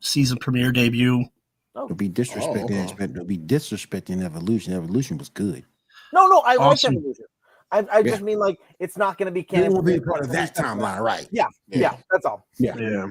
season 0.00 0.38
premiere 0.38 0.72
debut. 0.72 1.26
Oh. 1.74 1.88
Don't 1.88 1.96
be 1.96 2.08
disrespecting. 2.08 2.64
okay. 2.64 2.78
Evolution. 2.78 3.12
Don't 3.12 3.26
be 3.26 3.38
disrespecting 3.38 4.22
evolution. 4.22 4.72
Evolution 4.72 5.18
was 5.18 5.28
good. 5.28 5.64
No, 6.12 6.26
no, 6.26 6.40
I 6.40 6.56
Awesome. 6.56 6.94
like 6.94 6.98
evolution. 7.00 7.24
I, 7.70 7.78
I 7.90 7.98
Yeah. 7.98 8.10
just 8.10 8.22
mean 8.22 8.38
like 8.38 8.60
it's 8.78 8.96
not 8.96 9.16
going 9.18 9.26
to 9.26 9.32
be 9.32 9.40
It 9.40 9.48
canon. 9.48 9.72
won't 9.72 9.86
be 9.86 10.00
part 10.00 10.20
of 10.20 10.30
that 10.32 10.54
timeline, 10.54 11.00
right? 11.00 11.26
Yeah, 11.32 11.46
yeah, 11.68 11.96
that's 12.10 12.26
all. 12.26 12.46
Yeah. 12.58 12.76
yeah. 12.76 13.06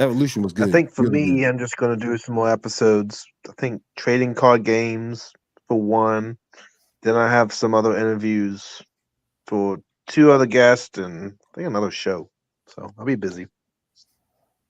Evolution 0.00 0.42
was 0.42 0.52
good. 0.52 0.68
I 0.68 0.72
think 0.72 0.90
for 0.92 1.02
really 1.02 1.32
me, 1.32 1.40
good. 1.40 1.48
I'm 1.48 1.58
just 1.58 1.76
gonna 1.76 1.96
do 1.96 2.16
some 2.16 2.36
more 2.36 2.48
episodes. 2.48 3.26
I 3.48 3.52
think 3.58 3.82
trading 3.96 4.32
card 4.32 4.62
games 4.62 5.32
for 5.66 5.80
one. 5.80 6.38
Then 7.02 7.16
I 7.16 7.28
have 7.28 7.52
some 7.52 7.74
other 7.74 7.96
interviews 7.96 8.80
for 9.48 9.82
two 10.06 10.30
other 10.30 10.46
guests 10.46 10.98
and 10.98 11.32
I 11.32 11.54
think 11.54 11.66
another 11.66 11.90
show. 11.90 12.30
So 12.68 12.88
I'll 12.96 13.04
be 13.04 13.16
busy. 13.16 13.48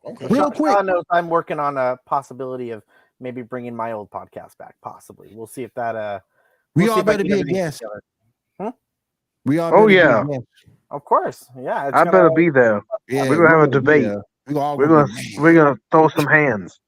Okay. 0.05 0.27
Real 0.29 0.51
quick. 0.51 0.73
Sean 0.73 0.87
knows 0.87 1.05
I'm 1.11 1.29
working 1.29 1.59
on 1.61 1.77
a 1.77 1.99
possibility 2.07 2.71
of 2.71 2.83
maybe 3.21 3.43
bringing 3.43 3.77
my 3.77 3.93
old 3.93 4.11
podcast 4.11 4.57
back. 4.57 4.77
Possibly, 4.81 5.29
we'll 5.35 5.47
see 5.47 5.63
if 5.65 5.75
that. 5.75 5.95
Uh, 5.95 6.21
we 6.75 6.85
we'll 6.85 6.93
all 6.95 7.03
better 7.03 7.25
be 7.25 7.31
a 7.31 7.33
everything 7.35 7.55
guest. 7.55 7.79
together. 8.59 8.75
We 9.45 9.59
all. 9.59 9.69
Oh, 9.73 9.87
better 9.89 10.25
be 10.27 10.33
yeah. 10.35 10.39
Of 10.91 11.05
course, 11.05 11.47
yeah. 11.57 11.89
It's 11.89 11.95
I 11.95 12.01
gonna- 12.05 12.13
better 12.13 12.31
be 12.31 12.51
there. 12.51 12.83
Yeah, 13.09 13.29
We're 13.29 13.37
gonna 13.37 13.51
have 13.51 13.69
a 13.69 13.71
debate. 13.71 14.07
we 14.47 14.55
all 14.57 14.77
We're 14.77 14.87
gonna 14.87 15.07
gonna 15.07 15.21
be- 15.21 15.37
we're 15.39 15.55
gonna 15.55 15.77
throw 15.91 16.09
some 16.09 16.27
hands. 16.27 16.81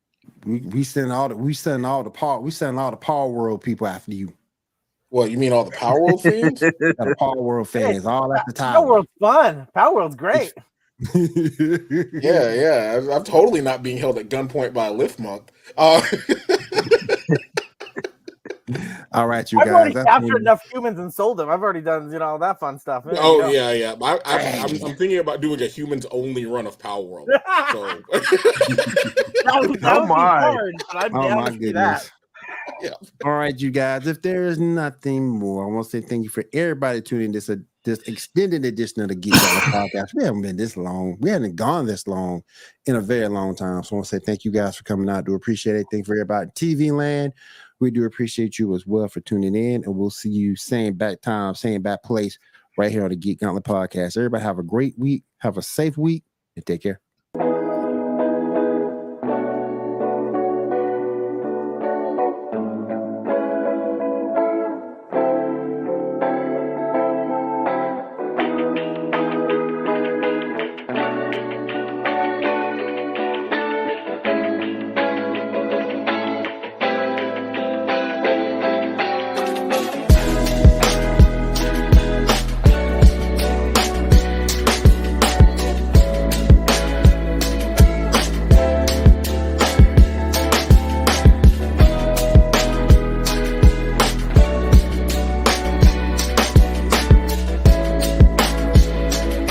we 0.47 0.61
we 0.61 0.85
send 0.85 1.13
all 1.13 1.29
the 1.29 1.37
we 1.37 1.53
send 1.55 1.85
all 1.85 2.03
the 2.03 2.11
power 2.11 2.41
we 2.41 2.51
send 2.51 2.79
all 2.79 2.91
the 2.91 2.97
Palworld 2.97 3.63
people 3.63 3.87
after 3.87 4.13
you. 4.13 4.33
What 5.11 5.31
you 5.31 5.39
mean 5.39 5.53
all 5.53 5.65
the 5.65 5.73
Palworld 5.73 6.23
fans? 6.23 6.61
Got 6.61 6.73
the 6.79 7.17
Palworld 7.21 7.67
fans 7.67 8.07
all 8.07 8.33
at 8.33 8.45
the 8.47 8.55
Power 8.55 8.75
top. 8.75 8.87
World's 8.87 9.09
fun. 9.21 9.67
Palworld's 9.77 10.17
great. 10.17 10.53
yeah, 11.15 12.53
yeah. 12.55 12.97
I'm, 12.99 13.11
I'm 13.11 13.25
totally 13.25 13.61
not 13.61 13.83
being 13.83 13.97
held 13.97 14.19
at 14.19 14.29
gunpoint 14.29 14.73
by 14.75 14.87
a 14.89 14.93
Lifmunk. 14.93 15.49
Uh, 15.77 16.01
All 19.13 19.27
right, 19.27 19.51
you 19.51 19.59
I've 19.59 19.67
guys. 19.67 19.75
already 19.75 19.95
that's 19.95 20.07
captured 20.07 20.33
when- 20.35 20.43
enough 20.43 20.63
humans 20.73 20.99
and 21.01 21.13
sold 21.13 21.39
them. 21.39 21.49
I've 21.51 21.63
already 21.63 21.81
done 21.81 22.13
you 22.13 22.19
know 22.19 22.25
all 22.27 22.39
that 22.39 22.61
fun 22.61 22.79
stuff. 22.79 23.05
There 23.05 23.15
you 23.15 23.21
oh 23.21 23.49
yeah, 23.51 23.73
yeah. 23.73 23.95
I, 24.01 24.19
I, 24.25 24.39
I'm, 24.59 24.71
I'm 24.85 24.97
thinking 24.97 25.19
about 25.19 25.41
doing 25.41 25.61
a 25.63 25.67
humans 25.67 26.07
only 26.11 26.47
run 26.47 26.67
of 26.67 26.79
Palworld. 26.79 27.27
So 27.73 27.85
that 28.13 29.67
would, 29.69 29.81
that 29.81 29.97
Oh 29.97 30.07
my. 30.07 30.41
hard, 30.41 30.75
but 30.93 30.97
I'd 31.05 31.13
be 31.13 31.19
Oh 31.19 31.35
my 31.35 31.47
to 31.47 31.53
see 31.53 31.73
that. 31.73 32.03
goodness. 32.03 32.11
Yeah. 32.83 32.91
All 33.25 33.33
right, 33.33 33.59
you 33.59 33.71
guys. 33.71 34.07
If 34.07 34.23
there 34.23 34.47
is 34.47 34.59
nothing 34.59 35.29
more, 35.29 35.65
I 35.65 35.69
want 35.69 35.85
to 35.85 35.91
say 35.91 36.01
thank 36.07 36.25
you 36.25 36.31
for 36.31 36.45
everybody 36.53 37.01
tuning 37.03 37.33
this 37.33 37.49
uh, 37.51 37.57
this 37.85 37.99
extended 38.01 38.65
edition 38.65 39.03
of 39.03 39.09
the 39.09 39.15
Geek 39.15 39.33
Gauntlet 39.35 39.63
Podcast. 39.93 40.09
We 40.15 40.25
haven't 40.25 40.43
been 40.43 40.57
this 40.57 40.77
long. 40.77 41.17
We 41.21 41.31
haven't 41.31 41.57
gone 41.57 41.87
this 41.87 42.07
long 42.07 42.43
in 42.87 42.97
a 42.97 43.01
very 43.01 43.29
long 43.29 43.55
time. 43.57 43.83
So 43.83 43.95
I 43.95 43.97
want 43.97 44.09
to 44.09 44.17
say 44.17 44.23
thank 44.25 44.45
you 44.45 44.51
guys 44.51 44.77
for 44.77 44.85
coming 44.85 45.09
out. 45.09 45.25
Do 45.25 45.35
appreciate 45.35 45.77
it. 45.77 45.87
Thank 45.91 46.03
you 46.07 46.15
for 46.15 46.15
everybody 46.15 46.51
TV 46.51 46.93
land. 46.93 47.33
We 47.81 47.91
do 47.91 48.05
appreciate 48.05 48.59
you 48.59 48.75
as 48.75 48.87
well 48.87 49.09
for 49.09 49.21
tuning 49.21 49.55
in, 49.55 49.85
and 49.85 49.97
we'll 49.97 50.11
see 50.11 50.29
you 50.29 50.55
same 50.55 50.95
back 50.95 51.23
time, 51.23 51.55
same 51.55 51.83
back 51.83 52.03
place, 52.03 52.39
right 52.77 52.93
here 52.93 53.05
on 53.05 53.11
the 53.11 53.17
Geek 53.17 53.41
Gauntlet 53.41 53.65
Podcast. 53.65 54.17
Everybody 54.17 54.43
have 54.45 54.59
a 54.59 54.63
great 54.63 54.99
week. 54.99 55.25
Have 55.39 55.57
a 55.57 55.63
safe 55.63 55.97
week, 55.97 56.23
and 56.57 56.65
take 56.67 56.83
care. 56.83 57.01